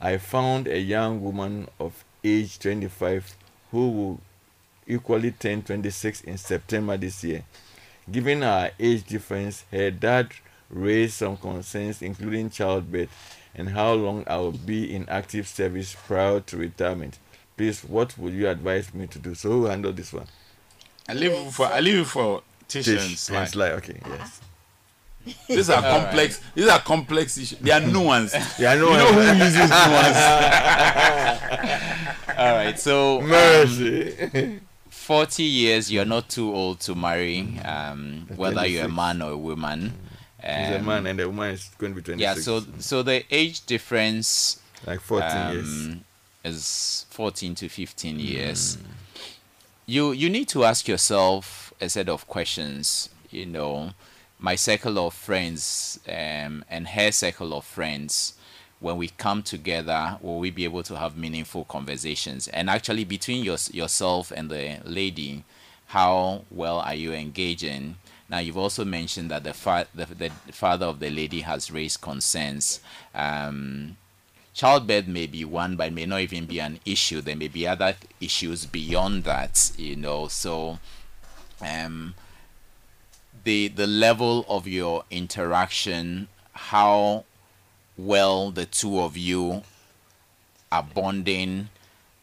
I 0.00 0.18
found 0.18 0.68
a 0.68 0.78
young 0.78 1.22
woman 1.22 1.68
of 1.80 2.04
age 2.22 2.58
25 2.58 3.34
who 3.70 3.90
will 3.90 4.20
equally 4.88 5.30
turn 5.30 5.62
26 5.62 6.22
in 6.22 6.38
September 6.38 6.96
this 6.96 7.22
year. 7.22 7.44
Given 8.10 8.42
our 8.42 8.70
age 8.80 9.04
difference, 9.04 9.64
her 9.70 9.90
dad 9.90 10.28
raised 10.70 11.14
some 11.14 11.36
concerns, 11.36 12.02
including 12.02 12.50
childbirth 12.50 13.10
and 13.54 13.68
how 13.68 13.92
long 13.92 14.24
I 14.26 14.36
will 14.36 14.52
be 14.52 14.94
in 14.94 15.08
active 15.08 15.46
service 15.46 15.94
prior 16.06 16.40
to 16.40 16.56
retirement. 16.56 17.18
Please, 17.56 17.82
what 17.82 18.16
would 18.18 18.32
you 18.32 18.48
advise 18.48 18.94
me 18.94 19.06
to 19.08 19.18
do? 19.18 19.34
So, 19.34 19.50
who 19.50 19.62
will 19.62 19.70
handle 19.70 19.92
this 19.92 20.12
one? 20.12 20.26
I 21.08 21.14
leave 21.14 21.52
for 21.52 21.66
I 21.66 21.80
leave 21.80 22.00
it 22.00 22.06
for 22.06 22.42
Tish, 22.68 22.86
and 22.88 22.98
Tish 22.98 23.18
Sly. 23.18 23.40
and 23.40 23.48
Sly. 23.48 23.70
Okay, 23.72 24.00
yes. 24.06 24.40
These 25.48 25.68
are 25.70 25.84
All 25.84 26.00
complex. 26.00 26.40
These 26.54 26.68
are 26.68 26.78
complex 26.78 27.36
issues. 27.36 27.58
They 27.58 27.70
are 27.72 27.80
nuanced. 27.80 28.58
Yeah, 28.58 28.72
I 28.72 28.76
know. 28.76 28.90
You 28.90 28.96
know 28.96 29.12
who 29.12 29.44
uses 29.44 29.68
nuance? 29.68 30.18
All 32.38 32.54
right. 32.54 32.78
So, 32.78 33.20
um, 33.20 33.26
Mercy. 33.28 34.60
40 35.08 35.42
years, 35.42 35.90
you're 35.90 36.04
not 36.04 36.28
too 36.28 36.54
old 36.54 36.80
to 36.80 36.94
marry, 36.94 37.58
um, 37.64 38.26
whether 38.36 38.66
you're 38.66 38.84
a 38.84 38.88
man 38.90 39.22
or 39.22 39.30
a 39.30 39.36
woman. 39.38 39.94
He's 40.38 40.50
a 40.50 40.78
Um, 40.80 40.84
man, 40.84 41.06
and 41.06 41.18
the 41.18 41.26
woman 41.26 41.52
is 41.54 41.70
going 41.78 41.94
to 41.94 41.96
be 41.96 42.02
26. 42.02 42.20
Yeah, 42.20 42.34
so 42.42 42.66
so 42.78 43.02
the 43.02 43.24
age 43.34 43.64
difference 43.64 44.60
like 44.86 45.00
14 45.00 45.52
years. 45.54 45.66
um, 45.86 46.04
is 46.44 47.06
14 47.08 47.54
to 47.54 47.68
15 47.70 48.20
years. 48.20 48.76
You 49.86 50.12
you 50.12 50.28
need 50.28 50.46
to 50.48 50.64
ask 50.64 50.86
yourself 50.86 51.72
a 51.80 51.88
set 51.88 52.10
of 52.10 52.26
questions. 52.28 53.08
You 53.30 53.46
know, 53.46 53.92
my 54.38 54.56
circle 54.56 54.98
of 55.06 55.14
friends 55.14 55.98
um, 56.06 56.64
and 56.68 56.88
her 56.88 57.10
circle 57.12 57.54
of 57.56 57.64
friends. 57.64 58.34
When 58.80 58.96
we 58.96 59.08
come 59.08 59.42
together, 59.42 60.18
will 60.20 60.38
we 60.38 60.50
be 60.50 60.64
able 60.64 60.84
to 60.84 60.96
have 60.96 61.16
meaningful 61.16 61.64
conversations? 61.64 62.46
And 62.48 62.70
actually, 62.70 63.04
between 63.04 63.44
your, 63.44 63.56
yourself 63.72 64.30
and 64.30 64.50
the 64.50 64.78
lady, 64.84 65.44
how 65.86 66.44
well 66.50 66.78
are 66.78 66.94
you 66.94 67.12
engaging? 67.12 67.96
Now, 68.28 68.38
you've 68.38 68.58
also 68.58 68.84
mentioned 68.84 69.30
that 69.30 69.42
the, 69.42 69.54
fa- 69.54 69.88
the, 69.94 70.04
the 70.04 70.30
father 70.52 70.86
of 70.86 71.00
the 71.00 71.10
lady 71.10 71.40
has 71.40 71.70
raised 71.70 72.02
concerns. 72.02 72.80
Um, 73.14 73.96
childbirth 74.52 75.06
may 75.06 75.26
be 75.26 75.44
one, 75.44 75.76
but 75.76 75.88
it 75.88 75.94
may 75.94 76.04
not 76.04 76.20
even 76.20 76.44
be 76.44 76.60
an 76.60 76.78
issue. 76.84 77.20
There 77.20 77.36
may 77.36 77.48
be 77.48 77.66
other 77.66 77.96
issues 78.20 78.66
beyond 78.66 79.24
that, 79.24 79.72
you 79.76 79.96
know. 79.96 80.28
So, 80.28 80.78
um, 81.60 82.14
the 83.44 83.68
the 83.68 83.86
level 83.86 84.44
of 84.48 84.66
your 84.66 85.04
interaction, 85.10 86.28
how 86.52 87.24
well 87.98 88.50
the 88.52 88.64
two 88.64 89.00
of 89.00 89.16
you 89.16 89.62
are 90.70 90.82
bonding, 90.82 91.68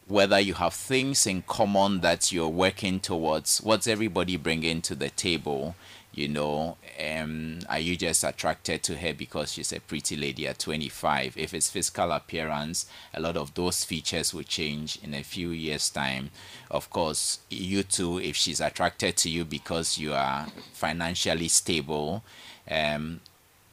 whether 0.08 0.40
you 0.40 0.54
have 0.54 0.74
things 0.74 1.26
in 1.26 1.42
common 1.42 2.00
that 2.00 2.32
you're 2.32 2.48
working 2.48 2.98
towards. 3.00 3.60
What's 3.60 3.86
everybody 3.86 4.36
bringing 4.36 4.80
to 4.82 4.94
the 4.94 5.10
table? 5.10 5.74
You 6.14 6.28
know, 6.28 6.78
um, 6.98 7.58
are 7.68 7.78
you 7.78 7.94
just 7.94 8.24
attracted 8.24 8.82
to 8.84 8.96
her 8.96 9.12
because 9.12 9.52
she's 9.52 9.72
a 9.72 9.80
pretty 9.80 10.16
lady 10.16 10.48
at 10.48 10.58
25? 10.58 11.36
If 11.36 11.52
it's 11.52 11.68
physical 11.68 12.10
appearance, 12.12 12.86
a 13.12 13.20
lot 13.20 13.36
of 13.36 13.52
those 13.52 13.84
features 13.84 14.32
will 14.32 14.44
change 14.44 14.98
in 15.02 15.12
a 15.12 15.22
few 15.22 15.50
years' 15.50 15.90
time. 15.90 16.30
Of 16.70 16.88
course, 16.88 17.40
you 17.50 17.82
too, 17.82 18.18
if 18.18 18.34
she's 18.34 18.62
attracted 18.62 19.18
to 19.18 19.28
you 19.28 19.44
because 19.44 19.98
you 19.98 20.14
are 20.14 20.46
financially 20.72 21.48
stable, 21.48 22.24
um, 22.70 23.20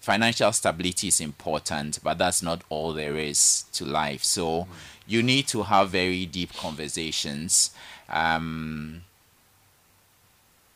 financial 0.04 0.52
stability 0.52 1.08
is 1.08 1.22
important, 1.22 1.98
but 2.04 2.18
that's 2.18 2.44
not 2.44 2.62
all 2.68 2.92
there 2.92 3.16
is 3.16 3.64
to 3.72 3.86
life. 3.86 4.22
So 4.22 4.68
you 5.08 5.24
need 5.24 5.48
to 5.48 5.64
have 5.64 5.92
very 5.92 6.26
deep 6.26 6.54
conversations. 6.56 7.72
Um, 8.10 9.06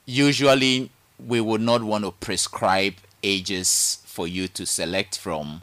usually, 0.05 0.91
we 1.19 1.41
would 1.41 1.59
not 1.59 1.83
want 1.83 2.05
to 2.05 2.11
prescribe 2.11 2.93
ages 3.21 4.01
for 4.05 4.29
you 4.29 4.47
to 4.47 4.65
select 4.65 5.17
from, 5.17 5.61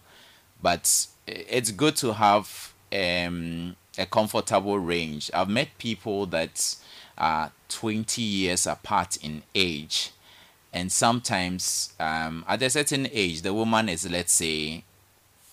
but 0.63 1.07
it's 1.27 1.71
good 1.71 1.97
to 1.97 2.13
have 2.13 2.75
um, 2.93 3.77
a 3.97 4.05
comfortable 4.05 4.79
range. 4.79 5.31
I've 5.33 5.49
met 5.49 5.69
people 5.79 6.27
that 6.27 6.77
are 7.17 7.51
20 7.71 8.21
years 8.21 8.67
apart 8.67 9.17
in 9.25 9.43
age 9.55 10.11
and 10.75 10.91
sometimes 10.91 11.95
um, 12.01 12.45
at 12.47 12.61
a 12.61 12.69
certain 12.69 13.09
age 13.13 13.43
the 13.43 13.55
woman 13.55 13.89
is 13.89 14.11
let's 14.11 14.33
say 14.33 14.85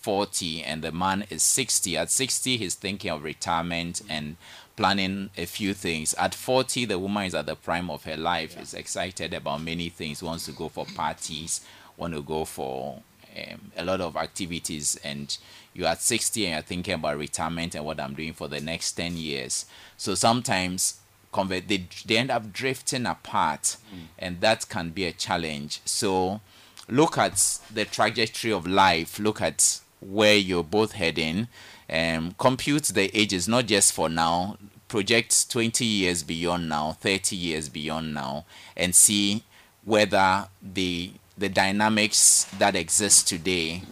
40 0.02 0.64
and 0.64 0.82
the 0.82 0.90
man 0.90 1.24
is 1.30 1.44
60 1.44 1.96
at 1.96 2.10
60 2.10 2.56
he's 2.56 2.74
thinking 2.74 3.10
of 3.10 3.22
retirement 3.22 4.02
and 4.10 4.36
planning 4.76 5.30
a 5.36 5.44
few 5.44 5.74
things. 5.74 6.12
At 6.14 6.34
40 6.34 6.86
the 6.86 6.98
woman 6.98 7.26
is 7.26 7.34
at 7.36 7.46
the 7.46 7.54
prime 7.54 7.88
of 7.88 8.02
her 8.04 8.16
life 8.16 8.60
is 8.60 8.74
excited 8.74 9.32
about 9.32 9.62
many 9.62 9.88
things 9.88 10.22
wants 10.22 10.46
to 10.46 10.52
go 10.52 10.68
for 10.68 10.86
parties 10.86 11.60
want 11.96 12.14
to 12.14 12.22
go 12.22 12.44
for 12.44 13.00
um, 13.36 13.70
a 13.76 13.84
lot 13.84 14.00
of 14.00 14.16
activities. 14.16 14.98
And 15.04 15.36
you're 15.72 15.86
at 15.86 16.02
60 16.02 16.46
and 16.46 16.54
you're 16.54 16.62
thinking 16.62 16.94
about 16.94 17.16
retirement 17.18 17.74
and 17.74 17.84
what 17.84 18.00
i'm 18.00 18.14
doing 18.14 18.32
for 18.32 18.48
the 18.48 18.60
next 18.60 18.92
10 18.92 19.16
years. 19.16 19.66
So 19.96 20.14
sometimes 20.16 20.98
convert 21.32 21.68
they, 21.68 21.86
they 22.06 22.16
end 22.18 22.30
up 22.30 22.52
drifting 22.52 23.06
apart 23.06 23.76
mm. 23.94 24.06
and 24.18 24.40
that 24.40 24.68
can 24.68 24.90
be 24.90 25.04
a 25.06 25.12
challenge. 25.12 25.80
So 25.84 26.40
look 26.88 27.16
at 27.18 27.60
the 27.72 27.84
trajectory 27.84 28.52
of 28.52 28.66
life 28.66 29.18
look 29.18 29.40
at 29.40 29.80
where 30.00 30.36
you're 30.36 30.64
both 30.64 30.92
heading. 30.92 31.48
And 31.88 32.36
compute 32.38 32.84
the 32.84 33.14
ages 33.16 33.48
not 33.48 33.66
just 33.66 33.92
for 33.92 34.08
now 34.08 34.56
project 34.88 35.50
20 35.50 35.84
years 35.84 36.22
beyond 36.22 36.68
now 36.68 36.92
30 36.92 37.34
years 37.34 37.68
beyond 37.70 38.12
now 38.12 38.44
and 38.76 38.94
see 38.94 39.42
whether 39.84 40.46
the 40.62 41.10
the 41.36 41.48
dynamics 41.48 42.44
that 42.58 42.76
exist 42.76 43.26
today 43.26 43.82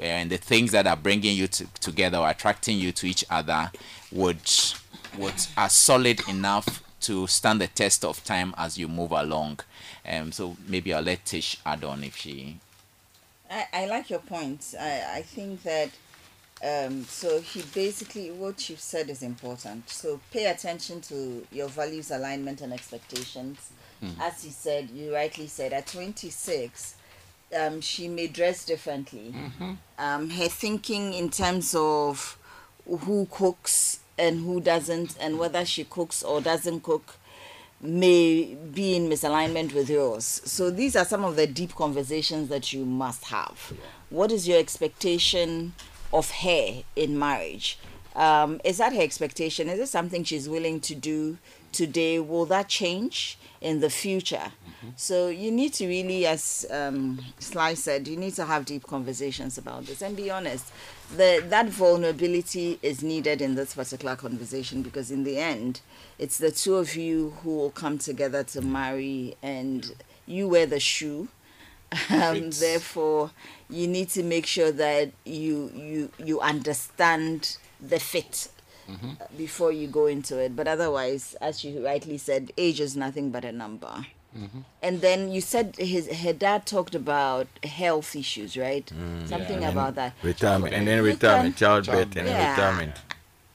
uh, 0.00 0.02
and 0.02 0.30
the 0.30 0.38
things 0.38 0.72
that 0.72 0.86
are 0.86 0.96
bringing 0.96 1.36
you 1.36 1.46
to, 1.46 1.66
together 1.80 2.16
or 2.18 2.28
attracting 2.30 2.78
you 2.78 2.90
to 2.90 3.06
each 3.06 3.24
other 3.30 3.70
would 4.10 4.40
would 5.18 5.34
are 5.58 5.68
solid 5.68 6.26
enough 6.28 6.82
to 7.00 7.26
stand 7.26 7.60
the 7.60 7.66
test 7.66 8.04
of 8.04 8.22
time 8.24 8.54
as 8.56 8.78
you 8.78 8.88
move 8.88 9.12
along. 9.12 9.60
Um, 10.08 10.32
so 10.32 10.56
maybe 10.66 10.92
I'll 10.94 11.02
let 11.02 11.24
Tish 11.24 11.58
add 11.64 11.84
on 11.84 12.02
if 12.04 12.16
she. 12.16 12.58
I, 13.50 13.66
I 13.72 13.86
like 13.86 14.10
your 14.10 14.20
point. 14.20 14.74
I, 14.78 15.18
I 15.18 15.22
think 15.22 15.62
that 15.62 15.90
um, 16.64 17.04
so 17.04 17.40
he 17.40 17.62
basically 17.74 18.30
what 18.30 18.68
you've 18.70 18.80
said 18.80 19.10
is 19.10 19.22
important. 19.22 19.90
So 19.90 20.20
pay 20.32 20.46
attention 20.46 21.00
to 21.02 21.46
your 21.52 21.68
values 21.68 22.10
alignment 22.10 22.60
and 22.62 22.72
expectations. 22.72 23.70
As 24.20 24.42
he 24.42 24.50
said, 24.50 24.90
you 24.90 25.14
rightly 25.14 25.46
said 25.46 25.72
at 25.72 25.86
26, 25.86 26.96
um, 27.58 27.80
she 27.80 28.08
may 28.08 28.26
dress 28.26 28.64
differently. 28.64 29.34
Um, 29.98 30.28
her 30.30 30.48
thinking 30.48 31.14
in 31.14 31.30
terms 31.30 31.74
of 31.74 32.36
who 32.86 33.26
cooks 33.30 34.00
and 34.18 34.40
who 34.40 34.60
doesn't, 34.60 35.16
and 35.20 35.38
whether 35.38 35.64
she 35.64 35.84
cooks 35.84 36.22
or 36.22 36.40
doesn't 36.40 36.82
cook 36.82 37.16
may 37.80 38.56
be 38.72 38.96
in 38.96 39.08
misalignment 39.08 39.74
with 39.74 39.90
yours. 39.90 40.24
So 40.44 40.70
these 40.70 40.96
are 40.96 41.04
some 41.04 41.24
of 41.24 41.36
the 41.36 41.46
deep 41.46 41.74
conversations 41.74 42.48
that 42.48 42.72
you 42.72 42.84
must 42.84 43.24
have. 43.24 43.72
What 44.08 44.32
is 44.32 44.48
your 44.48 44.58
expectation 44.58 45.74
of 46.12 46.30
her 46.30 46.82
in 46.94 47.18
marriage? 47.18 47.78
Um, 48.14 48.62
is 48.64 48.78
that 48.78 48.94
her 48.94 49.02
expectation? 49.02 49.68
Is 49.68 49.78
it 49.78 49.88
something 49.88 50.24
she's 50.24 50.48
willing 50.48 50.80
to 50.80 50.94
do 50.94 51.36
today? 51.72 52.18
Will 52.18 52.46
that 52.46 52.68
change 52.68 53.38
in 53.60 53.80
the 53.80 53.90
future? 53.90 54.52
So 54.94 55.28
you 55.28 55.50
need 55.50 55.72
to 55.74 55.86
really, 55.86 56.26
as 56.26 56.64
um, 56.70 57.20
Sly 57.40 57.74
said, 57.74 58.06
you 58.06 58.16
need 58.16 58.34
to 58.34 58.44
have 58.44 58.64
deep 58.64 58.84
conversations 58.84 59.58
about 59.58 59.84
this 59.84 60.00
and 60.00 60.16
be 60.16 60.30
honest. 60.30 60.72
The, 61.14 61.44
that 61.48 61.68
vulnerability 61.68 62.78
is 62.82 63.02
needed 63.02 63.40
in 63.40 63.54
this 63.54 63.74
particular 63.74 64.16
conversation 64.16 64.82
because 64.82 65.10
in 65.10 65.24
the 65.24 65.38
end, 65.38 65.80
it's 66.18 66.38
the 66.38 66.50
two 66.50 66.76
of 66.76 66.96
you 66.96 67.30
who 67.42 67.56
will 67.56 67.70
come 67.70 67.98
together 67.98 68.42
to 68.44 68.60
marry 68.60 69.36
and 69.42 69.92
you 70.26 70.48
wear 70.48 70.66
the 70.66 70.80
shoe. 70.80 71.28
Um, 72.10 72.50
therefore, 72.50 73.30
you 73.70 73.86
need 73.86 74.08
to 74.10 74.24
make 74.24 74.44
sure 74.44 74.72
that 74.72 75.12
you 75.24 75.70
you 75.74 76.10
you 76.18 76.40
understand 76.40 77.56
the 77.80 78.00
fit 78.00 78.48
Mm-hmm. 78.88 79.10
uh, 79.20 79.24
before 79.36 79.72
you 79.72 79.88
go 79.88 80.06
into 80.06 80.38
it. 80.38 80.54
But 80.54 80.68
otherwise, 80.68 81.34
as 81.40 81.64
you 81.64 81.84
rightly 81.84 82.18
said, 82.18 82.52
age 82.56 82.78
is 82.80 82.96
nothing 82.96 83.32
but 83.32 83.44
a 83.44 83.50
number. 83.50 84.06
Mm-hmm. 84.36 84.60
And 84.82 85.00
then 85.00 85.30
you 85.32 85.40
said 85.40 85.76
his 85.76 86.08
her 86.22 86.32
dad 86.32 86.66
talked 86.66 86.94
about 86.94 87.46
health 87.64 88.14
issues, 88.14 88.56
right? 88.56 88.88
Something 89.26 89.64
And 89.64 89.72
about 89.72 89.94
that. 89.94 90.12
Retirement 90.22 90.74
and 90.74 90.86
then 90.86 91.02
Retirement. 91.02 91.56
childbirth, 91.56 92.16
and 92.16 92.26
then 92.26 92.26
Yeah. 92.26 92.50
retirement. 92.50 92.94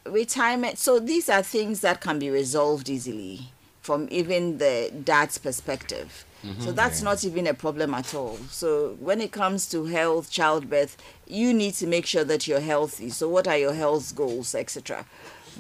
Retirement. 0.06 0.78
So 0.80 1.00
these 1.00 1.30
are 1.30 1.44
things 1.44 1.82
that 1.82 2.02
can 2.02 2.18
be 2.20 2.30
resolved 2.30 2.90
easily 2.90 3.52
from 3.82 4.08
even 4.12 4.58
the 4.58 4.92
dad's 5.04 5.38
perspective. 5.38 6.26
So 6.60 6.72
that's 6.72 7.04
not 7.04 7.24
even 7.24 7.46
a 7.46 7.54
problem 7.54 7.94
at 7.94 8.16
all. 8.16 8.40
So 8.50 8.98
when 9.00 9.22
it 9.22 9.32
comes 9.32 9.70
to 9.70 9.86
health, 9.86 10.32
childbirth, 10.32 10.98
you 11.28 11.54
need 11.54 11.76
to 11.76 11.86
make 11.86 12.08
sure 12.08 12.24
that 12.24 12.48
you're 12.48 12.60
healthy. 12.62 13.12
So 13.12 13.30
what 13.30 13.48
are 13.48 13.58
your 13.58 13.74
health 13.74 14.16
goals, 14.16 14.56
etc. 14.56 15.06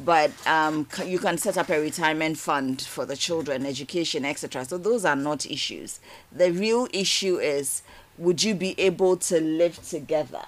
But 0.03 0.31
um, 0.47 0.87
c- 0.91 1.09
you 1.09 1.19
can 1.19 1.37
set 1.37 1.57
up 1.57 1.69
a 1.69 1.79
retirement 1.79 2.37
fund 2.37 2.81
for 2.81 3.05
the 3.05 3.15
children, 3.15 3.65
education, 3.65 4.25
etc. 4.25 4.65
So 4.65 4.77
those 4.77 5.05
are 5.05 5.15
not 5.15 5.45
issues. 5.45 5.99
The 6.31 6.51
real 6.51 6.87
issue 6.93 7.37
is, 7.37 7.81
would 8.17 8.43
you 8.43 8.55
be 8.55 8.79
able 8.79 9.17
to 9.17 9.41
live 9.41 9.81
together? 9.87 10.45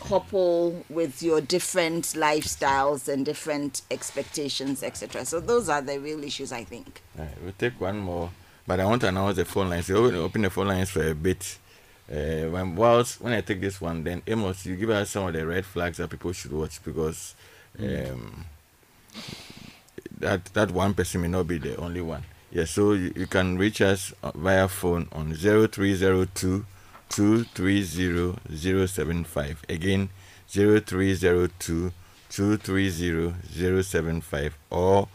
couple 0.00 0.84
with 0.88 1.22
your 1.22 1.40
different 1.40 2.04
lifestyles 2.04 3.08
and 3.08 3.24
different 3.24 3.82
expectations, 3.90 4.82
etc. 4.82 5.24
So 5.24 5.40
those 5.40 5.68
are 5.68 5.82
the 5.82 5.98
real 5.98 6.22
issues, 6.22 6.52
I 6.52 6.64
think. 6.64 7.02
All 7.18 7.24
right, 7.24 7.34
we'll 7.42 7.52
take 7.58 7.80
one 7.80 7.98
more, 7.98 8.30
but 8.66 8.80
I 8.80 8.84
want 8.84 9.00
to 9.02 9.08
announce 9.08 9.36
the 9.36 9.44
phone 9.44 9.70
lines. 9.70 9.90
Open, 9.90 10.14
open 10.16 10.42
the 10.42 10.50
phone 10.50 10.68
lines 10.68 10.90
for 10.90 11.06
a 11.08 11.14
bit. 11.14 11.58
Uh, 12.10 12.50
when 12.50 12.76
whilst 12.76 13.20
when 13.20 13.32
I 13.32 13.40
take 13.40 13.60
this 13.60 13.80
one, 13.80 14.04
then 14.04 14.22
Amos, 14.26 14.66
you 14.66 14.76
give 14.76 14.90
us 14.90 15.10
some 15.10 15.26
of 15.26 15.32
the 15.32 15.46
red 15.46 15.64
flags 15.64 15.96
that 15.96 16.10
people 16.10 16.32
should 16.32 16.52
watch 16.52 16.82
because 16.84 17.34
um, 17.78 18.44
that 20.18 20.46
that 20.54 20.70
one 20.70 20.94
person 20.94 21.22
may 21.22 21.28
not 21.28 21.46
be 21.46 21.58
the 21.58 21.76
only 21.76 22.00
one. 22.00 22.24
Yeah, 22.50 22.64
so 22.66 22.92
you, 22.92 23.12
you 23.16 23.26
can 23.26 23.58
reach 23.58 23.80
us 23.80 24.12
uh, 24.22 24.30
via 24.34 24.68
phone 24.68 25.08
on 25.12 25.34
0302 25.34 26.64
230 27.08 28.86
075. 28.86 29.64
Again, 29.68 30.08
0302 30.48 31.92
230 32.30 33.82
075 33.82 34.58
or 34.70 35.08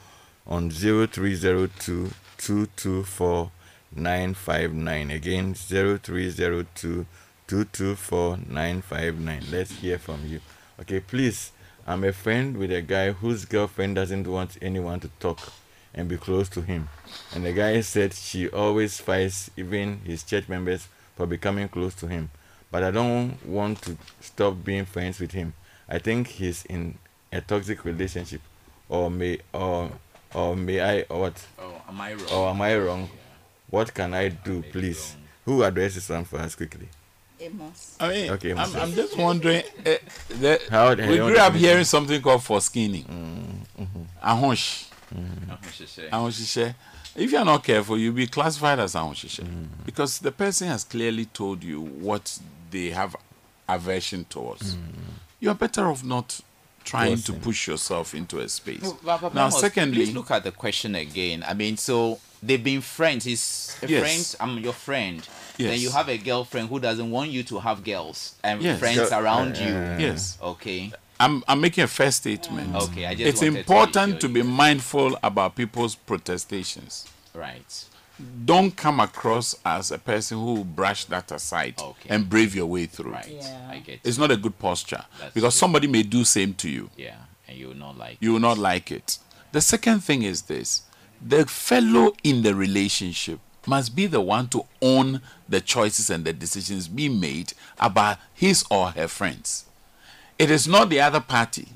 on 0.47 0.69
0302 0.69 2.09
224 2.37 3.51
959. 3.95 5.11
Again, 5.11 5.53
0302 5.53 7.05
224 7.47 8.37
959. 8.47 9.43
Let's 9.51 9.71
hear 9.79 9.97
from 9.97 10.25
you. 10.27 10.39
Okay, 10.81 10.99
please. 10.99 11.51
I'm 11.89 12.03
a 12.03 12.13
friend 12.13 12.55
with 12.55 12.71
a 12.71 12.83
guy 12.83 13.13
whose 13.13 13.45
girlfriend 13.45 13.95
doesn't 13.95 14.27
want 14.27 14.59
anyone 14.61 14.99
to 14.99 15.07
talk 15.19 15.39
and 15.91 16.07
be 16.07 16.17
close 16.17 16.47
to 16.49 16.61
him. 16.61 16.87
And 17.33 17.43
the 17.43 17.51
guy 17.51 17.81
said 17.81 18.13
she 18.13 18.47
always 18.47 18.99
fights 18.99 19.49
even 19.57 20.01
his 20.05 20.21
church 20.21 20.47
members 20.47 20.87
for 21.15 21.25
becoming 21.25 21.67
close 21.67 21.95
to 21.95 22.05
him. 22.05 22.29
But 22.69 22.83
I 22.83 22.91
don't 22.91 23.43
want 23.43 23.81
to 23.81 23.97
stop 24.21 24.63
being 24.63 24.85
friends 24.85 25.19
with 25.19 25.31
him. 25.31 25.55
I 25.89 25.97
think 25.97 26.27
he's 26.27 26.63
in 26.65 26.99
a 27.33 27.41
toxic 27.41 27.83
relationship. 27.83 28.41
Or 28.87 29.09
may 29.09 29.39
or 29.51 29.89
or 30.35 30.55
may 30.55 30.81
I 30.81 31.01
or 31.09 31.21
what? 31.21 31.43
Oh, 31.57 31.81
am 31.89 31.99
I 32.01 32.13
wrong? 32.13 32.31
Or 32.31 32.49
am 32.49 32.61
I 32.61 32.77
wrong? 32.77 33.09
What 33.67 33.95
can 33.95 34.13
I 34.13 34.27
do, 34.27 34.61
please? 34.61 35.15
Who 35.43 35.63
addresses 35.63 36.07
one 36.07 36.25
for 36.25 36.37
us 36.37 36.53
quickly? 36.53 36.89
Amos. 37.39 37.95
I 37.99 38.07
mean, 38.09 38.29
Okay, 38.31 38.51
I'm, 38.53 38.75
I'm 38.75 38.93
just 38.93 39.17
wondering. 39.17 39.63
Uh, 39.85 39.95
the, 40.29 40.61
How- 40.69 40.89
we 40.89 40.95
grew 40.95 41.27
up 41.29 41.35
definition? 41.53 41.59
hearing 41.59 41.83
something 41.85 42.21
called 42.21 42.43
for 42.43 42.59
skinning. 42.61 43.65
Ahonsh. 44.23 44.87
Ahoshishe. 45.49 46.09
Ahoshishe. 46.09 46.75
If 47.15 47.31
you're 47.31 47.45
not 47.45 47.63
careful, 47.63 47.97
you'll 47.97 48.13
be 48.13 48.27
classified 48.27 48.79
as 48.79 48.93
ahoshishe 48.93 49.43
because 49.85 50.19
the 50.19 50.31
person 50.31 50.67
has 50.67 50.83
clearly 50.83 51.25
told 51.25 51.63
you 51.63 51.81
what 51.81 52.39
they 52.71 52.89
have 52.91 53.15
aversion 53.67 54.25
towards. 54.25 54.77
You're 55.39 55.55
better 55.55 55.87
off 55.87 56.03
not 56.03 56.39
trying 56.83 57.17
to 57.17 57.33
push 57.33 57.67
yourself 57.67 58.13
into 58.13 58.39
a 58.39 58.47
space. 58.49 58.81
No, 58.83 58.97
but- 59.03 59.21
but 59.21 59.33
now, 59.33 59.47
Amos, 59.47 59.59
secondly, 59.59 60.05
please 60.05 60.13
look 60.13 60.31
at 60.31 60.43
the 60.43 60.51
question 60.51 60.95
again. 60.95 61.43
I 61.47 61.53
mean, 61.53 61.77
so 61.77 62.19
they've 62.43 62.63
been 62.63 62.81
friends. 62.81 63.25
He's 63.25 63.75
a 63.81 63.87
Yes. 63.87 64.35
friend. 64.35 64.51
I'm 64.57 64.63
your 64.63 64.73
friend. 64.73 65.27
Then 65.67 65.79
you 65.79 65.89
have 65.91 66.07
a 66.09 66.17
girlfriend 66.17 66.69
who 66.69 66.79
doesn't 66.79 67.11
want 67.11 67.31
you 67.31 67.43
to 67.43 67.59
have 67.59 67.83
girls 67.83 68.35
and 68.43 68.61
Yes. 68.61 68.79
friends 68.79 68.97
Girl- 69.09 69.19
around 69.23 69.57
uh, 69.57 69.61
you. 69.61 70.05
yes, 70.07 70.37
Okay. 70.41 70.91
I'm, 71.21 71.43
I'm 71.49 71.59
making 71.59 71.83
a 71.83 71.87
first 71.87 72.17
statement. 72.19 72.73
Okay, 72.75 73.05
I 73.05 73.13
just 73.13 73.27
it's 73.27 73.41
wanted 73.41 73.51
to 73.53 73.59
important 73.59 74.21
to 74.21 74.29
be 74.29 74.41
mindful 74.41 75.19
about 75.21 75.55
people's 75.55 75.95
protestations. 75.95 77.05
Right. 77.33 77.85
Don't 78.45 78.75
come 78.75 78.99
across 79.01 79.53
as 79.65 79.91
a 79.91 79.97
person 79.97 80.37
who 80.37 80.53
will 80.55 80.63
brush 80.63 81.05
that 81.05 81.31
aside 81.31 81.75
Okay. 81.79 82.09
and 82.09 82.29
brave 82.29 82.55
your 82.55 82.65
way 82.67 82.85
through. 82.85 83.11
Right. 83.11 83.27
Yeah. 83.29 83.69
I 83.69 83.79
get. 83.79 83.99
It's 84.03 84.17
not 84.17 84.31
a 84.31 84.37
good 84.37 84.57
posture 84.59 85.03
That's 85.19 85.33
because 85.33 85.53
true. 85.53 85.59
somebody 85.59 85.87
may 85.87 86.03
do 86.03 86.23
same 86.23 86.53
to 86.55 86.69
you. 86.69 86.89
Yeah, 86.97 87.15
and 87.47 87.57
you 87.57 87.67
will 87.67 87.75
not 87.75 87.97
like. 87.97 88.17
You 88.21 88.31
will 88.33 88.39
not 88.41 88.57
like 88.57 88.89
it. 88.91 89.17
The 89.51 89.61
second 89.61 90.01
thing 90.01 90.23
is 90.23 90.43
this: 90.43 90.83
the 91.25 91.45
fellow 91.45 92.13
in 92.23 92.43
the 92.43 92.55
relationship 92.55 93.39
must 93.69 93.95
be 93.95 94.07
the 94.07 94.19
one 94.19 94.47
to 94.49 94.65
own 94.81 95.21
the 95.47 95.61
choices 95.61 96.09
and 96.09 96.25
the 96.25 96.33
decisions 96.33 96.87
being 96.87 97.19
made 97.19 97.53
about 97.79 98.17
his 98.33 98.65
or 98.69 98.89
her 98.91 99.07
friends. 99.07 99.65
It 100.37 100.49
is 100.49 100.67
not 100.67 100.89
the 100.89 100.99
other 100.99 101.19
party 101.21 101.67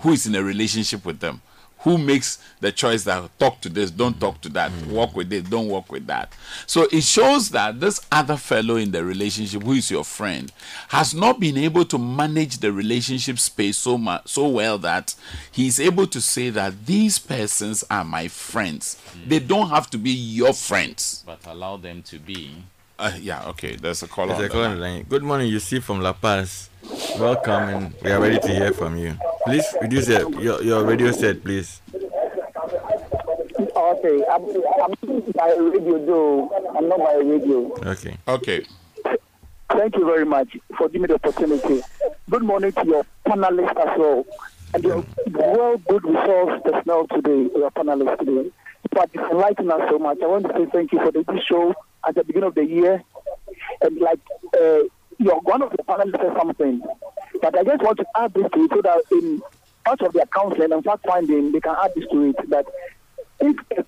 who 0.00 0.12
is 0.12 0.26
in 0.26 0.34
a 0.34 0.42
relationship 0.42 1.04
with 1.04 1.20
them 1.20 1.42
who 1.86 1.96
makes 1.96 2.40
the 2.58 2.72
choice 2.72 3.04
that 3.04 3.30
talk 3.38 3.60
to 3.60 3.68
this, 3.68 3.92
don't 3.92 4.18
talk 4.18 4.40
to 4.40 4.48
that, 4.48 4.72
hmm. 4.72 4.90
walk 4.90 5.14
with 5.14 5.30
this, 5.30 5.44
don't 5.44 5.68
walk 5.68 5.92
with 5.92 6.04
that. 6.08 6.32
So 6.66 6.88
it 6.90 7.04
shows 7.04 7.50
that 7.50 7.78
this 7.78 8.04
other 8.10 8.36
fellow 8.36 8.74
in 8.74 8.90
the 8.90 9.04
relationship, 9.04 9.62
who 9.62 9.74
is 9.74 9.88
your 9.88 10.02
friend, 10.02 10.50
has 10.88 11.14
not 11.14 11.38
been 11.38 11.56
able 11.56 11.84
to 11.84 11.96
manage 11.96 12.58
the 12.58 12.72
relationship 12.72 13.38
space 13.38 13.76
so 13.76 13.96
much 13.96 14.26
so 14.26 14.48
well 14.48 14.78
that 14.78 15.14
he's 15.52 15.78
able 15.78 16.08
to 16.08 16.20
say 16.20 16.50
that 16.50 16.86
these 16.86 17.20
persons 17.20 17.84
are 17.88 18.04
my 18.04 18.26
friends. 18.26 19.00
Hmm. 19.12 19.28
They 19.28 19.38
don't 19.38 19.68
have 19.68 19.88
to 19.90 19.98
be 19.98 20.10
your 20.10 20.54
friends. 20.54 21.22
But 21.24 21.46
allow 21.46 21.76
them 21.76 22.02
to 22.02 22.18
be. 22.18 22.64
Uh, 22.98 23.12
yeah, 23.20 23.44
okay, 23.48 23.76
there's 23.76 24.02
a 24.02 24.08
call 24.08 24.26
There's 24.26 24.38
on 24.38 24.44
a 24.44 24.48
the 24.48 24.52
call 24.52 24.62
on 24.64 24.70
line. 24.70 24.78
the 24.80 24.82
line. 24.86 25.02
Good 25.08 25.22
morning, 25.22 25.48
you 25.48 25.58
see 25.60 25.80
from 25.80 26.00
La 26.00 26.14
Paz. 26.14 26.70
Welcome, 27.18 27.68
and 27.68 27.94
we 28.02 28.10
are 28.10 28.20
ready 28.20 28.38
to 28.38 28.48
hear 28.48 28.72
from 28.72 28.96
you. 28.96 29.14
Please 29.44 29.64
reduce 29.82 30.08
your, 30.08 30.30
your, 30.42 30.62
your 30.62 30.84
radio 30.84 31.10
set, 31.12 31.42
please. 31.44 31.80
Okay, 33.76 34.24
I'm, 34.32 34.42
I'm 34.82 35.20
by 35.34 35.54
radio 35.58 36.06
though. 36.06 36.72
I'm 36.76 36.88
not 36.88 36.98
by 36.98 37.14
radio. 37.16 37.72
Okay. 37.84 38.16
Okay. 38.26 38.64
Thank 39.70 39.96
you 39.96 40.04
very 40.06 40.24
much 40.24 40.56
for 40.78 40.88
giving 40.88 41.02
me 41.02 41.08
the 41.08 41.14
opportunity. 41.16 41.82
Good 42.30 42.42
morning 42.44 42.72
to 42.72 42.86
your 42.86 43.04
panelists 43.26 43.76
as 43.76 43.98
well. 43.98 44.24
And 44.74 44.82
your 44.84 45.04
well 45.32 45.76
good 45.88 46.04
resource 46.04 46.60
personnel 46.64 47.06
today, 47.08 47.50
your 47.56 47.70
panelists 47.72 48.18
today. 48.18 48.50
But 48.96 49.10
it's 49.12 49.30
enlightening 49.30 49.70
us 49.70 49.90
so 49.90 49.98
much. 49.98 50.18
I 50.22 50.26
want 50.26 50.46
to 50.46 50.52
say 50.54 50.64
thank 50.72 50.90
you 50.90 50.98
for 51.00 51.12
the 51.12 51.22
good 51.22 51.42
show 51.44 51.74
at 52.08 52.14
the 52.14 52.24
beginning 52.24 52.48
of 52.48 52.54
the 52.54 52.64
year. 52.64 53.02
And 53.82 53.98
like 53.98 54.20
uh, 54.58 54.78
you're 55.18 55.38
one 55.42 55.60
of 55.60 55.70
the 55.72 55.82
panelists 55.82 56.18
said 56.18 56.34
something. 56.38 56.80
But 57.42 57.58
I 57.58 57.62
just 57.62 57.82
want 57.82 57.98
to 57.98 58.06
add 58.16 58.32
this 58.32 58.46
to 58.54 58.64
it 58.64 58.70
so 58.72 58.80
that 58.80 59.02
in 59.12 59.42
part 59.84 60.00
of 60.00 60.14
their 60.14 60.24
counseling 60.26 60.72
and 60.72 60.82
fact 60.82 61.04
finding, 61.06 61.52
they 61.52 61.60
can 61.60 61.76
add 61.78 61.92
this 61.94 62.06
to 62.10 62.30
it 62.30 62.50
that 62.50 62.64
if 63.40 63.56
a 63.76 63.84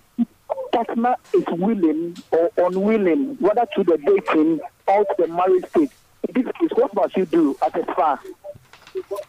partner 0.76 1.16
is 1.32 1.44
willing 1.52 2.14
or 2.30 2.51
unwilling, 2.59 3.36
whether 3.40 3.66
to 3.76 3.85
the 3.85 3.97
dating 3.97 4.60
or 4.86 5.05
to 5.06 5.14
the 5.20 5.26
marriage 5.28 5.64
stage, 5.70 5.90
in 6.28 6.43
this 6.43 6.52
case, 6.60 6.70
what 6.74 6.93
must 6.94 7.16
you 7.16 7.24
do 7.24 7.56
as 7.64 7.72
a 7.74 7.82
spa? 7.93 8.18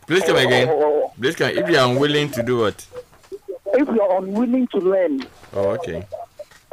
Please 0.08 0.24
come 0.24 0.36
again. 0.36 0.68
or- 0.68 0.74
or- 0.86 1.12
Please 1.20 1.36
come. 1.38 1.52
If 1.52 1.70
you 1.70 1.78
are 1.78 1.90
unwilling 1.90 2.32
to 2.32 2.44
do 2.44 2.58
what? 2.60 2.86
If 3.74 3.88
you're 3.88 4.18
unwilling 4.18 4.68
to 4.68 4.78
learn, 4.80 5.26
Oh, 5.54 5.70
okay. 5.72 6.06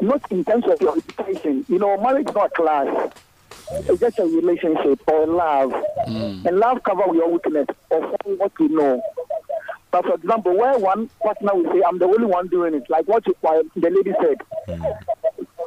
not 0.01 0.21
in 0.31 0.45
terms 0.45 0.65
of 0.67 0.81
your 0.81 0.97
education, 0.97 1.65
you 1.69 1.79
know, 1.79 1.97
marriage 2.01 2.29
is 2.29 2.35
not 2.35 2.47
a 2.47 2.51
class. 2.51 3.13
It's 3.73 4.01
just 4.01 4.19
a 4.19 4.25
relationship 4.25 5.01
or 5.09 5.27
love. 5.27 5.73
Hmm. 6.07 6.47
And 6.47 6.59
love 6.59 6.83
covers 6.85 7.15
your 7.15 7.29
weakness 7.31 7.67
or 7.91 8.01
what 8.37 8.53
you 8.61 8.69
know. 8.69 9.03
But 9.91 10.05
for 10.05 10.15
example, 10.15 10.57
where 10.57 10.79
one 10.79 11.09
partner 11.23 11.55
will 11.55 11.73
say, 11.73 11.83
I'm 11.87 11.99
the 11.99 12.05
only 12.05 12.27
one 12.27 12.49
doing 12.49 12.75
it, 12.75 12.85
like 12.89 13.07
what 13.09 13.27
you, 13.27 13.35
why 13.41 13.63
the 13.75 13.91
lady 13.91 14.13
said. 14.21 14.37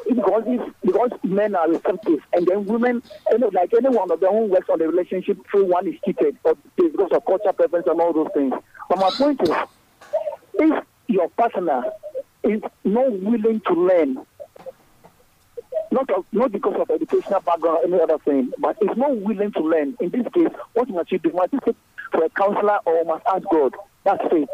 It's 0.05 0.15
because 0.15 0.43
if, 0.47 0.73
because 0.83 1.11
men 1.23 1.55
are 1.55 1.69
receptive 1.69 2.19
and 2.33 2.47
then 2.47 2.65
women, 2.65 3.01
you 3.31 3.37
know, 3.37 3.49
like 3.53 3.73
any 3.73 3.89
one 3.89 4.09
of 4.11 4.19
them 4.19 4.31
who 4.31 4.45
works 4.45 4.69
on 4.69 4.79
the 4.79 4.87
relationship, 4.87 5.37
through 5.49 5.65
one 5.65 5.87
is 5.87 5.95
cheated 6.05 6.37
or 6.43 6.55
because 6.75 7.11
of 7.11 7.25
culture 7.25 7.53
preference 7.53 7.87
and 7.87 7.99
all 7.99 8.13
those 8.13 8.29
things. 8.33 8.53
But 8.89 8.99
my 8.99 9.09
point 9.11 9.41
is, 9.41 9.49
if 10.55 10.83
your 11.09 11.29
partner 11.29 11.83
is 12.43 12.61
not 12.83 13.11
willing 13.11 13.59
to 13.67 13.73
learn, 13.73 14.25
not 15.91 16.09
of, 16.11 16.25
not 16.31 16.51
because 16.51 16.75
of 16.79 16.89
educational 16.89 17.41
background 17.41 17.79
or 17.79 17.83
any 17.85 18.01
other 18.01 18.17
thing, 18.19 18.51
but 18.59 18.77
is 18.81 18.95
not 18.95 19.17
willing 19.17 19.51
to 19.51 19.59
learn. 19.59 19.97
In 19.99 20.09
this 20.11 20.25
case, 20.33 20.47
what 20.73 20.87
must 20.89 21.11
you 21.11 21.17
do? 21.19 21.31
Must 21.31 21.51
you 21.51 21.59
for 22.11 22.23
a 22.23 22.29
counselor 22.29 22.79
or 22.85 23.03
must 23.05 23.25
ask 23.25 23.43
God? 23.51 23.75
That's 24.03 24.23
it. 24.31 24.47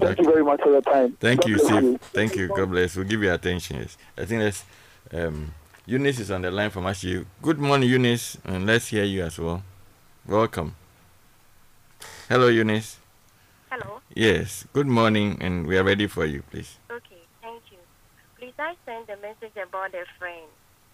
Thank 0.00 0.18
you 0.18 0.24
very 0.24 0.44
much 0.44 0.60
for 0.62 0.70
your 0.70 0.82
time. 0.82 1.16
Thank 1.20 1.42
God 1.42 1.50
you, 1.50 1.58
Steve. 1.58 2.00
Thank 2.12 2.36
you. 2.36 2.48
God 2.48 2.70
bless. 2.70 2.96
We'll 2.96 3.06
give 3.06 3.22
you 3.22 3.32
attention. 3.32 3.76
Yes. 3.76 3.96
I 4.16 4.24
think 4.24 4.40
that's 4.40 4.64
um, 5.12 5.54
Eunice 5.86 6.20
is 6.20 6.30
on 6.30 6.42
the 6.42 6.50
line 6.50 6.70
from 6.70 6.84
Ashi. 6.84 7.24
Good 7.42 7.58
morning, 7.58 7.88
Eunice, 7.88 8.36
and 8.44 8.66
let's 8.66 8.88
hear 8.88 9.04
you 9.04 9.22
as 9.24 9.38
well. 9.38 9.62
Welcome. 10.26 10.74
Hello, 12.28 12.48
Eunice. 12.48 12.99
Hello. 13.70 14.00
Yes. 14.14 14.66
Good 14.72 14.86
morning, 14.86 15.38
and 15.40 15.66
we 15.66 15.78
are 15.78 15.84
ready 15.84 16.06
for 16.06 16.24
you, 16.26 16.42
please. 16.50 16.78
Okay, 16.90 17.22
thank 17.40 17.62
you. 17.70 17.78
Please, 18.38 18.54
I 18.58 18.74
send 18.84 19.08
a 19.08 19.16
message 19.22 19.56
about 19.56 19.94
a 19.94 20.04
friend. 20.18 20.46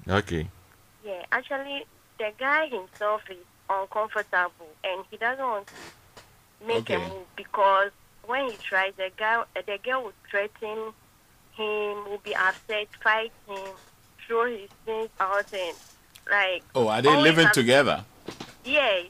Okay. 0.09 0.49
Yeah, 1.05 1.23
actually, 1.33 1.87
the 2.19 2.33
guy 2.39 2.67
himself 2.69 3.23
is 3.31 3.37
uncomfortable 3.69 4.69
and 4.85 5.05
he 5.11 5.17
doesn't 5.17 5.45
want 5.45 5.67
to 5.67 6.67
make 6.67 6.89
a 6.91 6.99
move 6.99 7.27
because 7.37 7.91
when 8.27 8.51
he 8.51 8.57
tries, 8.59 8.93
the 8.97 9.11
guy, 9.17 9.37
uh, 9.37 9.45
the 9.67 9.79
girl 9.83 10.05
will 10.05 10.13
threaten 10.31 10.93
him, 11.57 12.05
will 12.05 12.21
be 12.23 12.35
upset, 12.35 12.89
fight 13.03 13.33
him, 13.49 13.59
throw 14.27 14.47
his 14.47 14.69
things 14.85 15.09
out, 15.19 15.53
and 15.53 15.77
like. 16.31 16.63
Oh, 16.75 16.89
are 16.89 17.01
they 17.03 17.17
living 17.17 17.47
have- 17.47 17.55
together? 17.55 18.05
Yeah, 18.65 19.03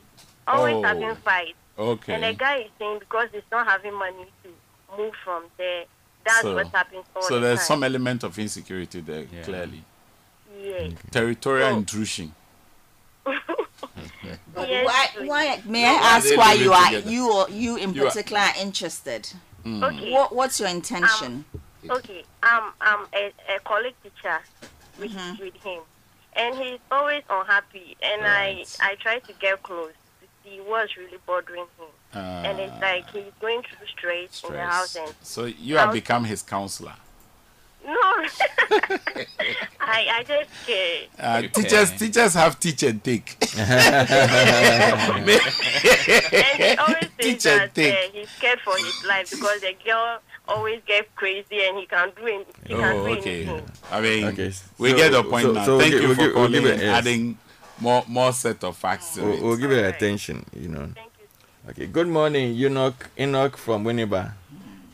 always 0.46 0.76
Oh, 0.76 0.82
having 0.82 1.14
fights. 1.16 1.54
Okay. 1.78 2.14
And 2.14 2.22
the 2.24 2.32
guy 2.34 2.56
is 2.58 2.70
saying 2.78 2.98
because 3.00 3.28
he's 3.32 3.42
not 3.50 3.66
having 3.66 3.94
money 3.94 4.26
to 4.44 4.96
move 4.96 5.12
from 5.24 5.44
there, 5.58 5.84
that's 6.24 6.42
so, 6.42 6.54
what 6.54 6.66
happens 6.68 7.04
all 7.14 7.22
so 7.22 7.34
the 7.36 7.40
there's 7.40 7.58
time. 7.60 7.66
some 7.66 7.84
element 7.84 8.24
of 8.24 8.38
insecurity 8.38 9.00
there, 9.00 9.24
clearly. 9.44 9.82
Yeah. 10.60 10.88
Territorial 11.10 11.76
intrusion. 11.76 12.34
Yes, 14.56 14.86
why, 14.86 15.26
why, 15.26 15.62
may 15.66 15.82
No, 15.82 15.88
I 15.88 15.92
ask 16.16 16.36
why 16.36 16.54
you 16.54 16.72
are 16.72 16.86
together? 16.86 17.10
you 17.10 17.32
or 17.32 17.50
you 17.50 17.76
in 17.76 17.92
You 17.92 18.04
particular 18.04 18.40
are 18.40 18.54
interested? 18.60 19.28
Mm. 19.64 19.82
Okay. 19.84 20.12
What 20.12 20.34
what's 20.34 20.58
your 20.58 20.68
intention? 20.70 21.44
Okay, 21.88 22.24
um, 22.42 22.72
I'm 22.80 23.06
a, 23.14 23.32
a 23.54 23.60
college 23.64 23.94
teacher 24.02 24.40
with, 24.98 25.10
Mm-hmm. 25.12 25.42
with 25.42 25.54
him, 25.62 25.80
and 26.34 26.56
he's 26.56 26.78
always 26.90 27.22
unhappy, 27.28 27.96
and 28.02 28.22
Right. 28.22 28.76
I 28.80 28.92
I 28.92 28.94
try 28.96 29.18
to 29.20 29.32
get 29.34 29.62
close 29.62 29.92
to 30.46 30.60
was 30.62 30.88
really 30.96 31.18
bothering 31.26 31.66
him, 31.78 31.88
and 32.12 32.58
it's 32.58 32.80
like 32.80 33.08
he's 33.10 33.24
going 33.40 33.62
through 33.62 33.86
stress, 33.88 34.42
in 34.44 34.52
the 34.52 34.62
house, 34.62 34.96
and 34.96 35.12
So 35.22 35.44
you 35.46 35.76
have 35.76 35.92
become 35.92 36.24
his 36.24 36.42
counselor. 36.42 36.94
no, 37.84 37.92
I 39.80 40.08
I 40.18 40.24
just 40.26 40.50
care. 40.66 41.02
Uh, 41.18 41.42
Teachers, 41.42 41.92
teachers 41.92 42.34
have 42.34 42.58
teach 42.58 42.82
and 42.82 43.02
take. 43.02 43.36
and 43.56 45.28
he 45.28 46.76
always 46.76 46.96
says 47.00 47.10
Teacher 47.18 47.56
that 47.58 47.70
uh, 47.70 47.72
take. 47.74 48.12
he's 48.12 48.30
scared 48.30 48.60
for 48.60 48.76
his 48.76 49.04
life 49.06 49.30
because 49.30 49.60
the 49.60 49.74
girl 49.84 50.18
always 50.48 50.80
gets 50.86 51.08
crazy 51.14 51.64
and 51.66 51.78
he 51.78 51.86
can't 51.86 52.14
do 52.16 52.26
it. 52.26 52.46
He 52.66 52.74
can't 52.74 52.98
Oh, 52.98 53.06
do 53.06 53.12
okay. 53.20 53.44
anything. 53.46 53.70
I 53.90 54.00
mean, 54.00 54.24
Okay, 54.26 54.52
we 54.78 54.90
so- 54.90 54.96
get 54.96 55.12
the 55.12 55.22
point 55.22 55.44
so- 55.46 55.52
now. 55.52 55.64
so 55.64 55.78
Thank 55.78 55.92
we'll 55.94 56.02
you 56.02 56.08
give- 56.08 56.16
for 56.16 56.22
we'll 56.24 56.32
calling 56.34 56.52
give 56.52 56.64
it- 56.66 56.72
and 56.72 56.82
yes. 56.82 56.98
adding 56.98 57.38
more 57.78 58.04
more 58.08 58.32
set 58.32 58.62
of 58.64 58.76
facts 58.76 59.14
to 59.14 59.22
We'll, 59.22 59.32
it. 59.34 59.42
we'll 59.42 59.56
give 59.56 59.70
you 59.70 59.84
attention, 59.84 60.44
you 60.54 60.68
know. 60.68 60.88
Okay. 61.68 61.86
Good 61.86 62.08
morning, 62.08 62.54
Enoch. 62.54 63.08
Enoch 63.18 63.56
from 63.56 63.84
Winneba. 63.84 64.32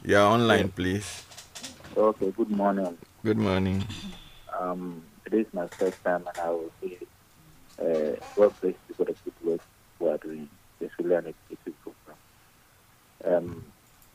You 0.04 0.16
are 0.16 0.26
online, 0.26 0.70
please. 0.70 1.24
Okay, 1.96 2.30
good 2.30 2.50
morning. 2.50 2.96
Good 3.22 3.36
morning. 3.38 3.84
Um, 4.58 5.02
this 5.30 5.46
is 5.46 5.54
my 5.54 5.66
first 5.68 6.02
time, 6.02 6.26
and 6.26 6.38
I 6.38 6.48
will 6.50 6.70
say, 6.80 6.98
uh, 7.78 8.16
God 8.34 8.52
bless 8.60 8.74
you 8.88 8.94
for 8.96 9.04
the 9.04 9.14
good 9.24 9.34
work 9.44 9.60
we 10.00 10.08
are 10.08 10.18
doing. 10.18 10.48
It's 10.80 10.92
really 10.98 11.14
an 11.14 11.26
educative 11.50 11.74
program. 11.82 12.18
Um, 13.24 13.64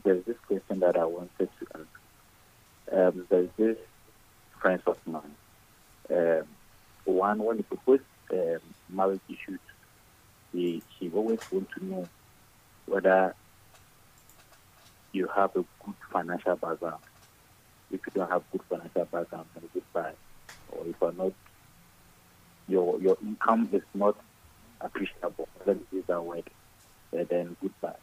there's 0.03 0.25
this 0.25 0.37
question 0.47 0.79
that 0.79 0.97
I 0.97 1.05
wanted 1.05 1.49
to 1.59 1.67
ask. 1.75 2.91
Um, 2.91 3.25
there's 3.29 3.49
this 3.57 3.77
friends 4.59 4.81
of 4.87 4.97
mine. 5.05 5.35
Um, 6.09 6.43
one, 7.05 7.37
when 7.39 7.57
he 7.57 7.63
proposed 7.63 8.03
um, 8.33 8.59
marriage 8.89 9.21
issues, 9.29 9.59
he, 10.51 10.83
he 10.99 11.09
always 11.11 11.39
want 11.51 11.69
to 11.77 11.85
know 11.85 12.09
whether 12.85 13.35
you 15.13 15.27
have 15.35 15.51
a 15.55 15.65
good 15.85 15.95
financial 16.11 16.55
background. 16.55 17.01
If 17.91 18.01
you 18.05 18.13
don't 18.15 18.31
have 18.31 18.43
good 18.51 18.61
financial 18.69 19.05
background, 19.05 19.47
then 19.55 19.69
goodbye. 19.73 20.13
Or 20.69 20.85
if 20.87 20.95
you're 21.01 21.13
not, 21.13 21.33
your 22.67 22.99
your 23.01 23.17
income 23.21 23.69
is 23.73 23.83
not 23.93 24.17
appreciable. 24.81 25.49
Let 25.65 25.77
me 25.77 25.83
use 25.91 26.05
that 26.07 26.21
word. 26.23 26.49
uh, 27.17 27.23
then 27.29 27.57
goodbye. 27.61 27.95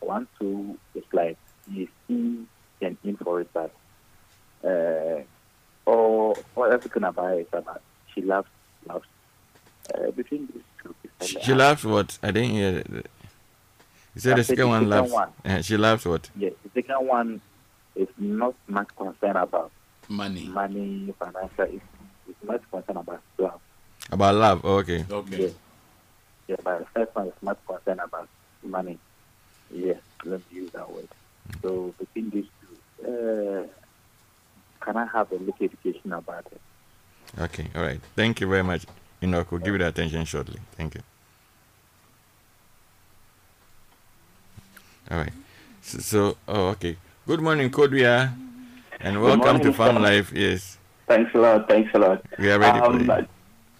One, 0.00 0.28
two, 0.40 0.78
it's 0.94 1.06
like 1.12 1.38
you 1.66 1.88
see 2.08 2.46
an 2.80 2.98
in 3.04 3.16
for 3.16 3.40
it, 3.40 3.50
but 3.54 3.72
uh, 4.64 5.22
or 5.86 6.44
or 6.54 6.72
everything 6.72 7.04
about 7.04 7.38
it 7.38 7.48
about 7.52 7.82
she 8.14 8.22
loves 8.22 8.48
loves. 8.88 9.06
Uh, 9.94 10.10
between 10.12 10.46
these 10.52 10.62
two, 10.82 10.94
She, 11.22 11.34
like, 11.36 11.44
she 11.44 11.54
laughs 11.54 11.84
what? 11.84 12.18
I 12.22 12.30
didn't 12.30 12.50
hear. 12.50 12.78
it. 12.78 13.06
You 14.14 14.20
said 14.20 14.36
the 14.36 14.44
second 14.44 14.64
the 14.64 14.68
one 14.68 14.80
second 14.82 14.90
laughs. 14.90 15.12
one. 15.12 15.28
Uh, 15.44 15.62
she 15.62 15.76
laughs 15.76 16.04
what? 16.04 16.30
Yes, 16.36 16.52
the 16.62 16.70
second 16.82 17.06
one 17.06 17.40
is 17.96 18.08
not 18.18 18.54
much 18.68 18.88
concerned 18.96 19.36
about 19.38 19.70
money, 20.08 20.44
money, 20.46 21.12
financial. 21.18 21.64
It's, 21.64 21.84
it's 22.28 22.42
much 22.44 22.62
concerned 22.70 22.98
about 22.98 23.22
love. 23.38 23.60
About 24.10 24.34
love. 24.34 24.60
Oh, 24.64 24.76
okay. 24.78 25.04
Okay. 25.10 25.42
Yes. 25.42 25.52
Yeah, 26.48 26.56
but 26.62 26.78
the 26.80 26.86
first 26.86 27.14
one 27.16 27.26
is 27.28 27.32
much 27.42 27.58
concerned 27.66 28.00
about 28.00 28.28
money. 28.62 28.98
Yes, 29.70 29.98
let 30.24 30.40
me 30.50 30.58
use 30.58 30.70
that 30.72 30.90
word. 30.90 31.08
So 31.62 31.94
between 31.98 32.30
these 32.30 32.46
two, 32.60 33.08
uh, 33.08 33.66
can 34.84 34.96
I 34.96 35.06
have 35.06 35.30
a 35.32 35.36
little 35.36 35.54
education 35.60 36.12
about 36.12 36.46
it? 36.52 36.60
Okay. 37.40 37.68
All 37.74 37.82
right. 37.82 38.00
Thank 38.14 38.40
you 38.40 38.48
very 38.48 38.62
much, 38.64 38.84
Enoch. 39.22 39.50
We'll 39.50 39.60
give 39.60 39.74
you 39.74 39.78
the 39.78 39.88
attention 39.88 40.24
shortly. 40.24 40.60
Thank 40.76 40.94
you. 40.96 41.00
All 45.10 45.18
right. 45.18 45.32
So, 45.82 45.98
so 45.98 46.36
oh, 46.48 46.68
okay. 46.68 46.96
Good 47.26 47.40
morning, 47.40 47.70
Kodria, 47.70 48.32
and 49.00 49.20
welcome 49.22 49.42
to 49.42 49.48
morning, 49.52 49.72
Farm. 49.72 50.02
Life. 50.02 50.32
Yes, 50.32 50.78
Thanks 51.06 51.34
a 51.34 51.38
lot. 51.38 51.68
Thanks 51.68 51.90
a 51.94 51.98
lot. 51.98 52.24
we 52.38 52.50
are 52.50 52.58
ready 52.58 52.78
for 52.78 52.86
Um, 52.86 53.00
you. 53.00 53.26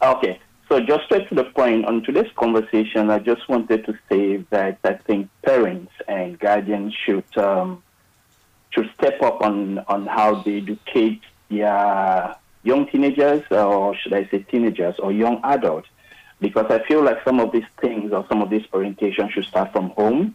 Okay. 0.02 0.40
So 0.68 0.80
just 0.80 1.04
straight 1.04 1.28
to 1.28 1.34
the 1.34 1.44
point, 1.44 1.84
on 1.84 2.02
today's 2.02 2.30
conversation, 2.36 3.10
I 3.10 3.18
just 3.18 3.46
wanted 3.48 3.84
to 3.86 3.98
say 4.08 4.38
that 4.50 4.78
I 4.84 4.94
think 4.94 5.28
parents 5.44 5.92
and 6.08 6.38
guardians 6.38 6.94
should 7.04 7.24
um, 7.36 7.82
should 8.70 8.90
step 8.98 9.20
up 9.22 9.42
on, 9.42 9.80
on 9.80 10.06
how 10.06 10.36
they 10.36 10.56
educate 10.58 11.20
their 11.50 12.34
young 12.62 12.86
teenagers, 12.88 13.42
or 13.50 13.96
should 13.96 14.12
I 14.12 14.28
say 14.30 14.40
teenagers, 14.50 14.94
or 14.98 15.12
young 15.12 15.40
adults, 15.44 15.88
because 16.40 16.66
I 16.70 16.84
feel 16.86 17.02
like 17.02 17.18
some 17.24 17.40
of 17.40 17.52
these 17.52 17.66
things 17.80 18.12
or 18.12 18.26
some 18.28 18.42
of 18.42 18.50
this 18.50 18.64
orientation 18.72 19.28
should 19.30 19.44
start 19.44 19.72
from 19.72 19.90
home. 19.90 20.34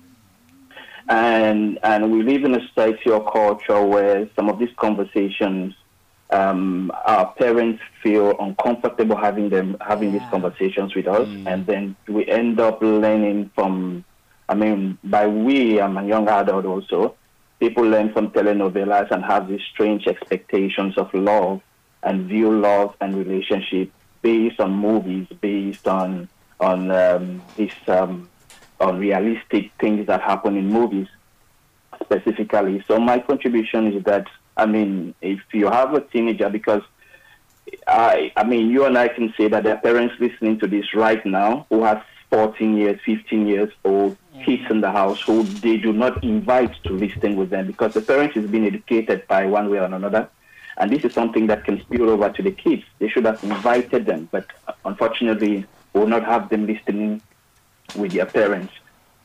And 1.10 1.80
and 1.84 2.12
we 2.12 2.22
live 2.22 2.44
in 2.44 2.54
a 2.54 2.68
society 2.68 3.10
or 3.10 3.32
culture 3.32 3.82
where 3.86 4.30
some 4.36 4.50
of 4.50 4.60
these 4.60 4.74
conversations 4.76 5.74
um, 6.30 6.92
our 7.06 7.34
parents 7.34 7.82
feel 8.04 8.36
uncomfortable 8.40 9.16
having 9.16 9.50
them 9.50 9.78
having 9.80 10.12
these 10.12 10.28
conversations 10.30 10.94
with 10.96 11.08
us, 11.08 11.30
and 11.46 11.66
then 11.66 11.96
we 12.08 12.28
end 12.28 12.60
up 12.60 12.82
learning 12.82 13.52
from. 13.56 14.04
I 14.50 14.56
mean, 14.56 14.98
by 15.04 15.28
we, 15.28 15.82
I'm 15.82 15.98
a 15.98 16.06
young 16.06 16.28
adult 16.30 16.66
also. 16.66 17.16
People 17.60 17.84
learn 17.84 18.14
from 18.14 18.30
telenovelas 18.32 19.12
and 19.12 19.24
have 19.26 19.48
these 19.50 19.62
strange 19.74 20.08
expectations 20.08 20.98
of 20.98 21.14
love 21.14 21.62
and 22.04 22.28
view 22.28 22.60
love 22.60 22.96
and 23.02 23.16
relationship 23.16 23.92
based 24.22 24.60
on 24.60 24.74
movies, 24.74 25.28
based 25.42 25.88
on 25.88 26.30
on 26.60 26.92
um, 26.92 27.42
this 27.56 27.74
um, 27.88 28.30
unrealistic 28.80 29.72
things 29.80 30.08
that 30.08 30.22
happen 30.22 30.58
in 30.58 30.68
movies 30.68 31.08
specifically. 32.04 32.84
So 32.88 33.00
my 33.00 33.20
contribution 33.20 33.94
is 33.94 34.04
that 34.06 34.28
I 34.58 34.66
mean, 34.66 35.14
if 35.22 35.40
you 35.54 35.68
have 35.68 35.94
a 35.94 36.02
teenager, 36.02 36.50
because 36.50 36.82
I, 37.88 38.32
I 38.36 38.44
mean, 38.44 38.70
you 38.70 38.86
and 38.86 38.98
I 38.98 39.08
can 39.08 39.34
say 39.38 39.48
that 39.48 39.64
there 39.64 39.76
are 39.76 39.82
parents 39.82 40.16
listening 40.20 40.60
to 40.60 40.68
this 40.68 40.94
right 40.96 41.24
now 41.26 41.68
who 41.70 41.84
have 41.84 42.04
14 42.32 42.76
years, 42.76 43.00
15 43.06 43.48
years 43.48 43.72
old 43.86 44.18
kids 44.44 44.64
in 44.70 44.82
the 44.82 44.92
house 44.92 45.22
who 45.22 45.44
they 45.44 45.78
do 45.78 45.94
not 45.94 46.24
invite 46.24 46.74
to 46.84 46.94
listen 46.94 47.36
with 47.36 47.50
them 47.50 47.68
because 47.68 47.94
the 47.94 48.02
parents 48.02 48.36
is 48.36 48.50
being 48.50 48.66
educated 48.66 49.28
by 49.28 49.46
one 49.46 49.70
way 49.70 49.78
or 49.78 49.86
another. 49.86 50.30
And 50.78 50.92
this 50.92 51.04
is 51.04 51.14
something 51.14 51.48
that 51.48 51.66
can 51.66 51.82
spill 51.82 52.10
over 52.10 52.30
to 52.30 52.44
the 52.44 52.52
kids. 52.52 52.84
They 53.00 53.10
should 53.10 53.26
have 53.26 53.44
invited 53.44 54.06
them, 54.06 54.30
but 54.32 54.46
unfortunately, 54.86 55.66
will 55.94 56.08
not 56.08 56.24
have 56.24 56.50
them 56.50 56.68
listening 56.68 57.22
with 57.96 58.12
their 58.12 58.26
parents. 58.28 58.74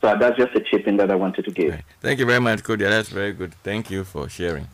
So 0.01 0.17
that's 0.17 0.35
just 0.35 0.55
a 0.55 0.59
chip 0.59 0.87
in 0.87 0.97
that 0.97 1.11
I 1.11 1.15
wanted 1.15 1.45
to 1.45 1.51
give. 1.51 1.81
Thank 2.01 2.19
you 2.19 2.25
very 2.25 2.39
much, 2.41 2.63
Kodia. 2.63 2.89
That's 2.89 3.09
very 3.09 3.33
good. 3.33 3.53
Thank 3.63 3.91
you 3.91 4.03
for 4.03 4.27
sharing. 4.27 4.67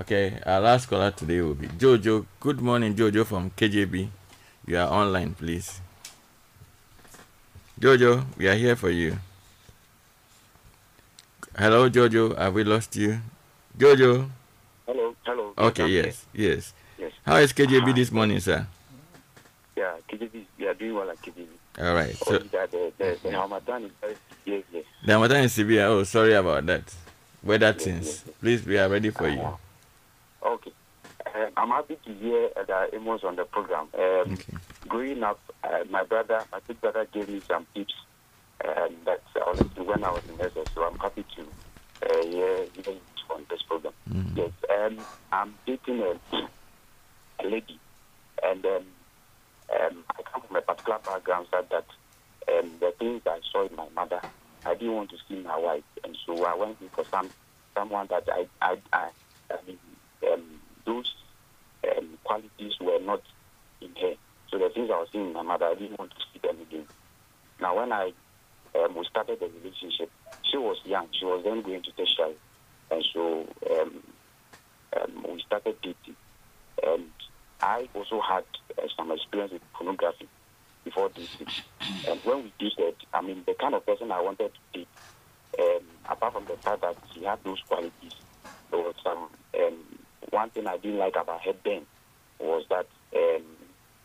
Okay, 0.00 0.40
our 0.44 0.60
last 0.60 0.86
caller 0.86 1.12
today 1.12 1.40
will 1.40 1.54
be 1.54 1.68
Jojo. 1.68 2.26
Good 2.40 2.60
morning, 2.60 2.94
Jojo 2.94 3.24
from 3.24 3.50
KJB. 3.50 4.08
You 4.66 4.78
are 4.78 4.88
online, 4.88 5.34
please. 5.34 5.80
Jojo, 7.80 8.24
we 8.36 8.48
are 8.48 8.54
here 8.54 8.76
for 8.76 8.90
you. 8.90 9.18
Hello, 11.56 11.88
Jojo. 11.88 12.36
Have 12.36 12.54
we 12.54 12.64
lost 12.64 12.96
you? 12.96 13.20
Jojo. 13.78 14.30
Hello. 15.24 15.52
Okay, 15.56 15.86
Yes, 15.88 16.26
yes, 16.32 16.44
yes. 16.44 16.72
Yes. 16.98 17.12
How 17.26 17.36
is 17.36 17.52
KJB 17.52 17.94
this 17.94 18.12
morning, 18.12 18.40
sir? 18.40 18.66
Yeah, 19.76 19.96
KJB, 20.08 20.44
we 20.58 20.66
are 20.68 20.74
doing 20.74 20.94
well 20.94 21.10
at 21.10 21.16
KJB. 21.22 21.46
All 21.80 21.94
right. 21.94 22.14
So 22.16 22.34
Only 22.36 22.48
that 22.48 22.70
the, 22.70 22.92
the, 22.98 23.18
the 23.22 23.30
harmattan 23.32 23.84
is 23.84 23.90
very 24.00 24.16
yes, 24.44 24.62
yes. 24.72 24.84
the 25.04 25.12
harmattan 25.12 25.44
is 25.44 25.52
severe. 25.52 25.86
Oh, 25.86 26.04
sorry 26.04 26.34
about 26.34 26.66
that. 26.66 26.82
Weather 27.42 27.72
things. 27.72 28.24
Please, 28.40 28.64
we 28.64 28.78
are 28.78 28.88
ready 28.88 29.10
for 29.10 29.28
you. 29.28 29.58
Okay. 30.44 30.72
Um, 31.34 31.50
I'm 31.56 31.68
happy 31.70 31.98
to 32.04 32.14
hear 32.14 32.50
uh, 32.56 32.62
that 32.64 32.94
Amos 32.94 33.24
on 33.24 33.36
the 33.36 33.44
program. 33.44 33.88
Um, 33.98 34.38
Growing 34.86 35.22
up, 35.22 35.40
uh, 35.64 35.78
my 35.90 36.04
brother, 36.04 36.42
my 36.52 36.60
big 36.68 36.80
brother 36.80 37.06
gave 37.12 37.28
me 37.28 37.40
some 37.40 37.66
tips 37.74 37.94
um, 38.64 38.94
that 39.06 39.20
when 39.78 40.04
I 40.04 40.10
was 40.10 40.22
in 40.28 40.40
SS, 40.40 40.66
so 40.74 40.84
I'm 40.84 40.98
happy 40.98 41.24
to 41.36 41.42
uh, 42.10 42.24
hear 42.26 42.66
hear 42.74 42.94
on 43.30 43.44
this 43.50 43.62
program. 43.62 43.94
Yes, 44.36 44.50
um, 44.70 45.06
I'm 45.32 45.54
dating 45.66 46.00
a, 46.00 46.14
a 47.42 47.44
lady, 47.48 47.78
and 48.42 48.64
um, 48.64 48.84
um, 49.80 50.04
I 50.18 50.22
come 50.30 50.42
from 50.46 50.56
a 50.56 50.62
particular 50.62 50.98
background 51.04 51.46
so 51.50 51.64
that 51.70 51.86
um, 52.52 52.72
the 52.80 52.92
things 52.98 53.22
I 53.26 53.40
saw 53.52 53.66
in 53.66 53.76
my 53.76 53.88
mother, 53.94 54.20
I 54.64 54.74
didn't 54.74 54.94
want 54.94 55.10
to 55.10 55.16
see 55.28 55.36
in 55.36 55.44
my 55.44 55.58
wife, 55.58 55.84
and 56.04 56.16
so 56.26 56.44
I 56.44 56.54
went 56.54 56.78
for 56.94 57.04
some 57.10 57.30
someone 57.76 58.06
that 58.10 58.24
I 58.30 58.46
I, 58.60 58.76
I, 58.92 59.08
I 59.50 59.56
mean 59.66 59.78
um, 60.32 60.44
those 60.86 61.12
um, 61.96 62.18
qualities 62.24 62.72
were 62.80 63.00
not 63.00 63.22
in 63.80 63.90
her. 64.00 64.14
So 64.50 64.58
the 64.58 64.70
things 64.70 64.90
I 64.92 64.98
was 64.98 65.08
seeing 65.12 65.28
in 65.28 65.32
my 65.32 65.42
mother, 65.42 65.66
I 65.66 65.74
didn't 65.74 65.98
want 65.98 66.12
to 66.12 66.16
see 66.32 66.38
them 66.46 66.60
again. 66.60 66.86
Now 67.60 67.76
when 67.76 67.92
I 67.92 68.12
um, 68.76 68.96
we 68.96 69.04
started 69.08 69.40
the 69.40 69.46
relationship, 69.46 70.10
she 70.42 70.56
was 70.56 70.76
young. 70.84 71.08
She 71.18 71.24
was 71.24 71.42
then 71.44 71.62
going 71.62 71.82
to 71.82 71.90
tertiary, 71.92 72.36
and 72.90 73.04
so 73.12 73.46
um, 73.70 74.02
um, 74.96 75.24
we 75.32 75.42
started 75.46 75.76
dating. 75.82 76.16
And 76.82 77.10
I 77.62 77.88
also 77.94 78.20
had 78.20 78.44
uh, 78.78 78.86
some 78.96 79.10
experience 79.12 79.52
with 79.52 79.62
pornography 79.72 80.28
before 80.84 81.08
dating. 81.08 81.48
And 82.06 82.20
when 82.24 82.44
we 82.44 82.52
dated, 82.58 82.96
I 83.12 83.22
mean, 83.22 83.44
the 83.46 83.54
kind 83.58 83.74
of 83.74 83.86
person 83.86 84.12
I 84.12 84.20
wanted 84.20 84.50
to 84.52 84.78
date, 84.78 84.88
um, 85.58 85.84
apart 86.10 86.34
from 86.34 86.44
the 86.44 86.56
fact 86.64 86.82
that 86.82 86.96
she 87.14 87.24
had 87.24 87.38
those 87.44 87.62
qualities, 87.68 88.12
there 88.70 88.80
was 88.80 88.94
some 89.02 89.28
um, 89.58 89.98
one 90.30 90.50
thing 90.50 90.66
I 90.66 90.76
didn't 90.78 90.98
like 90.98 91.14
about 91.20 91.42
her 91.44 91.52
then 91.64 91.86
was 92.40 92.64
that 92.68 92.86
um, 93.16 93.44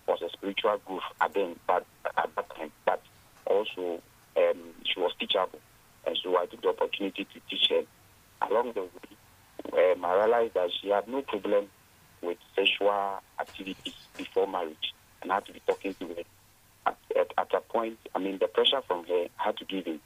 was 0.07 0.21
a 0.21 0.29
spiritual 0.29 0.79
growth 0.85 1.01
at 1.21 1.33
then, 1.33 1.55
but 1.67 1.85
at 2.17 2.29
that 2.35 2.55
time, 2.55 2.71
but 2.85 3.01
also 3.45 4.01
um, 4.37 4.59
she 4.85 4.99
was 4.99 5.11
teachable, 5.19 5.59
and 6.05 6.17
so 6.23 6.37
I 6.37 6.45
took 6.45 6.61
the 6.61 6.69
opportunity 6.69 7.25
to 7.25 7.39
teach 7.49 7.67
her. 7.69 7.81
Along 8.41 8.73
the 8.73 8.81
way, 8.81 9.95
I 10.03 10.13
realized 10.15 10.53
that 10.53 10.69
she 10.81 10.89
had 10.89 11.07
no 11.07 11.21
problem 11.21 11.67
with 12.21 12.37
sexual 12.55 13.19
activities 13.39 13.93
before 14.17 14.47
marriage, 14.47 14.93
and 15.21 15.31
I 15.31 15.35
had 15.35 15.45
to 15.45 15.53
be 15.53 15.61
talking 15.67 15.93
to 15.95 16.07
her. 16.07 16.23
At, 16.85 16.97
at, 17.17 17.33
at 17.37 17.53
a 17.53 17.61
point, 17.61 17.97
I 18.15 18.19
mean, 18.19 18.37
the 18.39 18.47
pressure 18.47 18.81
from 18.87 19.05
her 19.05 19.27
had 19.35 19.57
to 19.57 19.65
give 19.65 19.87
in. 19.87 19.99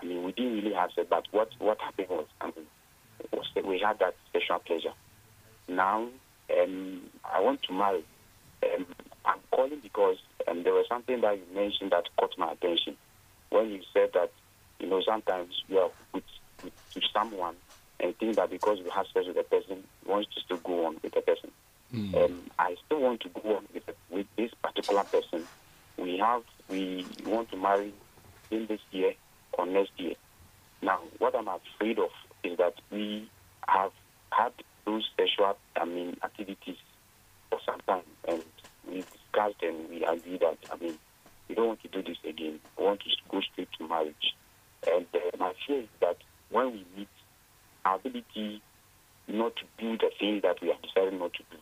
I 0.00 0.04
mean, 0.04 0.24
we 0.24 0.32
didn't 0.32 0.54
really 0.54 0.74
have 0.74 0.90
sex, 0.92 1.06
but 1.10 1.26
what 1.30 1.50
what 1.58 1.80
happened 1.80 2.08
was, 2.10 2.26
I 2.40 2.46
mean, 2.46 2.66
was 3.32 3.46
that 3.54 3.64
we 3.64 3.78
had 3.78 3.98
that 3.98 4.14
sexual 4.32 4.58
pleasure. 4.60 4.92
Now, 5.68 6.08
um, 6.62 7.02
I 7.24 7.40
want 7.40 7.62
to 7.64 7.72
marry. 7.72 8.04
Um, 8.62 8.86
I'm 9.24 9.38
calling 9.50 9.80
because 9.82 10.16
um, 10.48 10.62
there 10.62 10.72
was 10.72 10.86
something 10.88 11.20
that 11.20 11.38
you 11.38 11.54
mentioned 11.54 11.92
that 11.92 12.04
caught 12.18 12.36
my 12.38 12.52
attention 12.52 12.96
when 13.50 13.70
you 13.70 13.80
said 13.92 14.10
that 14.14 14.32
you 14.80 14.88
know 14.88 15.00
sometimes 15.06 15.62
you 15.68 15.78
are 15.78 15.90
with, 16.12 16.24
with 16.62 16.72
to 16.92 17.00
someone 17.12 17.54
and 18.04 18.16
think 18.18 18.36
that 18.36 18.50
because 18.50 18.78
we 18.82 18.90
have 18.90 19.06
sex 19.14 19.26
with 19.26 19.38
a 19.38 19.42
person, 19.44 19.82
we 20.04 20.12
want 20.12 20.26
to 20.30 20.40
still 20.40 20.58
go 20.58 20.86
on 20.86 20.96
with 21.02 21.14
the 21.14 21.22
person. 21.22 21.50
Um, 22.14 22.42
I 22.58 22.76
still 22.84 23.00
want 23.00 23.20
to 23.22 23.28
go 23.30 23.56
on 23.56 23.66
with, 23.72 23.84
with 24.10 24.26
this 24.36 24.50
particular 24.62 25.04
person. 25.04 25.46
We 25.96 26.18
have 26.18 26.42
we 26.68 27.06
want 27.24 27.50
to 27.52 27.56
marry 27.56 27.94
in 28.50 28.66
this 28.66 28.80
year 28.90 29.14
or 29.54 29.66
next 29.66 29.92
year. 29.98 30.14
Now, 30.82 30.98
what 31.18 31.34
I'm 31.34 31.48
afraid 31.48 31.98
of 31.98 32.10
is 32.42 32.58
that 32.58 32.74
we 32.90 33.30
have 33.66 33.92
had 34.30 34.52
those 34.84 35.08
sexual, 35.16 35.56
I 35.76 35.84
mean, 35.86 36.16
activities 36.22 36.76
for 37.48 37.58
some 37.64 37.80
time, 37.86 38.02
and 38.28 38.42
we 38.86 38.96
discussed 38.96 39.62
and 39.62 39.88
we 39.88 40.04
agreed 40.04 40.40
that, 40.40 40.58
I 40.70 40.76
mean, 40.76 40.98
we 41.48 41.54
don't 41.54 41.68
want 41.68 41.82
to 41.82 41.88
do 41.88 42.02
this 42.02 42.18
again. 42.28 42.60
We 42.76 42.84
want 42.84 43.00
to 43.00 43.10
go 43.30 43.40
straight 43.40 43.68
to 43.78 43.88
marriage. 43.88 44.34
And 44.86 45.06
uh, 45.14 45.36
my 45.38 45.52
fear 45.66 45.80
is 45.80 45.88
that 46.00 46.18
when 46.50 46.72
we 46.72 46.84
meet, 46.96 47.08
our 47.84 47.96
ability 47.96 48.62
not 49.28 49.54
to 49.56 49.62
do 49.78 49.96
the 49.98 50.10
thing 50.18 50.40
that 50.42 50.60
we 50.60 50.68
have 50.68 50.82
decided 50.82 51.18
not 51.18 51.32
to 51.34 51.42
do. 51.50 51.56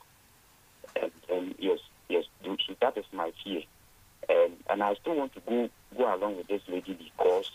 And, 1.01 1.13
and 1.31 1.55
yes, 1.59 1.79
yes, 2.09 2.25
so 2.45 2.57
that 2.81 2.97
is 2.99 3.05
my 3.13 3.33
fear. 3.45 3.63
And, 4.29 4.55
and 4.71 4.83
I 4.83 4.95
still 4.95 5.17
want 5.17 5.33
to 5.35 5.41
go 5.41 5.69
go 5.97 6.15
along 6.15 6.37
with 6.37 6.47
this 6.49 6.63
lady 6.69 6.95
because, 6.95 7.51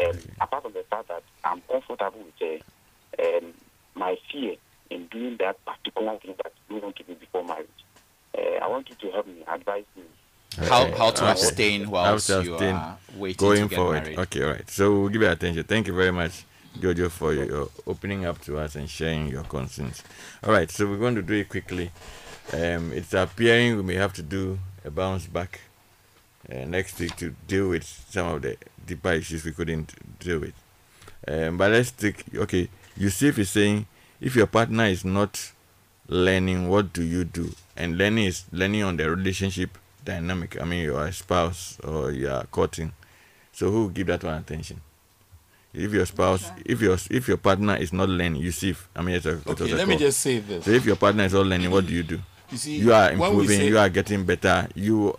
um, 0.00 0.18
apart 0.40 0.62
from 0.62 0.72
the 0.72 0.84
fact 0.90 1.08
that 1.08 1.22
I'm 1.44 1.60
comfortable 1.62 2.24
with 2.24 2.34
her, 3.18 3.36
um, 3.38 3.52
my 3.94 4.16
fear 4.30 4.56
in 4.90 5.06
doing 5.06 5.36
that 5.38 5.56
particular 5.64 6.18
thing 6.18 6.34
that 6.42 6.52
we 6.68 6.80
want 6.80 6.96
to 6.96 7.02
do 7.04 7.14
before 7.14 7.44
marriage. 7.44 7.68
Uh, 8.36 8.40
I 8.62 8.68
want 8.68 8.88
you 8.90 8.96
to 8.96 9.10
help 9.12 9.26
me, 9.26 9.42
advise 9.46 9.84
me. 9.96 10.02
How- 10.58 10.90
how 10.92 11.10
to 11.10 11.22
Okay. 11.22 11.30
abstain 11.32 11.84
How 11.84 11.90
whilst 11.90 12.26
to 12.28 12.42
you 12.42 12.56
are 12.56 12.98
waiting 13.16 13.36
going 13.38 13.62
to 13.62 13.68
get 13.68 13.76
forward. 13.76 14.02
married. 14.02 14.18
Okay, 14.18 14.42
all 14.44 14.50
right. 14.50 14.70
So 14.70 14.92
we'll 15.00 15.08
give 15.08 15.22
you 15.22 15.28
attention. 15.30 15.64
Thank 15.64 15.86
you 15.86 15.94
very 15.94 16.12
much, 16.12 16.44
Jojo, 16.78 17.10
for 17.10 17.32
your 17.32 17.68
opening 17.86 18.24
up 18.24 18.40
to 18.42 18.58
us 18.58 18.74
and 18.74 18.88
sharing 18.88 19.28
your 19.28 19.44
concerns. 19.44 20.02
All 20.42 20.52
right, 20.52 20.70
so 20.70 20.86
we're 20.86 20.98
going 20.98 21.14
to 21.14 21.22
do 21.22 21.34
it 21.34 21.48
quickly. 21.48 21.90
Um, 22.52 22.92
it's 22.92 23.14
appearing 23.14 23.76
we 23.76 23.82
may 23.82 23.94
have 23.94 24.12
to 24.14 24.22
do 24.22 24.58
a 24.84 24.90
bounce 24.90 25.26
back 25.26 25.60
uh, 26.50 26.64
next 26.64 26.98
week 26.98 27.16
to 27.16 27.34
deal 27.46 27.68
with 27.68 27.84
some 27.84 28.26
of 28.28 28.42
the 28.42 28.56
deeper 28.86 29.12
issues 29.12 29.44
we 29.44 29.52
couldn't 29.52 29.94
deal 30.18 30.40
with. 30.40 30.54
Um, 31.26 31.56
but 31.56 31.70
let's 31.70 31.90
take 31.90 32.24
okay. 32.34 32.68
Yusuf 32.96 33.38
is 33.38 33.50
saying 33.50 33.86
if 34.20 34.36
your 34.36 34.46
partner 34.46 34.84
is 34.84 35.04
not 35.04 35.52
learning, 36.08 36.68
what 36.68 36.92
do 36.92 37.02
you 37.02 37.24
do? 37.24 37.54
And 37.76 37.96
learning 37.96 38.24
is 38.24 38.44
learning 38.52 38.82
on 38.82 38.96
the 38.96 39.08
relationship 39.08 39.78
dynamic. 40.04 40.60
I 40.60 40.64
mean, 40.64 40.84
your 40.84 41.10
spouse 41.12 41.78
or 41.82 42.10
you 42.10 42.28
are 42.28 42.44
courting. 42.44 42.92
So 43.52 43.70
who 43.70 43.90
give 43.90 44.08
that 44.08 44.22
one 44.24 44.34
attention? 44.34 44.80
If 45.74 45.92
your 45.92 46.06
spouse, 46.06 46.50
if 46.64 46.80
your 46.80 46.96
if 47.10 47.26
your 47.26 47.36
partner 47.36 47.76
is 47.76 47.92
not 47.92 48.08
learning, 48.08 48.36
you 48.36 48.46
Yusuf. 48.46 48.88
I 48.94 49.02
mean, 49.02 49.16
it's 49.16 49.26
a, 49.26 49.38
it 49.38 49.46
Okay, 49.48 49.64
was 49.64 49.72
a 49.72 49.76
let 49.76 49.88
me 49.88 49.96
just 49.96 50.20
say 50.20 50.38
this. 50.38 50.64
So 50.64 50.70
if 50.70 50.84
your 50.86 50.96
partner 50.96 51.24
is 51.24 51.32
not 51.32 51.46
learning, 51.46 51.70
what 51.70 51.86
do 51.86 51.92
you 51.92 52.04
do? 52.04 52.20
You 52.50 52.56
see, 52.58 52.76
you 52.76 52.92
are 52.92 53.10
improving, 53.10 53.58
say- 53.58 53.68
you 53.68 53.78
are 53.78 53.88
getting 53.88 54.24
better. 54.24 54.68
You 54.74 55.18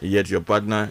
yet 0.00 0.28
your 0.28 0.40
partner 0.40 0.90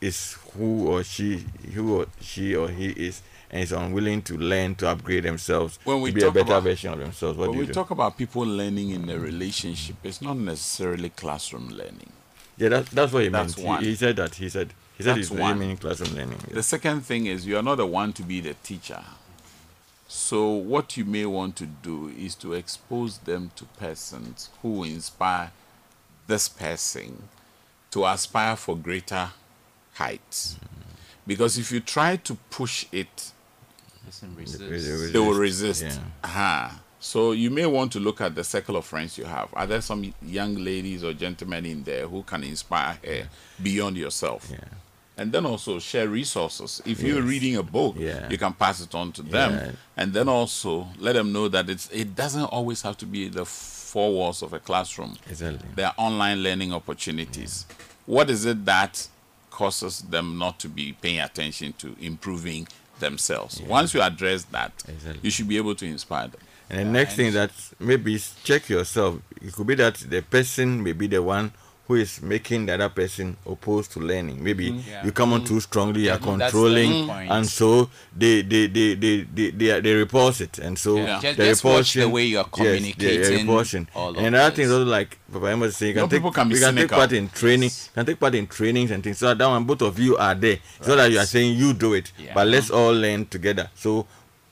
is 0.00 0.32
who 0.56 0.88
or 0.88 1.04
she, 1.04 1.44
who 1.74 2.00
or 2.00 2.06
she 2.20 2.56
or 2.56 2.68
he 2.68 2.88
is, 2.90 3.22
and 3.50 3.62
is 3.62 3.70
unwilling 3.70 4.22
to 4.22 4.36
learn 4.36 4.74
to 4.76 4.88
upgrade 4.88 5.22
themselves 5.24 5.78
when 5.84 6.00
we 6.00 6.10
to 6.10 6.14
be 6.16 6.22
a 6.24 6.30
better 6.32 6.46
about, 6.54 6.62
version 6.64 6.92
of 6.92 6.98
themselves. 6.98 7.38
What 7.38 7.50
when 7.50 7.52
do 7.52 7.56
you 7.58 7.60
we 7.62 7.66
do? 7.68 7.72
talk 7.74 7.90
about 7.92 8.16
people 8.18 8.42
learning 8.42 8.90
in 8.90 9.08
a 9.08 9.18
relationship, 9.18 9.96
it's 10.02 10.20
not 10.22 10.36
necessarily 10.36 11.10
classroom 11.10 11.68
learning. 11.68 12.10
yeah, 12.56 12.70
that, 12.70 12.86
that's 12.86 13.12
what 13.12 13.22
he 13.22 13.28
That's 13.28 13.56
meant. 13.58 13.82
He, 13.82 13.90
he 13.90 13.94
said 13.94 14.16
that. 14.16 14.34
He 14.34 14.48
said 14.48 14.72
he 15.00 15.04
said 15.04 15.16
That's 15.16 15.28
he's 15.30 15.38
one. 15.38 15.58
meaning 15.58 15.76
classroom 15.78 16.14
learning. 16.14 16.38
The 16.50 16.62
second 16.62 17.00
thing 17.06 17.24
is 17.26 17.46
you 17.46 17.56
are 17.56 17.62
not 17.62 17.76
the 17.76 17.86
one 17.86 18.12
to 18.14 18.22
be 18.22 18.40
the 18.40 18.54
teacher. 18.62 19.02
So 20.08 20.50
what 20.50 20.96
you 20.96 21.04
may 21.06 21.24
want 21.24 21.56
to 21.56 21.66
do 21.66 22.08
is 22.08 22.34
to 22.36 22.52
expose 22.52 23.18
them 23.18 23.50
to 23.56 23.64
persons 23.64 24.50
who 24.60 24.84
inspire 24.84 25.52
this 26.26 26.48
person 26.48 27.28
to 27.92 28.04
aspire 28.04 28.56
for 28.56 28.76
greater 28.76 29.30
heights. 29.94 30.56
Because 31.26 31.56
if 31.58 31.72
you 31.72 31.80
try 31.80 32.16
to 32.16 32.34
push 32.50 32.86
it, 32.92 33.32
Listen, 34.04 34.34
they 35.12 35.18
will 35.18 35.34
resist. 35.34 35.82
resist. 35.84 36.00
Uh-huh. 36.24 36.68
So 36.98 37.32
you 37.32 37.50
may 37.50 37.64
want 37.66 37.92
to 37.92 38.00
look 38.00 38.20
at 38.20 38.34
the 38.34 38.44
circle 38.44 38.76
of 38.76 38.84
friends 38.84 39.16
you 39.16 39.24
have. 39.24 39.48
Are 39.54 39.66
there 39.66 39.80
some 39.80 40.12
young 40.22 40.56
ladies 40.56 41.02
or 41.02 41.12
gentlemen 41.14 41.64
in 41.64 41.82
there 41.84 42.06
who 42.06 42.22
can 42.24 42.42
inspire 42.44 42.98
her 43.04 43.28
beyond 43.62 43.96
yourself? 43.96 44.50
And 45.20 45.32
then 45.32 45.44
also 45.44 45.78
share 45.78 46.08
resources. 46.08 46.80
If 46.86 47.02
you're 47.02 47.20
reading 47.20 47.54
a 47.56 47.62
book, 47.62 47.94
Yeah. 47.98 48.26
you 48.30 48.38
can 48.38 48.54
pass 48.54 48.80
it 48.80 48.94
on 48.94 49.12
to 49.12 49.22
them. 49.22 49.52
Yeah. 49.52 49.72
And 49.98 50.14
then 50.14 50.28
also 50.30 50.88
let 50.98 51.12
them 51.12 51.30
know 51.30 51.46
that 51.48 51.68
it's 51.68 51.90
it 51.92 52.16
doesn't 52.16 52.44
always 52.56 52.80
have 52.82 52.96
to 52.98 53.06
be 53.06 53.28
the 53.28 53.44
four 53.44 54.10
walls 54.14 54.42
of 54.42 54.54
a 54.54 54.58
classroom. 54.58 55.18
Exactly. 55.28 55.68
There 55.76 55.88
are 55.88 55.94
online 55.98 56.42
learning 56.42 56.72
opportunities. 56.72 57.66
What 58.06 58.30
is 58.30 58.46
it 58.46 58.64
that 58.64 59.08
causes 59.50 60.00
them 60.00 60.38
not 60.38 60.58
to 60.60 60.68
be 60.68 60.94
paying 61.02 61.20
attention 61.20 61.74
to 61.82 61.94
improving 62.00 62.66
themselves? 62.98 63.60
Once 63.60 63.92
you 63.92 64.00
address 64.00 64.44
that, 64.52 64.72
Exactly. 64.88 65.20
you 65.22 65.30
should 65.30 65.48
be 65.48 65.58
able 65.58 65.74
to 65.74 65.84
inspire 65.86 66.28
them. 66.28 66.40
And 66.70 66.78
the 66.88 66.92
next 66.92 67.16
thing 67.16 67.32
that 67.34 67.50
maybe 67.78 68.14
is 68.14 68.32
check 68.42 68.70
yourself. 68.70 69.16
It 69.42 69.52
could 69.52 69.66
be 69.66 69.74
that 69.74 69.96
the 69.96 70.22
person 70.22 70.82
may 70.82 70.92
be 70.92 71.08
the 71.08 71.22
one 71.22 71.52
who 71.90 71.96
is 71.96 72.22
making 72.22 72.66
the 72.66 72.74
other 72.74 72.88
person 72.88 73.36
opposed 73.44 73.90
to 73.90 73.98
learning. 73.98 74.42
Maybe 74.44 74.70
Mm. 74.70 74.82
Yeah. 74.88 75.04
you 75.04 75.10
come 75.10 75.32
on 75.32 75.40
Mm. 75.42 75.46
too 75.48 75.58
strongly, 75.60 76.02
you're 76.02 76.12
Yeah, 76.14 76.18
that's 76.18 76.52
the 76.52 76.58
controlling, 76.60 77.10
and 77.10 77.46
so 77.48 77.90
they 78.16 78.42
they 78.42 78.68
they 78.68 78.94
they 78.94 79.22
they, 79.34 79.50
they, 79.50 79.80
they 79.80 79.94
repulse 79.94 80.40
it, 80.40 80.58
and 80.60 80.78
so 80.78 80.96
Yeah. 80.98 81.20
Just- 81.20 81.36
the 81.38 81.44
just 81.46 81.64
watch 81.64 81.94
the 81.94 82.08
way 82.08 82.26
you're 82.26 82.44
communicating, 82.44 82.86
yes, 82.86 82.94
the 82.96 83.02
communicating 83.02 83.46
repulsion. 83.48 83.88
all 83.94 84.16
and 84.16 84.26
another 84.28 84.54
thing 84.54 84.66
is 84.66 84.70
also 84.70 84.84
like 84.84 85.18
Papa 85.32 85.46
Emma 85.50 85.66
was 85.66 85.76
saying, 85.76 85.96
you 85.96 86.00
No, 86.02 86.06
take 86.06 86.18
people 86.18 86.30
can 86.30 86.48
be 86.48 86.54
we 86.54 86.60
can 86.60 86.76
take 86.76 86.90
part 86.90 87.12
in 87.12 87.28
training, 87.28 87.70
can 87.94 88.06
take 88.06 88.20
part 88.20 88.34
in 88.36 88.46
trainings 88.46 88.92
and 88.92 89.02
things. 89.02 89.18
So 89.18 89.34
that 89.34 89.50
when 89.50 89.64
both 89.64 89.82
of 89.82 89.98
you 89.98 90.16
are 90.16 90.34
there, 90.36 90.58
it's 90.78 90.86
not 90.86 90.96
that 90.96 91.10
you 91.10 91.18
are 91.18 91.26
saying 91.26 91.56
you 91.58 91.72
do 91.72 91.94
it, 91.94 92.12
Yeah. 92.18 92.34
but 92.34 92.46
let's 92.46 92.70
all 92.70 92.92
learn 92.94 93.26
together. 93.26 93.68
So 93.74 94.06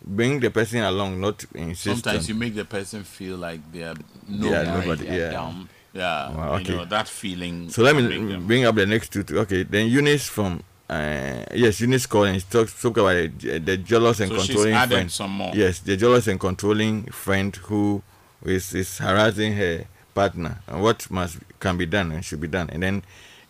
bring 0.05 0.41
the 0.41 0.51
person 0.51 0.81
along, 0.83 1.21
not 1.21 1.45
insist. 1.55 2.03
Sometimes 2.03 2.25
on- 2.25 2.29
you 2.29 2.35
make 2.35 2.55
the 2.57 2.65
person 2.65 3.05
feel 3.05 3.37
like 3.37 3.61
they 3.73 3.83
are 3.85 3.95
Yeah, 4.29 4.63
nobody. 4.63 4.71
nobody, 4.81 5.05
they 5.07 5.17
are 5.23 5.27
yeah. 5.27 5.31
dumb. 5.33 5.69
Yeah, 5.99 6.31
Wow, 6.31 6.55
you 6.57 6.61
okay. 6.63 6.77
know 6.77 6.85
that 6.85 7.09
feeling. 7.09 7.71
So 7.71 7.83
let 7.83 7.97
me 7.97 8.03
can 8.03 8.11
make 8.21 8.29
them- 8.31 8.47
bring 8.47 8.65
up 8.65 8.75
the 8.77 8.87
next 8.87 9.11
two. 9.13 9.23
two. 9.25 9.39
Okay, 9.41 9.65
then 9.65 9.89
Eunice 9.89 10.29
from 10.29 10.63
uh, 10.89 11.45
yes, 11.55 11.81
Eunice 11.81 12.07
called 12.07 12.29
and 12.29 12.41
she 12.41 12.47
talked 12.49 12.71
spoke 12.71 12.97
about 12.99 13.15
the, 13.41 13.59
the 13.59 13.77
jealous 13.77 14.21
and 14.21 14.31
So 14.33 14.39
controlling 14.39 14.89
friend. 14.89 15.11
some 15.13 15.31
more. 15.33 15.53
Yes, 15.55 15.81
the 15.81 15.97
jealous 15.97 16.27
and 16.29 16.39
controlling 16.41 17.05
friend 17.11 17.55
who 17.67 18.03
is 18.45 18.73
is 18.75 18.99
harassing 18.99 19.55
her 19.55 19.85
partner 20.15 20.61
and 20.69 20.83
what 20.83 21.11
must 21.11 21.39
can 21.61 21.77
be 21.77 21.87
done 21.87 22.13
and 22.13 22.25
should 22.25 22.41
be 22.41 22.49
done. 22.49 22.71
And 22.71 22.83
then 22.83 23.03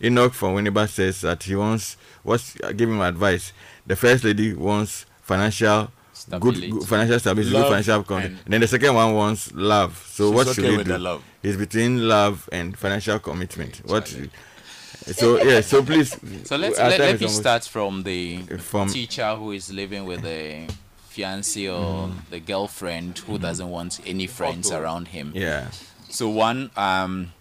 Enoch 0.03 0.33
from 0.33 0.55
Winneba 0.55 0.89
says 0.89 1.21
that 1.21 1.43
he 1.43 1.55
wants 1.55 1.97
what's 2.23 2.53
give 2.75 2.89
him 2.89 2.99
advice. 3.01 3.53
The 3.85 3.95
first 3.95 4.23
lady 4.23 4.53
wants 4.53 5.05
financial. 5.21 5.91
Good, 6.29 6.55
Stability. 6.55 6.71
good 6.71 6.87
financial 6.87 7.19
stability, 7.19 7.51
good 7.51 7.63
financial 7.67 8.03
content. 8.03 8.31
and- 8.33 8.39
And 8.45 8.53
then 8.53 8.61
the 8.61 8.67
second 8.67 8.93
one 8.93 9.13
wants 9.13 9.51
love. 9.53 10.05
So 10.11 10.29
what 10.31 10.47
okay 10.47 10.53
should 10.61 10.71
he 10.71 10.77
with 10.77 10.87
do? 10.87 10.97
love. 10.97 11.23
It's 11.41 11.57
between 11.57 12.07
love 12.07 12.47
and 12.51 12.77
financial 12.77 13.19
commitment. 13.19 13.81
What? 13.85 14.07
So 14.07 15.41
yeah. 15.43 15.61
So 15.61 15.81
please. 15.83 16.15
So 16.43 16.55
let's 16.57 16.77
let, 16.77 16.91
time 16.97 16.99
let 16.99 17.19
me 17.19 17.25
almost- 17.25 17.39
start 17.39 17.63
from 17.65 18.03
the 18.03 18.37
From- 18.59 18.89
teacher 18.89 19.35
who 19.35 19.51
is 19.53 19.71
living 19.71 20.05
with 20.05 20.21
the 20.21 20.67
fiance 21.07 21.67
or 21.67 22.11
the 22.29 22.39
girlfriend 22.39 23.17
who 23.19 23.39
doesn't 23.39 23.69
want 23.69 23.99
any 24.05 24.27
friends 24.27 24.71
around 24.71 25.07
him. 25.09 25.31
Yeah. 25.35 25.67
So 26.09 26.29
one, 26.29 26.69
um, 26.77 27.33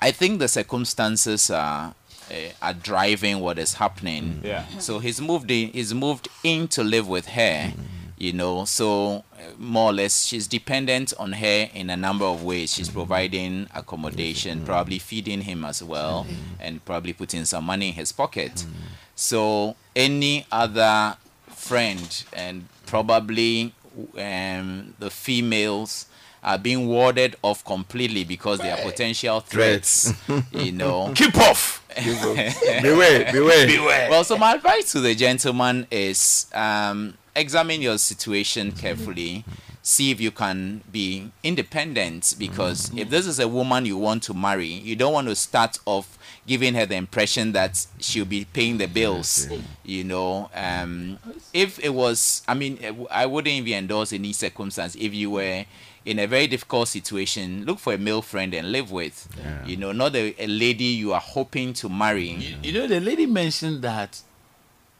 I 0.00 0.10
think 0.12 0.38
the 0.38 0.48
circumstances 0.48 1.50
are 1.50 1.94
uh, 2.30 2.34
are 2.62 2.74
driving 2.74 3.40
what 3.40 3.58
is 3.58 3.74
happening. 3.74 4.40
Yeah. 4.44 4.64
So 4.78 5.00
he's 5.00 5.20
moved 5.20 5.50
in. 5.50 5.70
He's 5.72 5.92
moved 5.92 6.28
in 6.44 6.68
to 6.68 6.84
live 6.84 7.08
with 7.08 7.26
her. 7.30 7.72
You 8.20 8.34
know, 8.34 8.66
so 8.66 9.24
uh, 9.32 9.52
more 9.56 9.88
or 9.90 9.92
less, 9.94 10.26
she's 10.26 10.46
dependent 10.46 11.14
on 11.18 11.32
her 11.32 11.70
in 11.72 11.88
a 11.88 11.96
number 11.96 12.26
of 12.26 12.44
ways. 12.44 12.70
She's 12.74 12.90
providing 12.90 13.66
accommodation, 13.74 14.62
probably 14.66 14.98
feeding 14.98 15.40
him 15.40 15.64
as 15.64 15.82
well, 15.82 16.26
and 16.60 16.84
probably 16.84 17.14
putting 17.14 17.46
some 17.46 17.64
money 17.64 17.88
in 17.88 17.94
his 17.94 18.12
pocket. 18.12 18.66
So 19.14 19.74
any 19.96 20.44
other 20.52 21.16
friend 21.48 22.24
and 22.34 22.66
probably 22.84 23.72
um, 24.18 24.94
the 24.98 25.08
females 25.08 26.04
are 26.42 26.58
being 26.58 26.88
warded 26.88 27.36
off 27.42 27.64
completely 27.64 28.24
because 28.24 28.58
they 28.58 28.70
are 28.70 28.78
potential 28.78 29.40
threats. 29.40 30.12
you 30.52 30.72
know, 30.72 31.12
keep 31.16 31.36
off. 31.38 31.78
Beware, 31.96 33.32
beware. 33.32 33.66
Beware. 33.66 34.10
Well, 34.10 34.22
so 34.24 34.38
my 34.38 34.54
advice 34.54 34.92
to 34.92 35.00
the 35.00 35.14
gentleman 35.14 35.88
is 35.90 36.46
um, 36.54 37.14
examine 37.34 37.80
your 37.80 37.98
situation 37.98 38.72
carefully. 38.72 39.44
See 39.82 40.10
if 40.10 40.20
you 40.20 40.30
can 40.30 40.82
be 40.92 41.30
independent 41.42 42.34
because 42.38 42.92
if 42.94 43.08
this 43.08 43.26
is 43.26 43.38
a 43.40 43.48
woman 43.48 43.86
you 43.86 43.96
want 43.96 44.22
to 44.24 44.34
marry, 44.34 44.66
you 44.66 44.94
don't 44.94 45.14
want 45.14 45.28
to 45.28 45.34
start 45.34 45.78
off 45.86 46.18
giving 46.46 46.74
her 46.74 46.84
the 46.84 46.96
impression 46.96 47.52
that 47.52 47.86
she'll 47.98 48.26
be 48.26 48.44
paying 48.44 48.76
the 48.76 48.86
bills. 48.86 49.48
You 49.82 50.04
know, 50.04 50.50
um, 50.54 51.18
if 51.54 51.78
it 51.78 51.94
was, 51.94 52.42
I 52.46 52.52
mean, 52.54 52.78
I 53.10 53.24
wouldn't 53.24 53.54
even 53.54 53.72
endorse 53.72 54.12
any 54.12 54.34
circumstance 54.34 54.96
if 54.96 55.14
you 55.14 55.30
were 55.30 55.64
in 56.04 56.18
a 56.18 56.26
very 56.26 56.46
difficult 56.46 56.88
situation, 56.88 57.64
look 57.64 57.78
for 57.78 57.92
a 57.94 57.98
male 57.98 58.22
friend 58.22 58.52
and 58.54 58.72
live 58.72 58.90
with. 58.90 59.28
You 59.66 59.76
know, 59.76 59.92
not 59.92 60.14
a, 60.14 60.34
a 60.42 60.46
lady 60.46 60.84
you 60.84 61.12
are 61.14 61.20
hoping 61.20 61.72
to 61.74 61.88
marry. 61.88 62.28
You 62.62 62.72
know, 62.72 62.86
the 62.86 63.00
lady 63.00 63.26
mentioned 63.26 63.80
that 63.82 64.20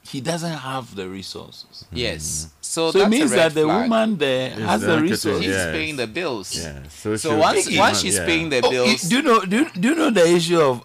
he 0.03 0.21
doesn't 0.21 0.59
have 0.59 0.95
the 0.95 1.09
resources. 1.09 1.85
Yes. 1.93 2.23
Mm-hmm. 2.47 2.49
So, 2.61 2.91
So, 2.91 2.99
that's 2.99 3.07
it 3.07 3.11
means 3.11 3.33
a 3.33 3.37
red 3.37 3.43
that 3.51 3.55
the 3.55 3.65
flag. 3.67 3.91
woman 3.91 4.17
there 4.19 4.51
Is 4.53 4.59
has 4.65 4.81
the 4.81 4.87
that 4.87 5.03
resources. 5.03 5.43
She's 5.43 5.51
Yes. 5.51 5.71
paying 5.73 5.97
the 5.97 6.07
bills. 6.07 6.57
Yeah. 6.57 6.79
So, 6.89 7.17
So 7.17 7.37
once 7.37 7.69
once 7.77 8.01
she's 8.01 8.17
Yeah. 8.17 8.27
paying 8.27 8.49
the 8.51 8.61
Oh, 8.65 8.71
bills, 8.71 9.03
do 9.03 9.17
you 9.17 9.23
know? 9.23 9.41
Do 9.45 9.67
do 9.75 9.89
you 9.89 9.95
know 9.95 10.11
the 10.11 10.27
issue 10.27 10.61
of 10.61 10.83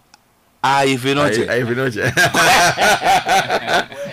ah 0.68 0.84
if 0.84 1.06
you 1.06 1.14
know? 1.16 1.24
I, 1.26 1.46
I 1.54 1.60
even 1.60 1.76
know. 1.78 1.86
He's 1.86 1.98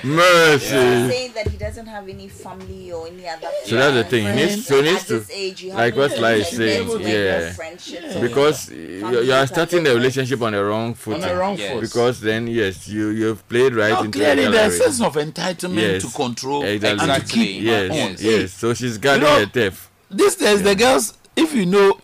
Mercy. 0.04 0.68
saying 0.68 1.32
that 1.34 1.48
he 1.48 1.56
doesn't 1.56 1.86
have 1.86 2.08
any 2.08 2.28
family 2.28 2.92
or 2.92 3.06
any 3.06 3.26
other. 3.28 3.48
So 3.64 3.76
that's 3.76 3.94
the 3.94 4.04
thing. 4.04 4.26
He 4.26 4.32
friends. 4.32 4.50
needs, 4.56 4.66
so 4.66 4.76
he 4.76 4.82
needs 4.90 5.02
At 5.02 5.06
to, 5.08 5.18
this 5.20 5.30
age, 5.30 5.62
you 5.62 5.72
like 5.72 5.96
what 5.96 6.10
Sly 6.12 6.32
is 6.32 6.48
saying, 6.48 6.88
no 6.88 6.96
yeah, 6.98 7.52
friendships 7.52 8.16
because 8.16 8.64
family 8.66 8.98
you, 9.16 9.22
you 9.22 9.32
are 9.32 9.46
starting 9.46 9.84
the 9.84 9.94
relationship 9.94 10.42
on 10.42 10.52
the 10.52 10.64
wrong 10.64 10.94
footing. 10.94 11.22
the 11.22 11.36
wrong 11.36 11.56
Yes. 11.56 11.72
foot. 11.72 11.80
Because 11.82 12.20
then, 12.20 12.46
yes, 12.48 12.88
you 12.88 13.08
you've 13.10 13.46
played 13.48 13.74
right 13.74 13.92
Now, 13.92 14.02
into 14.02 14.18
clearly, 14.18 14.44
the 14.46 14.50
there's 14.50 14.74
a 14.74 14.78
sense 14.84 15.00
of 15.00 15.14
entitlement 15.14 16.00
to 16.00 16.08
control 16.16 16.64
exactly. 16.64 17.08
and 17.10 17.26
to 17.26 17.32
keep. 17.32 17.62
Yes, 17.62 17.90
my 17.90 18.00
own. 18.00 18.10
yes, 18.10 18.20
Hey, 18.20 18.46
So 18.48 18.74
she's 18.74 18.98
guarding 18.98 19.24
know- 19.24 19.38
her 19.38 19.46
theft. 19.46 19.88
These 20.10 20.36
days, 20.36 20.62
the 20.62 20.74
girls, 20.74 21.16
if 21.36 21.54
you 21.54 21.64
know, 21.64 21.98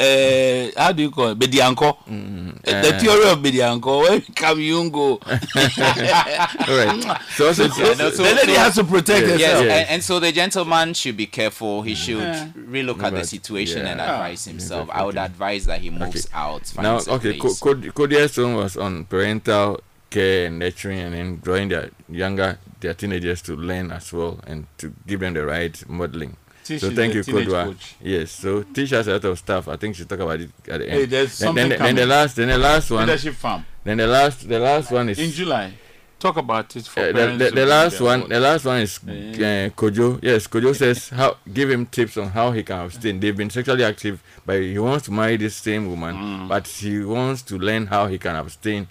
uh, 0.00 0.70
how 0.80 0.92
do 0.92 1.02
you 1.02 1.10
call 1.10 1.28
it, 1.28 1.38
Bedianko, 1.38 1.88
uh, 1.90 2.82
the 2.82 2.94
Uh. 2.94 2.98
theory 2.98 3.28
of 3.30 3.38
Bedianko, 3.38 4.02
when 4.02 4.14
you 4.26 4.34
come, 4.34 4.60
you 4.60 4.90
go. 4.90 5.20
All 5.24 6.76
right. 6.76 7.18
So, 7.36 7.52
so, 7.52 7.68
so, 7.68 7.84
Yeah, 7.84 7.94
so- 8.10 8.22
the 8.22 8.34
lady 8.34 8.54
so- 8.54 8.60
has 8.60 8.74
to 8.76 8.84
protect 8.84 9.26
Yes, 9.26 9.40
yes, 9.40 9.50
herself. 9.50 9.64
yes. 9.66 9.80
and, 9.80 9.88
and 9.90 10.04
so 10.04 10.20
the 10.20 10.32
gentleman 10.32 10.94
should 10.94 11.16
be 11.16 11.26
careful. 11.26 11.82
He 11.82 11.94
should 11.94 12.18
Yeah. 12.18 12.48
relook 12.56 13.02
at 13.02 13.12
the 13.12 13.20
But- 13.20 13.28
situation 13.28 13.86
and 13.86 14.00
advise 14.00 14.44
himself. 14.44 14.88
I 14.92 15.04
would 15.04 15.18
advise 15.18 15.66
that 15.66 15.80
he 15.80 15.90
moves 15.90 16.26
out. 16.32 16.62
now, 16.76 16.96
okay, 16.98 17.34
Co- 17.38 17.48
place. 17.48 17.58
Co- 17.60 17.90
Kodia's 17.92 18.36
was 18.36 18.76
on 18.76 19.04
parental 19.04 19.80
care 20.10 20.46
and 20.46 20.58
nurturing 20.58 20.98
and 21.00 21.14
then 21.14 21.40
drawing 21.42 21.68
their 21.68 21.90
younger, 22.10 22.58
their 22.80 22.94
teenagers 22.94 23.42
to 23.42 23.54
learn 23.54 23.92
as 23.92 24.12
well 24.12 24.40
and 24.46 24.66
to 24.78 24.92
give 25.06 25.20
them 25.20 25.34
the 25.34 25.44
right 25.46 25.82
modeling. 25.88 26.36
Tish 26.64 26.80
so 26.80 26.90
thank 26.90 27.14
you, 27.14 27.22
Kodwa. 27.22 27.64
coach. 27.64 27.94
Yes, 28.02 28.30
so 28.30 28.62
Tish 28.62 28.90
has 28.90 29.08
a 29.08 29.12
lot 29.12 29.24
of 29.24 29.38
stuff. 29.38 29.68
I 29.68 29.76
think 29.76 29.96
she'll 29.96 30.06
talk 30.06 30.20
about 30.20 30.40
it 30.40 30.50
at 30.68 30.78
the 30.80 30.90
end. 30.90 31.00
Hey, 31.00 31.04
there's 31.06 31.38
then, 31.38 31.54
then, 31.54 31.70
something 31.70 31.86
then 31.86 31.94
the 31.96 32.06
last, 32.06 32.36
then 32.36 32.48
the 32.48 32.58
last 32.58 32.90
one, 32.90 33.06
Leadership 33.06 33.34
farm 33.34 33.66
then 33.84 33.96
the 33.96 34.06
last, 34.06 34.48
the 34.48 34.58
last 34.58 34.90
one 34.92 35.08
is 35.08 35.18
in 35.18 35.30
July. 35.30 35.72
Talk 36.18 36.36
about 36.36 36.76
it 36.76 36.84
for 36.86 37.00
Uh, 37.00 37.06
the, 37.06 37.12
parents 37.14 37.44
the, 37.44 37.50
the 37.52 37.66
last 37.66 37.98
one, 38.00 38.28
the 38.28 38.40
last 38.40 38.64
one 38.66 38.80
is 38.80 38.98
uh, 38.98 39.70
Kojo. 39.74 40.18
Yes, 40.22 40.46
Kojo 40.46 40.76
says 40.76 41.08
how 41.08 41.38
give 41.50 41.70
him 41.70 41.86
tips 41.86 42.18
on 42.18 42.28
how 42.28 42.52
he 42.52 42.62
can 42.62 42.78
abstain. 42.84 43.18
They've 43.20 43.34
been 43.36 43.48
sexually 43.48 43.82
active, 43.84 44.22
but 44.44 44.60
he 44.60 44.78
wants 44.78 45.06
to 45.06 45.12
marry 45.12 45.38
this 45.38 45.56
same 45.56 45.88
woman, 45.88 46.14
Mm. 46.14 46.48
but 46.48 46.68
he 46.68 47.00
wants 47.00 47.40
to 47.42 47.56
learn 47.58 47.86
how 47.86 48.06
he 48.06 48.18
can 48.18 48.36
abstain 48.36 48.86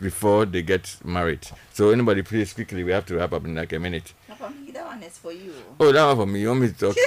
before 0.00 0.46
they 0.46 0.62
get 0.62 0.96
married. 1.04 1.46
So 1.72 1.90
anybody, 1.90 2.22
please 2.22 2.52
quickly, 2.52 2.84
we 2.84 2.92
have 2.92 3.04
to 3.06 3.16
wrap 3.16 3.32
up 3.32 3.44
in 3.44 3.56
like 3.56 3.72
a 3.72 3.78
minute. 3.80 4.14
That 4.40 4.86
one 4.86 5.02
is 5.02 5.18
for 5.18 5.32
you. 5.32 5.52
Oh, 5.78 5.92
that 5.92 6.04
one 6.06 6.16
for 6.16 6.26
me. 6.26 6.40
You 6.40 6.48
want 6.48 6.60
me 6.62 6.68
to 6.68 6.74
talk? 6.74 6.96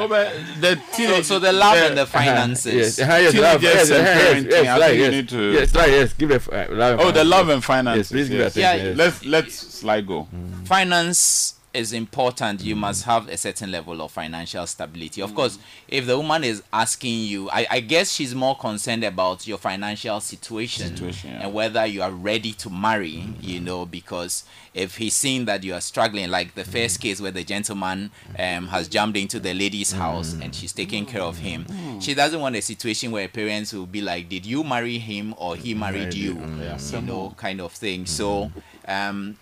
Oh, 0.00 0.08
but 0.08 0.32
the 0.60 0.74
so, 0.90 0.96
teenage, 0.96 1.24
so 1.24 1.38
the 1.38 1.52
love 1.52 1.76
and 1.76 1.96
the 1.98 2.06
finances. 2.06 2.98
uh, 2.98 3.04
yes, 3.04 3.34
love, 3.34 3.60
Teenagers 3.60 3.90
yes, 3.90 3.90
yes, 3.90 4.44
yes, 4.50 4.66
I 4.82 4.88
you 4.90 5.00
yes, 5.02 5.10
need 5.12 5.28
to- 5.28 5.52
yes, 5.52 5.74
like, 5.74 5.88
yes, 5.90 6.12
give 6.14 6.28
the 6.30 6.36
uh, 6.70 6.74
love. 6.74 7.00
oh, 7.00 7.10
the 7.12 7.24
love 7.24 7.48
and 7.50 7.62
finances. 7.62 8.10
Yes, 8.10 8.12
please 8.12 8.28
give 8.28 8.38
yes. 8.40 8.56
attention. 8.56 8.78
Yeah, 8.78 8.88
yes. 8.90 8.96
Let's 8.96 9.24
let's 9.24 9.54
slide 9.54 10.06
go. 10.06 10.26
Finance 10.64 11.54
is 11.74 11.92
important, 11.92 12.62
you 12.62 12.76
must 12.76 13.04
have 13.04 13.28
a 13.28 13.36
certain 13.36 13.70
level 13.70 14.00
of 14.00 14.12
financial 14.12 14.66
stability. 14.66 15.20
Of 15.20 15.34
course, 15.34 15.58
if 15.88 16.06
the 16.06 16.16
woman 16.16 16.44
is 16.44 16.62
asking 16.72 17.18
you, 17.20 17.50
I, 17.50 17.66
I 17.70 17.80
guess 17.80 18.12
she's 18.12 18.34
more 18.34 18.56
concerned 18.56 19.04
about 19.04 19.46
your 19.46 19.58
financial 19.58 20.20
situation, 20.20 20.88
Situation, 20.88 21.30
yeah. 21.30 21.42
and 21.44 21.54
whether 21.54 21.84
you 21.84 22.02
are 22.02 22.10
ready 22.10 22.52
to 22.52 22.70
marry, 22.70 23.24
you 23.40 23.60
know, 23.60 23.84
because 23.86 24.44
if 24.72 24.96
he's 24.96 25.14
seeing 25.14 25.44
that 25.44 25.62
you 25.64 25.74
are 25.74 25.80
struggling, 25.80 26.30
like 26.30 26.54
the 26.54 26.64
first 26.64 27.00
case 27.00 27.20
where 27.20 27.30
the 27.30 27.44
gentleman 27.44 28.10
um, 28.38 28.68
has 28.68 28.88
jumped 28.88 29.16
into 29.18 29.38
the 29.38 29.54
lady's 29.54 29.92
house 29.92 30.32
and 30.34 30.54
she's 30.54 30.72
taking 30.72 31.06
care 31.06 31.22
of 31.22 31.38
him, 31.38 31.66
she 32.00 32.14
doesn't 32.14 32.40
want 32.40 32.56
a 32.56 32.62
situation 32.62 33.10
where 33.12 33.28
parents 33.28 33.72
will 33.72 33.86
be 33.86 34.00
like, 34.00 34.28
Did 34.28 34.46
you 34.46 34.64
marry 34.64 34.98
him 34.98 35.34
or 35.38 35.56
he 35.56 35.74
married 35.74 35.94
Married 35.94 36.14
you? 36.14 36.34
you, 36.34 36.34
mm, 36.36 36.92
You 36.92 37.02
know, 37.02 37.34
kind 37.36 37.60
of 37.60 37.72
thing. 37.72 38.06
So, 38.06 38.50
um, 38.88 39.36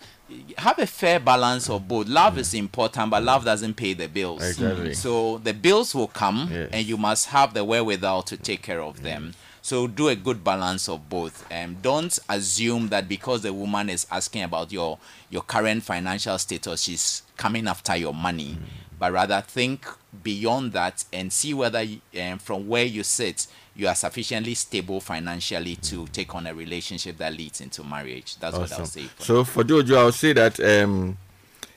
have 0.57 0.79
a 0.79 0.87
fair 0.87 1.19
balance 1.19 1.69
of 1.69 1.87
both. 1.87 2.07
Love 2.07 2.37
is 2.37 2.53
important, 2.53 3.11
but 3.11 3.23
love 3.23 3.45
doesn't 3.45 3.75
pay 3.75 3.93
the 3.93 4.07
bills. 4.07 4.43
Exactly. 4.43 4.93
So 4.93 5.37
the 5.39 5.53
bills 5.53 5.93
will 5.93 6.07
come, 6.07 6.49
Yes. 6.51 6.69
and 6.71 6.85
you 6.85 6.97
must 6.97 7.27
have 7.27 7.53
the 7.53 7.63
wherewithal 7.63 8.23
to 8.23 8.37
take 8.37 8.61
care 8.61 8.81
of 8.81 9.03
them. 9.03 9.33
So 9.61 9.87
do 9.87 10.09
a 10.09 10.15
good 10.15 10.43
balance 10.43 10.89
of 10.89 11.07
both. 11.09 11.45
Um, 11.51 11.77
don't 11.81 12.17
assume 12.27 12.89
that 12.89 13.07
because 13.07 13.43
the 13.43 13.53
woman 13.53 13.89
is 13.89 14.05
asking 14.11 14.43
about 14.43 14.71
your 14.73 14.97
your 15.29 15.41
current 15.41 15.83
financial 15.83 16.37
status, 16.37 16.81
she's 16.81 17.23
coming 17.37 17.67
after 17.67 17.95
your 17.95 18.13
money. 18.13 18.57
But 18.99 19.13
rather 19.13 19.41
think 19.41 19.85
beyond 20.21 20.73
that 20.73 21.05
and 21.13 21.31
see 21.31 21.53
whether 21.53 21.85
um, 22.21 22.39
from 22.39 22.67
where 22.67 22.85
you 22.85 23.03
sit, 23.03 23.47
you 23.75 23.87
are 23.87 23.95
sufficiently 23.95 24.53
stable 24.53 24.99
financially 25.01 25.75
to 25.77 26.05
take 26.07 26.35
on 26.35 26.45
a 26.47 26.53
relationship 26.53 27.17
that 27.17 27.33
leads 27.33 27.59
into 27.61 27.83
marriage. 27.83 28.37
That's 28.37 28.57
what 28.57 28.71
I'll 28.71 28.81
Awesome. 28.81 29.03
say. 29.03 29.09
So 29.19 29.43
for 29.43 29.63
Jojo, 29.63 29.97
I'll 29.97 30.11
say 30.11 30.33
that 30.33 30.59
um, 30.59 31.17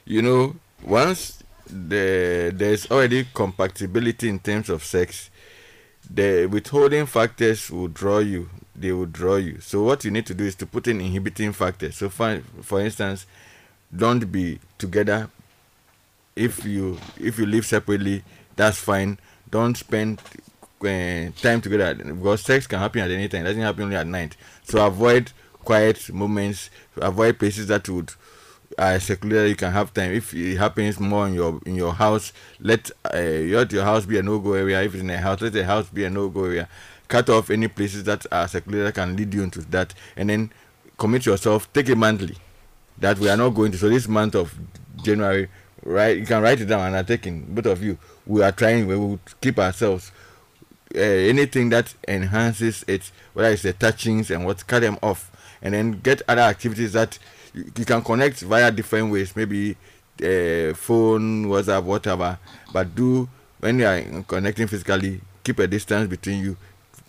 you 0.05 0.23
know, 0.23 0.57
once 0.83 1.43
the 1.67 2.53
there's 2.55 2.91
already 2.91 3.27
compatibility 3.35 4.29
in 4.29 4.39
terms 4.39 4.69
of 4.69 4.85
sex, 4.85 5.31
the 6.09 6.47
withholding 6.47 7.07
factors 7.07 7.71
will 7.71 7.89
draw 7.89 8.19
you. 8.19 8.49
They 8.75 8.93
will 8.93 9.07
draw 9.07 9.37
you. 9.37 9.61
So 9.61 9.83
what 9.83 10.05
you 10.05 10.11
need 10.11 10.27
to 10.27 10.35
do 10.35 10.45
is 10.45 10.55
to 10.57 10.67
put 10.67 10.87
in 10.87 11.01
inhibiting 11.01 11.53
factors. 11.53 11.97
So 11.97 12.09
for 12.11 12.43
for 12.63 12.81
instance, 12.81 13.27
don't 13.95 14.31
be 14.31 14.59
together. 14.79 15.31
If 16.37 16.65
you 16.67 16.99
if 17.19 17.39
you 17.39 17.47
live 17.47 17.65
separately, 17.65 18.23
that's 18.55 18.79
fine. 18.79 19.19
Don't 19.51 19.77
spend 19.77 20.21
uh, 20.83 21.31
time 21.41 21.61
together 21.61 21.95
because 21.95 22.43
sex 22.43 22.67
can 22.67 22.79
happen 22.79 23.01
at 23.03 23.11
any 23.11 23.29
time. 23.29 23.43
It 23.43 23.49
doesn't 23.49 23.63
happen 23.63 23.85
only 23.85 23.97
at 23.97 24.07
night. 24.07 24.37
So 24.65 24.85
avoid 24.85 25.33
quiet 25.65 26.13
moments. 26.13 26.71
Avoid 26.97 27.39
places 27.39 27.67
that 27.69 27.89
would 27.89 28.13
uh, 28.79 28.99
secluded. 28.99 29.49
You 29.49 29.57
can 29.57 29.73
have 29.73 29.93
time. 29.93 30.13
If 30.13 30.35
it 30.35 30.57
happens 30.57 30.99
more 30.99 31.27
in 31.27 31.35
your 31.35 31.61
in 31.67 31.75
your 31.75 31.93
house, 31.93 32.33
let 32.61 32.91
uh, 33.05 33.19
let 33.19 33.73
your 33.73 33.85
house 33.85 34.07
be 34.07 34.19
a 34.19 34.23
no 34.23 34.39
go 34.39 34.55
area. 34.55 34.83
If 34.83 34.95
it's 34.95 35.03
in 35.03 35.11
a 35.11 35.19
house, 35.19 35.41
let 35.41 35.53
the 35.53 35.65
house 35.65 35.89
be 35.89 36.05
a 36.05 36.11
no 36.11 36.29
go 36.29 36.45
area. 36.45 36.69
Cut 37.09 37.29
off 37.31 37.51
any 37.51 37.69
places 37.69 38.05
that 38.05 38.27
are 38.33 38.49
secluded 38.49 38.87
that 38.87 38.95
can 38.95 39.17
lead 39.17 39.33
you 39.33 39.43
into 39.43 39.61
that, 39.61 39.95
and 40.17 40.29
then 40.31 40.53
commit 40.99 41.27
yourself. 41.27 41.73
Take 41.73 41.89
it 41.89 41.97
monthly. 41.97 42.37
That 42.99 43.19
we 43.19 43.29
are 43.29 43.37
not 43.37 43.51
going 43.51 43.73
to. 43.73 43.79
So 43.79 43.89
this 43.89 44.09
month 44.09 44.35
of 44.35 44.55
January, 45.03 45.49
right? 45.83 46.17
You 46.17 46.27
can 46.27 46.43
write 46.43 46.61
it 46.61 46.67
down 46.67 46.87
and 46.87 46.97
I'm 46.97 47.05
taking 47.05 47.43
both 47.55 47.67
of 47.67 47.83
you. 47.83 47.99
We 48.27 48.43
are 48.43 48.53
trying. 48.53 48.87
We 48.87 48.97
will 48.97 49.21
keep 49.41 49.59
ourselves 49.59 50.13
uh, 50.97 51.01
anything 51.01 51.69
that 51.71 51.95
enhances 52.09 52.85
it, 52.89 53.11
whether 53.35 53.51
it's 53.51 53.63
the 53.63 53.73
touchings 53.73 54.31
and 54.31 54.45
what, 54.47 54.67
cut 54.67 54.81
them 54.81 54.99
off, 55.03 55.31
and 55.63 55.75
then 55.75 56.01
get 56.01 56.23
other 56.29 56.43
activities 56.43 56.93
that 56.95 57.19
you, 57.55 57.71
you 57.77 57.85
can 57.85 58.03
connect 58.03 58.41
via 58.41 58.71
different 58.71 59.13
ways, 59.13 59.35
maybe 59.37 59.77
uh, 60.23 60.75
phone, 60.75 61.47
WhatsApp, 61.47 61.85
whatever. 61.85 62.39
But 62.73 62.95
do 62.95 63.29
when 63.61 63.79
you 63.79 63.87
are 63.87 64.03
connecting 64.27 64.67
physically, 64.67 65.21
keep 65.43 65.59
a 65.59 65.67
distance 65.67 66.09
between 66.09 66.43
you. 66.43 66.57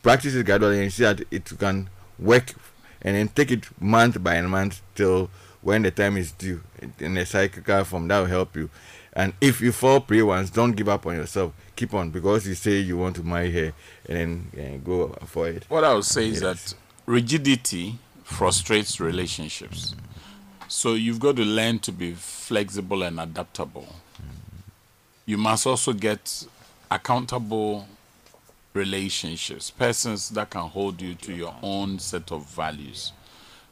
Practice 0.02 0.36
it 0.36 0.46
gradually 0.46 0.82
and 0.82 0.94
see 0.94 1.04
that 1.04 1.22
it 1.32 1.52
can 1.58 1.90
work, 2.20 2.54
and 3.02 3.16
then 3.16 3.28
take 3.30 3.52
it 3.52 3.66
month 3.82 4.22
by 4.24 4.40
month 4.42 4.82
till 4.96 5.30
when 5.62 5.82
the 5.82 5.92
time 5.92 6.18
is 6.18 6.32
due 6.32 6.62
in 7.00 7.18
a 7.18 7.26
cyclical 7.26 7.84
form. 7.84 8.08
That 8.08 8.20
will 8.20 8.28
help 8.28 8.56
you. 8.56 8.70
And 9.18 9.34
if 9.41 9.61
you 9.61 9.72
fall 9.72 9.99
prey 9.99 10.22
once, 10.22 10.52
don't 10.52 10.73
give 10.73 10.88
up 10.88 11.07
on 11.07 11.15
yourself. 11.15 11.52
Keep 11.76 11.95
on 11.95 12.11
because 12.11 12.48
you 12.48 12.53
say 12.53 12.77
you 12.77 12.98
want 12.98 13.15
to 13.15 13.23
marry 13.23 13.52
her, 13.52 13.73
and 14.07 14.15
then 14.53 14.76
uh, 14.76 14.77
go 14.85 15.07
for 15.26 15.48
it. 15.48 15.65
What 15.69 15.84
I 15.84 15.95
would 15.95 16.06
say 16.06 16.30
is 16.30 16.41
that 16.41 16.76
rigidity 17.07 17.98
frustrates 18.23 18.99
relationships. 18.99 19.95
So 20.68 20.94
you've 20.94 21.19
got 21.19 21.35
to 21.38 21.44
learn 21.44 21.80
to 21.80 21.91
be 21.91 22.14
flexible 22.14 23.02
and 23.02 23.19
adaptable. 23.19 23.88
You 25.26 25.38
must 25.38 25.65
also 25.65 25.94
get 25.94 26.45
accountable 26.91 27.88
relationships, 28.76 29.72
persons 29.72 30.30
that 30.30 30.52
can 30.52 30.61
hold 30.61 31.02
you 31.02 31.15
to 31.15 31.34
your 31.34 31.56
own 31.64 31.98
set 31.98 32.31
of 32.31 32.45
values. 32.45 33.14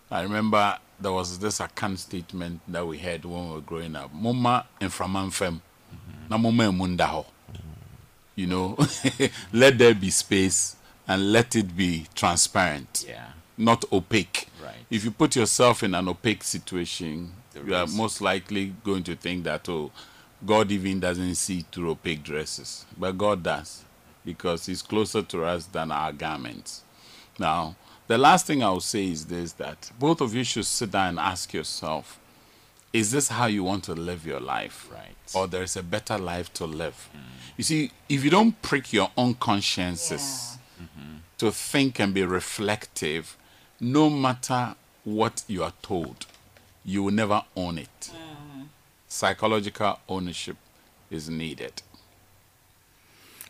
I 0.10 0.24
remember 0.24 0.80
there 1.00 1.12
was 1.12 1.38
this 1.40 1.60
account 1.60 2.00
statement 2.00 2.62
that 2.68 2.86
we 2.86 2.98
had 2.98 3.26
when 3.26 3.50
we 3.50 3.56
were 3.56 3.62
growing 3.62 3.96
up. 3.96 4.14
Mama 4.14 4.66
inframanfem, 4.80 5.60
mm-hmm. 5.60 6.30
na 6.30 6.38
mama 6.38 6.64
emunda 6.64 7.06
ho. 7.06 7.26
You 8.36 8.48
know 8.48 8.78
let 9.54 9.78
there 9.78 9.94
be 9.96 10.10
space 10.10 10.76
and 11.08 11.32
let 11.32 11.56
it 11.56 11.76
be 11.76 12.06
transparent 12.16 13.06
Yeah. 13.08 13.28
not 13.58 13.86
opaque. 13.94 14.50
Right. 14.62 14.76
if 14.90 15.06
you 15.06 15.12
put 15.12 15.36
yourself 15.38 15.84
in 15.84 15.96
an 15.96 16.08
opaque 16.10 16.44
situation 16.44 17.32
The 17.54 17.62
you 17.64 17.76
are 17.76 17.88
most 17.88 18.20
likely 18.20 18.74
going 18.84 19.04
to 19.04 19.16
think 19.16 19.46
that 19.46 19.70
oh 19.70 19.90
god 20.46 20.70
even 20.72 21.00
doesn't 21.00 21.36
see 21.36 21.66
through 21.72 21.92
opaque 21.92 22.24
dresses. 22.24 22.86
But 22.98 23.18
god 23.18 23.42
does 23.44 23.84
because 24.26 24.66
he's 24.66 24.82
closer 24.82 25.22
to 25.22 25.46
us 25.46 25.66
than 25.68 25.92
our 25.92 26.12
garments. 26.12 26.82
Now 27.40 27.76
the 28.08 28.18
last 28.18 28.46
thing 28.46 28.64
i 28.64 28.70
will 28.70 28.80
say 28.80 29.08
is 29.08 29.26
this 29.26 29.54
that 29.54 29.92
both 30.00 30.22
of 30.22 30.34
you 30.34 30.44
should 30.44 30.66
sit 30.66 30.92
down 30.92 31.10
and 31.10 31.20
ask 31.20 31.54
yourself 31.54 32.20
is 32.94 33.12
this 33.12 33.28
how 33.28 33.46
you 33.48 33.62
want 33.62 33.84
to 33.84 33.94
live 33.94 34.26
your 34.26 34.40
life? 34.40 34.88
Right. 34.90 35.16
or 35.34 35.48
there 35.48 35.64
is 35.64 35.76
a 35.76 35.84
better 35.84 36.18
life 36.18 36.54
to 36.54 36.66
live. 36.66 37.10
Hmm. 37.12 37.20
You 37.58 37.64
see 37.66 37.92
if 38.08 38.24
you 38.24 38.30
don't 38.30 38.62
prick 38.62 38.94
your 38.94 39.12
own 39.18 39.34
consciences 39.34 40.58
mm-hmm. 40.82 41.18
to 41.40 41.52
think 41.52 42.00
and 42.00 42.14
be 42.14 42.24
reflective 42.24 43.36
no 43.82 44.10
matter 44.10 44.76
what 45.04 45.44
you 45.48 45.62
are 45.64 45.74
told 45.82 46.26
you 46.86 47.04
will 47.04 47.12
never 47.12 47.44
own 47.56 47.80
it. 47.80 48.12
Mm. 48.12 48.68
Psychological 49.08 50.00
ownership 50.08 50.56
is 51.10 51.30
needed 51.30 51.82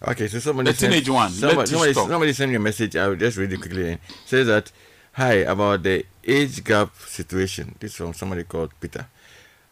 Okay, 0.07 0.27
so 0.27 0.39
somebody 0.39 0.71
The 0.71 0.77
teenage 0.77 1.09
one, 1.09 1.31
Somebody, 1.31 1.69
somebody, 1.69 1.93
somebody 1.93 2.33
sent 2.33 2.51
me 2.51 2.57
a 2.57 2.59
message. 2.59 2.95
I 2.95 3.07
will 3.07 3.15
just 3.15 3.37
read 3.37 3.51
it 3.53 3.61
quickly. 3.61 3.91
It 3.91 3.99
says 4.25 4.47
that, 4.47 4.71
hi, 5.13 5.33
about 5.33 5.83
the 5.83 6.05
age 6.23 6.63
gap 6.63 6.93
situation. 7.07 7.75
This 7.79 7.91
is 7.91 7.97
from 7.97 8.13
somebody 8.13 8.43
called 8.43 8.71
Peter. 8.79 9.07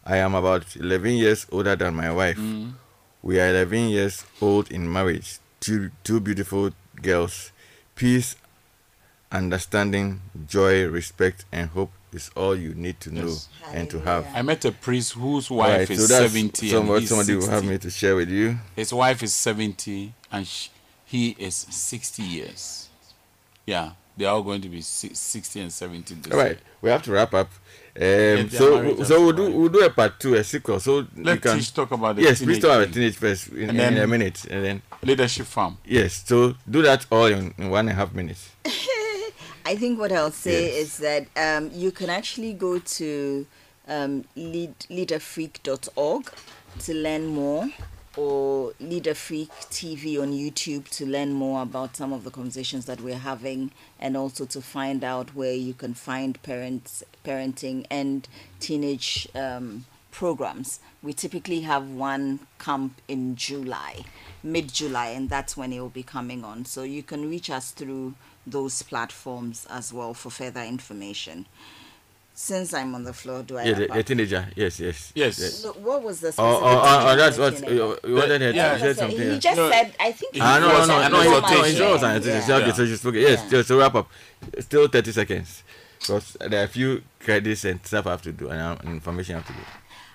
I 0.06 0.18
am 0.18 0.36
about 0.36 0.76
11 0.76 1.12
years 1.14 1.46
older 1.52 1.76
than 1.76 1.96
my 1.96 2.12
wife. 2.12 2.38
Mm. 2.38 2.74
We 3.22 3.40
are 3.40 3.50
11 3.50 3.90
years 3.90 4.26
old 4.42 4.72
in 4.72 4.92
marriage. 4.92 5.40
Two, 5.60 5.92
two 6.04 6.20
beautiful 6.20 6.72
girls. 7.02 7.52
Peace, 7.96 8.36
understanding, 9.32 10.22
joy, 10.48 10.88
respect, 10.88 11.46
and 11.52 11.70
hope 11.70 11.92
is 12.14 12.30
all 12.36 12.56
you 12.56 12.74
need 12.76 13.00
to 13.02 13.14
know 13.14 13.26
Yes. 13.28 13.50
and 13.74 13.90
to 13.90 14.00
have. 14.02 14.26
i 14.36 14.42
met 14.42 14.64
a 14.66 14.72
priest 14.72 15.14
whose 15.14 15.50
wife 15.50 15.90
right, 15.90 15.90
is 15.90 16.08
so 16.08 16.20
70 16.28 16.70
some- 16.70 16.90
and 16.90 17.00
he's 17.00 17.10
somebody 17.10 17.34
will 17.36 17.42
60. 17.42 17.56
have 17.56 17.66
me 17.66 17.78
to 17.78 17.90
share 17.90 18.16
with 18.16 18.30
you. 18.30 18.58
His 18.76 18.94
wife 18.94 19.24
is 19.24 19.34
70 19.36 20.14
and 20.32 20.48
sh- 20.48 20.70
he 21.06 21.36
is 21.40 21.56
60 21.70 22.24
years. 22.24 22.90
Yeah, 23.66 23.92
they're 24.18 24.30
all 24.30 24.44
going 24.44 24.62
to 24.62 24.70
be 24.70 24.82
60 24.82 25.60
and 25.62 25.72
70 25.72 26.16
this 26.16 26.32
All 26.34 26.38
right, 26.40 26.48
year. 26.52 26.60
we 26.82 26.90
have 26.90 27.04
to 27.04 27.12
wrap 27.12 27.34
up. 27.34 27.50
Um, 27.96 28.50
so, 28.50 29.04
so 29.04 29.22
we'll 29.22 29.34
do 29.34 29.52
we'll 29.52 29.70
do 29.70 29.86
a 29.86 29.90
part 29.92 30.20
two, 30.20 30.34
a 30.34 30.44
sequel. 30.44 30.80
So 30.80 31.06
Let 31.16 31.36
you 31.36 31.42
can 31.42 31.58
Tish 31.58 31.70
talk 31.72 31.92
about 31.92 32.16
the 32.16 32.24
yes, 32.24 32.40
please 32.40 32.58
teenage 32.58 32.62
talk 32.64 32.72
about 32.72 32.84
thing. 32.86 32.94
teenage 32.94 33.16
first 33.18 33.48
in, 33.50 33.62
And 33.62 33.70
in 33.72 33.78
then- 33.78 33.98
a 34.00 34.08
minute, 34.08 34.46
and 34.50 34.66
then 34.66 34.82
Leadership 35.04 35.46
farm. 35.46 35.78
yes. 35.86 36.24
So 36.26 36.56
do 36.68 36.82
that 36.82 37.06
all 37.12 37.26
in, 37.28 37.54
in 37.58 37.70
one 37.70 37.82
and 37.82 37.90
a 37.90 37.94
half 37.94 38.12
minutes. 38.14 38.50
I 39.66 39.76
think 39.76 40.00
what 40.00 40.12
I'll 40.12 40.32
say 40.32 40.66
Yes. 40.66 40.76
is 40.76 40.98
that 40.98 41.28
um, 41.38 41.72
you 41.74 41.92
can 41.92 42.10
actually 42.10 42.54
go 42.54 42.80
to 42.80 43.46
um, 43.88 44.26
lead, 44.36 44.78
leaderfreak.org 44.90 46.32
to 46.80 46.94
learn 46.94 47.28
more, 47.28 47.70
or 48.18 48.74
Leader 48.80 49.14
Freak 49.14 49.50
TV 49.72 50.22
on 50.22 50.32
YouTube 50.34 50.88
to 50.90 51.06
learn 51.06 51.34
more 51.34 51.62
about 51.64 51.96
some 51.96 52.12
of 52.14 52.24
the 52.24 52.30
conversations 52.32 52.86
that 52.86 53.00
we're 53.02 53.18
having, 53.18 53.72
and 54.00 54.18
also 54.18 54.46
to 54.46 54.62
find 54.62 55.04
out 55.04 55.34
where 55.34 55.54
you 55.54 55.74
can 55.74 55.94
find 55.94 56.42
parents, 56.44 57.04
parenting, 57.26 57.86
and 57.90 58.28
teenage 58.60 59.28
um, 59.34 59.86
programs. 60.12 60.80
We 61.02 61.14
typically 61.14 61.62
have 61.62 61.90
one 61.90 62.40
camp 62.60 63.02
in 63.08 63.36
July, 63.36 64.02
mid 64.44 64.72
July, 64.74 65.08
and 65.08 65.30
that's 65.30 65.56
when 65.58 65.72
it 65.74 65.80
will 65.80 65.90
be 65.90 66.04
coming 66.04 66.44
on. 66.44 66.66
So 66.66 66.84
you 66.84 67.02
can 67.04 67.30
reach 67.30 67.50
us 67.50 67.72
through 67.72 68.14
those 68.46 68.82
platforms 68.84 69.66
as 69.70 69.94
well 69.94 70.14
for 70.14 70.30
further 70.30 70.62
information. 70.62 71.46
Since 72.36 72.74
I'm 72.74 72.96
on 72.96 73.04
the 73.04 73.14
floor, 73.14 73.44
do 73.44 73.58
I? 73.60 73.64
Yeah, 73.64 73.74
the, 73.74 73.80
wrap 73.82 73.90
the 73.94 74.00
up? 74.00 74.06
teenager. 74.08 74.48
Yes, 74.56 74.80
yes. 74.80 75.12
Yes. 75.14 75.64
Look, 75.64 75.80
what 75.86 76.02
was 76.02 76.20
the 76.20 76.30
Oh, 76.30 76.32
specific 76.32 76.64
oh, 76.64 76.82
oh, 76.84 77.08
oh, 77.10 77.16
that's 77.16 77.38
what 77.38 77.70
you, 77.70 77.98
you 78.08 78.16
wanted 78.16 78.42
her 78.42 78.50
Yeah. 78.52 78.74
to 78.74 78.80
say 78.80 78.94
something. 78.94 79.32
He 79.34 79.38
just 79.40 79.56
No. 79.58 79.70
said, 79.70 79.94
I 80.00 80.12
think. 80.14 80.36
Ah, 80.42 80.58
no, 80.60 80.68
no, 80.68 80.80
was 80.80 80.88
no, 80.88 81.00
an 81.00 81.12
no, 81.12 81.24
no, 81.24 81.38
exhortation. 81.38 81.80
no, 81.80 81.94
it's 81.94 82.02
not 82.02 82.10
an 82.12 82.18
exhortation. 82.18 82.52
Okay, 82.64 82.72
so 82.76 82.86
she's 82.88 83.00
spoken. 83.02 83.22
Yes, 83.22 83.50
just 83.52 83.68
to 83.68 83.78
wrap 83.78 83.94
up. 83.94 84.10
Still 84.60 84.88
30 84.88 85.12
seconds. 85.12 85.64
Because 86.00 86.36
there 86.40 86.62
are 86.62 86.66
a 86.66 86.68
few 86.68 87.04
credits 87.20 87.66
and 87.66 87.86
stuff 87.86 88.08
I 88.08 88.12
have 88.12 88.24
to 88.24 88.32
do 88.32 88.50
and 88.50 88.62
um, 88.62 88.80
information 88.94 89.36
I 89.36 89.38
have 89.38 89.48
to 89.48 89.54
do. 89.54 89.60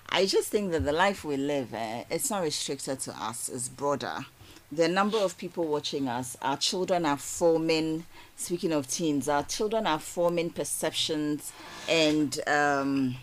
I 0.09 0.25
just 0.25 0.49
think 0.49 0.71
that 0.71 0.83
the 0.83 0.91
life 0.91 1.23
we 1.23 1.37
live, 1.37 1.73
uh, 1.73 2.03
it's 2.09 2.29
not 2.29 2.43
restricted 2.43 2.99
to 3.01 3.11
us, 3.11 3.47
it's 3.47 3.69
broader. 3.69 4.25
The 4.71 4.87
number 4.87 5.17
of 5.17 5.37
people 5.37 5.65
watching 5.67 6.07
us, 6.07 6.37
our 6.41 6.57
children 6.57 7.05
are 7.05 7.17
forming, 7.17 8.05
speaking 8.35 8.71
of 8.71 8.87
teens, 8.87 9.27
our 9.27 9.43
children 9.43 9.87
are 9.87 9.99
forming 9.99 10.51
perceptions 10.51 11.51
and 11.87 12.39
um, 12.47 13.15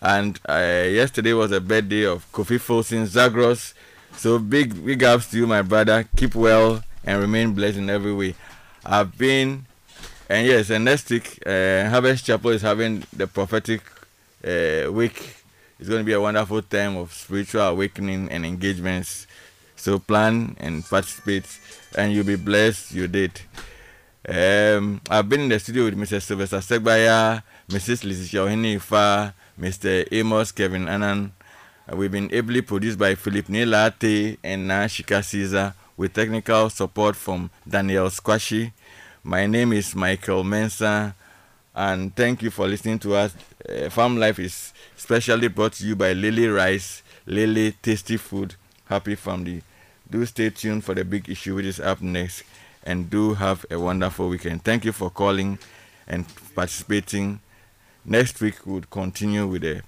And 0.00 0.40
uh, 0.48 0.86
yesterday 0.88 1.34
was 1.34 1.50
the 1.50 1.60
birthday 1.60 2.04
of 2.04 2.30
Kofi 2.32 2.58
Folsom 2.58 3.06
Zagros. 3.06 3.74
So 4.16 4.38
big 4.38 4.84
big 4.84 5.04
ups 5.04 5.30
to 5.30 5.36
you, 5.36 5.46
my 5.46 5.62
brother. 5.62 6.08
Keep 6.16 6.34
well 6.34 6.82
and 7.04 7.20
remain 7.20 7.52
blessed 7.52 7.76
in 7.76 7.90
every 7.90 8.14
way. 8.14 8.34
I've 8.84 9.16
been, 9.18 9.66
and 10.28 10.46
yes, 10.46 10.70
and 10.70 10.84
next 10.86 11.10
week, 11.10 11.38
uh, 11.46 11.88
Harvest 11.90 12.24
Chapel 12.24 12.50
is 12.50 12.62
having 12.62 13.04
the 13.12 13.26
prophetic 13.26 13.82
uh, 14.42 14.90
week. 14.90 15.36
It's 15.78 15.88
going 15.90 16.00
to 16.00 16.04
be 16.04 16.14
a 16.14 16.20
wonderful 16.20 16.62
time 16.62 16.96
of 16.96 17.12
spiritual 17.12 17.62
awakening 17.62 18.30
and 18.30 18.46
engagements. 18.46 19.26
So 19.76 19.98
plan 19.98 20.56
and 20.58 20.84
participate, 20.84 21.46
and 21.96 22.12
you'll 22.12 22.24
be 22.24 22.36
blessed. 22.36 22.92
You 22.92 23.08
did. 23.08 23.40
Um, 24.28 25.00
I've 25.08 25.28
been 25.28 25.42
in 25.42 25.48
the 25.48 25.58
studio 25.58 25.84
with 25.84 25.96
Mr. 25.96 26.20
Sylvester 26.20 26.58
Segbaya, 26.58 27.42
Mrs. 27.68 28.04
Letitia 28.04 28.40
Ohene-Ifa, 28.40 29.32
Mr. 29.60 30.06
Amos 30.12 30.52
Kevin 30.52 30.88
Annan. 30.88 31.32
We've 31.92 32.10
been 32.10 32.32
ably 32.34 32.62
produced 32.62 32.98
by 32.98 33.14
Philip 33.14 33.46
Nilate 33.46 34.38
and 34.42 34.68
Nashika 34.68 35.24
Caesar 35.24 35.74
with 35.96 36.12
technical 36.12 36.68
support 36.70 37.14
from 37.14 37.50
Daniel 37.68 38.10
Squashy. 38.10 38.72
My 39.22 39.46
name 39.46 39.72
is 39.72 39.94
Michael 39.94 40.42
Mensah, 40.42 41.14
and 41.74 42.14
thank 42.16 42.42
you 42.42 42.50
for 42.50 42.66
listening 42.66 42.98
to 43.00 43.14
us. 43.14 43.34
Uh, 43.68 43.88
FamLife 43.88 44.40
is 44.40 44.72
specially 44.96 45.48
brought 45.48 45.74
to 45.74 45.86
you 45.86 45.94
by 45.94 46.12
Lele 46.12 46.52
Rice, 46.52 47.02
Lele 47.26 47.72
Tasty 47.80 48.16
Food, 48.16 48.56
Happy 48.86 49.14
Family. 49.14 49.62
Do 50.10 50.24
stay 50.26 50.50
tuned 50.50 50.84
for 50.84 50.94
the 50.94 51.04
big 51.04 51.28
issue 51.28 51.54
which 51.56 51.66
is 51.66 51.80
up 51.80 52.00
next, 52.00 52.44
and 52.84 53.10
do 53.10 53.34
have 53.34 53.66
a 53.70 53.78
wonderful 53.78 54.28
weekend. 54.28 54.62
Thank 54.64 54.84
you 54.84 54.92
for 54.92 55.10
calling 55.10 55.58
and 56.06 56.24
participating. 56.54 57.40
Next 58.04 58.40
week 58.40 58.64
we'll 58.64 58.82
continue 58.82 59.46
with 59.46 59.62
the 59.62 59.82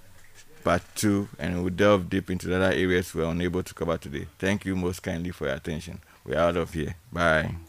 part 0.65 0.83
two 0.97 1.29
and 1.39 1.63
we'll 1.63 1.73
delve 1.73 2.11
deep 2.11 2.31
into 2.31 2.49
the 2.49 2.57
other 2.57 2.75
areas 2.75 3.15
we 3.15 3.23
are 3.23 3.31
unable 3.31 3.63
to 3.63 3.73
cover 3.73 3.97
today. 3.97 4.27
Thank 4.39 4.65
you 4.65 4.75
most 4.75 5.01
kindly 5.01 5.31
for 5.31 5.47
your 5.47 5.55
attention. 5.55 6.01
We're 6.25 6.39
out 6.39 6.57
of 6.57 6.75
here. 6.75 6.97
Bye. 7.13 7.68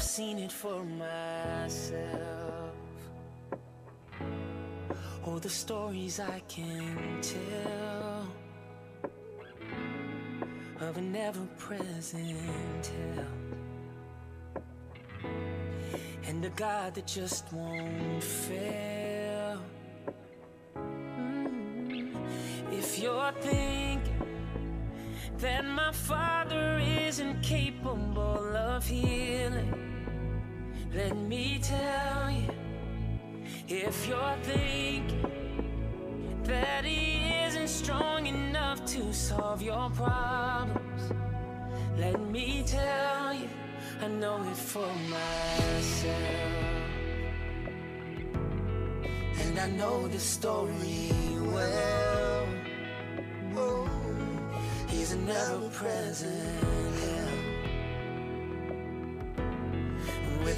I've 0.00 0.06
seen 0.06 0.38
it 0.38 0.50
for 0.50 0.82
myself. 0.82 2.72
Oh, 5.26 5.38
the 5.38 5.50
stories 5.50 6.18
I 6.18 6.40
can 6.48 7.20
tell 7.20 8.26
of 10.80 10.96
an 10.96 11.14
ever 11.14 11.46
present 11.58 12.90
help. 13.14 14.64
And 16.24 16.46
a 16.46 16.50
God 16.56 16.94
that 16.94 17.06
just 17.06 17.52
won't 17.52 18.24
fail. 18.24 19.60
Mm. 20.78 22.14
If 22.72 22.98
you're 22.98 23.32
thinking 23.32 24.00
that 25.36 25.66
my 25.66 25.92
father 25.92 26.80
isn't 27.06 27.42
capable 27.42 28.56
of 28.56 28.86
healing. 28.86 29.89
Let 30.92 31.16
me 31.16 31.60
tell 31.62 32.30
you, 32.32 32.48
if 33.68 34.08
you're 34.08 34.36
thinking 34.42 35.24
that 36.42 36.84
he 36.84 37.32
isn't 37.46 37.68
strong 37.68 38.26
enough 38.26 38.84
to 38.86 39.12
solve 39.12 39.62
your 39.62 39.88
problems, 39.90 41.12
let 41.96 42.20
me 42.20 42.64
tell 42.66 43.32
you, 43.34 43.48
I 44.02 44.08
know 44.08 44.42
it 44.42 44.56
for 44.56 44.92
myself. 45.08 46.14
And 49.42 49.60
I 49.60 49.70
know 49.70 50.08
the 50.08 50.18
story 50.18 51.12
well. 51.40 52.48
Oh. 53.56 53.88
He's 54.88 55.12
an 55.12 55.28
ever 55.28 55.68
present 55.68 56.89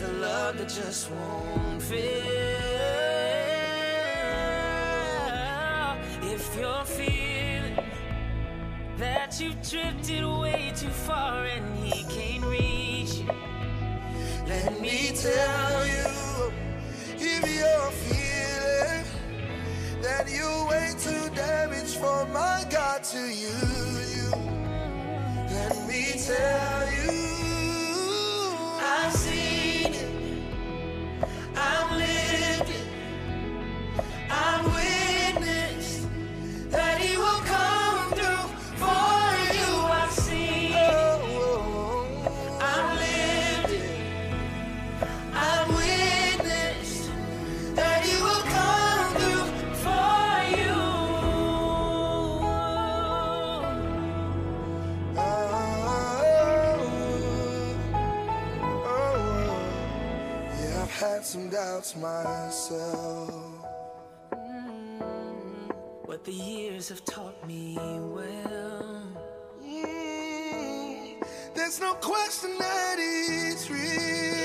A 0.03 0.09
love 0.15 0.59
that 0.59 0.69
just 0.69 1.11
won't 1.13 1.81
fail. 1.81 2.03
If 6.23 6.57
you're 6.59 6.85
feeling 6.85 7.77
that 8.99 9.41
you've 9.41 9.63
drifted 9.63 10.25
way 10.25 10.73
too 10.75 10.89
far 10.89 11.45
and 11.45 11.77
he 11.85 12.03
can't 12.13 12.45
reach 12.45 13.15
you, 13.19 13.31
let 14.49 14.81
me 14.81 15.13
tell 15.15 15.87
you. 15.87 16.53
If 17.19 17.45
you're 17.57 17.91
feeling 18.03 19.05
that 20.03 20.29
you're 20.29 20.67
way 20.69 20.95
too 20.99 21.31
damaged 21.35 21.97
for 21.99 22.27
my 22.27 22.65
God 22.69 23.05
to 23.05 23.19
use 23.19 24.17
you, 24.17 24.31
let 25.51 25.77
me 25.87 26.13
tell 26.27 26.93
you. 26.93 27.13
I've 28.85 29.13
seen 29.13 29.52
myself. 61.97 63.31
What 66.05 66.25
the 66.25 66.33
years 66.33 66.89
have 66.91 67.05
taught 67.05 67.47
me 67.47 67.77
well. 67.79 69.09
Mm, 69.65 71.25
There's 71.55 71.81
no 71.81 71.95
question 71.95 72.57
that 72.59 72.97
it's 72.99 73.71
real. 73.71 74.42